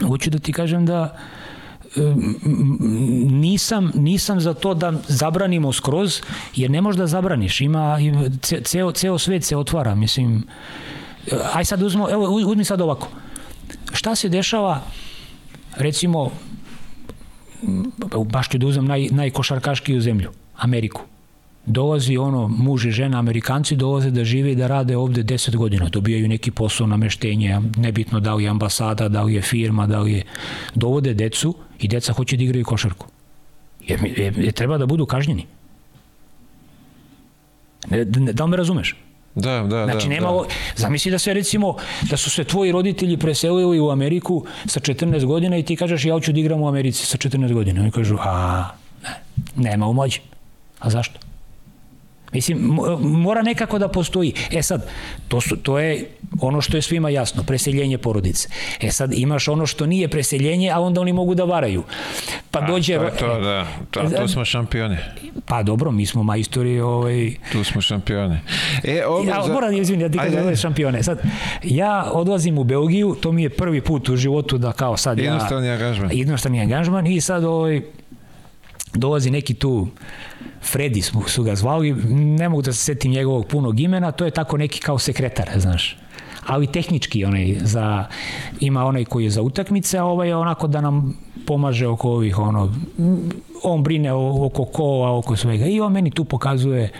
hoću 0.06 0.30
da 0.30 0.38
ti 0.38 0.52
kažem 0.52 0.86
da 0.86 1.18
nisam, 3.30 3.92
nisam 3.94 4.40
za 4.40 4.54
to 4.54 4.74
da 4.74 4.92
zabranimo 5.08 5.72
skroz, 5.72 6.20
jer 6.56 6.70
ne 6.70 6.80
možeš 6.80 6.98
da 6.98 7.06
zabraniš. 7.06 7.60
Ima, 7.60 7.98
ceo, 8.64 8.92
ceo 8.92 9.18
svet 9.18 9.44
se 9.44 9.56
otvara, 9.56 9.94
mislim, 9.94 10.44
aj 11.52 11.64
sad 11.64 11.82
uzmo, 11.82 12.10
evo 12.10 12.24
uzmi 12.30 12.64
sad 12.64 12.80
ovako. 12.80 13.08
Šta 13.92 14.14
se 14.14 14.28
dešava, 14.28 14.82
recimo, 15.76 16.30
baš 18.26 18.48
ću 18.48 18.58
da 18.58 18.66
uzem 18.66 18.84
naj, 18.84 19.08
najkošarkaškiju 19.10 20.00
zemlju, 20.00 20.30
Ameriku. 20.56 21.02
Dolazi 21.66 22.16
ono, 22.16 22.48
muž 22.48 22.86
i 22.86 22.90
žena, 22.90 23.18
Amerikanci 23.18 23.76
dolaze 23.76 24.10
da 24.10 24.24
žive 24.24 24.52
i 24.52 24.56
da 24.56 24.66
rade 24.66 24.96
ovde 24.96 25.22
10 25.22 25.56
godina, 25.56 25.88
dobijaju 25.88 26.28
neki 26.28 26.50
posao 26.50 26.86
nameštenje, 26.86 27.60
nebitno 27.76 28.20
da 28.20 28.34
li 28.34 28.44
je 28.44 28.50
ambasada, 28.50 29.08
da 29.08 29.22
li 29.22 29.34
je 29.34 29.42
firma, 29.42 29.86
da 29.86 30.00
li 30.00 30.12
je... 30.12 30.22
Dovode 30.74 31.14
decu 31.14 31.54
i 31.78 31.88
deca 31.88 32.12
hoće 32.12 32.36
da 32.36 32.44
igraju 32.44 32.64
košarku. 32.64 33.06
Jer, 33.86 34.00
jer, 34.16 34.38
jer 34.38 34.52
treba 34.52 34.78
da 34.78 34.86
budu 34.86 35.06
kažnjeni. 35.06 35.46
Ne, 37.90 38.04
da 38.04 38.44
li 38.44 38.50
me 38.50 38.56
razumeš? 38.56 38.96
Da, 39.34 39.62
da, 39.62 39.84
znači, 39.84 40.08
da. 40.08 40.14
nema, 40.14 40.32
da. 40.32 40.44
zamisli 40.76 41.10
da 41.10 41.18
se 41.18 41.34
recimo, 41.34 41.76
da 42.10 42.16
su 42.16 42.30
se 42.30 42.44
tvoji 42.44 42.72
roditelji 42.72 43.16
preselili 43.16 43.80
u 43.80 43.90
Ameriku 43.90 44.44
sa 44.66 44.80
14 44.80 45.24
godina 45.24 45.56
i 45.56 45.62
ti 45.62 45.76
kažeš 45.76 46.04
ja 46.04 46.14
hoću 46.14 46.32
da 46.32 46.40
igram 46.40 46.60
u 46.60 46.68
Americi 46.68 47.06
sa 47.06 47.16
14 47.18 47.52
godina. 47.52 47.80
Oni 47.80 47.90
kažu, 47.90 48.16
a, 48.20 48.68
ne, 49.02 49.70
nema 49.70 49.86
u 49.86 49.92
moći. 49.92 50.20
A 50.78 50.90
zašto? 50.90 51.27
Mislim, 52.32 52.78
mora 53.00 53.42
nekako 53.42 53.78
da 53.78 53.88
postoji. 53.88 54.34
E 54.52 54.62
sad, 54.62 54.88
to, 55.28 55.40
su, 55.40 55.56
to 55.56 55.78
je 55.78 56.06
ono 56.40 56.60
što 56.60 56.76
je 56.76 56.82
svima 56.82 57.10
jasno, 57.10 57.42
preseljenje 57.42 57.98
porodice. 57.98 58.48
E 58.80 58.90
sad, 58.90 59.12
imaš 59.14 59.48
ono 59.48 59.66
što 59.66 59.86
nije 59.86 60.08
preseljenje, 60.08 60.70
a 60.70 60.80
onda 60.80 61.00
oni 61.00 61.12
mogu 61.12 61.34
da 61.34 61.44
varaju. 61.44 61.82
Pa 62.50 62.60
dođe... 62.60 62.96
A, 62.96 63.10
to 63.10 63.26
to, 63.26 63.40
da. 63.40 63.66
To, 63.90 64.10
to 64.16 64.28
smo 64.28 64.44
šampioni. 64.44 64.96
Pa 65.46 65.62
dobro, 65.62 65.90
mi 65.90 66.06
smo 66.06 66.22
majstori... 66.22 66.80
Ovaj... 66.80 67.32
Tu 67.52 67.64
smo 67.64 67.80
šampioni. 67.80 68.38
E, 68.84 69.06
ovo 69.06 69.28
ja, 69.28 69.42
za... 69.46 69.52
moram, 69.52 69.74
izvini, 69.74 70.02
ja 70.02 70.08
ti 70.08 70.18
kažem 70.18 70.44
da 70.44 70.56
šampione. 70.56 71.02
Sad, 71.02 71.22
ja 71.62 72.10
odlazim 72.12 72.58
u 72.58 72.64
Belgiju, 72.64 73.16
to 73.20 73.32
mi 73.32 73.42
je 73.42 73.50
prvi 73.50 73.80
put 73.80 74.08
u 74.08 74.16
životu 74.16 74.58
da 74.58 74.72
kao 74.72 74.96
sad 74.96 75.18
jednostavni 75.18 75.66
ja... 75.66 75.72
angažman. 75.72 76.10
Jednostavni 76.12 76.60
angažman 76.60 77.06
i 77.06 77.20
sad 77.20 77.44
ovaj, 77.44 77.82
dolazi 78.94 79.30
neki 79.30 79.54
tu 79.54 79.88
Fredi 80.62 81.02
su, 81.02 81.22
su 81.26 81.42
ga 81.42 81.54
zvali, 81.54 81.92
ne 82.12 82.48
mogu 82.48 82.62
da 82.62 82.72
se 82.72 82.84
setim 82.84 83.12
njegovog 83.12 83.46
punog 83.46 83.80
imena, 83.80 84.12
to 84.12 84.24
je 84.24 84.30
tako 84.30 84.56
neki 84.56 84.80
kao 84.80 84.98
sekretar, 84.98 85.48
znaš. 85.56 85.96
Ali 86.46 86.66
tehnički 86.66 87.24
onaj 87.24 87.56
za 87.60 88.04
ima 88.60 88.84
onaj 88.84 89.04
koji 89.04 89.24
je 89.24 89.30
za 89.30 89.42
utakmice, 89.42 89.98
a 89.98 90.04
ovaj 90.04 90.28
je 90.28 90.36
onako 90.36 90.66
da 90.66 90.80
nam 90.80 91.18
pomaže 91.46 91.86
oko 91.86 92.10
ovih 92.10 92.38
ono 92.38 92.72
on 93.62 93.82
brine 93.82 94.12
oko 94.12 94.64
kola, 94.64 95.16
oko 95.16 95.36
svega. 95.36 95.66
I 95.66 95.80
on 95.80 95.92
meni 95.92 96.10
tu 96.10 96.24
pokazuje 96.24 96.90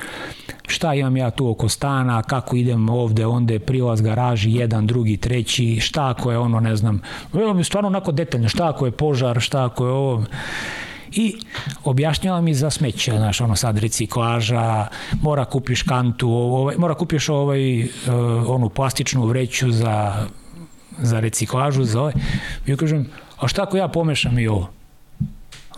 šta 0.66 0.94
imam 0.94 1.16
ja 1.16 1.30
tu 1.30 1.50
oko 1.50 1.68
stana, 1.68 2.22
kako 2.22 2.56
idem 2.56 2.88
ovde, 2.88 3.26
onda 3.26 3.58
prilaz 3.58 4.00
garaži, 4.00 4.52
jedan, 4.52 4.86
drugi, 4.86 5.16
treći, 5.16 5.80
šta 5.80 6.08
ako 6.08 6.30
je 6.30 6.38
ono, 6.38 6.60
ne 6.60 6.76
znam, 6.76 7.00
stvarno 7.64 7.86
onako 7.86 8.12
detaljno, 8.12 8.48
šta 8.48 8.68
ako 8.68 8.86
je 8.86 8.92
požar, 8.92 9.40
šta 9.40 9.64
ako 9.64 9.86
je 9.86 9.92
ovo, 9.92 10.24
i 11.12 11.36
objašnjava 11.84 12.40
mi 12.40 12.54
za 12.54 12.70
smeće, 12.70 13.12
znaš, 13.16 13.40
ono 13.40 13.56
sad 13.56 13.78
reciklaža, 13.78 14.86
mora 15.22 15.44
kupiš 15.44 15.82
kantu, 15.82 16.30
ovaj, 16.30 16.76
mora 16.78 16.94
kupiš 16.94 17.28
ovaj, 17.28 17.82
uh, 17.82 17.88
onu 18.46 18.68
plastičnu 18.68 19.26
vreću 19.26 19.72
za, 19.72 20.26
za 20.98 21.20
reciklažu, 21.20 21.84
za 21.84 22.00
ovaj. 22.00 22.12
I 22.66 22.70
ja 22.70 22.76
kažem, 22.76 23.06
a 23.40 23.48
šta 23.48 23.62
ako 23.62 23.76
ja 23.76 23.88
pomešam 23.88 24.38
i 24.38 24.48
ovo? 24.48 24.70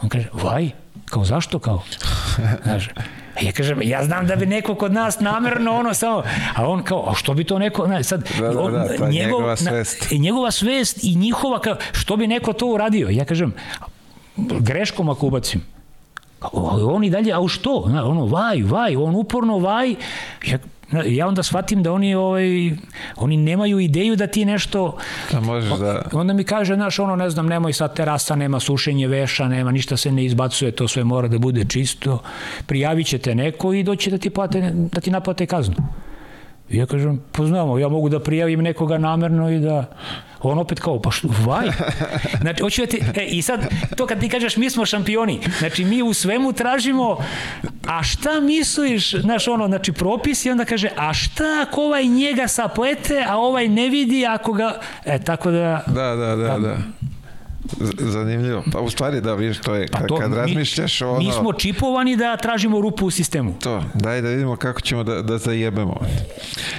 On 0.02 0.08
kaže, 0.08 0.28
vaj, 0.32 0.70
kao 1.04 1.24
zašto 1.24 1.58
kao? 1.58 1.82
Znaš, 2.64 2.88
ja 3.40 3.52
kažem, 3.52 3.78
ja 3.82 4.04
znam 4.04 4.26
da 4.26 4.36
bi 4.36 4.46
neko 4.46 4.74
kod 4.74 4.92
nas 4.92 5.20
namerno 5.20 5.72
ono 5.72 5.94
samo, 5.94 6.22
a 6.54 6.68
on 6.68 6.82
kao, 6.82 7.10
a 7.10 7.14
što 7.14 7.34
bi 7.34 7.44
to 7.44 7.58
neko, 7.58 7.86
ne, 7.86 8.04
sad, 8.04 8.28
da, 8.38 8.48
da, 8.48 8.60
on, 8.60 8.72
da, 8.72 8.86
njegov, 8.88 9.10
njegova 9.10 9.56
svest. 9.56 10.10
Na, 10.10 10.18
njegova 10.18 10.50
svest 10.50 11.04
i 11.04 11.16
njihova, 11.16 11.60
kao, 11.60 11.76
što 11.92 12.16
bi 12.16 12.26
neko 12.26 12.52
to 12.52 12.66
uradio? 12.66 13.08
Ja 13.08 13.24
kažem, 13.24 13.54
greškom 14.36 15.08
ako 15.08 15.26
ubacim. 15.26 15.60
On 16.82 17.04
i 17.04 17.10
dalje, 17.10 17.32
a 17.32 17.40
u 17.40 17.48
što? 17.48 17.74
Ono, 18.04 18.26
vaj, 18.26 18.62
vaj, 18.62 18.96
on 18.96 19.14
uporno 19.14 19.58
vaj. 19.58 19.94
Ja, 20.46 20.58
ja 21.06 21.26
onda 21.26 21.42
shvatim 21.42 21.82
da 21.82 21.92
oni 21.92 22.14
ovaj 22.14 22.70
oni 23.16 23.36
nemaju 23.36 23.78
ideju 23.78 24.16
da 24.16 24.26
ti 24.26 24.44
nešto 24.44 24.96
da 25.32 25.40
možeš 25.40 25.70
da 25.70 26.02
onda 26.12 26.32
mi 26.32 26.44
kaže 26.44 26.74
znaš 26.74 26.98
ono 26.98 27.16
ne 27.16 27.30
znam 27.30 27.46
nemoj 27.46 27.72
sad 27.72 27.96
terasa 27.96 28.36
nema 28.36 28.60
sušenje 28.60 29.06
veša 29.06 29.48
nema 29.48 29.70
ništa 29.70 29.96
se 29.96 30.12
ne 30.12 30.24
izbacuje 30.24 30.70
to 30.72 30.88
sve 30.88 31.04
mora 31.04 31.28
da 31.28 31.38
bude 31.38 31.64
čisto 31.68 32.22
prijavićete 32.66 33.34
neko 33.34 33.72
i 33.72 33.82
doći 33.82 34.10
da 34.10 34.18
ti 34.18 34.30
plate 34.30 34.70
da 34.74 35.00
ti 35.00 35.10
naplate 35.10 35.46
kaznu 35.46 35.74
I 36.70 36.76
ja 36.76 36.86
kažem, 36.86 37.20
poznamo, 37.32 37.78
ja 37.78 37.88
mogu 37.88 38.08
da 38.08 38.20
prijavim 38.20 38.60
nekoga 38.62 38.98
namerno 38.98 39.50
i 39.50 39.58
da... 39.58 39.84
On 40.42 40.58
opet 40.58 40.80
kao, 40.80 41.00
pa 41.02 41.10
što, 41.10 41.28
vaj? 41.46 41.66
Znači, 42.42 42.62
hoću 42.62 42.80
da 42.80 42.86
ti, 42.86 43.00
e, 43.16 43.24
i 43.24 43.42
sad, 43.42 43.68
to 43.96 44.06
kad 44.06 44.20
ti 44.20 44.28
kažeš 44.28 44.56
mi 44.56 44.70
smo 44.70 44.86
šampioni, 44.86 45.40
znači 45.58 45.84
mi 45.84 46.02
u 46.02 46.14
svemu 46.14 46.52
tražimo, 46.52 47.18
a 47.86 48.02
šta 48.02 48.40
misliš, 48.40 49.14
znaš 49.14 49.48
ono, 49.48 49.66
znači 49.66 49.92
propis 49.92 50.44
i 50.44 50.50
onda 50.50 50.64
kaže, 50.64 50.88
a 50.96 51.14
šta 51.14 51.66
ako 51.68 51.82
ovaj 51.82 52.06
njega 52.06 52.48
saplete, 52.48 53.24
a 53.28 53.36
ovaj 53.36 53.68
ne 53.68 53.88
vidi 53.88 54.26
ako 54.26 54.52
ga, 54.52 54.80
e, 55.04 55.18
tako 55.18 55.50
da... 55.50 55.82
Da, 55.86 56.16
da, 56.16 56.36
da, 56.36 56.58
da. 56.58 56.76
Zanimljivo. 57.98 58.62
Pa 58.72 58.80
u 58.80 58.90
stvari 58.90 59.20
da 59.20 59.34
vidiš 59.34 59.60
to 59.60 59.74
je 59.74 59.88
pa 59.92 59.98
to, 59.98 60.16
kad 60.16 60.30
mi, 60.30 60.36
razmišljaš 60.36 61.02
ono... 61.02 61.18
Mi 61.18 61.32
smo 61.32 61.52
čipovani 61.52 62.16
da 62.16 62.36
tražimo 62.36 62.80
rupu 62.80 63.06
u 63.06 63.10
sistemu. 63.10 63.54
To, 63.60 63.84
daj 63.94 64.22
da 64.22 64.28
vidimo 64.28 64.56
kako 64.56 64.80
ćemo 64.80 65.04
da, 65.04 65.22
da 65.22 65.38
zajebemo. 65.38 66.00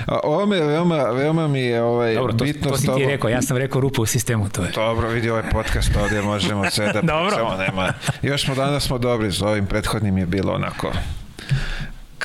A 0.05 0.19
ovo 0.23 0.45
me 0.45 0.59
veoma, 0.59 1.03
veoma 1.03 1.47
mi 1.47 1.59
je 1.59 1.83
ovaj, 1.83 2.15
Dobro, 2.15 2.33
to, 2.33 2.43
bitno 2.43 2.71
to 2.71 2.77
si 2.77 2.87
ti 2.87 3.05
rekao, 3.05 3.29
ja 3.29 3.41
sam 3.41 3.57
rekao 3.57 3.81
rupu 3.81 4.01
u 4.01 4.05
sistemu, 4.05 4.49
to 4.49 4.63
je. 4.63 4.71
Dobro, 4.75 5.09
vidi 5.09 5.29
ovaj 5.29 5.49
podcast 5.51 5.91
ovdje 6.01 6.21
možemo 6.21 6.69
sve 6.71 6.93
da 6.93 7.01
Dobro. 7.13 7.35
Samo 7.35 7.55
nema. 7.57 7.93
Još 8.21 8.45
smo 8.45 8.55
danas 8.55 8.83
smo 8.83 8.97
dobri, 8.97 9.31
s 9.31 9.41
ovim 9.41 9.65
prethodnim 9.65 10.17
je 10.17 10.25
bilo 10.25 10.53
onako 10.53 10.91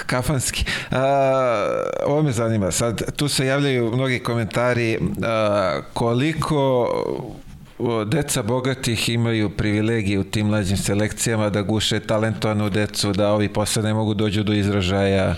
kafanski. 0.06 0.64
A, 0.90 1.68
ovo 2.06 2.22
me 2.22 2.32
zanima. 2.32 2.70
Sad, 2.70 3.16
tu 3.16 3.28
se 3.28 3.47
javljaju 3.47 3.93
mnogi 3.94 4.18
komentari 4.18 4.98
a, 5.24 5.80
koliko 5.93 6.88
deca 8.06 8.42
bogatih 8.42 9.08
imaju 9.08 9.50
privilegije 9.50 10.18
u 10.18 10.24
tim 10.24 10.46
mlađim 10.46 10.76
selekcijama 10.76 11.50
da 11.50 11.62
guše 11.62 12.00
talentovanu 12.00 12.70
decu, 12.70 13.12
da 13.12 13.32
ovi 13.32 13.48
posle 13.48 13.82
ne 13.82 13.94
mogu 13.94 14.14
dođu 14.14 14.42
do 14.42 14.52
izražaja. 14.52 15.34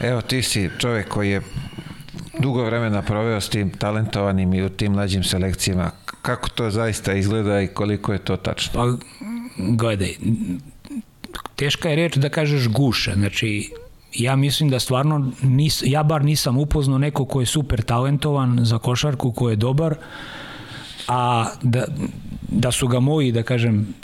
Evo, 0.00 0.20
ti 0.20 0.42
si 0.42 0.70
čovek 0.78 1.08
koji 1.08 1.30
je 1.30 1.42
dugo 2.38 2.64
vremena 2.64 3.02
proveo 3.02 3.40
s 3.40 3.48
tim 3.48 3.70
talentovanim 3.70 4.54
i 4.54 4.62
u 4.62 4.68
tim 4.68 4.92
mlađim 4.92 5.22
selekcijama. 5.24 5.90
Kako 6.22 6.48
to 6.48 6.70
zaista 6.70 7.12
izgleda 7.12 7.60
i 7.60 7.66
koliko 7.66 8.12
je 8.12 8.18
to 8.18 8.36
tačno? 8.36 8.72
Pa, 8.74 8.86
gledaj, 9.58 10.14
teška 11.56 11.88
je 11.88 11.96
reč 11.96 12.16
da 12.16 12.28
kažeš 12.28 12.68
guša. 12.68 13.12
Znači, 13.14 13.70
ja 14.14 14.36
mislim 14.36 14.70
da 14.70 14.80
stvarno, 14.80 15.32
nis, 15.42 15.82
ja 15.86 16.02
bar 16.02 16.24
nisam 16.24 16.58
upoznao 16.58 16.98
neko 16.98 17.24
ko 17.24 17.40
je 17.40 17.46
super 17.46 17.82
talentovan 17.82 18.58
za 18.62 18.78
košarku, 18.78 19.32
ko 19.32 19.50
je 19.50 19.56
dobar, 19.56 19.94
a 21.08 21.50
da, 21.62 21.84
da 22.48 22.72
su 22.72 22.88
ga 22.88 23.00
moji, 23.00 23.32
da 23.32 23.42
kažem, 23.42 23.94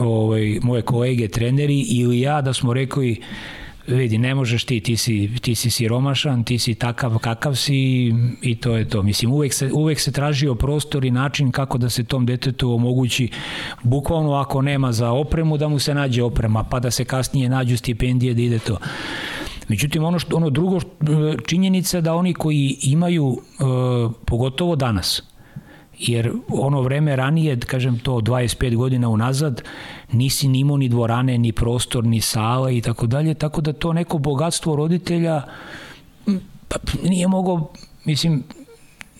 ovaj, 0.00 0.58
moje 0.62 0.82
kolege 0.82 1.28
treneri 1.28 1.80
ili 1.80 2.20
ja 2.20 2.40
da 2.42 2.52
smo 2.52 2.74
rekli 2.74 3.20
vidi, 3.86 4.18
ne 4.18 4.34
možeš 4.34 4.64
ti, 4.64 4.80
ti 4.80 4.96
si, 4.96 5.30
ti 5.42 5.54
si 5.54 5.70
siromašan, 5.70 6.44
ti 6.44 6.58
si 6.58 6.74
takav 6.74 7.18
kakav 7.18 7.54
si 7.54 7.74
i 8.42 8.56
to 8.60 8.76
je 8.76 8.88
to. 8.88 9.02
Mislim, 9.02 9.32
uvek 9.32 9.54
se, 9.54 9.70
uvek 9.72 10.00
se 10.00 10.12
tražio 10.12 10.54
prostor 10.54 11.04
i 11.04 11.10
način 11.10 11.50
kako 11.50 11.78
da 11.78 11.90
se 11.90 12.04
tom 12.04 12.26
detetu 12.26 12.72
omogući, 12.72 13.28
bukvalno 13.82 14.32
ako 14.32 14.62
nema 14.62 14.92
za 14.92 15.10
opremu, 15.10 15.56
da 15.56 15.68
mu 15.68 15.78
se 15.78 15.94
nađe 15.94 16.22
oprema, 16.22 16.64
pa 16.64 16.80
da 16.80 16.90
se 16.90 17.04
kasnije 17.04 17.48
nađu 17.48 17.76
stipendije 17.76 18.34
da 18.34 18.42
ide 18.42 18.58
to. 18.58 18.78
Međutim, 19.68 20.04
ono, 20.04 20.18
što, 20.18 20.36
ono 20.36 20.50
drugo 20.50 20.80
činjenica 21.46 22.00
da 22.00 22.14
oni 22.14 22.34
koji 22.34 22.76
imaju, 22.82 23.38
e, 23.38 23.64
pogotovo 24.26 24.76
danas, 24.76 25.22
jer 25.98 26.32
ono 26.48 26.80
vreme 26.80 27.16
ranije, 27.16 27.60
kažem 27.60 27.98
to 27.98 28.12
25 28.12 28.76
godina 28.76 29.08
unazad, 29.08 29.62
nisi 30.12 30.48
ni 30.48 30.60
imao 30.60 30.76
ni 30.76 30.88
dvorane, 30.88 31.38
ni 31.38 31.52
prostor, 31.52 32.04
ni 32.04 32.20
sala 32.20 32.70
i 32.70 32.80
tako 32.80 33.06
dalje, 33.06 33.34
tako 33.34 33.60
da 33.60 33.72
to 33.72 33.92
neko 33.92 34.18
bogatstvo 34.18 34.76
roditelja 34.76 35.42
pa, 36.68 36.76
nije 37.02 37.28
mogo, 37.28 37.72
mislim, 38.04 38.42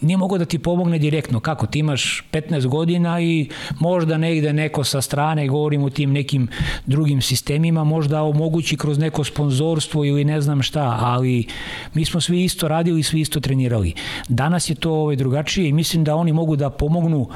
nije 0.01 0.16
mogo 0.16 0.39
da 0.39 0.45
ti 0.45 0.59
pomogne 0.59 0.99
direktno. 0.99 1.41
Kako? 1.41 1.66
Ti 1.66 1.79
imaš 1.79 2.25
15 2.33 2.66
godina 2.66 3.20
i 3.20 3.49
možda 3.81 4.19
negde 4.19 4.53
neko 4.53 4.85
sa 4.85 5.01
strane, 5.01 5.49
govorim 5.49 5.83
o 5.83 5.91
tim 5.91 6.12
nekim 6.12 6.49
drugim 6.87 7.23
sistemima, 7.23 7.85
možda 7.85 8.23
omogući 8.23 8.77
kroz 8.77 8.99
neko 8.99 9.25
sponzorstvo 9.25 10.05
ili 10.05 10.25
ne 10.25 10.41
znam 10.41 10.62
šta, 10.62 10.99
ali 11.01 11.47
mi 11.95 12.05
smo 12.05 12.20
svi 12.20 12.45
isto 12.45 12.69
radili 12.69 13.01
i 13.01 13.03
svi 13.03 13.20
isto 13.20 13.41
trenirali. 13.41 13.95
Danas 14.29 14.70
je 14.70 14.75
to 14.75 14.93
ovaj, 14.93 15.16
drugačije 15.16 15.69
i 15.69 15.73
mislim 15.73 16.05
da 16.05 16.16
oni 16.16 16.33
mogu 16.33 16.57
da 16.57 16.70
pomognu 16.70 17.29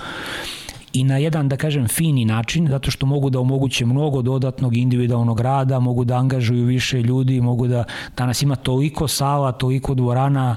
i 0.92 1.04
na 1.04 1.16
jedan, 1.16 1.48
da 1.48 1.56
kažem, 1.56 1.88
fini 1.88 2.24
način, 2.24 2.68
zato 2.68 2.90
što 2.90 3.06
mogu 3.06 3.30
da 3.30 3.40
omoguće 3.40 3.86
mnogo 3.86 4.22
dodatnog 4.22 4.76
individualnog 4.76 5.40
rada, 5.40 5.80
mogu 5.80 6.04
da 6.04 6.16
angažuju 6.16 6.64
više 6.64 7.02
ljudi, 7.02 7.40
mogu 7.40 7.66
da, 7.66 7.84
danas 8.16 8.42
ima 8.42 8.56
toliko 8.56 9.08
sala, 9.08 9.52
toliko 9.52 9.94
dvorana, 9.94 10.56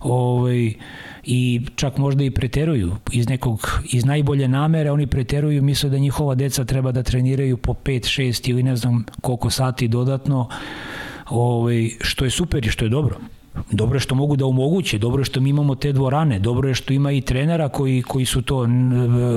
ovaj, 0.00 0.74
i 1.24 1.60
čak 1.76 1.98
možda 1.98 2.24
i 2.24 2.30
preteruju 2.30 2.96
iz 3.12 3.28
nekog, 3.28 3.80
iz 3.92 4.04
najbolje 4.04 4.48
namere 4.48 4.90
oni 4.90 5.06
preteruju, 5.06 5.62
misle 5.62 5.90
da 5.90 5.98
njihova 5.98 6.34
deca 6.34 6.64
treba 6.64 6.92
da 6.92 7.02
treniraju 7.02 7.56
po 7.56 7.72
5, 7.72 8.22
6 8.22 8.50
ili 8.50 8.62
ne 8.62 8.76
znam 8.76 9.04
koliko 9.20 9.50
sati 9.50 9.88
dodatno 9.88 10.48
ovaj, 11.30 11.90
što 12.00 12.24
je 12.24 12.30
super 12.30 12.66
i 12.66 12.70
što 12.70 12.84
je 12.84 12.88
dobro 12.88 13.16
dobro 13.70 13.96
je 13.96 14.00
što 14.00 14.14
mogu 14.14 14.36
da 14.36 14.46
omoguće, 14.46 14.98
dobro 14.98 15.20
je 15.20 15.24
što 15.24 15.40
mi 15.40 15.50
imamo 15.50 15.74
te 15.74 15.92
dvorane, 15.92 16.38
dobro 16.38 16.68
je 16.68 16.74
što 16.74 16.92
ima 16.92 17.12
i 17.12 17.20
trenera 17.20 17.68
koji, 17.68 18.02
koji 18.02 18.26
su 18.26 18.42
to, 18.42 18.66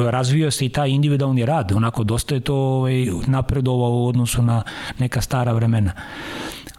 razvio 0.09 0.51
se 0.51 0.65
i 0.65 0.69
taj 0.69 0.89
individualni 0.89 1.45
rad, 1.45 1.71
onako 1.71 2.03
dosta 2.03 2.35
je 2.35 2.41
to 2.41 2.55
ovaj, 2.55 3.05
napredovao 3.27 3.91
u 3.91 4.07
odnosu 4.07 4.41
na 4.41 4.63
neka 4.99 5.21
stara 5.21 5.53
vremena. 5.53 5.91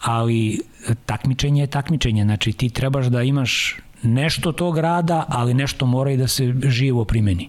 Ali 0.01 0.61
takmičenje 1.07 1.63
je 1.63 1.67
takmičenje, 1.67 2.25
znači 2.25 2.53
ti 2.53 2.69
trebaš 2.69 3.07
da 3.07 3.23
imaš 3.23 3.77
nešto 4.03 4.53
tog 4.53 4.79
rada, 4.79 5.25
ali 5.29 5.55
nešto 5.55 5.87
mora 5.87 6.11
i 6.11 6.17
da 6.17 6.29
se 6.29 6.55
živo 6.65 7.05
primeni. 7.05 7.49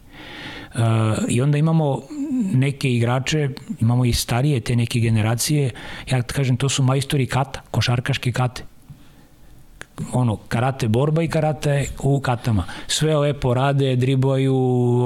Uh, 0.75 0.81
I 1.27 1.41
onda 1.41 1.57
imamo 1.57 2.01
neke 2.53 2.93
igrače, 2.93 3.49
imamo 3.79 4.05
i 4.05 4.13
starije 4.13 4.59
te 4.59 4.75
neke 4.75 4.99
generacije, 4.99 5.71
ja 6.11 6.21
kažem 6.21 6.57
to 6.57 6.69
su 6.69 6.83
majstori 6.83 7.25
kata, 7.25 7.61
košarkaške 7.71 8.31
kate 8.31 8.63
ono, 10.13 10.35
karate 10.35 10.87
borba 10.87 11.23
i 11.23 11.27
karate 11.27 11.85
u 11.99 12.19
katama. 12.19 12.63
Sve 12.87 13.17
lepo 13.17 13.53
rade, 13.53 13.95
dribaju, 13.95 14.55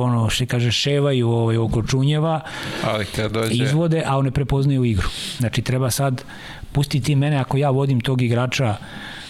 ono, 0.02 0.30
što 0.30 0.45
kaže, 0.45 0.72
ševaju 0.72 1.30
ovaj, 1.30 1.57
oko 1.57 1.84
čunjeva, 1.84 2.41
Ali 2.84 3.06
kad 3.06 3.32
dođe... 3.32 3.64
izvode, 3.64 4.03
a 4.06 4.18
one 4.18 4.32
prepoznaju 4.32 4.84
igru. 4.86 5.07
Znači, 5.38 5.61
treba 5.61 5.91
sad 5.91 6.24
pustiti 6.72 7.15
mene, 7.15 7.38
ako 7.38 7.57
ja 7.57 7.69
vodim 7.69 8.02
tog 8.02 8.22
igrača 8.22 8.76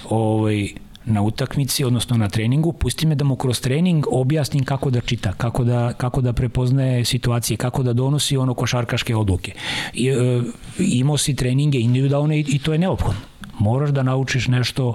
ovaj, 0.09 0.69
na 1.07 1.21
utakmici, 1.21 1.83
odnosno 1.83 2.17
na 2.17 2.29
treningu, 2.29 2.73
pusti 2.73 3.07
me 3.07 3.15
da 3.15 3.25
mu 3.25 3.35
kroz 3.35 3.61
trening 3.61 4.05
objasnim 4.11 4.63
kako 4.63 4.89
da 4.89 5.01
čita, 5.01 5.33
kako 5.33 5.63
da, 5.63 5.93
kako 5.93 6.21
da 6.21 6.33
prepoznaje 6.33 7.05
situacije, 7.05 7.57
kako 7.57 7.83
da 7.83 7.93
donosi 7.93 8.37
ono 8.37 8.53
košarkaške 8.53 9.15
odluke. 9.15 9.53
I, 9.93 10.07
e, 10.09 10.41
imao 10.79 11.17
si 11.17 11.35
treninge 11.35 11.79
individualne 11.79 12.39
i, 12.39 12.45
i 12.47 12.59
to 12.59 12.73
je 12.73 12.79
neophodno 12.79 13.21
moraš 13.59 13.89
da 13.89 14.03
naučiš 14.03 14.47
nešto 14.47 14.93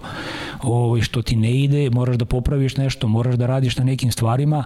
ovaj, 0.62 1.00
što 1.00 1.22
ti 1.22 1.36
ne 1.36 1.50
ide, 1.62 1.90
moraš 1.90 2.16
da 2.16 2.24
popraviš 2.24 2.76
nešto, 2.76 3.08
moraš 3.08 3.34
da 3.34 3.46
radiš 3.46 3.76
na 3.76 3.84
nekim 3.84 4.12
stvarima, 4.12 4.64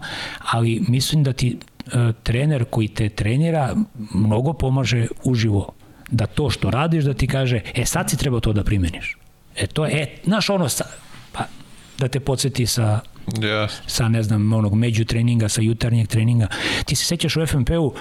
ali 0.51 0.85
mislim 0.89 1.23
da 1.23 1.33
ti 1.33 1.57
e, 1.87 2.13
trener 2.23 2.65
koji 2.65 2.89
te 2.89 3.09
trenira 3.09 3.75
mnogo 4.15 4.53
pomaže 4.53 5.07
uživo 5.25 5.73
da 6.11 6.27
to 6.27 6.51
što 6.51 6.71
radiš 6.71 7.05
da 7.05 7.15
ti 7.15 7.27
kaže, 7.27 7.61
e 7.75 7.85
sad 7.85 8.11
si 8.11 8.17
treba 8.17 8.41
to 8.41 8.53
da 8.53 8.65
primeniš. 8.65 9.17
E 9.57 9.67
to 9.67 9.87
je, 9.87 10.03
e, 10.03 10.07
znaš 10.25 10.51
ono, 10.51 10.69
da 11.99 12.09
te 12.09 12.21
podsjeti 12.21 12.67
sa 12.67 13.01
Yes. 13.27 13.73
sa 13.87 14.09
ne 14.09 14.23
znam 14.23 14.53
onog 14.53 14.75
među 14.75 15.05
treninga, 15.05 15.49
sa 15.49 15.61
jutarnjeg 15.61 16.09
treninga. 16.09 16.47
Ti 16.85 16.97
se 16.97 17.05
sećaš 17.05 17.37
u 17.37 17.47
FNP-u, 17.47 17.95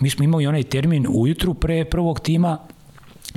mi 0.00 0.10
smo 0.10 0.24
imali 0.24 0.46
onaj 0.46 0.62
termin 0.62 1.06
ujutru 1.08 1.54
pre 1.54 1.84
prvog 1.84 2.20
tima 2.20 2.58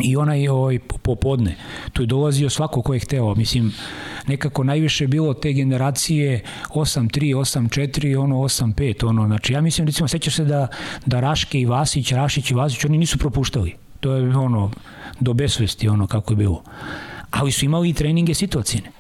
i 0.02 0.16
onaj 0.16 0.48
ovaj, 0.48 0.80
popodne. 0.80 1.56
Tu 1.94 2.02
je 2.02 2.06
dolazio 2.06 2.50
svako 2.50 2.82
ko 2.82 2.94
je 2.94 3.00
hteo. 3.00 3.36
Mislim, 3.36 3.74
nekako 4.28 4.64
najviše 4.64 5.08
bilo 5.08 5.34
te 5.34 5.54
generacije 5.54 6.44
8-3, 6.70 7.36
8-4, 7.36 8.20
ono 8.20 8.36
8-5. 8.36 9.06
Ono. 9.06 9.26
Znači, 9.26 9.54
ja 9.54 9.62
mislim, 9.62 9.88
recimo, 9.88 10.08
sećaš 10.08 10.36
se 10.36 10.44
da, 10.44 10.68
da 11.06 11.20
Raške 11.20 11.60
i 11.60 11.66
Vasić, 11.66 12.12
Rašić 12.12 12.52
i 12.52 12.54
Vasić, 12.54 12.86
oni 12.86 12.98
nisu 12.98 13.18
propuštali. 13.18 13.76
To 14.00 14.14
je 14.14 14.38
ono, 14.38 14.72
do 15.20 15.34
besvesti 15.34 15.88
ono 15.88 16.08
kako 16.08 16.34
je 16.34 16.38
bilo. 16.38 16.64
Ali 17.32 17.52
su 17.52 17.66
imali 17.66 17.90
i 17.90 17.94
treninge 17.94 18.34
situacijne. 18.34 18.92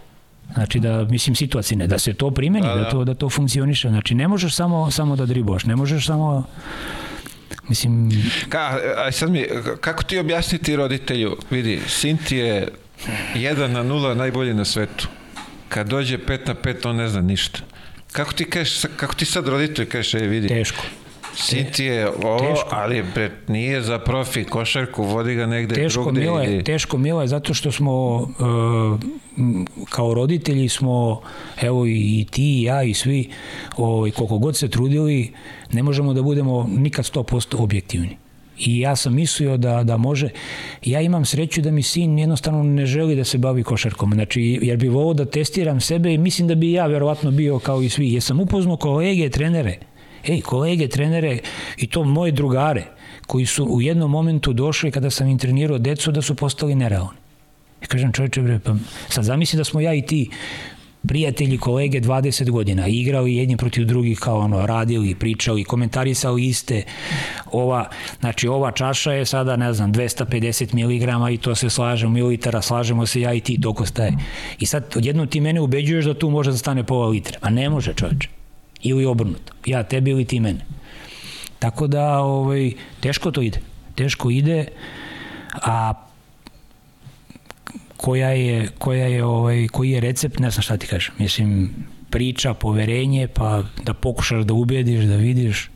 Znači 0.55 0.79
da 0.79 1.03
mislim 1.03 1.35
situacijne 1.35 1.87
da 1.87 1.99
se 1.99 2.13
to 2.13 2.31
primeni, 2.31 2.67
da, 2.67 2.73
da. 2.73 2.81
da 2.81 2.89
to 2.89 3.03
da 3.03 3.13
to 3.13 3.29
funkcioniše. 3.29 3.89
Znači 3.89 4.15
ne 4.15 4.27
možeš 4.27 4.55
samo 4.55 4.91
samo 4.91 5.15
da 5.15 5.25
driboš, 5.25 5.65
ne 5.65 5.75
možeš 5.75 6.05
samo 6.05 6.45
Mislim... 7.69 8.11
Ka, 8.49 8.79
a 8.97 9.11
sad 9.11 9.31
mi, 9.31 9.45
kako 9.81 10.03
ti 10.03 10.17
objasniti 10.17 10.75
roditelju, 10.75 11.37
vidi, 11.49 11.81
sin 11.87 12.17
ti 12.17 12.37
je 12.37 12.67
1 13.35 13.67
na 13.67 13.83
0 13.83 14.13
najbolji 14.13 14.53
na 14.53 14.65
svetu. 14.65 15.07
Kad 15.69 15.87
dođe 15.87 16.17
5 16.17 16.47
na 16.47 16.55
5, 16.55 16.89
on 16.89 16.95
ne 16.95 17.07
zna 17.07 17.21
ništa. 17.21 17.59
Kako 18.11 18.33
ti, 18.33 18.49
kažeš, 18.49 18.81
kako 18.97 19.15
ti 19.15 19.25
sad 19.25 19.47
roditelj 19.47 19.85
kažeš, 19.85 20.13
e, 20.13 20.19
vidi, 20.19 20.47
Teško. 20.47 20.83
Ti 21.73 21.85
je 21.85 22.07
ovo, 22.09 22.39
Teško. 22.39 22.67
ali 22.71 23.03
bre, 23.13 23.31
nije 23.47 23.81
za 23.81 23.99
profi 23.99 24.43
košarku, 24.43 25.03
vodi 25.03 25.35
ga 25.35 25.45
negde 25.45 25.75
Teško 25.75 26.03
drugde. 26.03 26.21
Mile, 26.21 26.45
ili- 26.45 26.63
teško 26.63 26.97
Mile, 26.97 27.27
zato 27.27 27.53
što 27.53 27.71
smo 27.71 28.15
uh, 28.15 28.99
m, 29.37 29.65
kao 29.89 30.13
roditelji 30.13 30.69
smo, 30.69 31.21
evo 31.61 31.85
i 31.87 32.25
ti 32.31 32.59
i 32.59 32.63
ja 32.63 32.83
i 32.83 32.93
svi, 32.93 33.29
ovaj, 33.77 34.11
koliko 34.11 34.37
god 34.37 34.57
se 34.57 34.67
trudili, 34.67 35.31
ne 35.71 35.83
možemo 35.83 36.13
da 36.13 36.21
budemo 36.21 36.69
nikad 36.69 37.05
100% 37.05 37.55
objektivni. 37.57 38.17
I 38.57 38.79
ja 38.79 38.95
sam 38.95 39.15
mislio 39.15 39.57
da, 39.57 39.83
da 39.83 39.97
može, 39.97 40.29
ja 40.85 41.01
imam 41.01 41.25
sreću 41.25 41.61
da 41.61 41.71
mi 41.71 41.83
sin 41.83 42.19
jednostavno 42.19 42.63
ne 42.63 42.85
želi 42.85 43.15
da 43.15 43.23
se 43.23 43.37
bavi 43.37 43.63
košarkom, 43.63 44.13
znači 44.13 44.59
jer 44.61 44.77
bi 44.77 44.87
volao 44.87 45.13
da 45.13 45.25
testiram 45.25 45.81
sebe 45.81 46.13
i 46.13 46.17
mislim 46.17 46.47
da 46.47 46.55
bi 46.55 46.71
ja 46.71 46.85
verovatno 46.87 47.31
bio 47.31 47.59
kao 47.59 47.81
i 47.81 47.89
svi, 47.89 48.13
jer 48.13 48.21
sam 48.23 48.39
upoznao 48.39 48.77
kolege, 48.77 49.29
trenere, 49.29 49.77
ej, 50.27 50.41
kolege, 50.41 50.87
trenere 50.87 51.39
i 51.77 51.87
to 51.87 52.03
moje 52.03 52.31
drugare, 52.31 52.85
koji 53.27 53.45
su 53.45 53.65
u 53.65 53.81
jednom 53.81 54.11
momentu 54.11 54.53
došli 54.53 54.91
kada 54.91 55.09
sam 55.09 55.27
im 55.27 55.37
trenirao 55.37 55.77
decu 55.77 56.11
da 56.11 56.21
su 56.21 56.35
postali 56.35 56.75
nerealni. 56.75 57.17
Ja 57.81 57.87
kažem 57.87 58.11
čovječe, 58.11 58.41
bre, 58.41 58.59
pa 58.59 58.75
sad 59.09 59.23
zamisli 59.23 59.57
da 59.57 59.63
smo 59.63 59.81
ja 59.81 59.93
i 59.93 60.01
ti 60.01 60.29
prijatelji, 61.07 61.57
kolege 61.57 62.01
20 62.01 62.49
godina, 62.49 62.87
igrali 62.87 63.35
jedni 63.35 63.57
protiv 63.57 63.85
drugih 63.85 64.19
kao 64.19 64.39
ono, 64.39 64.65
radili, 64.65 65.15
pričali, 65.15 65.63
komentarisali 65.63 66.45
iste. 66.45 66.83
Ova, 67.51 67.89
znači 68.19 68.47
ova 68.47 68.71
čaša 68.71 69.11
je 69.11 69.25
sada, 69.25 69.55
ne 69.55 69.73
znam, 69.73 69.93
250 69.93 70.73
mg 70.73 71.33
i 71.33 71.37
to 71.37 71.55
se 71.55 71.69
slažemo, 71.69 72.13
mililitara, 72.13 72.61
slažemo 72.61 73.05
se 73.05 73.21
ja 73.21 73.33
i 73.33 73.39
ti, 73.39 73.61
toliko 73.61 73.85
staje. 73.85 74.13
I 74.59 74.65
sad 74.65 74.93
odjednom 74.95 75.27
ti 75.27 75.41
mene 75.41 75.61
ubeđuješ 75.61 76.05
da 76.05 76.13
tu 76.13 76.29
može 76.29 76.51
da 76.51 76.57
stane 76.57 76.83
pola 76.83 77.07
litra. 77.07 77.37
A 77.41 77.49
ne 77.49 77.69
može 77.69 77.93
čovječe. 77.93 78.44
Ili 78.81 79.05
obrnuto. 79.05 79.53
Ja 79.65 79.83
tebi 79.83 80.11
ili 80.11 80.25
ti 80.25 80.39
mene. 80.39 80.65
Tako 81.59 81.87
da 81.87 82.19
ovaj, 82.19 82.71
teško 82.99 83.31
to 83.31 83.41
ide. 83.41 83.59
Teško 83.95 84.29
ide, 84.29 84.65
a 85.53 85.93
koja 87.97 88.29
je, 88.29 88.67
koja 88.77 89.07
je 89.07 89.23
ovaj, 89.23 89.67
koji 89.67 89.91
je 89.91 89.99
recept, 89.99 90.39
ne 90.39 90.49
znam 90.49 90.61
šta 90.61 90.77
ti 90.77 90.87
kažem. 90.87 91.13
Mislim, 91.17 91.69
priča, 92.09 92.53
poverenje, 92.53 93.27
pa 93.27 93.63
da 93.83 93.93
pokušaš 93.93 94.43
da 94.43 94.53
ubediš, 94.53 95.05
da 95.05 95.15
vidiš. 95.15 95.69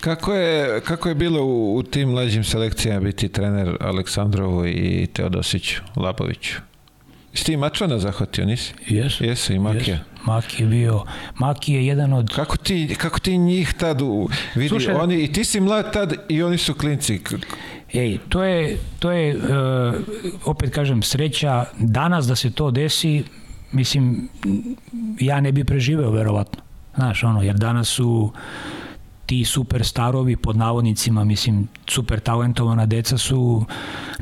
Kako 0.00 0.34
je, 0.34 0.80
kako 0.80 1.08
je 1.08 1.14
bilo 1.14 1.44
u, 1.44 1.76
u 1.76 1.82
tim 1.82 2.08
mlađim 2.08 2.44
selekcijama 2.44 3.00
biti 3.00 3.28
trener 3.28 3.76
Aleksandrovu 3.80 4.66
i 4.66 5.06
Teodosiću, 5.12 5.82
Laboviću? 5.96 6.56
Jesi 7.32 7.44
ti 7.44 7.52
i 7.52 7.56
Mačvana 7.56 7.98
zahvatio, 7.98 8.46
nisi? 8.46 8.72
Jesu. 8.86 9.24
Jesu 9.24 9.52
i 9.52 9.58
Makija. 9.58 9.96
Jesu. 9.96 10.07
Maki 10.24 10.62
je 10.62 10.68
bio, 10.68 11.04
Maki 11.34 11.72
je 11.72 11.86
jedan 11.86 12.12
od 12.12 12.34
Kako 12.34 12.56
ti, 12.56 12.96
kako 12.98 13.18
ti 13.18 13.38
njih 13.38 13.72
tad 13.72 14.02
u, 14.02 14.28
vidi, 14.54 14.68
Slušaj, 14.68 14.94
oni, 14.94 15.22
i 15.22 15.32
ti 15.32 15.44
si 15.44 15.60
mlad 15.60 15.92
tad 15.92 16.14
i 16.28 16.42
oni 16.42 16.58
su 16.58 16.74
klinci. 16.74 17.20
Ej, 17.92 18.18
to 18.28 18.42
je, 18.42 18.78
to 18.98 19.10
je 19.10 19.36
uh, 19.36 19.42
opet 20.44 20.74
kažem, 20.74 21.02
sreća 21.02 21.64
danas 21.78 22.26
da 22.26 22.36
se 22.36 22.50
to 22.50 22.70
desi, 22.70 23.24
mislim, 23.72 24.28
ja 25.20 25.40
ne 25.40 25.52
bi 25.52 25.64
preživeo 25.64 26.10
verovatno. 26.10 26.62
Znaš, 26.94 27.24
ono, 27.24 27.42
jer 27.42 27.56
danas 27.56 27.88
su 27.88 28.32
ti 29.26 29.44
super 29.44 29.84
starovi, 29.84 30.36
pod 30.36 30.56
navodnicima, 30.56 31.24
mislim, 31.24 31.68
super 31.86 32.20
talentovana 32.20 32.86
deca 32.86 33.18
su 33.18 33.64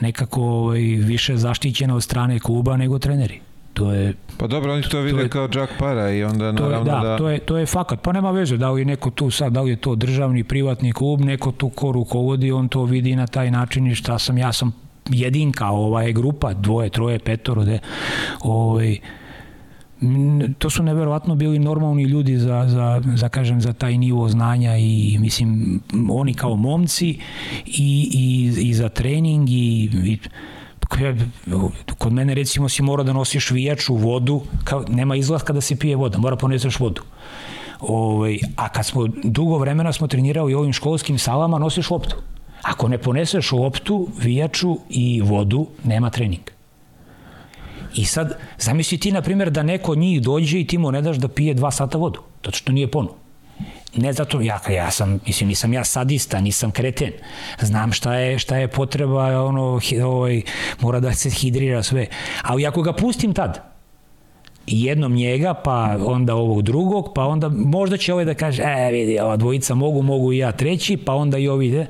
nekako 0.00 0.42
ovaj, 0.42 0.80
više 0.80 1.36
zaštićena 1.36 1.94
od 1.94 2.02
strane 2.02 2.38
kluba 2.38 2.76
nego 2.76 2.98
treneri. 2.98 3.40
To 3.76 3.92
je 3.92 4.14
Pa 4.38 4.46
dobro, 4.46 4.72
oni 4.72 4.82
to 4.82 5.00
vide 5.00 5.22
je- 5.22 5.28
kao 5.28 5.48
džak 5.48 5.70
para 5.78 6.10
i 6.10 6.24
onda 6.24 6.52
To 6.52 6.64
je, 6.64 6.70
naravno 6.70 6.92
da, 6.92 7.00
da... 7.00 7.16
To, 7.18 7.28
je, 7.28 7.38
to 7.38 7.56
je 7.56 7.66
fakat. 7.66 8.00
Pa 8.02 8.12
nema 8.12 8.30
veze 8.30 8.56
da 8.56 8.70
li 8.70 8.80
je 8.80 8.84
neko 8.84 9.10
tu 9.10 9.30
sad, 9.30 9.52
da 9.52 9.60
li 9.62 9.70
je 9.70 9.76
to 9.76 9.94
državni, 9.94 10.44
privatni 10.44 10.92
klub, 10.92 11.20
neko 11.20 11.52
tu 11.52 11.68
ko 11.68 11.92
rukovodi, 11.92 12.52
on 12.52 12.68
to 12.68 12.84
vidi 12.84 13.16
na 13.16 13.26
taj 13.26 13.50
način 13.50 13.86
i 13.86 13.94
šta 13.94 14.18
sam, 14.18 14.38
ja 14.38 14.52
sam 14.52 14.72
jedinka, 15.08 15.68
ova 15.68 16.02
je 16.02 16.12
grupa, 16.12 16.52
dvoje, 16.54 16.90
troje, 16.90 17.18
petoro, 17.18 17.64
de, 17.64 17.78
ovaj, 18.40 18.98
to 20.58 20.70
su 20.70 20.82
neverovatno 20.82 21.34
bili 21.34 21.58
normalni 21.58 22.02
ljudi 22.02 22.38
za, 22.38 22.64
za, 22.68 23.02
za, 23.14 23.28
kažem, 23.28 23.60
za 23.60 23.72
taj 23.72 23.98
nivo 23.98 24.28
znanja 24.28 24.76
i 24.76 25.16
mislim 25.20 25.80
oni 26.10 26.34
kao 26.34 26.56
momci 26.56 27.18
i, 27.66 28.10
i, 28.12 28.68
i 28.68 28.74
za 28.74 28.88
trening 28.88 29.50
i, 29.50 29.90
i 30.04 30.18
koja- 30.88 31.14
kod 31.98 32.12
mene 32.12 32.34
recimo 32.34 32.68
si 32.68 32.82
mora 32.82 33.02
da 33.02 33.12
nosiš 33.12 33.50
vijaču 33.50 33.94
vodu, 33.94 34.42
kao, 34.64 34.84
nema 34.88 35.16
izlaska 35.16 35.52
da 35.52 35.60
se 35.60 35.76
pije 35.76 35.96
voda, 35.96 36.18
mora 36.18 36.36
poneseš 36.36 36.78
vodu. 36.80 37.02
Ovaj, 37.80 38.38
a 38.56 38.68
kad 38.68 38.86
smo 38.86 39.06
dugo 39.24 39.58
vremena 39.58 39.92
smo 39.92 40.06
trenirali 40.06 40.54
u 40.54 40.58
ovim 40.58 40.72
školskim 40.72 41.18
salama, 41.18 41.58
nosiš 41.58 41.90
loptu. 41.90 42.16
Ako 42.62 42.88
ne 42.88 42.98
poneseš 42.98 43.52
loptu, 43.52 44.08
vijaču 44.22 44.76
i 44.88 45.20
vodu, 45.20 45.66
nema 45.84 46.10
treninga. 46.10 46.52
I 47.94 48.04
sad, 48.04 48.38
zamisli 48.58 48.98
ti, 48.98 49.12
na 49.12 49.22
primjer, 49.22 49.50
da 49.50 49.62
neko 49.62 49.92
od 49.92 49.98
njih 49.98 50.22
dođe 50.22 50.60
i 50.60 50.66
ti 50.66 50.78
mu 50.78 50.92
ne 50.92 51.02
daš 51.02 51.16
da 51.16 51.28
pije 51.28 51.54
dva 51.54 51.70
sata 51.70 51.98
vodu, 51.98 52.20
to 52.40 52.50
što 52.50 52.72
nije 52.72 52.90
ponu. 52.90 53.08
Ne 53.96 54.12
zato, 54.12 54.40
ja, 54.40 54.60
ja 54.70 54.90
sam, 54.90 55.20
mislim, 55.26 55.48
nisam 55.48 55.72
ja 55.72 55.84
sadista, 55.84 56.40
nisam 56.40 56.70
kreten. 56.70 57.12
Znam 57.60 57.92
šta 57.92 58.14
je, 58.14 58.38
šta 58.38 58.56
je 58.56 58.68
potreba, 58.68 59.44
ono, 59.44 59.80
ovaj, 60.04 60.42
mora 60.80 61.00
da 61.00 61.12
se 61.12 61.30
hidrira 61.30 61.82
sve. 61.82 62.06
Ali 62.42 62.66
ako 62.66 62.82
ga 62.82 62.92
pustim 62.92 63.34
tad, 63.34 63.76
jednom 64.66 65.12
njega, 65.12 65.54
pa 65.54 65.96
onda 66.06 66.34
ovog 66.34 66.62
drugog, 66.62 67.12
pa 67.14 67.24
onda 67.24 67.48
možda 67.48 67.96
će 67.96 68.12
ovaj 68.12 68.24
da 68.24 68.34
kaže, 68.34 68.62
e 68.62 68.90
vidi, 68.92 69.18
ova 69.18 69.36
dvojica 69.36 69.74
mogu, 69.74 70.02
mogu 70.02 70.32
i 70.32 70.38
ja 70.38 70.52
treći, 70.52 70.96
pa 70.96 71.14
onda 71.14 71.38
i 71.38 71.48
ovi 71.48 71.66
ide. 71.66 71.86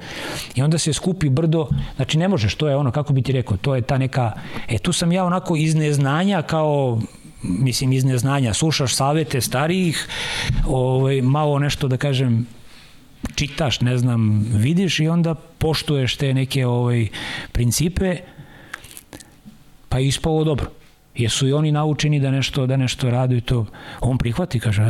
I 0.54 0.62
onda 0.62 0.78
se 0.78 0.92
skupi 0.92 1.28
brdo, 1.28 1.68
znači 1.96 2.18
ne 2.18 2.28
možeš, 2.28 2.54
to 2.54 2.68
je 2.68 2.76
ono, 2.76 2.90
kako 2.90 3.12
bi 3.12 3.22
ti 3.22 3.32
rekao, 3.32 3.56
to 3.56 3.74
je 3.74 3.82
ta 3.82 3.98
neka, 3.98 4.32
e 4.68 4.78
tu 4.78 4.92
sam 4.92 5.12
ja 5.12 5.24
onako 5.24 5.56
iz 5.56 5.74
neznanja 5.74 6.42
kao 6.42 7.00
mislim 7.42 7.92
iz 7.92 8.04
neznanja, 8.04 8.54
slušaš 8.54 8.94
savete 8.94 9.40
starijih, 9.40 10.08
ovaj, 10.66 11.22
malo 11.22 11.58
nešto 11.58 11.88
da 11.88 11.96
kažem 11.96 12.46
čitaš, 13.34 13.80
ne 13.80 13.98
znam, 13.98 14.46
vidiš 14.52 15.00
i 15.00 15.08
onda 15.08 15.34
poštuješ 15.34 16.16
te 16.16 16.34
neke 16.34 16.66
ovaj, 16.66 17.08
principe, 17.52 18.16
pa 19.88 19.98
je 19.98 20.06
ispalo 20.08 20.44
dobro. 20.44 20.70
Jesu 21.16 21.48
i 21.48 21.52
oni 21.52 21.72
naučeni 21.72 22.20
da 22.20 22.30
nešto, 22.30 22.66
da 22.66 22.76
nešto 22.76 23.10
radu 23.10 23.36
i 23.36 23.40
to. 23.40 23.66
On 24.00 24.18
prihvati, 24.18 24.60
kaže, 24.60 24.82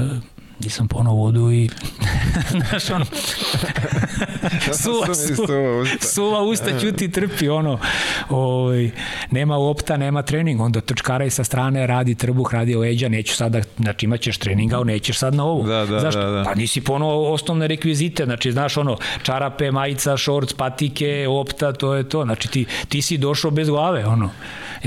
nisam 0.61 0.89
ponao 0.89 1.15
vodu 1.15 1.53
i 1.53 1.69
znaš 2.69 2.91
ono 2.91 3.05
suva, 4.73 5.15
suva, 5.15 5.85
suva 6.01 6.43
usta 6.43 6.79
ćuti 6.79 7.11
trpi 7.11 7.49
ono 7.49 7.79
ovaj, 8.29 8.91
nema 9.31 9.57
opta, 9.57 9.97
nema 9.97 10.23
trening 10.23 10.61
onda 10.61 10.81
trčkaraj 10.81 11.31
sa 11.31 11.45
strane 11.45 11.87
radi 11.87 12.15
trbuh, 12.15 12.55
radi 12.55 12.75
leđa 12.75 13.09
neću 13.09 13.37
sad 13.37 13.53
da, 13.53 13.63
znači 13.79 14.07
imaćeš 14.07 14.39
trening 14.39 14.73
ali 14.73 14.85
nećeš 14.85 15.19
sad 15.19 15.35
na 15.35 15.45
ovu 15.45 15.67
da, 15.67 15.87
da, 15.87 16.01
Zašto? 16.01 16.21
Da, 16.21 16.31
da. 16.31 16.43
pa 16.45 16.55
nisi 16.55 16.81
ponao 16.81 17.33
osnovne 17.33 17.67
rekvizite 17.67 18.25
znači 18.25 18.53
znaš 18.53 18.77
ono 18.77 18.97
čarape, 19.23 19.71
majica, 19.71 20.17
šorc, 20.17 20.53
patike 20.53 21.27
opta, 21.29 21.73
to 21.73 21.95
je 21.95 22.09
to 22.09 22.25
znači 22.25 22.49
ti, 22.49 22.67
ti 22.89 23.03
si 23.03 23.19
došao 23.19 23.51
bez 23.51 23.69
glave 23.69 24.07
ono 24.07 24.31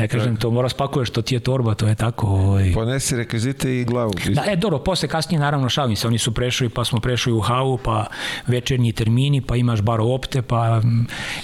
ja 0.01 0.07
kažem 0.07 0.35
to 0.35 0.51
mora 0.51 0.69
spakuješ, 0.69 1.09
to 1.09 1.21
ti 1.21 1.35
je 1.35 1.39
torba 1.39 1.73
to 1.73 1.87
je 1.87 1.95
tako 1.95 2.27
ovaj. 2.27 2.73
ponesi 2.73 3.15
rekvizite 3.15 3.79
i 3.79 3.85
glavu 3.85 4.13
da, 4.35 4.43
e 4.47 4.55
dobro, 4.55 4.79
posle 4.79 5.07
kasnije 5.07 5.39
naravno 5.39 5.69
šalim 5.69 5.95
se, 5.95 6.07
oni 6.07 6.17
su 6.17 6.33
prešli, 6.33 6.69
pa 6.69 6.85
smo 6.85 6.99
prešli 6.99 7.33
u 7.33 7.39
havu, 7.39 7.77
pa 7.77 8.05
večernji 8.47 8.93
termini, 8.93 9.41
pa 9.41 9.55
imaš 9.55 9.81
bar 9.81 10.01
opte, 10.01 10.41
pa 10.41 10.81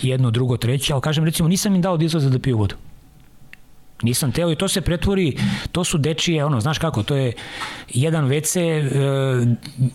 jedno, 0.01 0.31
drugo, 0.31 0.57
treće, 0.57 0.93
ali 0.93 1.01
kažem, 1.01 1.25
recimo, 1.25 1.49
nisam 1.49 1.75
im 1.75 1.81
dao 1.81 1.97
da 1.97 2.05
izlaze 2.05 2.29
da 2.29 2.39
piju 2.39 2.57
vodu. 2.57 2.75
Nisam 4.01 4.31
teo 4.31 4.51
i 4.51 4.55
to 4.55 4.67
se 4.67 4.81
pretvori, 4.81 5.37
to 5.71 5.83
su 5.83 5.97
dečije, 5.97 6.45
ono, 6.45 6.59
znaš 6.61 6.77
kako, 6.77 7.03
to 7.03 7.15
je 7.15 7.33
jedan 7.89 8.29
WC, 8.29 8.59
e, 8.59 8.81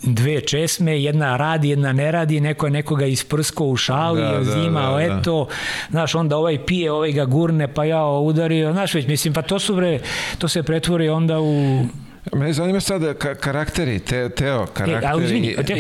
dve 0.03 0.41
česme, 0.41 1.03
jedna 1.03 1.37
radi, 1.37 1.69
jedna 1.69 1.93
ne 1.93 2.11
radi, 2.11 2.41
neko 2.41 2.67
je 2.67 2.71
nekoga 2.71 3.07
isprsko 3.07 3.65
u 3.65 3.77
šali, 3.77 4.21
da, 4.21 4.45
zima, 4.45 4.81
da, 4.81 4.97
da, 4.97 5.03
eto, 5.03 5.47
da. 5.49 5.55
znaš, 5.91 6.15
onda 6.15 6.37
ovaj 6.37 6.67
pije, 6.67 6.93
ovaj 6.93 7.13
ga 7.13 7.25
gurne, 7.25 7.75
pa 7.75 7.85
ja 7.85 8.07
udario, 8.07 8.73
znaš 8.73 8.95
već, 8.95 9.07
mislim, 9.07 9.35
pa 9.35 9.43
to 9.43 9.59
su 9.59 9.77
bre, 9.77 10.01
to 10.39 10.49
se 10.49 10.63
pretvori 10.63 11.09
onda 11.09 11.41
u 11.41 11.85
Me 12.33 12.53
zanima 12.53 12.81
sad 12.81 13.19
ka 13.19 13.35
karakteri, 13.35 13.99
te, 13.99 14.29
Teo, 14.29 14.67
karakteri. 14.67 15.07
E, 15.07 15.09
ali 15.09 15.25
izvini, 15.25 15.57
te, 15.67 15.75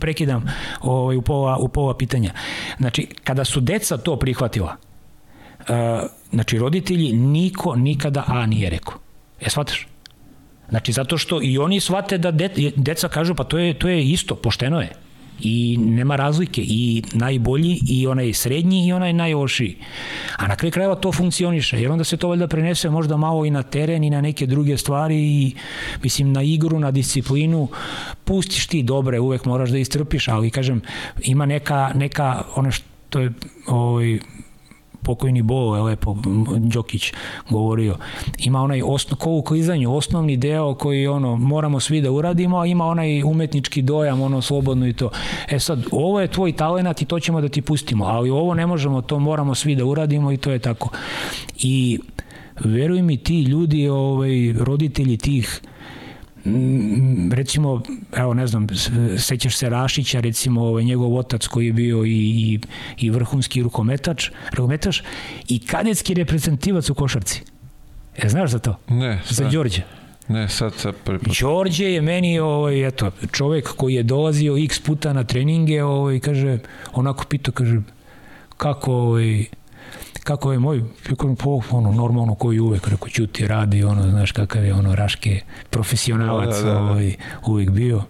prekidam 0.00 0.44
ovaj, 0.80 1.16
u, 1.16 1.22
pola, 1.22 1.56
u 1.56 1.68
pola 1.68 1.96
pitanja. 1.96 2.30
Znači, 2.78 3.06
kada 3.24 3.44
su 3.44 3.60
deca 3.60 3.96
to 3.96 4.16
prihvatila, 4.16 4.76
znači 6.30 6.58
roditelji 6.58 7.12
niko 7.12 7.76
nikada 7.76 8.24
A 8.26 8.46
nije 8.46 8.70
rekao. 8.70 8.94
E, 9.40 9.50
shvataš? 9.50 9.86
Znači, 10.68 10.92
zato 10.92 11.18
što 11.18 11.40
i 11.42 11.58
oni 11.58 11.80
shvate 11.80 12.18
da 12.18 12.30
de, 12.30 12.72
deca 12.76 13.08
kažu, 13.08 13.34
pa 13.34 13.44
to 13.44 13.58
je, 13.58 13.78
to 13.78 13.88
je 13.88 14.04
isto, 14.04 14.34
pošteno 14.34 14.80
je 14.80 14.92
i 15.40 15.76
nema 15.80 16.16
razlike 16.16 16.62
i 16.64 17.02
najbolji 17.12 17.80
i 17.88 18.06
onaj 18.06 18.32
srednji 18.32 18.86
i 18.86 18.92
onaj 18.92 19.12
najlošiji. 19.12 19.76
A 20.36 20.46
na 20.48 20.56
kraju 20.56 20.72
krajeva 20.72 20.94
to 20.94 21.12
funkcioniše, 21.12 21.80
jer 21.80 21.90
onda 21.90 22.04
se 22.04 22.16
to 22.16 22.28
valjda 22.28 22.48
prenese 22.48 22.90
možda 22.90 23.16
malo 23.16 23.44
i 23.44 23.50
na 23.50 23.62
teren 23.62 24.04
i 24.04 24.10
na 24.10 24.20
neke 24.20 24.46
druge 24.46 24.78
stvari 24.78 25.16
i 25.16 25.54
mislim 26.02 26.32
na 26.32 26.42
igru, 26.42 26.78
na 26.80 26.90
disciplinu, 26.90 27.68
pustiš 28.24 28.66
ti 28.66 28.82
dobre, 28.82 29.20
uvek 29.20 29.44
moraš 29.44 29.70
da 29.70 29.78
istrpiš, 29.78 30.28
ali 30.28 30.50
kažem, 30.50 30.82
ima 31.22 31.46
neka, 31.46 31.92
neka 31.94 32.42
ono 32.56 32.70
što 32.70 33.20
je 33.20 33.32
ovaj, 33.66 34.18
pokojni 35.04 35.42
Bo 35.42 35.76
je 35.76 35.82
lepo 35.82 36.16
Đokić 36.58 37.12
govorio. 37.50 37.96
Ima 38.38 38.62
onaj 38.62 38.82
osno, 38.84 39.16
ko 39.16 39.30
u 39.30 39.42
klizanju, 39.42 39.96
osnovni 39.96 40.36
deo 40.36 40.74
koji 40.74 41.06
ono 41.06 41.36
moramo 41.36 41.80
svi 41.80 42.00
da 42.00 42.10
uradimo, 42.10 42.58
a 42.58 42.66
ima 42.66 42.86
onaj 42.86 43.22
umetnički 43.22 43.82
dojam, 43.82 44.20
ono 44.20 44.42
slobodno 44.42 44.86
i 44.86 44.92
to. 44.92 45.10
E 45.48 45.58
sad, 45.58 45.84
ovo 45.92 46.20
je 46.20 46.28
tvoj 46.28 46.52
talenat 46.52 47.02
i 47.02 47.04
to 47.04 47.20
ćemo 47.20 47.40
da 47.40 47.48
ti 47.48 47.62
pustimo, 47.62 48.04
ali 48.04 48.30
ovo 48.30 48.54
ne 48.54 48.66
možemo, 48.66 49.02
to 49.02 49.18
moramo 49.18 49.54
svi 49.54 49.76
da 49.76 49.84
uradimo 49.84 50.32
i 50.32 50.36
to 50.36 50.50
je 50.50 50.58
tako. 50.58 50.90
I 51.56 51.98
veruj 52.64 53.02
mi 53.02 53.16
ti 53.16 53.42
ljudi, 53.42 53.88
ovaj, 53.88 54.52
roditelji 54.58 55.16
tih 55.16 55.60
recimo, 57.32 57.82
evo 58.16 58.34
ne 58.34 58.46
znam, 58.46 58.66
sećaš 59.18 59.56
se 59.56 59.68
Rašića, 59.70 60.20
recimo 60.20 60.62
ovaj, 60.62 60.84
njegov 60.84 61.16
otac 61.16 61.46
koji 61.46 61.66
je 61.66 61.72
bio 61.72 62.04
i, 62.04 62.10
i, 62.10 62.60
i 62.98 63.10
vrhunski 63.10 63.62
rukometač, 63.62 64.30
rukometač 64.52 65.00
i 65.48 65.58
kadetski 65.58 66.14
reprezentativac 66.14 66.90
u 66.90 66.94
košarci. 66.94 67.42
E, 68.16 68.28
znaš 68.28 68.50
za 68.50 68.58
to? 68.58 68.76
Ne. 68.88 69.22
Za 69.28 69.48
Đorđe. 69.48 69.82
Ne, 70.28 70.48
sad 70.48 70.72
put. 71.04 71.38
Đorđe 71.40 71.84
je 71.84 72.00
meni 72.00 72.38
ovaj, 72.38 72.86
eto, 72.86 73.10
čovek 73.32 73.68
koji 73.76 73.94
je 73.94 74.02
dolazio 74.02 74.56
x 74.64 74.80
puta 74.80 75.12
na 75.12 75.24
treninge, 75.24 75.82
ovaj, 75.84 76.20
kaže, 76.20 76.58
onako 76.92 77.24
pitao, 77.24 77.52
kaže, 77.52 77.80
kako, 78.56 78.92
ovaj, 78.92 79.44
kako 80.24 80.52
je 80.52 80.58
moj, 80.58 80.82
po, 81.38 81.60
ono, 81.70 81.92
normalno 81.92 82.34
koji 82.34 82.60
uvek, 82.60 82.88
rekao, 82.88 83.08
ćuti, 83.08 83.46
radi, 83.46 83.84
ono, 83.84 84.10
znaš 84.10 84.32
kakav 84.32 84.64
je, 84.64 84.74
ono, 84.74 84.94
Raške, 84.94 85.40
profesionalac, 85.70 86.56
da, 86.56 86.62
da, 86.62 86.72
da. 86.72 86.78
Ovaj, 86.78 87.14
uvek 87.46 87.70
bio. 87.70 88.02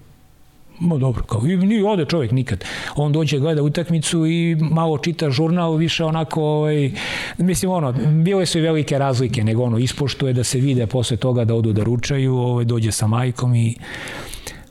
Ma 0.80 0.96
dobro, 0.96 1.22
kao, 1.22 1.46
i 1.46 1.56
nije 1.56 1.88
ode 1.88 2.04
čovjek 2.04 2.32
nikad. 2.32 2.64
On 2.96 3.12
dođe, 3.12 3.38
gleda 3.38 3.62
utakmicu 3.62 4.26
i 4.26 4.56
malo 4.60 4.98
čita 4.98 5.30
žurnal, 5.30 5.76
više 5.76 6.04
onako, 6.04 6.42
ovaj, 6.42 6.92
mislim, 7.38 7.70
ono, 7.70 7.92
bile 8.22 8.46
su 8.46 8.58
i 8.58 8.62
velike 8.62 8.98
razlike, 8.98 9.44
nego 9.44 9.62
ono, 9.62 9.78
ispoštuje 9.78 10.32
da 10.32 10.44
se 10.44 10.58
vide 10.58 10.86
posle 10.86 11.16
toga 11.16 11.44
da 11.44 11.54
odu 11.54 11.72
da 11.72 11.84
ručaju, 11.84 12.36
ovaj, 12.36 12.64
dođe 12.64 12.92
sa 12.92 13.06
majkom 13.06 13.54
i 13.54 13.76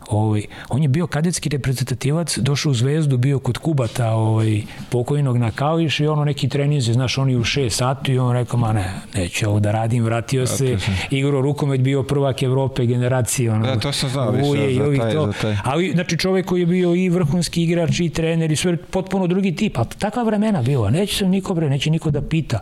Ovaj, 0.09 0.43
on 0.69 0.81
je 0.81 0.87
bio 0.87 1.07
kadetski 1.07 1.49
reprezentativac, 1.49 2.37
došao 2.37 2.71
u 2.71 2.73
Zvezdu, 2.73 3.17
bio 3.17 3.39
kod 3.39 3.57
Kubata 3.57 4.11
ovaj, 4.11 4.61
pokojnog 4.89 5.37
na 5.37 5.51
Kališ 5.51 5.99
i 5.99 6.07
ono 6.07 6.25
neki 6.25 6.49
treninze, 6.49 6.93
znaš, 6.93 7.17
oni 7.17 7.35
u 7.35 7.43
6 7.43 7.69
sati 7.69 8.13
i 8.13 8.19
on 8.19 8.33
rekao, 8.33 8.59
ma 8.59 8.73
ne, 8.73 8.93
neću 9.15 9.49
ovo 9.49 9.59
da 9.59 9.71
radim, 9.71 10.03
vratio 10.03 10.47
se, 10.47 10.77
igro 11.09 11.41
rukomet, 11.41 11.81
bio 11.81 12.03
prvak 12.03 12.43
Evrope 12.43 12.85
generacije. 12.85 13.51
Ono, 13.51 13.65
da, 13.65 13.79
to 13.79 13.91
sam 13.91 14.09
znao, 14.09 14.31
više, 14.31 14.73
za, 14.73 14.97
taj, 14.97 15.13
to. 15.13 15.33
Ali, 15.63 15.91
znači, 15.91 16.17
čovek 16.17 16.45
koji 16.45 16.59
je 16.59 16.65
bio 16.65 16.95
i 16.95 17.09
vrhunski 17.09 17.63
igrač 17.63 17.99
i 17.99 18.09
trener 18.09 18.51
i 18.51 18.55
sve, 18.55 18.77
potpuno 18.77 19.27
drugi 19.27 19.55
tip, 19.55 19.77
a 19.77 19.83
takva 19.83 20.23
vremena 20.23 20.61
bila, 20.61 20.89
neće 20.89 21.17
se 21.17 21.25
niko 21.25 21.53
bre, 21.53 21.69
neće 21.69 21.89
niko 21.89 22.11
da 22.11 22.21
pita. 22.21 22.59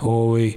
Ovaj, 0.00 0.52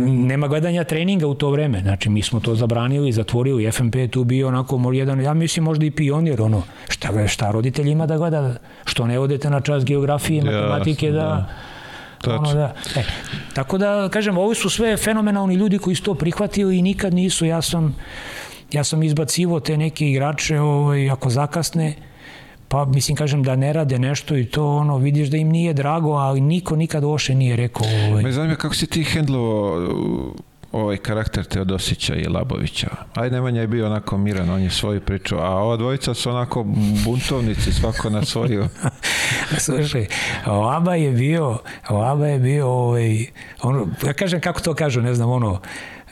nema 0.00 0.48
gledanja 0.48 0.84
treninga 0.84 1.26
u 1.26 1.34
to 1.34 1.50
vreme. 1.50 1.80
Znači, 1.80 2.10
mi 2.10 2.22
smo 2.22 2.40
to 2.40 2.54
zabranili, 2.54 3.12
zatvorili, 3.12 3.72
FMP 3.72 3.94
je 3.94 4.08
tu 4.08 4.24
bio 4.24 4.48
onako 4.48 4.92
jedan, 4.92 5.20
ja 5.20 5.34
mislim 5.34 5.64
možda 5.64 5.86
i 5.86 5.90
pionir, 5.90 6.42
ono, 6.42 6.62
šta, 6.88 7.28
šta 7.28 7.50
roditelj 7.50 7.88
ima 7.88 8.06
da 8.06 8.16
gleda, 8.16 8.56
što 8.84 9.06
ne 9.06 9.18
odete 9.18 9.50
na 9.50 9.60
čas 9.60 9.84
geografije, 9.84 10.42
matematike, 10.42 11.10
da, 11.10 11.18
da 11.18 11.46
Ono, 12.26 12.54
da. 12.54 12.74
E, 12.96 13.04
tako 13.54 13.78
da, 13.78 14.08
kažem, 14.12 14.38
ovo 14.38 14.54
su 14.54 14.70
sve 14.70 14.96
fenomenalni 14.96 15.54
ljudi 15.54 15.78
koji 15.78 15.96
su 15.96 16.02
to 16.02 16.14
prihvatili 16.14 16.78
i 16.78 16.82
nikad 16.82 17.14
nisu, 17.14 17.46
ja 17.46 17.62
sam, 17.62 17.96
ja 18.72 18.84
sam 18.84 19.02
izbacivo 19.02 19.60
te 19.60 19.76
neke 19.76 20.10
igrače, 20.10 20.60
ovaj, 20.60 21.10
ako 21.10 21.30
zakasne, 21.30 21.94
Pa 22.68 22.84
mislim 22.84 23.16
kažem 23.16 23.42
da 23.42 23.56
ne 23.56 23.72
rade 23.72 23.98
nešto 23.98 24.36
i 24.36 24.44
to 24.44 24.76
ono 24.76 24.98
vidiš 24.98 25.28
da 25.28 25.36
im 25.36 25.48
nije 25.48 25.72
drago, 25.72 26.12
ali 26.12 26.40
niko 26.40 26.76
nikad 26.76 27.04
loše 27.04 27.34
nije 27.34 27.56
rekao. 27.56 27.86
Ovaj. 28.08 28.22
Me 28.22 28.32
zanima 28.32 28.54
kako 28.54 28.74
si 28.74 28.86
ti 28.86 29.04
hendlovao 29.04 29.84
uh, 29.84 30.34
ovaj 30.72 30.96
karakter 30.96 31.44
Teodosića 31.44 32.14
i 32.14 32.28
Labovića. 32.28 32.88
Aj 33.14 33.30
Nemanja 33.30 33.60
je 33.60 33.66
bio 33.66 33.86
onako 33.86 34.18
miran, 34.18 34.50
on 34.50 34.62
je 34.62 34.70
svoju 34.70 35.00
priču, 35.00 35.36
a 35.38 35.50
ova 35.50 35.76
dvojica 35.76 36.14
su 36.14 36.30
onako 36.30 36.64
buntovnici, 37.04 37.72
svako 37.72 38.10
na 38.10 38.24
svoju. 38.24 38.68
Slušaj, 39.66 40.06
Laba 40.46 40.94
je 40.94 41.12
bio, 41.12 41.58
Laba 41.90 42.26
je 42.26 42.38
bio, 42.38 42.68
ovaj, 42.68 43.26
ono, 43.62 43.88
ja 44.06 44.12
kažem 44.12 44.40
kako 44.40 44.60
to 44.60 44.74
kažu, 44.74 45.02
ne 45.02 45.14
znam, 45.14 45.30
ono, 45.30 45.60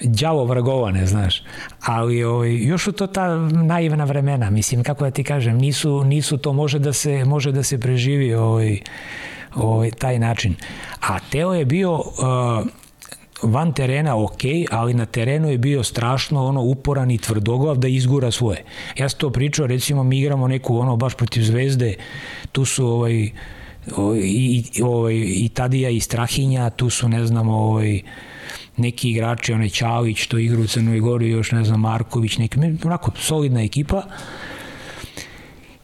đavo 0.00 0.44
vragovane, 0.44 1.06
znaš. 1.06 1.42
Ali 1.80 2.24
ovaj, 2.24 2.54
još 2.54 2.84
su 2.84 2.92
to 2.92 3.06
ta 3.06 3.36
naivna 3.48 4.04
vremena, 4.04 4.50
mislim, 4.50 4.82
kako 4.82 5.04
da 5.04 5.10
ti 5.10 5.24
kažem, 5.24 5.58
nisu, 5.58 6.04
nisu 6.04 6.38
to, 6.38 6.52
može 6.52 6.78
da 6.78 6.92
se, 6.92 7.24
može 7.24 7.52
da 7.52 7.62
se 7.62 7.80
preživi 7.80 8.34
ovaj, 8.34 8.80
ovaj, 9.54 9.90
taj 9.90 10.18
način. 10.18 10.54
A 11.00 11.18
Teo 11.30 11.54
je 11.54 11.64
bio 11.64 11.94
uh, 11.94 12.04
van 13.42 13.72
terena 13.72 14.24
ok, 14.24 14.42
ali 14.70 14.94
na 14.94 15.06
terenu 15.06 15.50
je 15.50 15.58
bio 15.58 15.82
strašno 15.82 16.46
ono 16.46 16.62
uporan 16.62 17.10
i 17.10 17.18
tvrdoglav 17.18 17.76
da 17.76 17.88
izgura 17.88 18.30
svoje. 18.30 18.64
Ja 18.98 19.08
sam 19.08 19.18
to 19.18 19.30
pričao, 19.30 19.66
recimo 19.66 20.02
mi 20.02 20.18
igramo 20.20 20.48
neku 20.48 20.78
ono 20.78 20.96
baš 20.96 21.14
protiv 21.14 21.42
Zvezde, 21.42 21.94
tu 22.52 22.64
su 22.64 22.86
ovaj, 22.86 23.12
i, 23.12 23.30
i, 24.74 24.82
ovaj, 24.82 25.14
i 25.14 25.48
Tadija 25.54 25.90
i 25.90 26.00
Strahinja, 26.00 26.70
tu 26.70 26.90
su 26.90 27.08
ne 27.08 27.26
znam 27.26 27.48
ovaj, 27.48 28.02
neki 28.76 29.10
igrači, 29.10 29.52
onaj 29.52 29.68
Ćavić, 29.68 30.26
to 30.26 30.38
igra 30.38 30.60
u 30.60 30.66
Crnoj 30.66 31.00
Gori, 31.00 31.28
još 31.28 31.52
ne 31.52 31.64
znam, 31.64 31.80
Marković, 31.80 32.38
neki, 32.38 32.58
onako 32.84 33.10
solidna 33.16 33.62
ekipa. 33.62 34.02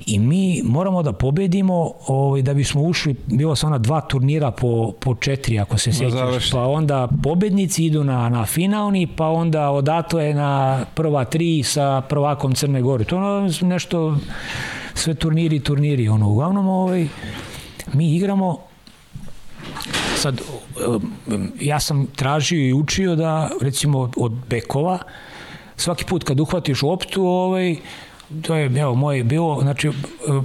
I 0.07 0.19
mi 0.19 0.63
moramo 0.65 1.03
da 1.03 1.13
pobedimo 1.13 1.93
ovaj, 2.07 2.43
da 2.43 2.55
bismo 2.55 2.83
ušli, 2.83 3.15
bilo 3.27 3.57
se 3.57 3.67
ona 3.67 3.79
dva 3.79 4.01
turnira 4.01 4.51
po, 4.51 4.93
po 5.01 5.15
četiri 5.15 5.59
ako 5.59 5.79
se 5.79 5.93
sjećaš, 5.93 6.51
pa 6.51 6.67
onda 6.67 7.09
pobednici 7.23 7.85
idu 7.85 8.05
na, 8.05 8.29
na 8.29 8.47
finalni, 8.47 9.07
pa 9.17 9.27
onda 9.29 9.71
odatle 9.71 10.35
na 10.35 10.85
prva 10.95 11.25
tri 11.25 11.63
sa 11.63 12.03
prvakom 12.09 12.55
Crne 12.55 12.83
Gore. 12.83 13.05
To 13.05 13.17
ono 13.17 13.51
nešto, 13.61 14.17
sve 14.95 15.15
turniri, 15.15 15.61
turniri, 15.61 16.09
ono, 16.09 16.29
uglavnom 16.29 16.69
ovaj, 16.69 17.09
mi 17.93 18.17
igramo 18.17 18.70
sad 20.21 20.41
ja 21.61 21.81
sam 21.81 22.07
tražio 22.17 22.69
i 22.69 22.73
učio 22.73 23.17
da 23.17 23.51
recimo 23.61 24.11
od 24.17 24.33
bekova 24.49 24.99
svaki 25.77 26.05
put 26.05 26.25
kad 26.25 26.41
uhvatiš 26.41 26.83
loptu 26.83 27.27
ovaj 27.27 27.77
to 28.43 28.55
je 28.55 28.81
evo 28.81 28.95
moje 28.95 29.25
bilo 29.25 29.59
znači 29.63 29.91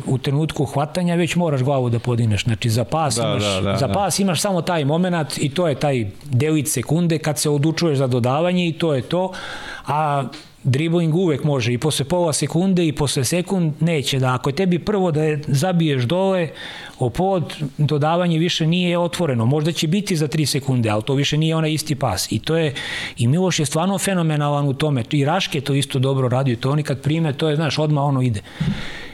u 0.05 0.17
trenutku 0.17 0.65
hvatanja 0.65 1.15
već 1.15 1.35
moraš 1.35 1.61
glavu 1.61 1.89
da 1.89 1.99
podigneš 1.99 2.43
znači 2.43 2.69
za 2.69 2.83
pas 2.83 3.15
da, 3.15 3.23
imaš 3.23 3.43
da, 3.43 3.61
da, 3.61 3.77
za 3.77 3.87
da. 3.87 3.93
pas 3.93 4.17
da. 4.17 4.23
imaš 4.23 4.41
samo 4.41 4.61
taj 4.61 4.85
momenat 4.85 5.37
i 5.37 5.49
to 5.49 5.67
je 5.67 5.75
taj 5.75 6.07
delić 6.23 6.67
sekunde 6.67 7.17
kad 7.17 7.39
se 7.39 7.49
odlučuješ 7.49 7.97
za 7.97 8.07
dodavanje 8.07 8.67
i 8.67 8.73
to 8.73 8.93
je 8.93 9.01
to 9.01 9.31
a 9.87 10.23
dribling 10.65 11.15
uvek 11.15 11.43
može 11.43 11.73
i 11.73 11.77
posle 11.77 12.05
pola 12.05 12.33
sekunde 12.33 12.87
i 12.87 12.91
posle 12.91 13.23
sekund 13.23 13.73
neće 13.79 14.19
da 14.19 14.33
ako 14.33 14.49
je 14.49 14.55
tebi 14.55 14.79
prvo 14.79 15.11
da 15.11 15.23
je 15.23 15.41
zabiješ 15.47 16.03
dole 16.03 16.49
o 16.99 17.09
pod 17.09 17.55
dodavanje 17.77 18.39
više 18.39 18.67
nije 18.67 18.99
otvoreno. 18.99 19.45
Možda 19.45 19.71
će 19.71 19.87
biti 19.87 20.15
za 20.15 20.27
3 20.27 20.45
sekunde 20.45 20.89
ali 20.89 21.03
to 21.03 21.13
više 21.13 21.37
nije 21.37 21.55
onaj 21.55 21.73
isti 21.73 21.95
pas. 21.95 22.31
I 22.31 22.39
to 22.39 22.57
je 22.57 22.73
i 23.17 23.27
Miloš 23.27 23.59
je 23.59 23.65
stvarno 23.65 23.97
fenomenalan 23.97 24.67
u 24.67 24.73
tome. 24.73 25.03
I 25.11 25.25
Raške 25.25 25.61
to 25.61 25.73
isto 25.73 25.99
dobro 25.99 26.29
radio 26.29 26.55
to 26.55 26.71
oni 26.71 26.83
kad 26.83 27.01
prime 27.01 27.33
to 27.33 27.49
je 27.49 27.55
znaš 27.55 27.79
odmah 27.79 28.03
ono 28.03 28.21
ide. 28.21 28.41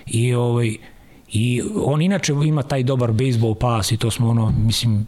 I 0.07 0.33
ovaj 0.33 0.75
i 1.31 1.61
on 1.75 2.01
inače 2.01 2.33
ima 2.45 2.63
taj 2.63 2.83
dobar 2.83 3.11
bejsbol 3.11 3.55
pas 3.55 3.91
i 3.91 3.97
to 3.97 4.11
smo 4.11 4.29
ono 4.29 4.53
mislim 4.65 5.07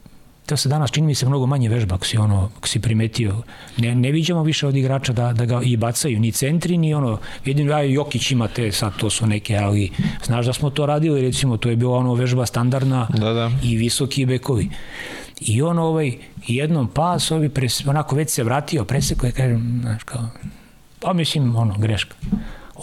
to 0.53 0.57
se 0.57 0.69
danas 0.69 0.91
čini 0.91 1.07
mi 1.07 1.15
se 1.15 1.25
mnogo 1.25 1.45
manje 1.45 1.69
vežba 1.69 1.95
ako 1.95 2.05
si 2.05 2.17
ono 2.17 2.49
ako 2.57 2.67
si 2.67 2.79
primetio. 2.79 3.41
Ne, 3.77 3.95
ne 3.95 4.11
viđamo 4.11 4.43
više 4.43 4.67
od 4.67 4.75
igrača 4.75 5.13
da, 5.13 5.33
da 5.33 5.45
ga 5.45 5.61
i 5.63 5.77
bacaju 5.77 6.19
ni 6.19 6.31
centri 6.31 6.77
ni 6.77 6.93
ono 6.93 7.17
vidim 7.45 7.69
ja 7.69 7.81
Jokić 7.81 8.31
ima 8.31 8.47
te 8.47 8.71
sad 8.71 8.97
to 8.97 9.09
su 9.09 9.27
neke 9.27 9.57
ali 9.57 9.91
znaš 10.25 10.45
da 10.45 10.53
smo 10.53 10.69
to 10.69 10.85
radili 10.85 11.21
recimo 11.21 11.57
to 11.57 11.69
je 11.69 11.75
bila 11.75 11.97
ono 11.97 12.13
vežba 12.13 12.45
standardna 12.45 13.07
da, 13.09 13.33
da. 13.33 13.51
i 13.63 13.75
visoki 13.75 14.25
bekovi. 14.25 14.69
I 15.41 15.61
on 15.61 15.79
ovaj 15.79 16.13
jednom 16.47 16.87
pas 16.87 17.31
ovi 17.31 17.49
pres, 17.49 17.85
onako 17.87 18.15
već 18.15 18.29
se 18.29 18.43
vratio 18.43 18.85
preseko 18.85 19.25
je 19.25 19.31
kažem 19.31 19.79
znaš 19.81 20.03
kao 20.03 20.29
pa 20.99 21.13
mislim 21.13 21.55
ono 21.55 21.77
greška 21.77 22.15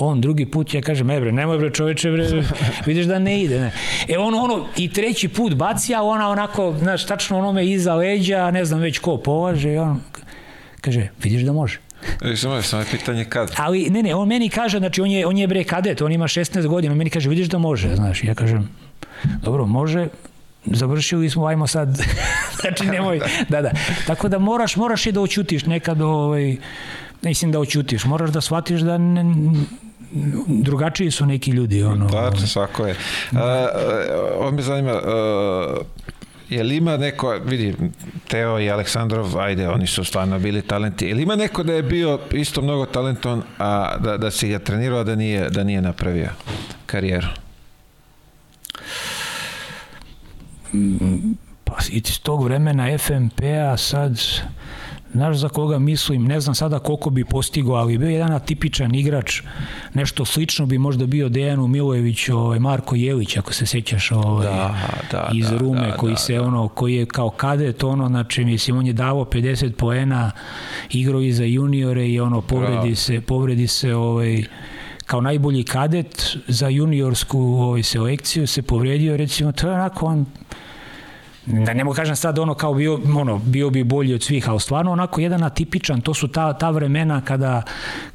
on 0.06 0.20
drugi 0.20 0.46
put 0.46 0.74
ja 0.74 0.80
kažem, 0.80 1.10
e 1.10 1.20
bre, 1.20 1.32
nemoj 1.32 1.58
bre 1.58 1.70
čoveče, 1.70 2.10
bre, 2.10 2.26
vidiš 2.86 3.06
da 3.06 3.18
ne 3.18 3.42
ide, 3.42 3.60
ne. 3.60 3.72
E 4.08 4.18
on 4.18 4.34
ono, 4.34 4.66
i 4.76 4.92
treći 4.92 5.28
put 5.28 5.54
baci, 5.54 5.94
a 5.94 6.02
ona 6.02 6.28
onako, 6.30 6.74
znaš, 6.78 7.06
tačno 7.06 7.38
onome 7.38 7.66
iza 7.66 7.94
leđa, 7.94 8.50
ne 8.50 8.64
znam 8.64 8.80
već 8.80 8.98
ko 8.98 9.16
polaže, 9.16 9.72
i 9.72 9.78
on 9.78 10.00
kaže, 10.80 11.08
vidiš 11.22 11.42
da 11.42 11.52
može. 11.52 11.78
Samo 12.36 12.54
je, 12.54 12.62
samo 12.62 12.82
je 12.82 12.88
pitanje 12.90 13.24
kad. 13.24 13.52
Ali, 13.56 13.90
ne, 13.90 14.02
ne, 14.02 14.14
on 14.14 14.28
meni 14.28 14.48
kaže, 14.48 14.78
znači, 14.78 15.00
on 15.00 15.10
je, 15.10 15.26
on 15.26 15.38
je 15.38 15.46
bre 15.46 15.64
kadet, 15.64 16.02
on 16.02 16.12
ima 16.12 16.24
16 16.24 16.66
godina, 16.66 16.92
on 16.92 16.98
meni 16.98 17.10
kaže, 17.10 17.28
vidiš 17.28 17.48
da 17.48 17.58
može, 17.58 17.94
znaš, 17.96 18.24
ja 18.24 18.34
kažem, 18.34 18.68
dobro, 19.42 19.66
može, 19.66 20.08
završili 20.64 21.30
smo, 21.30 21.46
ajmo 21.46 21.66
sad, 21.66 21.88
znači 22.60 22.86
nemoj, 22.86 23.20
da, 23.48 23.62
da. 23.62 23.70
Tako 24.06 24.28
da 24.28 24.38
moraš, 24.38 24.76
moraš 24.76 25.06
i 25.06 25.12
da 25.12 25.20
oćutiš 25.20 25.66
nekad, 25.66 26.00
ovaj, 26.00 26.56
mislim 27.22 27.52
da 27.52 27.60
oćutiš, 27.60 28.04
moraš 28.04 28.30
da 28.30 28.40
shvatiš 28.40 28.80
da 28.80 28.98
ne, 28.98 29.24
drugačiji 30.46 31.10
su 31.10 31.26
neki 31.26 31.50
ljudi. 31.50 31.82
Ono, 31.82 32.08
Tačno, 32.08 32.46
svako 32.46 32.86
je. 32.86 32.96
A, 33.32 33.68
ovo 34.38 34.50
me 34.50 34.62
zanima, 34.62 34.92
a, 34.92 35.76
je 36.50 36.62
li 36.62 36.76
ima 36.76 36.96
neko, 36.96 37.38
vidi, 37.44 37.74
Teo 38.28 38.60
i 38.60 38.70
Aleksandrov, 38.70 39.38
ajde, 39.38 39.68
oni 39.68 39.86
su 39.86 40.04
stvarno 40.04 40.38
bili 40.38 40.62
talenti, 40.62 41.06
je 41.06 41.14
li 41.14 41.22
ima 41.22 41.36
neko 41.36 41.62
da 41.62 41.72
je 41.72 41.82
bio 41.82 42.18
isto 42.32 42.62
mnogo 42.62 42.86
talenton, 42.86 43.42
a 43.58 43.96
da, 43.98 44.16
da 44.16 44.30
si 44.30 44.48
ga 44.48 44.58
trenirao, 44.58 45.04
da 45.04 45.14
nije, 45.16 45.50
da 45.50 45.64
nije 45.64 45.82
napravio 45.82 46.28
karijeru? 46.86 47.26
Pa 51.64 51.76
iz 51.90 52.20
tog 52.22 52.44
vremena 52.44 52.98
FMP-a 52.98 53.76
sad 53.76 54.20
Znaš 55.12 55.36
za 55.36 55.48
koga 55.48 55.78
mislim, 55.78 56.24
ne 56.24 56.40
znam 56.40 56.54
sada 56.54 56.78
koliko 56.78 57.10
bi 57.10 57.24
postigao, 57.24 57.74
ali 57.74 57.98
bio 57.98 58.08
jedan 58.08 58.32
atipičan 58.32 58.94
igrač, 58.94 59.42
nešto 59.94 60.24
slično 60.24 60.66
bi 60.66 60.78
možda 60.78 61.06
bio 61.06 61.28
Dejanu 61.28 61.66
Milojević, 61.66 62.28
ovaj, 62.28 62.58
Marko 62.58 62.94
Jelić, 62.94 63.36
ako 63.36 63.52
se 63.52 63.66
sećaš 63.66 64.12
ovaj, 64.12 64.46
da, 64.46 64.74
da, 65.10 65.30
iz 65.34 65.50
da, 65.50 65.58
Rume, 65.58 65.86
da, 65.86 65.96
koji 65.96 66.12
da, 66.12 66.16
se 66.16 66.34
da. 66.34 66.42
ono, 66.42 66.68
koji 66.68 66.94
je 66.94 67.06
kao 67.06 67.30
kadet, 67.30 67.84
ono, 67.84 68.08
znači, 68.08 68.44
mislim, 68.44 68.78
on 68.78 68.86
je 68.86 68.92
davo 68.92 69.24
50 69.24 69.72
poena, 69.72 70.30
igrao 70.90 71.20
i 71.20 71.32
za 71.32 71.44
juniore 71.44 72.08
i 72.08 72.20
ono, 72.20 72.40
povredi 72.40 72.74
Bravo. 72.74 72.94
se, 72.94 73.20
povredi 73.20 73.66
se, 73.66 73.94
ovaj, 73.94 74.44
kao 75.06 75.20
najbolji 75.20 75.64
kadet 75.64 76.36
za 76.48 76.68
juniorsku 76.68 77.38
ovaj, 77.38 77.82
selekciju 77.82 78.46
se 78.46 78.62
povredio, 78.62 79.16
recimo, 79.16 79.52
to 79.52 79.68
je 79.68 79.74
onako 79.74 80.06
on 80.06 80.26
da 81.50 81.74
ne 81.74 81.84
mogu 81.84 81.94
kažem 81.94 82.16
sad 82.16 82.38
ono 82.38 82.54
kao 82.54 82.74
bio, 82.74 83.00
ono, 83.16 83.38
bio 83.38 83.70
bi 83.70 83.84
bolji 83.84 84.14
od 84.14 84.22
svih, 84.22 84.48
ali 84.48 84.60
stvarno 84.60 84.92
onako 84.92 85.20
jedan 85.20 85.42
atipičan, 85.42 86.00
to 86.00 86.14
su 86.14 86.28
ta, 86.28 86.52
ta 86.52 86.70
vremena 86.70 87.20
kada, 87.20 87.62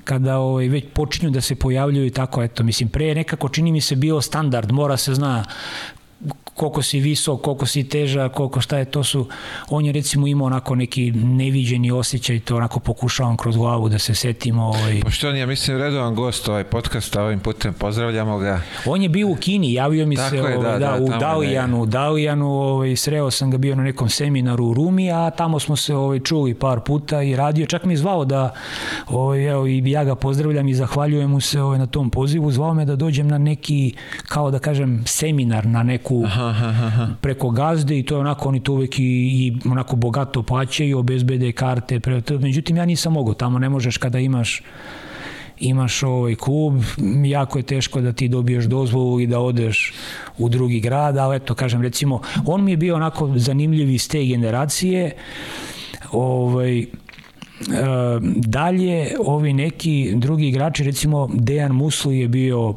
kada 0.03 0.37
ovaj, 0.37 0.67
već 0.67 0.85
počinju 0.93 1.31
da 1.31 1.41
se 1.41 1.55
pojavljuju 1.55 2.05
i 2.05 2.09
tako, 2.09 2.43
eto, 2.43 2.63
mislim, 2.63 2.89
pre 2.89 3.15
nekako 3.15 3.49
čini 3.49 3.71
mi 3.71 3.81
se 3.81 3.95
bio 3.95 4.21
standard, 4.21 4.71
mora 4.71 4.97
se 4.97 5.13
zna 5.13 5.43
koliko 6.55 6.81
si 6.81 6.99
visok, 6.99 7.41
koliko 7.41 7.65
si 7.65 7.83
teža, 7.83 8.29
koliko 8.29 8.61
šta 8.61 8.77
je, 8.77 8.85
to 8.85 9.03
su, 9.03 9.27
on 9.69 9.85
je 9.85 9.91
recimo 9.91 10.27
imao 10.27 10.45
onako 10.45 10.75
neki 10.75 11.11
neviđeni 11.11 11.91
osjećaj, 11.91 12.39
to 12.39 12.55
onako 12.55 12.79
pokušavam 12.79 13.37
kroz 13.37 13.57
glavu 13.57 13.89
da 13.89 13.99
se 13.99 14.15
setimo. 14.15 14.63
Ovaj. 14.63 15.01
Pošto 15.01 15.29
on 15.29 15.35
je, 15.35 15.45
mislim, 15.45 15.77
redovan 15.77 16.15
gost 16.15 16.49
ovaj 16.49 16.63
podcast, 16.63 17.15
ovim 17.15 17.39
putem 17.39 17.73
pozdravljamo 17.73 18.37
ga. 18.37 18.61
On 18.85 19.01
je 19.01 19.09
bio 19.09 19.27
u 19.27 19.35
Kini, 19.35 19.73
javio 19.73 20.05
mi 20.05 20.15
Tako 20.15 20.29
se 20.29 20.35
je, 20.35 20.41
ovaj, 20.41 20.57
da, 20.57 20.71
da, 20.71 20.97
da, 20.97 21.03
u 21.03 21.19
Dalijanu, 21.19 21.81
u 21.81 21.85
Dalijanu, 21.85 22.51
ovaj, 22.51 22.95
sreo 22.95 23.31
sam 23.31 23.51
ga 23.51 23.57
bio 23.57 23.75
na 23.75 23.83
nekom 23.83 24.09
seminaru 24.09 24.65
u 24.65 24.73
Rumi, 24.73 25.11
a 25.11 25.29
tamo 25.29 25.59
smo 25.59 25.75
se 25.75 25.95
ovaj, 25.95 26.19
čuli 26.19 26.53
par 26.53 26.79
puta 26.79 27.21
i 27.21 27.35
radio, 27.35 27.65
čak 27.65 27.83
mi 27.83 27.93
je 27.93 27.97
zvao 27.97 28.25
da, 28.25 28.53
ovaj, 29.07 29.45
evo, 29.45 29.67
i 29.67 29.83
ja 29.85 30.03
ga 30.03 30.15
pozdravljam 30.15 30.67
i 30.67 30.73
zahvaljujem 30.73 31.29
mu 31.29 31.41
se 31.41 31.61
ovaj, 31.61 31.79
na 31.79 31.87
tom 31.87 32.09
pozivu, 32.09 32.51
zvao 32.51 32.73
me 32.73 32.85
da 32.85 32.95
dođem 32.95 33.27
na 33.27 33.37
neki, 33.37 33.95
kao 34.27 34.51
da 34.51 34.59
kažem, 34.59 35.03
seminar, 35.05 35.65
na 35.65 35.83
neku 35.83 36.23
Aha 36.25 36.44
preko 37.21 37.49
gazde 37.49 37.99
i 37.99 38.03
to 38.03 38.15
je 38.15 38.19
onako, 38.19 38.49
oni 38.49 38.63
to 38.63 38.73
uvek 38.73 38.99
i, 38.99 39.03
i 39.03 39.57
onako 39.71 39.95
bogato 39.95 40.43
plaćaju, 40.43 40.99
obezbede 40.99 41.51
karte, 41.51 41.99
pre, 41.99 42.21
međutim 42.39 42.77
ja 42.77 42.85
nisam 42.85 43.13
mogao, 43.13 43.33
tamo 43.33 43.59
ne 43.59 43.69
možeš 43.69 43.97
kada 43.97 44.19
imaš 44.19 44.61
imaš 45.59 46.03
ovaj 46.03 46.35
klub, 46.35 46.81
jako 47.25 47.59
je 47.59 47.63
teško 47.63 48.01
da 48.01 48.13
ti 48.13 48.27
dobiješ 48.27 48.65
dozvolu 48.65 49.19
i 49.19 49.27
da 49.27 49.39
odeš 49.39 49.93
u 50.37 50.49
drugi 50.49 50.79
grad, 50.79 51.17
ali 51.17 51.35
eto, 51.35 51.55
kažem, 51.55 51.81
recimo, 51.81 52.21
on 52.45 52.63
mi 52.63 52.71
je 52.71 52.77
bio 52.77 52.95
onako 52.95 53.31
zanimljiv 53.35 53.89
iz 53.89 54.09
te 54.09 54.25
generacije, 54.25 55.11
ovaj, 56.11 56.79
e, 56.79 56.85
dalje 58.35 59.11
ovi 59.25 59.53
neki 59.53 60.13
drugi 60.15 60.47
igrači 60.47 60.83
recimo 60.83 61.29
Dejan 61.33 61.71
Musli 61.71 62.19
je 62.19 62.27
bio 62.27 62.75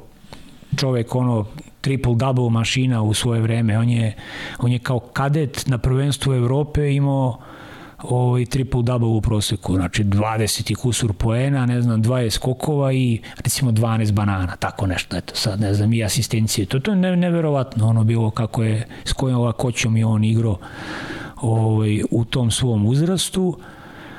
čovek 0.76 1.14
ono 1.14 1.46
triple-double 1.88 2.50
mašina 2.50 3.02
u 3.02 3.14
svoje 3.14 3.40
vreme. 3.40 3.78
On 3.78 3.88
je, 3.88 4.14
on 4.58 4.72
je 4.72 4.78
kao 4.78 4.98
kadet 4.98 5.66
na 5.66 5.78
prvenstvu 5.78 6.34
Evrope 6.34 6.94
imao 6.94 7.38
ovaj 8.02 8.44
triple 8.44 8.82
double 8.82 9.08
u 9.08 9.20
proseku, 9.20 9.74
znači 9.74 10.04
20 10.04 10.72
i 10.72 10.74
kusur 10.74 11.12
poena, 11.12 11.66
ne 11.66 11.82
znam, 11.82 12.02
20 12.02 12.30
skokova 12.30 12.92
i 12.92 13.20
recimo 13.36 13.70
12 13.70 14.12
banana, 14.12 14.56
tako 14.56 14.86
nešto, 14.86 15.16
eto, 15.16 15.34
sad 15.34 15.60
ne 15.60 15.74
znam, 15.74 15.92
i 15.92 16.04
asistencije. 16.04 16.66
To, 16.66 16.80
to 16.80 16.90
je 16.90 16.96
ne, 16.96 17.16
neverovatno 17.16 17.88
ono 17.88 18.04
bilo 18.04 18.30
kako 18.30 18.62
je, 18.62 18.86
s 19.04 19.12
kojom 19.12 19.52
koćom 19.52 19.96
je 19.96 20.06
on 20.06 20.24
igrao 20.24 20.58
ovaj, 21.40 22.02
u 22.10 22.24
tom 22.24 22.50
svom 22.50 22.86
uzrastu, 22.86 23.58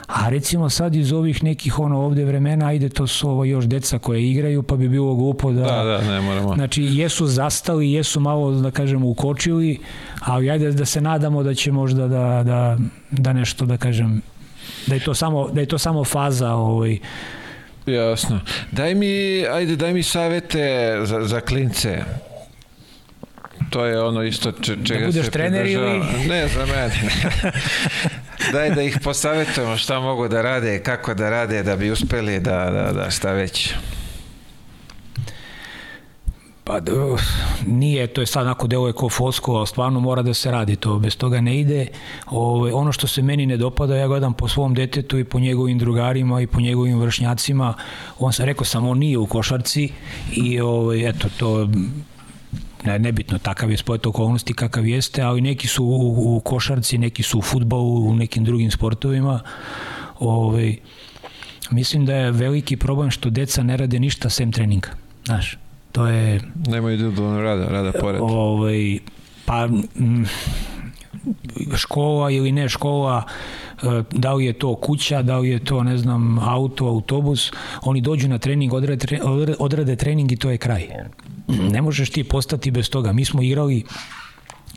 A 0.09 0.29
recimo 0.29 0.69
sad 0.69 0.95
iz 0.95 1.11
ovih 1.11 1.43
nekih 1.43 1.79
ono 1.79 1.99
ovde 2.01 2.25
vremena, 2.25 2.67
ajde 2.67 2.89
to 2.89 3.07
su 3.07 3.29
ovo 3.29 3.45
još 3.45 3.65
deca 3.65 3.99
koje 3.99 4.29
igraju, 4.29 4.63
pa 4.63 4.75
bi 4.75 4.89
bilo 4.89 5.15
glupo 5.15 5.51
da... 5.51 5.61
Da, 5.61 5.83
da, 5.83 6.01
ne 6.01 6.21
moramo. 6.21 6.55
Znači, 6.55 6.83
jesu 6.83 7.27
zastali, 7.27 7.91
jesu 7.91 8.19
malo, 8.19 8.51
da 8.51 8.71
kažemo, 8.71 9.07
ukočili, 9.07 9.79
ali 10.19 10.51
ajde 10.51 10.71
da 10.71 10.85
se 10.85 11.01
nadamo 11.01 11.43
da 11.43 11.53
će 11.53 11.71
možda 11.71 12.07
da, 12.07 12.43
da, 12.45 12.77
da 13.11 13.33
nešto, 13.33 13.65
da 13.65 13.77
kažem, 13.77 14.21
da 14.87 14.95
je 14.95 15.03
to 15.03 15.13
samo, 15.13 15.47
da 15.47 15.61
je 15.61 15.65
to 15.65 15.77
samo 15.77 16.03
faza 16.03 16.53
ovaj, 16.53 16.99
Jasno. 17.85 18.39
Daj 18.71 18.95
mi, 18.95 19.45
ajde, 19.51 19.75
daj 19.75 19.93
mi 19.93 20.03
savete 20.03 20.97
za, 21.03 21.25
za 21.25 21.41
klince. 21.41 22.03
To 23.69 23.85
je 23.85 24.01
ono 24.01 24.23
isto 24.23 24.51
če, 24.51 24.75
čega 24.83 24.99
da 24.99 25.05
budeš 25.05 25.25
se 25.25 25.31
trener 25.31 25.65
ili... 25.65 25.99
Ne, 26.27 26.47
za 26.47 26.65
mene. 26.65 26.91
Daj 28.51 28.69
da 28.69 28.81
ih 28.81 28.99
posavetujemo 29.03 29.77
šta 29.77 29.99
mogu 29.99 30.27
da 30.27 30.41
rade, 30.41 30.79
kako 30.79 31.13
da 31.13 31.29
rade, 31.29 31.63
da 31.63 31.75
bi 31.75 31.91
uspeli 31.91 32.39
da, 32.39 32.69
da, 32.69 32.91
da 32.93 33.09
šta 33.09 33.31
već. 33.31 33.73
Pa 36.63 36.79
nije, 37.67 38.07
to 38.07 38.21
je 38.21 38.27
sad 38.27 38.45
onako 38.45 38.67
deluje 38.67 38.93
kao 38.93 39.09
fosko, 39.09 39.53
ali 39.53 39.67
stvarno 39.67 39.99
mora 39.99 40.21
da 40.21 40.33
se 40.33 40.51
radi 40.51 40.75
to, 40.75 40.99
bez 40.99 41.17
toga 41.17 41.41
ne 41.41 41.59
ide. 41.59 41.87
Ove, 42.27 42.73
ono 42.73 42.91
što 42.91 43.07
se 43.07 43.21
meni 43.21 43.45
ne 43.45 43.57
dopada, 43.57 43.95
ja 43.95 44.07
gledam 44.07 44.33
po 44.33 44.47
svom 44.47 44.73
detetu 44.73 45.19
i 45.19 45.23
po 45.23 45.39
njegovim 45.39 45.79
drugarima 45.79 46.41
i 46.41 46.47
po 46.47 46.59
njegovim 46.59 46.99
vršnjacima, 46.99 47.73
on 48.19 48.33
sam 48.33 48.45
rekao 48.45 48.65
samo 48.65 48.93
nije 48.93 49.17
u 49.17 49.25
košarci 49.25 49.89
i 50.31 50.61
ove, 50.61 51.09
eto 51.09 51.27
to 51.37 51.67
ne, 52.85 52.99
nebitno, 52.99 53.37
takav 53.37 53.71
je 53.71 53.77
spojet 53.77 54.05
okolnosti 54.05 54.53
kakav 54.53 54.87
jeste, 54.87 55.21
ali 55.21 55.41
neki 55.41 55.67
su 55.67 55.85
u, 55.85 56.35
u 56.35 56.39
košarci, 56.39 56.97
neki 56.97 57.23
su 57.23 57.39
u 57.39 57.41
futbolu, 57.41 58.09
u 58.09 58.15
nekim 58.15 58.43
drugim 58.43 58.71
sportovima. 58.71 59.39
Ove, 60.19 60.75
mislim 61.71 62.05
da 62.05 62.15
je 62.15 62.31
veliki 62.31 62.77
problem 62.77 63.11
što 63.11 63.29
deca 63.29 63.63
ne 63.63 63.77
rade 63.77 63.99
ništa 63.99 64.29
sem 64.29 64.51
treninga. 64.51 64.89
Znaš, 65.25 65.57
to 65.91 66.07
je... 66.07 66.41
Nemaju 66.67 66.95
individualno 66.95 67.41
rada, 67.41 67.67
rada 67.67 67.91
pored. 67.99 68.21
Ovaj, 68.21 68.99
pa 69.45 69.67
m, 69.95 70.25
škola 71.75 72.31
ili 72.31 72.51
ne 72.51 72.69
škola, 72.69 73.23
e, 73.83 74.03
da 74.11 74.33
li 74.33 74.45
je 74.45 74.53
to 74.53 74.75
kuća, 74.75 75.21
da 75.21 75.37
li 75.37 75.49
je 75.49 75.63
to, 75.63 75.83
ne 75.83 75.97
znam, 75.97 76.39
auto, 76.39 76.85
autobus, 76.85 77.51
oni 77.81 78.01
dođu 78.01 78.27
na 78.27 78.37
trening, 78.37 78.73
odrade, 78.73 79.19
odrade 79.59 79.95
trening 79.95 80.31
i 80.31 80.35
to 80.35 80.49
je 80.49 80.57
kraj. 80.57 80.87
Ne 81.49 81.81
možeš 81.81 82.09
ti 82.09 82.23
postati 82.23 82.71
bez 82.71 82.89
toga. 82.89 83.13
Mi 83.13 83.25
smo 83.25 83.41
igrali 83.41 83.83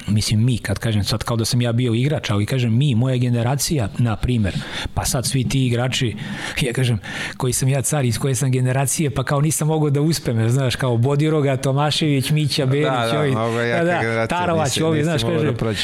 mislim 0.06 0.44
mi, 0.44 0.58
kad 0.58 0.78
kažem 0.78 1.04
sad 1.04 1.24
kao 1.24 1.36
da 1.36 1.44
sam 1.44 1.60
ja 1.60 1.72
bio 1.72 1.94
igrač, 1.94 2.30
ali 2.30 2.46
kažem 2.46 2.78
mi, 2.78 2.94
moja 2.94 3.16
generacija, 3.16 3.88
na 3.98 4.16
primer, 4.16 4.54
pa 4.94 5.04
sad 5.04 5.26
svi 5.26 5.48
ti 5.48 5.66
igrači, 5.66 6.16
ja 6.60 6.72
kažem, 6.72 6.98
koji 7.36 7.52
sam 7.52 7.68
ja 7.68 7.82
car 7.82 8.04
iz 8.04 8.18
koje 8.18 8.34
sam 8.34 8.50
generacije, 8.50 9.10
pa 9.10 9.24
kao 9.24 9.40
nisam 9.40 9.68
mogao 9.68 9.90
da 9.90 10.00
uspem, 10.00 10.48
znaš, 10.48 10.76
kao 10.76 10.96
Bodiroga, 10.96 11.56
Tomašević, 11.56 12.30
Mića, 12.30 12.66
Berić, 12.66 12.84
da, 12.84 13.10
da, 13.12 13.42
ovi, 13.42 13.68
da, 13.68 13.84
da, 13.84 14.26
Tarovac, 14.26 14.80
ovi, 14.80 15.04
znaš, 15.04 15.22
kaže, 15.22 15.52
da 15.52 15.74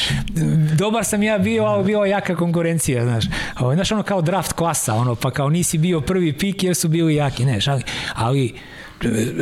dobar 0.75 1.05
sam 1.05 1.23
ja 1.23 1.37
bio, 1.37 1.63
ali 1.63 1.85
bio 1.85 2.03
jaka 2.03 2.35
konkurencija, 2.35 3.03
znaš, 3.03 3.25
ovo, 3.59 3.73
znaš, 3.73 3.91
ono 3.91 4.03
kao 4.03 4.21
draft 4.21 4.53
klasa, 4.53 4.95
ono, 4.95 5.15
pa 5.15 5.31
kao 5.31 5.49
nisi 5.49 5.77
bio 5.77 6.01
prvi 6.01 6.33
pik 6.33 6.63
jer 6.63 6.75
su 6.75 6.87
bili 6.87 7.15
jaki, 7.15 7.45
ne, 7.45 7.59
ali, 7.67 7.83
ali 8.15 8.53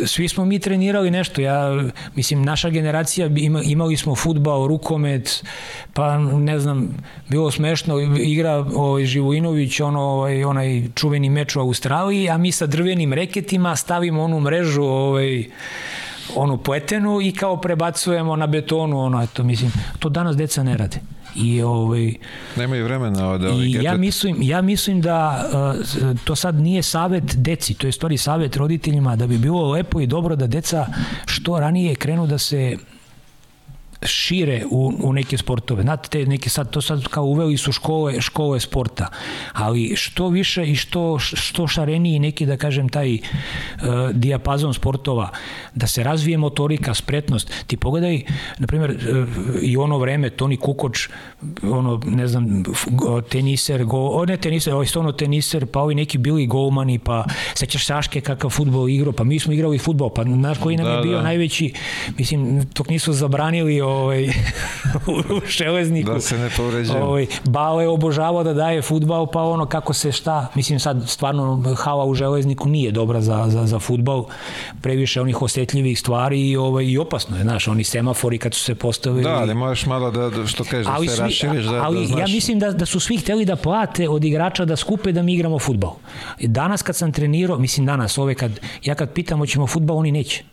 svi 0.06 0.28
smo 0.28 0.46
mi 0.46 0.60
trenirali 0.60 1.12
nešto. 1.12 1.42
Ja, 1.42 1.84
mislim, 2.16 2.44
naša 2.44 2.70
generacija, 2.70 3.30
ima, 3.36 3.62
imali 3.64 3.98
smo 3.98 4.16
futbal, 4.16 4.68
rukomet, 4.68 5.44
pa 5.94 6.18
ne 6.18 6.60
znam, 6.60 6.98
bilo 7.30 7.52
smešno, 7.52 8.00
igra 8.20 8.66
ovaj, 8.76 9.06
Živojinović, 9.06 9.80
ono, 9.80 10.02
ovaj, 10.02 10.44
onaj 10.44 10.84
čuveni 10.96 11.30
meč 11.30 11.56
u 11.56 11.60
Australiji, 11.60 12.30
a 12.30 12.38
mi 12.38 12.52
sa 12.52 12.66
drvenim 12.66 13.14
reketima 13.14 13.76
stavimo 13.76 14.24
onu 14.24 14.40
mrežu, 14.40 14.84
ovaj, 14.84 15.46
onu 16.36 16.58
poetenu 16.58 17.22
i 17.22 17.32
kao 17.32 17.62
prebacujemo 17.62 18.36
na 18.36 18.48
betonu, 18.48 19.00
ono, 19.00 19.24
eto, 19.24 19.44
mislim, 19.44 19.72
to 20.00 20.10
danas 20.10 20.38
deca 20.38 20.64
ne 20.64 20.78
rade. 20.78 21.00
I 21.38 21.62
ovaj 21.62 22.14
nemaju 22.56 22.84
vremena 22.84 23.30
od 23.30 23.44
ovih 23.44 23.76
I 23.76 23.84
ja 23.84 23.98
mislim 23.98 24.38
ja 24.42 24.62
mislim 24.62 25.02
da 25.02 25.46
uh, 25.54 26.20
to 26.24 26.36
sad 26.36 26.56
nije 26.56 26.84
savet 26.84 27.24
deci, 27.36 27.74
to 27.74 27.88
je 27.88 27.92
stvari 27.92 28.18
savet 28.18 28.56
roditeljima 28.56 29.16
da 29.16 29.28
bi 29.28 29.38
bilo 29.38 29.72
lepo 29.72 30.02
i 30.02 30.08
dobro 30.08 30.36
da 30.36 30.48
deca 30.48 30.88
što 31.26 31.60
ranije 31.60 31.96
krenu 31.96 32.28
da 32.28 32.38
se 32.38 32.78
šire 34.02 34.64
u, 34.72 34.94
u 35.04 35.14
neke 35.14 35.38
sportove. 35.38 35.84
Znate, 35.84 36.10
te 36.10 36.26
neke 36.26 36.50
sad, 36.50 36.70
to 36.70 36.82
sad 36.82 37.04
kao 37.04 37.24
uveli 37.24 37.58
su 37.58 37.72
škole, 37.72 38.22
škole 38.22 38.60
sporta, 38.60 39.08
ali 39.54 39.96
što 39.96 40.30
više 40.30 40.66
i 40.66 40.76
što, 40.76 41.20
što 41.20 41.68
šareniji 41.68 42.20
neki, 42.20 42.46
da 42.46 42.58
kažem, 42.58 42.90
taj 42.90 43.14
uh, 43.14 43.20
dijapazon 44.14 44.74
sportova, 44.74 45.30
da 45.76 45.88
se 45.88 46.04
razvije 46.04 46.38
motorika, 46.38 46.94
spretnost. 46.94 47.52
Ti 47.68 47.78
pogledaj, 47.78 48.22
na 48.58 48.68
primjer, 48.68 48.92
uh, 48.92 49.28
i 49.62 49.78
ono 49.78 49.98
vreme, 49.98 50.30
Toni 50.30 50.58
Kukoč, 50.58 51.10
ono, 51.64 52.02
ne 52.06 52.28
znam, 52.28 52.64
teniser, 53.30 53.86
go, 53.86 53.98
o, 53.98 54.26
ne 54.26 54.38
teniser, 54.38 54.74
ovaj 54.74 54.86
stvarno 54.86 55.12
teniser, 55.12 55.66
pa 55.66 55.80
ovi 55.82 55.96
neki 55.96 56.18
bili 56.18 56.48
golmani, 56.48 57.00
pa 57.00 57.26
sećaš 57.54 57.86
Saške 57.86 58.22
kakav 58.22 58.50
futbol 58.50 58.90
igrao, 58.90 59.14
pa 59.14 59.24
mi 59.24 59.40
smo 59.40 59.54
igrali 59.54 59.78
futbol, 59.78 60.10
pa 60.10 60.24
znaš 60.24 60.58
koji 60.58 60.78
nam 60.78 60.86
da, 60.86 60.92
je 60.92 61.02
bio 61.02 61.18
da. 61.18 61.24
najveći, 61.24 61.74
mislim, 62.18 62.66
tok 62.74 62.90
nisu 62.90 63.14
zabranili 63.14 63.82
ovaj, 63.88 64.28
u 65.38 65.42
železniku. 65.48 66.12
Da 66.12 66.20
se 66.20 66.38
ne 66.38 66.50
povređuje. 66.58 67.04
Ovaj, 67.04 67.28
Bale 67.44 67.88
obožavao 67.88 68.44
da 68.44 68.54
daje 68.54 68.82
futbal, 68.82 69.28
pa 69.28 69.44
ono 69.44 69.66
kako 69.66 69.94
se 69.94 70.12
šta, 70.12 70.48
mislim 70.56 70.80
sad 70.80 71.04
stvarno 71.10 71.76
hala 71.78 72.06
u 72.06 72.14
železniku 72.14 72.70
nije 72.70 72.92
dobra 72.92 73.22
za, 73.22 73.46
za, 73.48 73.66
za 73.66 73.80
futbal, 73.80 74.26
previše 74.82 75.22
onih 75.22 75.42
osetljivih 75.42 76.00
stvari 76.00 76.50
i, 76.50 76.58
ovaj, 76.58 76.86
i 76.86 76.98
opasno 76.98 77.38
je, 77.38 77.44
znaš, 77.44 77.68
oni 77.68 77.84
semafori 77.84 78.38
kad 78.38 78.54
su 78.54 78.64
se 78.64 78.76
postavili. 78.76 79.24
Da, 79.24 79.36
ali 79.36 79.54
možeš 79.54 79.86
malo 79.86 80.12
da, 80.12 80.30
da 80.30 80.48
što 80.48 80.64
kažeš, 80.64 80.86
da 80.86 81.00
se 81.00 81.16
svi, 81.16 81.24
raširiš, 81.24 81.66
da, 81.66 81.84
ali 81.84 82.02
da 82.02 82.08
znaš. 82.08 82.20
ja 82.20 82.36
mislim 82.36 82.60
da, 82.60 82.72
da 82.72 82.86
su 82.86 83.00
svi 83.00 83.18
hteli 83.18 83.46
da 83.46 83.56
plate 83.56 84.10
od 84.10 84.24
igrača 84.24 84.66
da 84.66 84.76
skupe 84.76 85.12
da 85.12 85.22
mi 85.22 85.34
igramo 85.34 85.60
futbal. 85.60 85.94
Danas 86.40 86.82
kad 86.82 86.96
sam 86.96 87.12
trenirao, 87.12 87.60
mislim 87.60 87.86
danas, 87.86 88.18
ove 88.18 88.36
kad, 88.36 88.60
ja 88.84 88.96
kad 88.96 89.14
pitam 89.14 89.40
hoćemo 89.40 89.68
futbal, 89.68 89.98
oni 89.98 90.12
neće 90.12 90.44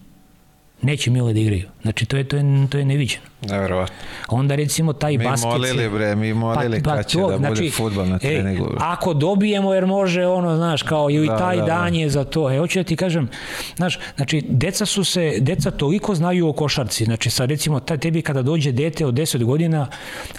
neće 0.84 1.10
mile 1.10 1.32
da 1.32 1.40
igraju. 1.40 1.68
Znači, 1.82 2.06
to 2.06 2.16
je, 2.16 2.24
to 2.24 2.36
je, 2.36 2.66
to 2.70 2.78
je 2.78 2.84
neviđeno. 2.84 3.33
Neverovatno. 3.50 3.96
Onda 4.28 4.54
recimo 4.54 4.92
taj 4.92 5.18
mi 5.18 5.24
basket... 5.24 5.44
Mi 5.44 5.50
molili 5.50 5.88
bre, 5.88 6.16
mi 6.16 6.34
molili 6.34 6.82
pa, 6.82 6.90
pa 6.90 6.96
kad 6.96 7.06
će 7.06 7.18
to, 7.18 7.30
da 7.30 7.36
znači, 7.36 7.54
bude 7.54 7.70
futbol 7.70 8.06
na 8.06 8.18
treningu. 8.18 8.64
E, 8.64 8.76
ako 8.78 9.14
dobijemo 9.14 9.74
jer 9.74 9.86
može 9.86 10.26
ono, 10.26 10.56
znaš, 10.56 10.82
kao 10.82 11.10
ili 11.10 11.26
da, 11.26 11.38
taj 11.38 11.56
da, 11.56 11.64
dan 11.64 11.92
da. 11.92 11.98
je 11.98 12.08
za 12.08 12.24
to. 12.24 12.50
E, 12.50 12.58
hoću 12.58 12.78
da 12.78 12.84
ti 12.84 12.96
kažem, 12.96 13.28
znaš, 13.76 13.98
znači, 14.16 14.42
deca 14.48 14.86
su 14.86 15.04
se, 15.04 15.36
deca 15.40 15.70
toliko 15.70 16.14
znaju 16.14 16.48
o 16.48 16.52
košarci. 16.52 17.04
Znači, 17.04 17.30
sad 17.30 17.50
recimo, 17.50 17.80
taj, 17.80 17.98
tebi 17.98 18.22
kada 18.22 18.42
dođe 18.42 18.72
dete 18.72 19.06
od 19.06 19.14
10 19.14 19.44
godina, 19.44 19.86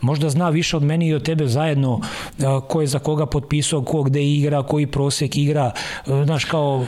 možda 0.02 0.30
zna 0.30 0.50
više 0.50 0.78
od 0.78 0.84
meni 0.84 1.08
i 1.08 1.14
od 1.14 1.24
tebe 1.24 1.48
zajedno 1.48 2.02
a, 2.44 2.62
ko 2.68 2.82
je 2.82 2.88
za 2.88 3.00
koga 3.00 3.26
potpisao, 3.26 3.82
ko 3.82 4.04
gde 4.04 4.24
igra, 4.24 4.64
koji 4.64 4.88
prosek 4.88 5.38
igra, 5.38 5.72
a, 6.08 6.24
znaš, 6.26 6.46
kao 6.46 6.86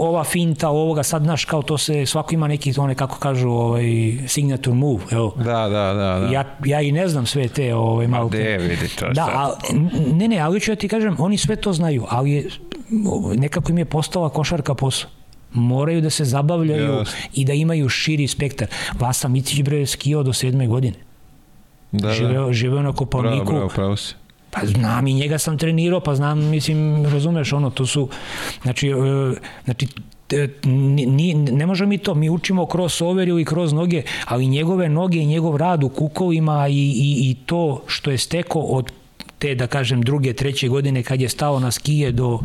ova 0.00 0.24
finta, 0.24 0.68
ovoga, 0.68 1.02
sad, 1.02 1.22
znaš, 1.22 1.44
kao 1.44 1.62
to 1.62 1.78
se, 1.78 2.06
svako 2.06 2.34
ima 2.34 2.48
neki, 2.48 2.74
one, 2.78 2.94
kako 2.94 3.18
kažu, 3.18 3.48
ovaj, 3.50 3.84
signature 4.26 4.74
move, 4.74 5.02
evo, 5.10 5.34
Da, 5.42 5.68
da, 5.68 5.94
da. 5.94 6.18
da. 6.20 6.28
Ja, 6.32 6.56
ja 6.64 6.80
i 6.80 6.92
ne 6.92 7.08
znam 7.08 7.26
sve 7.26 7.48
te 7.48 7.74
ovaj, 7.74 8.06
malo... 8.06 8.24
Ma 8.24 8.30
de, 8.30 8.58
vidi 8.58 8.88
to 8.98 9.08
Da, 9.08 9.22
a, 9.22 9.54
ne, 10.14 10.28
ne, 10.28 10.38
ali 10.38 10.60
ću 10.60 10.72
ja 10.72 10.76
ti 10.76 10.88
kažem, 10.88 11.16
oni 11.18 11.38
sve 11.38 11.56
to 11.56 11.72
znaju, 11.72 12.04
ali 12.08 12.30
je, 12.32 12.48
nekako 13.34 13.72
im 13.72 13.78
je 13.78 13.84
postala 13.84 14.28
košarka 14.28 14.74
posao 14.74 15.10
moraju 15.54 16.00
da 16.00 16.10
se 16.10 16.24
zabavljaju 16.24 16.92
yes. 16.92 17.14
i 17.34 17.44
da 17.44 17.52
imaju 17.52 17.88
širi 17.88 18.28
spektar. 18.28 18.68
Vasa 18.98 19.28
Micić 19.28 19.62
bre 19.62 19.86
skio 19.86 20.22
do 20.22 20.32
sedme 20.32 20.66
godine. 20.66 20.96
Da, 21.92 22.12
živeo, 22.12 22.46
da. 22.46 22.52
živeo 22.52 22.82
na 22.82 22.92
Kopalniku. 22.92 23.44
Bravo, 23.44 23.52
bravo, 23.52 23.68
pravo 23.68 23.96
si. 23.96 24.14
Pa 24.50 24.60
znam 24.66 25.06
i 25.06 25.14
njega 25.14 25.38
sam 25.38 25.58
trenirao, 25.58 26.00
pa 26.00 26.14
znam, 26.14 26.38
mislim, 26.38 27.06
razumeš, 27.06 27.52
ono, 27.52 27.70
to 27.70 27.86
su, 27.86 28.08
znači, 28.62 28.88
e, 28.88 28.94
znači 29.64 29.86
ni, 30.64 31.34
ne 31.34 31.66
možemo 31.66 31.88
mi 31.88 31.98
to, 31.98 32.14
mi 32.14 32.30
učimo 32.30 32.66
crossover 32.72 33.28
ili 33.28 33.44
kroz 33.44 33.72
noge, 33.72 34.02
ali 34.26 34.46
njegove 34.46 34.88
noge 34.88 35.18
i 35.18 35.26
njegov 35.26 35.56
rad 35.56 35.84
u 35.84 35.88
kukovima 35.88 36.68
i, 36.68 36.72
i, 36.72 37.30
i 37.30 37.36
to 37.46 37.82
što 37.86 38.10
je 38.10 38.18
steko 38.18 38.58
od 38.58 38.92
te, 39.42 39.54
da 39.54 39.66
kažem, 39.66 40.02
druge, 40.02 40.32
treće 40.32 40.68
godine 40.68 41.02
kad 41.02 41.20
je 41.20 41.28
stao 41.28 41.60
na 41.60 41.70
skije 41.70 42.12
do, 42.12 42.38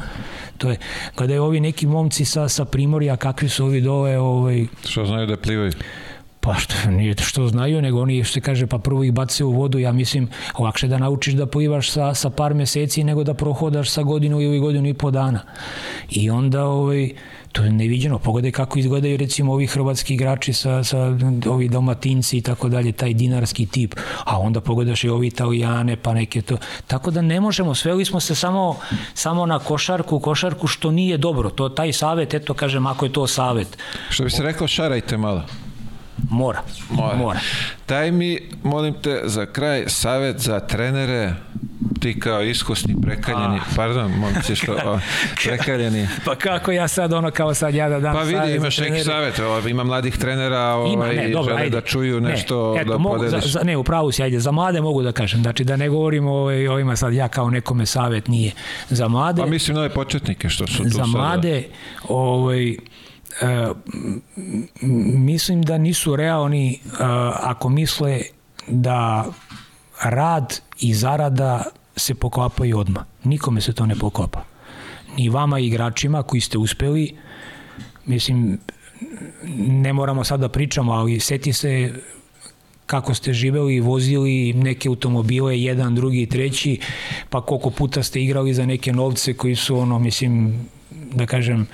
to 0.57 0.69
je, 0.69 0.77
kada 1.15 1.33
je 1.33 1.41
ovi 1.41 1.59
neki 1.59 1.87
momci 1.87 2.25
sa, 2.25 2.47
sa 2.49 2.65
Primorja, 2.65 3.15
kakvi 3.15 3.49
su 3.49 3.65
ovi 3.65 3.81
dole, 3.81 4.17
ovaj... 4.19 4.65
Što 4.85 5.05
znaju 5.05 5.27
da 5.27 5.37
plivaju? 5.37 5.71
Pa 6.39 6.53
što, 6.53 6.91
nije 6.91 7.15
što 7.17 7.47
znaju, 7.47 7.81
nego 7.81 8.01
oni 8.01 8.23
što 8.23 8.33
se 8.33 8.41
kaže, 8.41 8.67
pa 8.67 8.77
prvo 8.77 9.03
ih 9.03 9.13
bace 9.13 9.43
u 9.43 9.51
vodu, 9.51 9.79
ja 9.79 9.91
mislim, 9.91 10.29
lakše 10.59 10.87
da 10.87 10.97
naučiš 10.97 11.33
da 11.33 11.45
plivaš 11.45 11.91
sa, 11.91 12.13
sa 12.13 12.29
par 12.29 12.53
meseci 12.53 13.03
nego 13.03 13.23
da 13.23 13.33
prohodaš 13.33 13.89
sa 13.89 14.03
godinu 14.03 14.41
ili 14.41 14.59
godinu 14.59 14.87
i 14.87 14.93
po 14.93 15.11
dana. 15.11 15.41
I 16.09 16.29
onda, 16.29 16.65
ovaj, 16.65 17.11
to 17.51 17.63
je 17.63 17.71
neviđeno. 17.71 18.19
Pogledaj 18.19 18.51
kako 18.51 18.79
izgledaju 18.79 19.17
recimo 19.17 19.53
ovi 19.53 19.67
hrvatski 19.67 20.13
igrači 20.13 20.53
sa, 20.53 20.83
sa 20.83 20.97
ovi 21.49 21.69
dalmatinci 21.69 22.37
i 22.37 22.41
tako 22.41 22.69
dalje, 22.69 22.91
taj 22.91 23.13
dinarski 23.13 23.65
tip. 23.65 23.95
A 24.23 24.39
onda 24.39 24.61
pogledaš 24.61 25.03
i 25.03 25.09
ovi 25.09 25.27
italijane, 25.27 25.95
pa 25.95 26.13
neke 26.13 26.41
to. 26.41 26.57
Tako 26.87 27.11
da 27.11 27.21
ne 27.21 27.41
možemo, 27.41 27.75
sveli 27.75 28.05
smo 28.05 28.19
se 28.19 28.35
samo, 28.35 28.79
samo 29.13 29.45
na 29.45 29.59
košarku, 29.59 30.19
košarku 30.19 30.67
što 30.67 30.91
nije 30.91 31.17
dobro. 31.17 31.49
To 31.49 31.69
taj 31.69 31.93
savet, 31.93 32.33
eto 32.33 32.53
kažem, 32.53 32.87
ako 32.87 33.05
je 33.05 33.13
to 33.13 33.27
savet. 33.27 33.77
Što 34.09 34.23
bi 34.23 34.29
se 34.29 34.43
rekao, 34.43 34.67
šarajte 34.67 35.17
malo. 35.17 35.43
Mora. 36.29 36.61
Mora. 36.89 37.15
Mora. 37.17 37.39
Daj 37.87 38.11
mi, 38.11 38.39
molim 38.63 38.93
te, 39.01 39.21
za 39.23 39.45
kraj 39.45 39.83
savet 39.87 40.39
za 40.39 40.59
trenere, 40.59 41.33
ti 41.99 42.19
kao 42.19 42.43
iskusni 42.43 42.95
prekaljeni, 43.01 43.57
A. 43.57 43.75
pardon, 43.75 44.11
momci 44.11 44.55
što, 44.59 44.73
o, 44.73 44.99
prekaljeni. 45.43 46.07
Pa 46.25 46.35
kako 46.35 46.71
ja 46.71 46.87
sad 46.87 47.13
ono 47.13 47.31
kao 47.31 47.53
sad 47.53 47.75
ja 47.75 47.89
da 47.89 47.99
dam 47.99 48.13
Pa 48.13 48.21
vidi, 48.21 48.55
imaš 48.55 48.77
neki 48.77 49.03
savet, 49.03 49.39
o, 49.39 49.67
ima 49.67 49.83
mladih 49.83 50.17
trenera 50.17 50.59
ovaj, 50.59 50.93
ima, 50.93 51.07
ne, 51.07 51.29
dobro, 51.29 51.49
žele 51.49 51.61
ajde. 51.61 51.69
da 51.69 51.81
čuju 51.81 52.21
nešto 52.21 52.73
ne, 52.75 52.81
eto, 52.81 52.91
da 52.91 52.97
mogu, 52.97 53.15
podeliš. 53.15 53.43
Za, 53.45 53.59
za, 53.59 53.63
ne, 53.63 53.77
upravo 53.77 54.11
si, 54.11 54.23
ajde, 54.23 54.39
za 54.39 54.51
mlade 54.51 54.81
mogu 54.81 55.03
da 55.03 55.11
kažem, 55.11 55.41
znači 55.41 55.63
da 55.63 55.75
ne 55.75 55.89
govorim 55.89 56.27
o 56.27 56.31
ovaj, 56.31 56.67
ovima 56.67 56.95
sad 56.95 57.13
ja 57.13 57.27
kao 57.27 57.49
nekome 57.49 57.85
savet 57.85 58.27
nije. 58.27 58.51
Za 58.89 59.07
mlade... 59.07 59.41
Pa 59.41 59.47
mislim 59.47 59.75
na 59.75 59.81
ove 59.81 59.89
početnike 59.89 60.49
što 60.49 60.67
su 60.67 60.83
tu 60.83 60.89
Za 60.89 61.05
mlade, 61.05 61.63
ovaj, 62.07 62.75
E, 63.41 63.67
mislim 65.17 65.61
da 65.61 65.77
nisu 65.77 66.15
realni 66.15 66.73
e, 66.73 66.77
ako 67.33 67.69
misle 67.69 68.21
da 68.67 69.25
rad 70.03 70.59
i 70.79 70.93
zarada 70.93 71.63
se 71.95 72.15
poklapaju 72.15 72.79
odmah. 72.79 73.03
Nikome 73.23 73.61
se 73.61 73.73
to 73.73 73.85
ne 73.85 73.95
poklapa. 73.95 74.43
Ni 75.17 75.29
vama 75.29 75.59
igračima 75.59 76.23
koji 76.23 76.41
ste 76.41 76.57
uspeli, 76.57 77.15
mislim, 78.05 78.59
ne 79.57 79.93
moramo 79.93 80.23
sad 80.23 80.39
da 80.39 80.49
pričamo, 80.49 80.93
ali 80.93 81.19
seti 81.19 81.53
se 81.53 81.93
kako 82.85 83.13
ste 83.13 83.33
živeli 83.33 83.75
i 83.75 83.79
vozili 83.79 84.53
neke 84.53 84.89
automobile, 84.89 85.59
jedan, 85.59 85.95
drugi, 85.95 86.25
treći, 86.25 86.79
pa 87.29 87.41
koliko 87.41 87.69
puta 87.69 88.03
ste 88.03 88.21
igrali 88.21 88.53
za 88.53 88.65
neke 88.65 88.93
novce 88.93 89.33
koji 89.33 89.55
su 89.55 89.77
ono, 89.77 89.99
mislim, 89.99 90.65
da 91.13 91.25
kažem, 91.25 91.67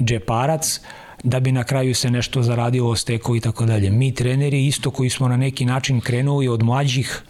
džeparac, 0.00 0.80
da 1.22 1.40
bi 1.40 1.52
na 1.52 1.64
kraju 1.64 1.94
se 1.94 2.10
nešto 2.10 2.42
zaradilo, 2.42 2.96
steko 2.96 3.36
i 3.36 3.40
tako 3.40 3.66
dalje. 3.66 3.90
Mi 3.90 4.14
treneri 4.14 4.66
isto 4.66 4.90
koji 4.90 5.10
smo 5.10 5.28
na 5.28 5.36
neki 5.36 5.64
način 5.64 6.00
krenuli 6.00 6.48
od 6.48 6.62
mlađih, 6.62 7.22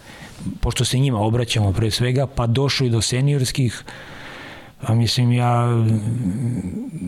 pošto 0.60 0.84
se 0.84 0.98
njima 0.98 1.20
obraćamo 1.20 1.72
pre 1.72 1.90
svega, 1.90 2.26
pa 2.26 2.46
došli 2.46 2.90
do 2.90 3.02
seniorskih, 3.02 3.84
a 4.80 4.94
mislim 4.94 5.32
ja 5.32 5.84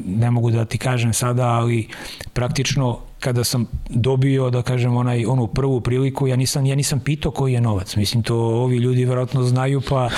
ne 0.07 0.31
mogu 0.31 0.51
da 0.51 0.65
ti 0.65 0.79
kažem 0.79 1.13
sada, 1.13 1.47
ali 1.47 1.89
praktično 2.33 2.99
kada 3.21 3.45
sam 3.45 3.67
dobio 3.89 4.51
da 4.51 4.63
kažem 4.63 4.97
onaj 4.97 5.27
onu 5.27 5.47
prvu 5.47 5.81
priliku 5.81 6.27
ja 6.27 6.37
nisam 6.37 6.67
ja 6.67 6.75
nisam 6.75 7.01
pitao 7.01 7.33
koji 7.33 7.53
je 7.53 7.61
novac. 7.61 7.97
Mislim 7.97 8.23
to 8.23 8.37
ovi 8.37 8.77
ljudi 8.77 9.05
verovatno 9.05 9.43
znaju 9.43 9.83
pa 9.89 10.09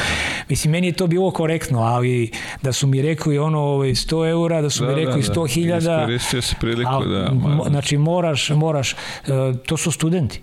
mislim 0.48 0.70
meni 0.72 0.86
je 0.86 0.92
to 0.92 1.06
bilo 1.06 1.30
korektno 1.30 1.80
ali 1.80 2.30
da 2.62 2.72
su 2.72 2.86
mi 2.86 3.02
rekli 3.02 3.38
ono 3.38 3.60
ovaj 3.60 3.88
100 3.88 4.30
eura 4.30 4.62
da 4.62 4.70
su 4.70 4.84
da, 4.84 4.90
mi 4.90 4.94
rekli 4.94 5.22
da, 5.22 5.34
100.000 5.34 5.80
da. 5.80 6.00
iskoristio 6.00 6.42
se 6.42 6.56
priliku 6.60 7.04
da 7.04 7.30
ma, 7.32 7.64
znači 7.68 7.98
moraš 7.98 8.50
moraš 8.50 8.92
uh, 8.92 9.56
to 9.66 9.76
su 9.76 9.92
studenti 9.92 10.40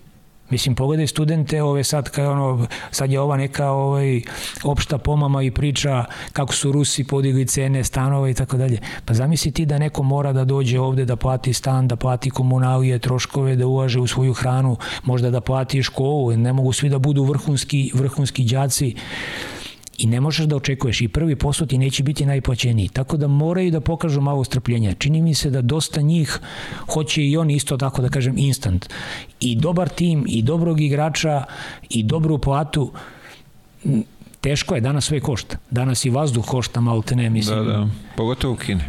Mislim, 0.50 0.76
pogledaj 0.76 1.08
studente, 1.08 1.64
ove 1.64 1.84
sad, 1.84 2.10
kao 2.10 2.32
ono, 2.32 2.68
sad 2.92 3.12
je 3.12 3.20
ova 3.20 3.38
neka 3.38 3.72
ovaj, 3.72 4.22
opšta 4.64 4.98
pomama 4.98 5.44
i 5.44 5.52
priča 5.52 6.06
kako 6.34 6.54
su 6.54 6.72
Rusi 6.72 7.04
podigli 7.04 7.48
cene 7.48 7.84
stanova 7.84 8.30
i 8.30 8.34
tako 8.34 8.58
dalje. 8.58 8.80
Pa 9.06 9.14
zamisli 9.14 9.52
ti 9.52 9.66
da 9.66 9.78
neko 9.78 10.04
mora 10.04 10.34
da 10.34 10.46
dođe 10.46 10.80
ovde 10.80 11.06
da 11.06 11.16
plati 11.16 11.54
stan, 11.54 11.88
da 11.88 11.96
plati 11.96 12.30
komunalije, 12.30 13.00
troškove, 13.00 13.56
da 13.56 13.68
ulaže 13.68 14.00
u 14.00 14.08
svoju 14.08 14.34
hranu, 14.34 14.78
možda 15.04 15.30
da 15.30 15.42
plati 15.42 15.84
školu, 15.84 16.38
ne 16.38 16.54
mogu 16.54 16.74
svi 16.74 16.90
da 16.90 17.00
budu 17.00 17.24
vrhunski, 17.24 17.92
vrhunski 17.94 18.44
đaci 18.44 18.96
i 20.00 20.08
ne 20.08 20.22
možeš 20.22 20.46
da 20.46 20.56
očekuješ 20.56 21.02
i 21.02 21.08
prvi 21.08 21.36
posao 21.36 21.68
ti 21.68 21.78
neće 21.78 22.04
biti 22.04 22.26
najplaćeniji. 22.26 22.88
Tako 22.88 23.18
da 23.18 23.28
moraju 23.28 23.72
da 23.72 23.82
pokažu 23.82 24.22
malo 24.22 24.44
strpljenja. 24.44 24.94
Čini 24.94 25.22
mi 25.22 25.34
se 25.34 25.50
da 25.50 25.62
dosta 25.62 26.02
njih 26.02 26.40
hoće 26.94 27.24
i 27.24 27.38
oni 27.38 27.56
isto 27.56 27.78
tako 27.78 28.02
da 28.02 28.10
kažem 28.10 28.38
instant. 28.38 28.90
I 29.40 29.56
dobar 29.56 29.90
tim, 29.90 30.26
i 30.28 30.42
dobrog 30.42 30.82
igrača, 30.82 31.44
i 31.90 32.04
dobru 32.04 32.38
platu 32.38 32.92
teško 34.42 34.76
je, 34.76 34.82
danas 34.82 35.06
sve 35.06 35.20
košta. 35.20 35.58
Danas 35.72 36.06
i 36.06 36.10
vazduh 36.10 36.46
košta 36.46 36.82
malo 36.82 37.02
te 37.02 37.16
ne, 37.16 37.30
mislim. 37.30 37.66
Da, 37.66 37.72
da, 37.72 37.88
pogotovo 38.16 38.54
u 38.54 38.58
Kini. 38.58 38.82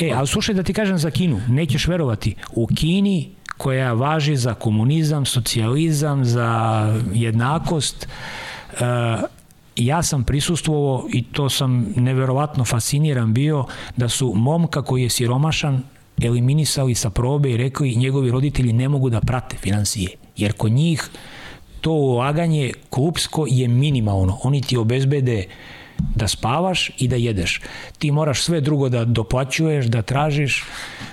E, 0.00 0.12
ali 0.16 0.26
slušaj 0.26 0.54
da 0.54 0.62
ti 0.62 0.72
kažem 0.72 0.98
za 0.98 1.10
Kinu, 1.10 1.40
nećeš 1.48 1.86
verovati, 1.86 2.34
u 2.52 2.66
Kini 2.66 3.30
koja 3.56 3.92
važi 3.92 4.36
za 4.36 4.54
komunizam, 4.54 5.26
socijalizam, 5.26 6.24
za 6.24 6.48
jednakost, 7.12 8.08
uh, 8.72 8.78
ja 9.86 10.02
sam 10.02 10.24
prisustvovao 10.24 11.06
i 11.12 11.22
to 11.22 11.48
sam 11.48 11.92
neverovatno 11.96 12.64
fasciniran 12.64 13.34
bio 13.34 13.64
da 13.96 14.08
su 14.08 14.32
momka 14.36 14.82
koji 14.82 15.02
je 15.02 15.08
siromašan 15.08 15.82
eliminisali 16.22 16.94
sa 16.94 17.10
probe 17.10 17.50
i 17.50 17.56
rekli 17.56 17.96
njegovi 17.96 18.30
roditelji 18.30 18.72
ne 18.72 18.88
mogu 18.88 19.10
da 19.10 19.20
prate 19.20 19.56
financije, 19.56 20.10
jer 20.36 20.52
kod 20.52 20.72
njih 20.72 21.10
to 21.80 21.92
ulaganje 21.92 22.72
klubsko 22.90 23.46
je 23.48 23.68
minimalno. 23.68 24.38
Oni 24.42 24.60
ti 24.62 24.76
obezbede 24.76 25.44
da 26.14 26.28
spavaš 26.28 26.90
i 26.98 27.08
da 27.08 27.16
jedeš. 27.16 27.60
Ti 27.98 28.10
moraš 28.10 28.42
sve 28.42 28.60
drugo 28.60 28.88
da 28.88 29.04
doplaćuješ, 29.04 29.86
da 29.86 30.02
tražiš, 30.02 30.64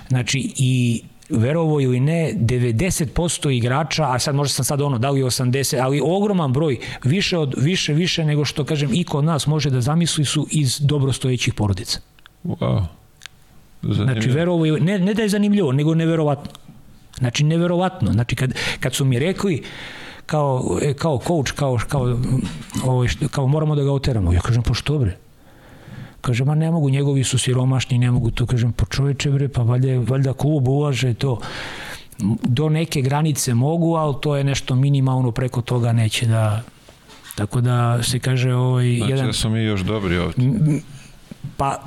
znači 0.08 0.52
i 0.56 1.02
verovo 1.28 1.80
ili 1.80 2.00
ne, 2.00 2.34
90% 2.36 3.50
igrača, 3.50 4.12
a 4.12 4.18
sad 4.18 4.34
možda 4.34 4.52
sam 4.52 4.64
sad 4.64 4.80
ono, 4.80 4.98
da 4.98 5.10
li 5.10 5.22
80, 5.22 5.80
ali 5.82 6.00
ogroman 6.04 6.52
broj, 6.52 6.78
više 7.04 7.38
od 7.38 7.54
više, 7.56 7.92
više 7.92 8.24
nego 8.24 8.44
što, 8.44 8.64
kažem, 8.64 8.90
i 8.92 9.04
kod 9.04 9.24
nas 9.24 9.46
može 9.46 9.70
da 9.70 9.80
zamisli 9.80 10.24
su 10.24 10.46
iz 10.50 10.80
dobrostojećih 10.80 11.54
porodica. 11.54 12.00
Wow. 12.44 12.84
Zanimljivo. 13.82 14.12
Znači, 14.12 14.30
verovo 14.30 14.66
ili, 14.66 14.80
ne, 14.80 14.98
ne 14.98 15.14
da 15.14 15.22
je 15.22 15.28
zanimljivo, 15.28 15.72
nego 15.72 15.94
neverovatno. 15.94 16.50
Znači, 17.18 17.44
neverovatno. 17.44 18.12
Znači, 18.12 18.36
kad, 18.36 18.54
kad 18.80 18.94
su 18.94 19.04
mi 19.04 19.18
rekli, 19.18 19.62
kao, 20.26 20.78
e, 20.82 20.94
kao 20.94 21.20
coach, 21.26 21.52
kao, 21.52 21.78
kao, 21.88 22.18
kao, 22.80 23.04
kao 23.30 23.46
moramo 23.46 23.74
da 23.74 23.82
ga 23.82 23.92
oteramo. 23.92 24.32
Ja 24.32 24.40
kažem, 24.40 24.62
pa 24.62 24.74
što 24.74 24.98
bre? 24.98 25.16
Kaže, 26.20 26.44
ma 26.44 26.54
ne 26.54 26.70
mogu, 26.70 26.90
njegovi 26.90 27.24
su 27.24 27.38
siromašni, 27.38 27.98
ne 27.98 28.10
mogu 28.10 28.30
to. 28.30 28.46
Kažem, 28.46 28.72
pa 28.72 28.84
čoveče 28.90 29.30
bre, 29.30 29.48
pa 29.48 29.62
valjda, 29.62 30.00
valjda 30.10 30.32
klub 30.32 30.68
ulaže 30.68 31.14
to. 31.14 31.38
Do 32.42 32.68
neke 32.68 33.02
granice 33.02 33.54
mogu, 33.54 33.94
ali 33.94 34.14
to 34.20 34.36
je 34.36 34.44
nešto 34.44 34.74
minimalno, 34.74 35.32
preko 35.32 35.62
toga 35.62 35.92
neće 35.92 36.26
da... 36.26 36.62
Tako 37.36 37.60
da 37.60 38.02
se 38.02 38.18
kaže 38.18 38.54
ovaj... 38.54 38.96
Znači 38.96 39.12
jedan, 39.12 39.26
da 39.26 39.32
smo 39.32 39.50
mi 39.50 39.60
još 39.60 39.80
dobri 39.80 40.18
ovde. 40.18 40.34
Pa, 41.56 41.82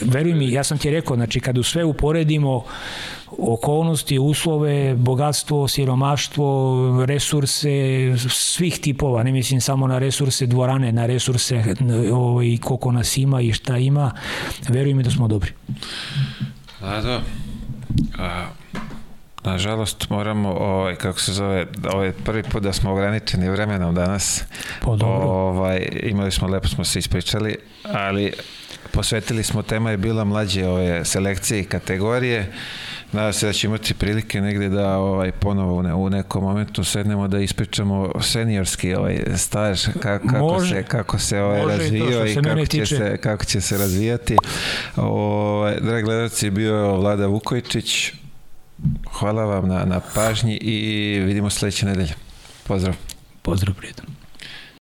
veruj 0.00 0.34
mi, 0.34 0.52
ja 0.52 0.64
sam 0.64 0.78
ti 0.78 0.90
rekao, 0.90 1.16
znači 1.16 1.40
kad 1.40 1.58
u 1.58 1.62
sve 1.62 1.84
uporedimo 1.84 2.64
okolnosti, 3.38 4.18
uslove, 4.18 4.94
bogatstvo, 4.94 5.68
siromaštvo, 5.68 7.04
resurse 7.06 7.70
svih 8.28 8.78
tipova, 8.80 9.22
ne 9.22 9.32
mislim 9.32 9.60
samo 9.60 9.86
na 9.86 9.98
resurse 9.98 10.46
dvorane, 10.46 10.92
na 10.92 11.06
resurse 11.06 11.64
ovaj, 12.12 12.58
koliko 12.62 12.92
nas 12.92 13.16
ima 13.16 13.40
i 13.40 13.52
šta 13.52 13.78
ima, 13.78 14.12
veruj 14.68 14.94
mi 14.94 15.02
da 15.02 15.10
smo 15.10 15.28
dobri. 15.28 15.50
A, 16.80 17.00
da. 17.00 17.20
A, 18.18 18.46
Nažalost, 19.44 20.10
moramo, 20.10 20.48
ovaj, 20.48 20.94
kako 20.94 21.20
se 21.20 21.32
zove, 21.32 21.66
ovaj 21.92 22.12
prvi 22.12 22.42
put 22.42 22.62
da 22.62 22.72
smo 22.72 22.92
ograničeni 22.92 23.50
vremenom 23.50 23.94
danas. 23.94 24.44
Pa 24.80 24.96
dobro. 24.96 25.28
Ovaj, 25.28 25.88
imali 26.02 26.30
smo, 26.30 26.48
lepo 26.48 26.68
smo 26.68 26.84
se 26.84 26.98
ispričali, 26.98 27.56
ali 27.92 28.32
posvetili 28.92 29.42
smo, 29.42 29.62
tema 29.62 29.90
je 29.90 29.96
bila 29.96 30.24
mlađe 30.24 30.66
ove 30.66 31.04
selekcije 31.04 31.60
i 31.60 31.64
kategorije. 31.64 32.52
Nadam 33.12 33.32
se 33.32 33.46
da 33.46 33.52
će 33.52 33.66
imati 33.66 33.94
prilike 33.94 34.40
negde 34.40 34.68
da 34.68 34.98
ovaj 34.98 35.32
ponovo 35.32 35.76
u, 35.76 35.82
ne, 35.82 35.94
u 35.94 36.10
nekom 36.10 36.44
momentu 36.44 36.84
sednemo 36.84 37.28
da 37.28 37.38
ispričamo 37.38 38.12
seniorski 38.20 38.94
ovaj 38.94 39.20
staž 39.36 39.86
kako, 40.00 40.28
kako 40.28 40.38
može, 40.38 40.74
se 40.74 40.82
kako 40.82 41.18
se 41.18 41.40
ovaj 41.40 41.66
razvio 41.66 42.26
i, 42.26 42.32
i 42.32 42.34
kako 42.34 42.66
će 42.66 42.86
se 42.86 43.16
kako 43.16 43.44
će 43.44 43.60
se 43.60 43.78
razvijati. 43.78 44.36
Ovaj 44.96 45.80
dragi 45.80 46.02
gledaoci 46.02 46.50
bio 46.50 46.74
je 46.74 46.96
Vlada 46.96 47.26
Vukojičić. 47.26 48.12
Hvala 49.12 49.44
vam 49.44 49.68
na 49.68 49.84
na 49.84 50.00
pažnji 50.14 50.56
i 50.56 51.18
vidimo 51.20 51.50
sledeće 51.50 51.86
nedelje. 51.86 52.14
Pozdrav. 52.66 52.94
Pozdrav 53.42 53.74
prijatno. 53.74 54.11